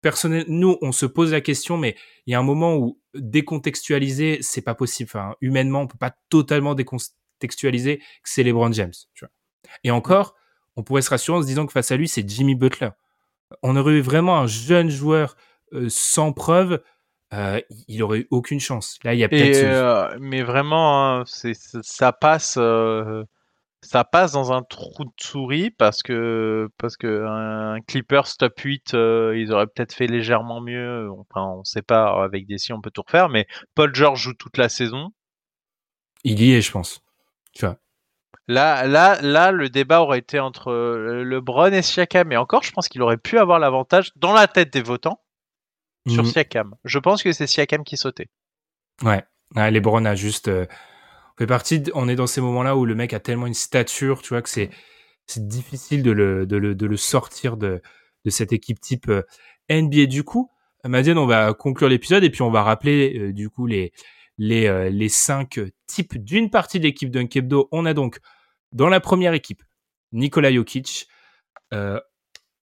personnel, 0.00 0.44
nous, 0.48 0.78
on 0.80 0.92
se 0.92 1.04
pose 1.04 1.32
la 1.32 1.42
question, 1.42 1.76
mais 1.76 1.96
il 2.26 2.32
y 2.32 2.34
a 2.34 2.38
un 2.38 2.42
moment 2.42 2.76
où 2.76 2.98
décontextualiser, 3.14 4.38
c'est 4.40 4.62
pas 4.62 4.74
possible. 4.74 5.10
Enfin, 5.10 5.34
humainement, 5.42 5.82
on 5.82 5.86
peut 5.86 5.98
pas 5.98 6.16
totalement 6.30 6.74
décontextualiser 6.74 7.16
textualiser 7.38 7.98
que 7.98 8.04
c'est 8.24 8.42
LeBron 8.42 8.72
James. 8.72 8.92
Tu 9.14 9.24
vois. 9.24 9.30
Et 9.84 9.90
encore, 9.90 10.34
on 10.76 10.82
pourrait 10.82 11.02
se 11.02 11.10
rassurer 11.10 11.38
en 11.38 11.42
se 11.42 11.46
disant 11.46 11.66
que 11.66 11.72
face 11.72 11.90
à 11.90 11.96
lui, 11.96 12.08
c'est 12.08 12.28
Jimmy 12.28 12.54
Butler. 12.54 12.90
On 13.62 13.76
aurait 13.76 13.94
eu 13.94 14.00
vraiment 14.00 14.38
un 14.38 14.46
jeune 14.46 14.90
joueur 14.90 15.32
euh, 15.32 15.36
sans 15.88 16.32
preuve, 16.32 16.82
euh, 17.32 17.60
il 17.88 18.02
aurait 18.02 18.20
eu 18.20 18.28
aucune 18.30 18.60
chance. 18.60 18.98
Là, 19.02 19.14
il 19.14 19.20
y 19.20 19.24
a 19.24 19.28
peut-être. 19.28 19.64
Euh, 19.64 20.16
mais 20.20 20.42
vraiment, 20.42 21.18
hein, 21.18 21.24
c'est, 21.26 21.54
ça 21.54 22.12
passe. 22.12 22.58
ça 23.82 24.04
passe 24.04 24.32
dans 24.32 24.52
un 24.52 24.62
trou 24.62 25.04
de 25.04 25.12
souris 25.18 25.70
parce 25.70 26.02
que 26.02 26.68
parce 26.78 26.96
que 26.96 27.24
un 27.26 27.80
Clippers 27.82 28.36
top 28.36 28.58
8 28.58 28.94
ils 28.94 29.52
auraient 29.52 29.68
peut-être 29.68 29.92
fait 29.92 30.08
légèrement 30.08 30.60
mieux 30.60 31.08
enfin 31.20 31.58
on 31.58 31.62
sait 31.62 31.82
pas 31.82 32.24
avec 32.24 32.48
des 32.48 32.58
si 32.58 32.72
on 32.72 32.80
peut 32.80 32.90
tout 32.90 33.02
refaire 33.02 33.28
mais 33.28 33.46
Paul 33.76 33.94
George 33.94 34.20
joue 34.20 34.34
toute 34.34 34.56
la 34.56 34.68
saison 34.68 35.10
il 36.24 36.42
y 36.42 36.54
est 36.54 36.62
je 36.62 36.72
pense 36.72 37.00
Là, 38.48 38.86
là, 38.86 39.20
là, 39.22 39.50
le 39.50 39.68
débat 39.68 40.02
aurait 40.02 40.20
été 40.20 40.38
entre 40.38 40.70
euh, 40.70 41.24
LeBron 41.24 41.72
et 41.72 41.82
Siakam. 41.82 42.30
Et 42.30 42.36
encore, 42.36 42.62
je 42.62 42.70
pense 42.70 42.88
qu'il 42.88 43.02
aurait 43.02 43.16
pu 43.16 43.38
avoir 43.38 43.58
l'avantage 43.58 44.12
dans 44.16 44.32
la 44.32 44.46
tête 44.46 44.72
des 44.72 44.82
votants 44.82 45.20
sur 46.06 46.22
mhm. 46.22 46.30
Siakam. 46.30 46.74
Je 46.84 46.98
pense 46.98 47.22
que 47.22 47.32
c'est 47.32 47.46
Siakam 47.46 47.84
qui 47.84 47.96
sautait. 47.96 48.28
Ouais. 49.02 49.24
LeBron 49.54 50.04
a 50.04 50.14
juste 50.14 50.48
euh, 50.48 50.66
fait 51.38 51.46
partie. 51.46 51.82
on 51.94 52.08
est 52.08 52.16
dans 52.16 52.26
ces 52.26 52.40
moments-là 52.40 52.76
où 52.76 52.84
le 52.84 52.94
mec 52.94 53.12
a 53.12 53.20
tellement 53.20 53.46
une 53.46 53.54
stature, 53.54 54.22
tu 54.22 54.30
vois, 54.30 54.42
que 54.42 54.48
c'est 54.48 54.70
difficile 55.36 56.02
de 56.02 56.10
le, 56.10 56.46
de 56.46 56.56
le, 56.56 56.74
de 56.74 56.86
le 56.86 56.96
sortir 56.96 57.56
de, 57.56 57.80
de 58.24 58.30
cette 58.30 58.52
équipe 58.52 58.80
type 58.80 59.08
euh, 59.08 59.22
NBA. 59.70 60.06
Du 60.06 60.24
coup, 60.24 60.50
Madiane, 60.84 61.18
on 61.18 61.26
va 61.26 61.52
conclure 61.54 61.88
l'épisode 61.88 62.24
et 62.24 62.30
puis 62.30 62.42
on 62.42 62.50
va 62.50 62.62
rappeler 62.62 63.32
du 63.32 63.50
coup 63.50 63.66
les 63.66 63.92
les, 64.38 64.66
euh, 64.66 64.90
les 64.90 65.08
cinq 65.08 65.60
types 65.86 66.22
d'une 66.22 66.50
partie 66.50 66.78
de 66.78 66.84
l'équipe 66.84 67.10
d'Unkebdo. 67.10 67.68
On 67.72 67.86
a 67.86 67.94
donc 67.94 68.18
dans 68.72 68.88
la 68.88 69.00
première 69.00 69.32
équipe 69.32 69.62
Nikola 70.12 70.52
Jokic, 70.52 71.08
euh, 71.72 72.00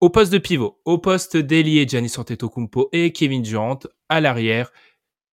au 0.05 0.11
poste 0.11 0.34
de 0.34 0.36
pivot, 0.36 0.78
au 0.84 0.98
poste 0.98 1.38
d'ailier 1.38 1.88
Giannis 1.88 2.12
Antetokounmpo 2.18 2.90
et 2.92 3.11
Kevin 3.11 3.40
Durant, 3.40 3.78
à 4.11 4.20
l'arrière 4.20 4.70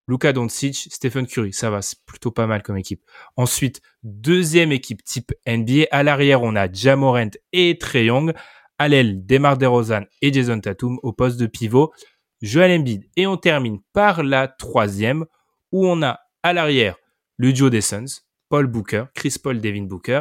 Luka 0.06 0.32
Doncic, 0.32 0.86
Stephen 0.92 1.26
Curry, 1.26 1.52
ça 1.52 1.70
va, 1.70 1.82
c'est 1.82 1.98
plutôt 2.06 2.30
pas 2.30 2.46
mal 2.46 2.62
comme 2.62 2.76
équipe. 2.76 3.02
Ensuite, 3.36 3.80
deuxième 4.04 4.70
équipe 4.70 5.02
type 5.02 5.32
NBA, 5.44 5.88
à 5.90 6.04
l'arrière 6.04 6.44
on 6.44 6.54
a 6.54 6.72
Jamorant 6.72 7.30
et 7.52 7.78
Trey 7.78 8.04
Young, 8.04 8.32
à 8.78 8.86
l'aile 8.86 9.26
Demar 9.26 9.58
DeRozan 9.58 10.04
et 10.22 10.32
Jason 10.32 10.60
Tatum, 10.60 11.00
au 11.02 11.12
poste 11.12 11.40
de 11.40 11.46
pivot 11.46 11.92
Joel 12.40 12.78
Embiid. 12.78 13.10
Et 13.16 13.26
on 13.26 13.38
termine 13.38 13.80
par 13.92 14.22
la 14.22 14.46
troisième 14.46 15.26
où 15.72 15.84
on 15.84 16.00
a 16.00 16.20
à 16.44 16.52
l'arrière, 16.52 16.94
le 17.38 17.52
duo 17.52 17.70
des 17.70 17.80
Suns, 17.80 18.22
Paul 18.48 18.68
Booker, 18.68 19.06
Chris 19.14 19.34
Paul, 19.42 19.60
Devin 19.60 19.82
Booker. 19.82 20.20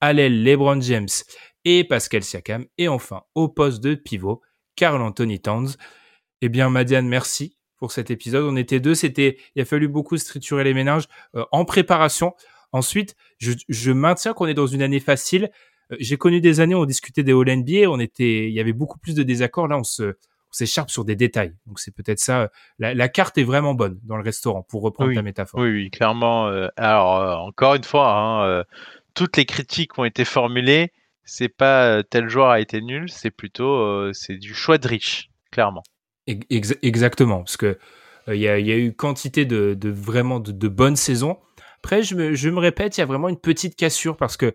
À 0.00 0.12
l'aile, 0.12 0.44
LeBron 0.44 0.80
James 0.82 1.08
et 1.68 1.84
Pascal 1.84 2.22
Siakam. 2.22 2.66
Et 2.78 2.88
enfin, 2.88 3.22
au 3.34 3.48
poste 3.48 3.82
de 3.82 3.94
pivot, 3.94 4.40
Carl 4.76 5.00
Anthony 5.00 5.40
Towns. 5.40 5.70
Eh 6.40 6.48
bien, 6.48 6.70
Madiane, 6.70 7.08
merci 7.08 7.56
pour 7.76 7.92
cet 7.92 8.10
épisode. 8.10 8.44
On 8.44 8.56
était 8.56 8.80
deux, 8.80 8.94
c'était, 8.94 9.38
il 9.54 9.62
a 9.62 9.64
fallu 9.64 9.88
beaucoup 9.88 10.16
structurer 10.16 10.64
les 10.64 10.74
ménages 10.74 11.04
euh, 11.34 11.44
en 11.52 11.64
préparation. 11.64 12.34
Ensuite, 12.72 13.16
je, 13.38 13.92
maintiens 13.92 14.34
qu'on 14.34 14.46
est 14.46 14.54
dans 14.54 14.66
une 14.66 14.82
année 14.82 15.00
facile. 15.00 15.50
Euh, 15.92 15.96
j'ai 16.00 16.16
connu 16.16 16.40
des 16.40 16.60
années 16.60 16.74
où 16.74 16.80
on 16.80 16.86
discutait 16.86 17.22
des 17.22 17.32
All 17.32 17.56
NBA, 17.56 17.88
on 17.88 17.98
était, 17.98 18.48
il 18.48 18.52
y 18.52 18.60
avait 18.60 18.72
beaucoup 18.72 18.98
plus 18.98 19.14
de 19.14 19.22
désaccords. 19.22 19.68
Là, 19.68 19.78
on 19.78 19.84
se, 19.84 20.14
on 20.48 20.52
s'écharpe 20.52 20.90
sur 20.90 21.04
des 21.04 21.16
détails. 21.16 21.54
Donc 21.66 21.78
c'est 21.78 21.94
peut-être 21.94 22.18
ça. 22.18 22.50
La, 22.78 23.08
carte 23.08 23.36
est 23.38 23.44
vraiment 23.44 23.74
bonne 23.74 23.98
dans 24.04 24.16
le 24.16 24.22
restaurant, 24.22 24.62
pour 24.62 24.82
reprendre 24.82 25.14
ta 25.14 25.22
métaphore. 25.22 25.60
Oui, 25.60 25.70
oui 25.70 25.90
clairement. 25.90 26.48
Euh, 26.48 26.68
alors 26.76 27.16
euh, 27.16 27.34
encore 27.34 27.74
une 27.74 27.84
fois, 27.84 28.12
hein, 28.12 28.44
euh, 28.46 28.64
toutes 29.14 29.36
les 29.36 29.44
critiques 29.44 29.98
ont 29.98 30.04
été 30.04 30.24
formulées. 30.24 30.92
C'est 31.30 31.48
pas 31.48 32.02
tel 32.02 32.28
joueur 32.28 32.48
a 32.48 32.60
été 32.60 32.80
nul, 32.80 33.10
c'est 33.10 33.30
plutôt 33.30 34.12
c'est 34.14 34.36
du 34.36 34.54
choix 34.54 34.78
de 34.78 34.88
riche, 34.88 35.30
clairement. 35.50 35.82
exactement, 36.26 37.38
parce 37.38 37.56
que 37.56 37.78
il 38.28 38.40
y, 38.40 38.48
a, 38.48 38.58
eu 38.58 38.94
quantité 38.94 39.46
de, 39.46 39.76
vraiment 39.88 40.40
de, 40.40 40.68
bonnes 40.68 40.96
saisons. 40.96 41.38
Après, 41.78 42.02
je 42.02 42.14
me, 42.14 42.34
je 42.34 42.50
me 42.50 42.58
répète, 42.58 42.96
il 42.96 43.00
y 43.00 43.02
a 43.02 43.06
vraiment 43.06 43.28
une 43.28 43.38
petite 43.38 43.76
cassure 43.76 44.16
parce 44.16 44.36
que 44.36 44.54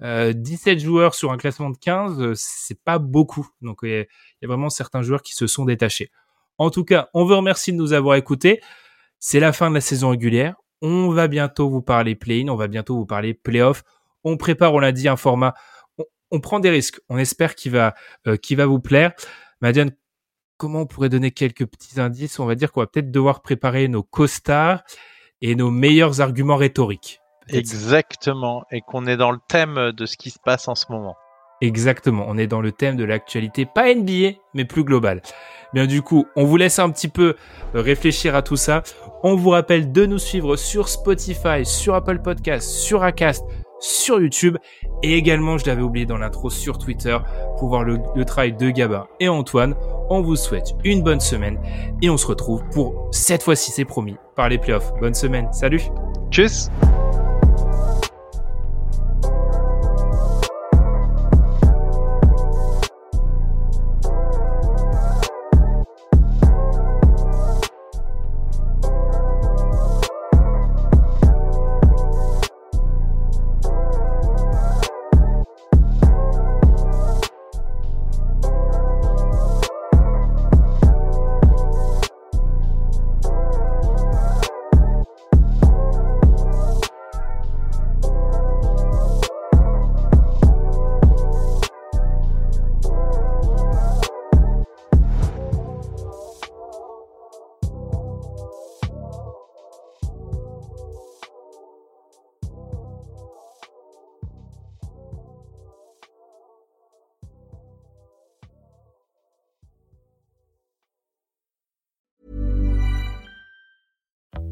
17 0.00 0.76
euh, 0.76 0.80
joueurs 0.80 1.14
sur 1.14 1.32
un 1.32 1.38
classement 1.38 1.70
de 1.70 1.78
15, 1.78 2.20
euh, 2.20 2.32
c'est 2.34 2.78
pas 2.82 2.98
beaucoup. 2.98 3.48
Donc 3.62 3.78
il 3.82 3.90
y, 3.90 4.44
a 4.44 4.46
vraiment 4.46 4.68
certains 4.68 5.02
joueurs 5.02 5.22
qui 5.22 5.34
se 5.34 5.46
sont 5.46 5.64
détachés. 5.64 6.10
En 6.58 6.70
tout 6.70 6.84
cas, 6.84 7.08
on 7.14 7.24
vous 7.24 7.36
remercie 7.36 7.72
de 7.72 7.78
nous 7.78 7.92
avoir 7.92 8.16
écoutés. 8.16 8.60
C'est 9.18 9.40
la 9.40 9.52
fin 9.52 9.70
de 9.70 9.74
la 9.74 9.80
saison 9.80 10.10
régulière. 10.10 10.56
On 10.82 11.08
va 11.08 11.28
bientôt 11.28 11.70
vous 11.70 11.80
parler 11.80 12.14
play-in, 12.14 12.48
on 12.48 12.56
va 12.56 12.68
bientôt 12.68 12.96
vous 12.96 13.06
parler 13.06 13.32
play-off. 13.32 13.82
On 14.24 14.36
prépare, 14.36 14.74
on 14.74 14.78
l'a 14.78 14.92
dit, 14.92 15.08
un 15.08 15.16
format. 15.16 15.54
On, 16.30 16.40
prend 16.40 16.60
des 16.60 16.70
risques. 16.70 17.00
On 17.08 17.18
espère 17.18 17.54
qu'il 17.54 17.72
va, 17.72 17.94
euh, 18.26 18.36
va 18.52 18.66
vous 18.66 18.80
plaire. 18.80 19.12
Madiane, 19.60 19.90
comment 20.56 20.80
on 20.80 20.86
pourrait 20.86 21.08
donner 21.08 21.30
quelques 21.30 21.66
petits 21.66 22.00
indices? 22.00 22.38
On 22.38 22.46
va 22.46 22.54
dire 22.54 22.72
qu'on 22.72 22.80
va 22.80 22.86
peut-être 22.86 23.10
devoir 23.10 23.42
préparer 23.42 23.88
nos 23.88 24.02
costards 24.02 24.82
et 25.40 25.54
nos 25.54 25.70
meilleurs 25.70 26.20
arguments 26.20 26.56
rhétoriques. 26.56 27.20
Exactement, 27.48 28.64
et 28.72 28.80
qu'on 28.80 29.06
est 29.06 29.16
dans 29.16 29.30
le 29.30 29.38
thème 29.48 29.92
de 29.92 30.06
ce 30.06 30.16
qui 30.16 30.30
se 30.30 30.38
passe 30.44 30.66
en 30.66 30.74
ce 30.74 30.86
moment. 30.90 31.14
Exactement, 31.62 32.26
on 32.28 32.36
est 32.36 32.46
dans 32.46 32.60
le 32.60 32.70
thème 32.70 32.96
de 32.96 33.04
l'actualité, 33.04 33.64
pas 33.64 33.94
NBA, 33.94 34.36
mais 34.52 34.64
plus 34.66 34.84
global. 34.84 35.22
Bien 35.72 35.86
du 35.86 36.02
coup, 36.02 36.26
on 36.36 36.44
vous 36.44 36.56
laisse 36.56 36.78
un 36.78 36.90
petit 36.90 37.08
peu 37.08 37.34
réfléchir 37.72 38.34
à 38.34 38.42
tout 38.42 38.56
ça. 38.56 38.82
On 39.22 39.36
vous 39.36 39.50
rappelle 39.50 39.90
de 39.90 40.04
nous 40.04 40.18
suivre 40.18 40.56
sur 40.56 40.88
Spotify, 40.88 41.64
sur 41.64 41.94
Apple 41.94 42.20
Podcasts, 42.20 42.68
sur 42.68 43.02
Acast, 43.02 43.44
sur 43.80 44.20
YouTube 44.20 44.56
et 45.02 45.16
également, 45.16 45.58
je 45.58 45.66
l'avais 45.66 45.82
oublié 45.82 46.06
dans 46.06 46.16
l'intro, 46.16 46.50
sur 46.50 46.78
Twitter 46.78 47.16
pour 47.58 47.68
voir 47.68 47.84
le, 47.84 47.98
travail 48.24 48.52
de 48.52 48.70
Gabin 48.70 49.06
et 49.20 49.28
Antoine. 49.28 49.74
On 50.08 50.22
vous 50.22 50.36
souhaite 50.36 50.74
une 50.84 51.02
bonne 51.02 51.20
semaine 51.20 51.58
et 52.02 52.10
on 52.10 52.16
se 52.16 52.26
retrouve 52.26 52.62
pour 52.72 53.08
cette 53.10 53.42
fois-ci, 53.42 53.72
c'est 53.72 53.84
promis, 53.84 54.16
par 54.34 54.48
les 54.48 54.58
playoffs. 54.58 54.92
Bonne 55.00 55.14
semaine. 55.14 55.52
Salut. 55.52 55.82
Tchuss. 56.30 56.70